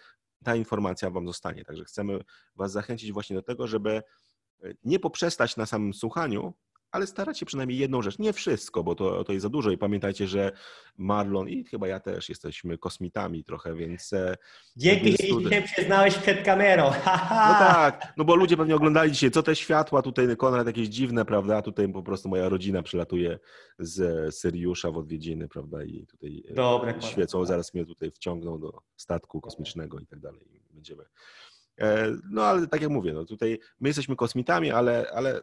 ta 0.44 0.56
informacja 0.56 1.10
wam 1.10 1.28
zostanie. 1.28 1.66
Także 1.66 1.84
chcemy 1.84 2.20
was 2.56 2.72
zachęcić 2.72 3.12
właśnie 3.12 3.36
do 3.36 3.42
tego, 3.42 3.68
żeby 3.68 3.92
e, 4.64 4.74
nie 4.84 5.00
poprzestać 5.00 5.58
na 5.58 5.66
samym 5.66 5.94
słuchaniu, 5.94 6.54
ale 6.92 7.08
starać 7.08 7.40
się 7.40 7.46
przynajmniej 7.46 7.78
jedną 7.80 8.02
rzecz, 8.02 8.20
nie 8.20 8.34
wszystko, 8.34 8.84
bo 8.84 8.96
to, 8.96 9.24
to 9.24 9.34
jest 9.34 9.44
za 9.44 9.50
dużo 9.50 9.72
i 9.72 9.78
pamiętajcie, 9.78 10.28
że 10.28 10.52
Marlon 10.98 11.50
i 11.50 11.64
chyba 11.64 11.88
ja 11.88 12.00
też 12.00 12.30
jesteśmy 12.30 12.78
kosmitami 12.78 13.44
trochę, 13.44 13.76
więc... 13.76 14.14
e, 14.14 14.36
Dzięki, 14.78 15.12
że 15.12 15.50
się 15.50 15.62
przyznałeś 15.62 16.16
przed 16.18 16.44
kamerą. 16.46 16.92
No 17.50 17.56
tak, 17.60 18.14
no 18.18 18.24
bo 18.26 18.36
ludzie 18.36 18.58
pewnie 18.58 18.76
oglądali 18.76 19.12
dzisiaj, 19.12 19.32
co 19.32 19.44
te 19.44 19.56
światła 19.56 20.02
tutaj, 20.02 20.38
Konrad 20.38 20.68
jakieś 20.68 20.88
dziwne, 20.88 21.26
prawda, 21.26 21.62
tutaj 21.62 21.94
po 21.94 22.04
prostu 22.04 22.30
moja 22.30 22.50
rodzina 22.50 22.84
przylatuje 22.84 23.40
z 23.80 24.36
Syriusza 24.36 24.92
w 24.92 24.98
odwiedziny, 24.98 25.48
prawda, 25.48 25.84
i 25.84 26.06
tutaj 26.06 26.44
e, 26.50 26.54
Dobre, 26.54 27.02
świecą, 27.02 27.46
zaraz 27.46 27.74
mnie 27.74 27.86
tutaj 27.86 28.12
wciągną 28.12 28.60
do 28.60 28.82
statku 28.96 29.42
kosmicznego 29.42 30.00
i 30.00 30.06
tak 30.06 30.20
dalej. 30.20 30.42
Będziemy. 30.72 31.04
E, 31.80 32.08
No 32.32 32.44
ale 32.44 32.68
tak 32.68 32.82
jak 32.82 32.90
mówię, 32.92 33.14
no 33.14 33.26
tutaj 33.26 33.60
my 33.80 33.90
jesteśmy 33.90 34.16
kosmitami, 34.16 34.72
ale, 34.72 35.12
ale 35.14 35.42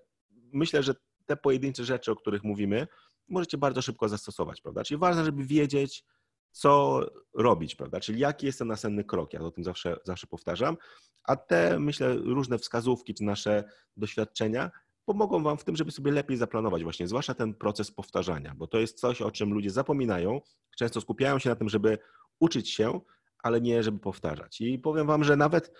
myślę, 0.52 0.82
że 0.82 0.94
te 1.26 1.36
pojedyncze 1.36 1.84
rzeczy, 1.84 2.12
o 2.12 2.16
których 2.16 2.44
mówimy, 2.44 2.86
możecie 3.28 3.58
bardzo 3.58 3.82
szybko 3.82 4.08
zastosować, 4.08 4.60
prawda? 4.60 4.84
Czyli 4.84 4.98
ważne, 4.98 5.24
żeby 5.24 5.44
wiedzieć, 5.44 6.04
co 6.50 7.00
robić, 7.34 7.74
prawda? 7.74 8.00
Czyli 8.00 8.18
jaki 8.20 8.46
jest 8.46 8.58
ten 8.58 8.68
następny 8.68 9.04
krok. 9.04 9.32
Ja 9.32 9.40
o 9.40 9.50
tym 9.50 9.64
zawsze, 9.64 9.96
zawsze 10.04 10.26
powtarzam. 10.26 10.76
A 11.24 11.36
te, 11.36 11.78
myślę, 11.78 12.14
różne 12.14 12.58
wskazówki 12.58 13.14
czy 13.14 13.24
nasze 13.24 13.64
doświadczenia 13.96 14.70
pomogą 15.04 15.42
Wam 15.42 15.58
w 15.58 15.64
tym, 15.64 15.76
żeby 15.76 15.90
sobie 15.90 16.12
lepiej 16.12 16.36
zaplanować 16.36 16.82
właśnie, 16.82 17.08
zwłaszcza 17.08 17.34
ten 17.34 17.54
proces 17.54 17.90
powtarzania, 17.90 18.54
bo 18.56 18.66
to 18.66 18.78
jest 18.78 19.00
coś, 19.00 19.22
o 19.22 19.30
czym 19.30 19.54
ludzie 19.54 19.70
zapominają. 19.70 20.40
Często 20.76 21.00
skupiają 21.00 21.38
się 21.38 21.50
na 21.50 21.56
tym, 21.56 21.68
żeby 21.68 21.98
uczyć 22.40 22.70
się, 22.70 23.00
ale 23.38 23.60
nie, 23.60 23.82
żeby 23.82 23.98
powtarzać. 23.98 24.60
I 24.60 24.78
powiem 24.78 25.06
Wam, 25.06 25.24
że 25.24 25.36
nawet 25.36 25.72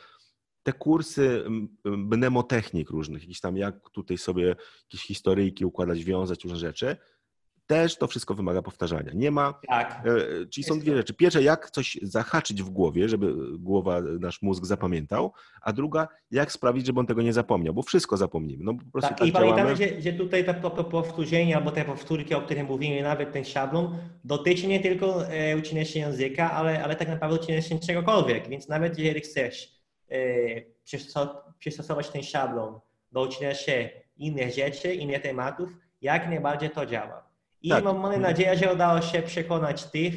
te 0.67 0.73
kursy 0.73 1.45
mnemotechnik 1.85 2.91
różnych, 2.91 3.23
jakieś 3.23 3.41
tam 3.41 3.57
jak 3.57 3.91
tutaj 3.91 4.19
sobie 4.19 4.57
jakieś 4.83 5.07
historyjki 5.07 5.65
układać, 5.65 6.05
wiązać 6.05 6.45
różne 6.45 6.59
rzeczy, 6.59 6.97
też 7.67 7.99
to 7.99 8.07
wszystko 8.07 8.35
wymaga 8.35 8.63
powtarzania. 8.63 9.13
Nie 9.15 9.31
ma 9.31 9.61
Tak. 9.69 10.03
E, 10.07 10.47
Czyli 10.47 10.65
są 10.65 10.79
dwie 10.81 10.97
rzeczy. 10.97 11.15
Pierwsza, 11.15 11.41
jak 11.41 11.71
coś 11.71 11.99
zahaczyć 12.03 12.63
w 12.63 12.71
głowie, 12.71 13.09
żeby 13.09 13.35
głowa, 13.59 14.01
nasz 14.01 14.43
mózg 14.43 14.65
zapamiętał, 14.65 15.33
a 15.63 15.73
druga, 15.73 16.09
jak 16.31 16.53
sprawić, 16.53 16.87
żeby 16.87 17.01
on 17.01 17.07
tego 17.07 17.23
nie 17.23 17.33
zapomniał, 17.33 17.75
bo 17.75 17.83
wszystko 17.83 18.17
zapomnimy. 18.17 18.65
No 18.65 18.75
po 18.75 18.93
prostu 18.93 19.09
Tak, 19.09 19.19
tak, 19.19 19.29
i 19.29 19.33
pamiętamy, 19.33 19.77
działamy. 19.77 20.01
że, 20.03 20.11
że 20.11 20.13
tutaj 20.13 20.45
to, 20.45 20.55
to, 20.55 20.71
to 20.71 20.85
powtórzenie 20.85 21.57
albo 21.57 21.71
te 21.71 21.85
powtórki, 21.85 22.35
o 22.35 22.41
których 22.41 22.69
mówimy, 22.69 23.03
nawet 23.03 23.33
ten 23.33 23.45
szablon, 23.45 23.99
dotyczy 24.25 24.67
nie 24.67 24.81
tylko 24.81 25.27
e, 25.29 25.57
uczenia 25.57 25.85
się 25.85 25.99
języka, 26.01 26.53
ale, 26.53 26.85
ale 26.85 26.97
tak 26.97 27.09
naprawdę 27.09 27.41
uczenia 27.41 27.63
się 27.63 27.79
czegokolwiek. 27.79 28.49
Więc 28.49 28.69
nawet 28.69 28.99
jeżeli 28.99 29.21
chcesz 29.21 29.76
przystosować 31.59 32.09
ten 32.11 32.23
szablon 32.23 32.81
do 33.13 33.23
uczenia 33.23 33.55
się 33.55 33.91
innych 34.17 34.55
rzeczy, 34.55 34.95
innych 34.95 35.23
tematów, 35.23 35.69
jak 36.03 36.29
najbardziej 36.29 36.71
to 36.71 36.87
działa. 36.87 37.27
I 37.63 37.69
Tak. 37.69 37.85
mam, 37.85 37.97
mamy 37.97 38.15
Mhm. 38.15 38.23
nadzieję, 38.23 38.57
że 38.57 38.73
udało 38.75 39.01
się 39.01 39.23
przekonać 39.23 39.85
tych, 39.85 40.15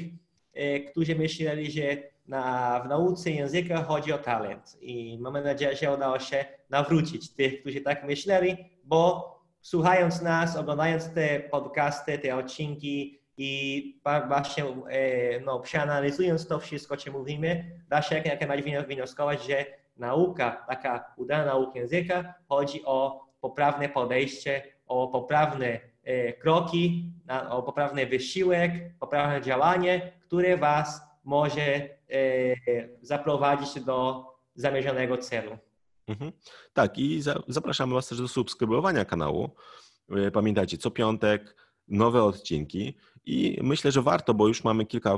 e, 0.54 0.80
którzy 0.80 1.16
myśleli, 1.16 1.72
że 1.72 1.82
na, 2.28 2.80
w 2.86 2.88
nauce 2.88 3.32
języka 3.32 3.84
chodzi 3.84 4.14
o 4.14 4.18
talent. 4.18 4.78
I 4.82 5.18
mamy 5.22 5.42
nadzieję, 5.44 5.76
że 5.76 5.94
udało 5.94 6.20
się 6.20 6.46
nawrócić 6.70 7.34
tych, 7.34 7.60
którzy 7.62 7.82
tak 7.82 8.04
myśleli, 8.04 8.58
bo 8.84 9.30
słuchając 9.62 10.22
nas, 10.22 10.56
oglądając 10.56 11.14
te 11.14 11.40
podcasty, 11.40 12.20
te 12.20 12.36
odcinki 12.36 13.20
i 13.38 14.02
właśnie 14.28 14.64
e, 14.64 15.40
no, 15.40 15.60
przeanalizując 15.60 16.48
to 16.48 16.60
wszystko, 16.60 16.94
o 16.94 16.98
czym 16.98 17.14
mówimy, 17.14 17.72
da 17.90 18.02
się 18.02 18.16
jak 18.16 18.40
najbardziej 18.40 18.86
wnioskować, 18.86 19.44
że 19.48 19.66
nauka, 20.00 20.66
taka 20.68 21.14
udana 21.18 21.46
nauka 21.46 21.80
języka, 21.80 22.34
chodzi 22.50 22.86
o 22.86 23.26
poprawne 23.42 23.90
podejście, 23.90 24.64
o 24.88 25.08
poprawne 25.08 25.80
e, 26.04 26.34
kroki, 26.34 27.12
o 27.50 27.64
poprawny 27.64 28.06
wysiłek, 28.06 28.72
poprawne 29.00 29.42
działanie, 29.42 30.12
które 30.22 30.58
Was 30.58 31.02
może 31.24 31.62
e, 31.62 31.90
zaprowadzić 33.02 33.84
do 33.84 34.26
zamierzonego 34.56 35.18
celu. 35.18 35.58
Mhm. 36.08 36.32
Tak, 36.74 36.98
i 36.98 37.22
za, 37.22 37.36
zapraszamy 37.48 37.94
Was 37.94 38.08
też 38.08 38.18
do 38.18 38.28
subskrybowania 38.28 39.06
kanału. 39.06 39.50
E, 40.12 40.32
Pamiętajcie, 40.32 40.78
co 40.78 40.92
piątek 40.92 41.56
nowe 41.88 42.24
odcinki 42.24 42.98
i 43.26 43.60
myślę, 43.62 43.92
że 43.92 44.02
warto, 44.02 44.34
bo 44.34 44.48
już 44.48 44.64
mamy 44.64 44.86
kilka 44.86 45.18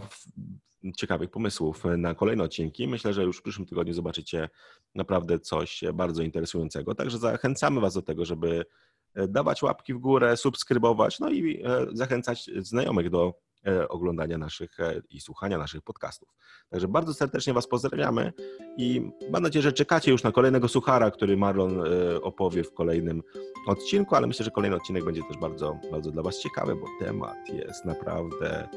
ciekawych 0.97 1.29
pomysłów 1.29 1.83
na 1.97 2.15
kolejne 2.15 2.43
odcinki. 2.43 2.87
Myślę, 2.87 3.13
że 3.13 3.23
już 3.23 3.37
w 3.37 3.41
przyszłym 3.41 3.67
tygodniu 3.67 3.93
zobaczycie 3.93 4.49
naprawdę 4.95 5.39
coś 5.39 5.83
bardzo 5.93 6.23
interesującego. 6.23 6.95
Także 6.95 7.17
zachęcamy 7.17 7.81
Was 7.81 7.93
do 7.93 8.01
tego, 8.01 8.25
żeby 8.25 8.65
e, 9.13 9.27
dawać 9.27 9.63
łapki 9.63 9.93
w 9.93 9.97
górę, 9.97 10.37
subskrybować, 10.37 11.19
no 11.19 11.29
i 11.29 11.63
e, 11.63 11.85
zachęcać 11.93 12.49
znajomych 12.59 13.09
do 13.09 13.33
e, 13.67 13.87
oglądania 13.87 14.37
naszych 14.37 14.77
i 15.09 15.21
słuchania 15.21 15.57
naszych 15.57 15.81
podcastów. 15.81 16.29
Także 16.69 16.87
bardzo 16.87 17.13
serdecznie 17.13 17.53
Was 17.53 17.67
pozdrawiamy 17.67 18.33
i 18.77 19.11
mam 19.31 19.43
nadzieję, 19.43 19.63
że 19.63 19.73
czekacie 19.73 20.11
już 20.11 20.23
na 20.23 20.31
kolejnego 20.31 20.67
suchara, 20.67 21.11
który 21.11 21.37
Marlon 21.37 21.83
opowie 22.21 22.63
w 22.63 22.73
kolejnym 22.73 23.23
odcinku, 23.67 24.15
ale 24.15 24.27
myślę, 24.27 24.45
że 24.45 24.51
kolejny 24.51 24.75
odcinek 24.75 25.05
będzie 25.05 25.21
też 25.23 25.37
bardzo, 25.37 25.79
bardzo 25.91 26.11
dla 26.11 26.23
Was 26.23 26.39
ciekawy, 26.39 26.75
bo 26.75 27.05
temat 27.05 27.49
jest 27.49 27.85
naprawdę 27.85 28.69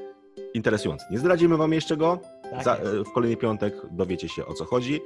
interesujący. 0.54 1.06
Nie 1.10 1.18
zdradzimy 1.18 1.56
Wam 1.56 1.72
jeszcze 1.72 1.96
go. 1.96 2.18
Tak 2.50 2.64
Za, 2.64 2.76
e, 2.76 3.04
w 3.04 3.12
kolejny 3.12 3.36
piątek 3.36 3.74
dowiecie 3.90 4.28
się 4.28 4.46
o 4.46 4.54
co 4.54 4.64
chodzi. 4.64 5.00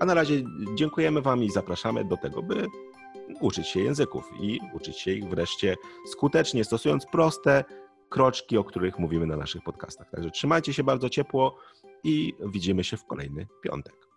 A 0.00 0.04
na 0.04 0.14
razie 0.14 0.42
dziękujemy 0.74 1.22
Wam 1.22 1.42
i 1.42 1.50
zapraszamy 1.50 2.04
do 2.04 2.16
tego, 2.16 2.42
by 2.42 2.66
uczyć 3.40 3.68
się 3.68 3.80
języków 3.80 4.30
i 4.40 4.60
uczyć 4.74 4.98
się 4.98 5.10
ich 5.10 5.28
wreszcie 5.28 5.76
skutecznie, 6.10 6.64
stosując 6.64 7.06
proste 7.06 7.64
kroczki, 8.08 8.58
o 8.58 8.64
których 8.64 8.98
mówimy 8.98 9.26
na 9.26 9.36
naszych 9.36 9.62
podcastach. 9.62 10.10
Także 10.10 10.30
trzymajcie 10.30 10.72
się 10.72 10.84
bardzo 10.84 11.08
ciepło 11.08 11.58
i 12.04 12.34
widzimy 12.46 12.84
się 12.84 12.96
w 12.96 13.04
kolejny 13.04 13.46
piątek. 13.62 14.13